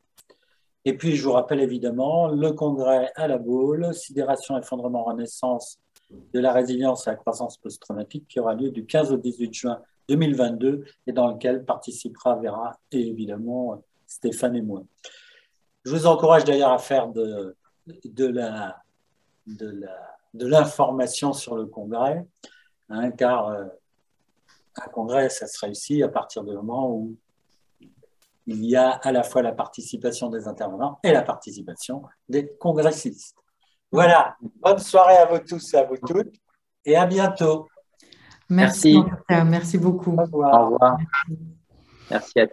Et 0.86 0.98
puis, 0.98 1.16
je 1.16 1.24
vous 1.24 1.34
rappelle 1.34 1.60
évidemment 1.60 2.28
le 2.28 2.52
congrès 2.54 3.12
à 3.16 3.28
la 3.28 3.38
boule, 3.38 3.94
Sidération, 3.94 4.58
Effondrement, 4.58 5.04
Renaissance 5.04 5.83
de 6.34 6.40
la 6.40 6.52
résilience 6.52 7.08
et 7.08 7.12
la 7.12 7.16
croissance 7.16 7.58
post-traumatique, 7.58 8.28
qui 8.28 8.40
aura 8.40 8.56
lieu 8.56 8.70
du 8.70 8.86
15 8.86 9.12
au 9.12 9.18
18 9.18 9.54
juin 9.54 9.82
2022 10.10 10.86
et 11.08 11.12
dans 11.12 11.28
lequel 11.28 11.64
participera 11.66 12.36
Vera 12.36 12.78
et 12.92 13.08
évidemment 13.08 13.82
Stéphane 14.06 14.56
et 14.56 14.62
moi. 14.62 14.84
Je 15.86 15.92
vous 15.92 16.06
encourage 16.06 16.44
d'ailleurs 16.44 16.72
à 16.72 16.80
faire 16.80 17.08
de, 17.08 17.56
de 18.06 18.26
la 18.26 18.82
de 19.48 19.68
la 19.70 20.14
de 20.34 20.48
l'information 20.48 21.34
sur 21.34 21.56
le 21.56 21.66
congrès, 21.66 22.26
hein, 22.90 23.12
car 23.12 23.50
euh, 23.50 23.66
un 24.76 24.90
congrès, 24.90 25.30
ça 25.30 25.48
se 25.48 25.60
réussit 25.64 26.02
à 26.04 26.08
partir 26.08 26.44
du 26.44 26.54
moment 26.54 26.92
où 26.92 27.16
il 28.48 28.66
y 28.66 28.76
a 28.76 28.90
à 28.90 29.12
la 29.12 29.24
fois 29.24 29.42
la 29.42 29.54
participation 29.54 30.30
des 30.30 30.48
intervenants 30.48 31.00
et 31.04 31.12
la 31.12 31.22
participation 31.22 32.04
des 32.28 32.50
congressistes. 32.60 33.38
Voilà, 33.94 34.36
bonne 34.60 34.80
soirée 34.80 35.18
à 35.18 35.28
vous 35.28 35.38
tous 35.38 35.72
et 35.76 35.78
à 35.78 35.84
vous 35.84 35.98
toutes, 35.98 36.34
et 36.84 36.96
à 36.96 37.06
bientôt. 37.06 37.68
Merci, 38.50 38.98
merci, 39.30 39.46
merci 39.46 39.78
beaucoup. 39.78 40.18
Au 40.18 40.24
revoir. 40.24 40.98
Merci, 40.98 41.40
merci 42.10 42.40
à 42.40 42.48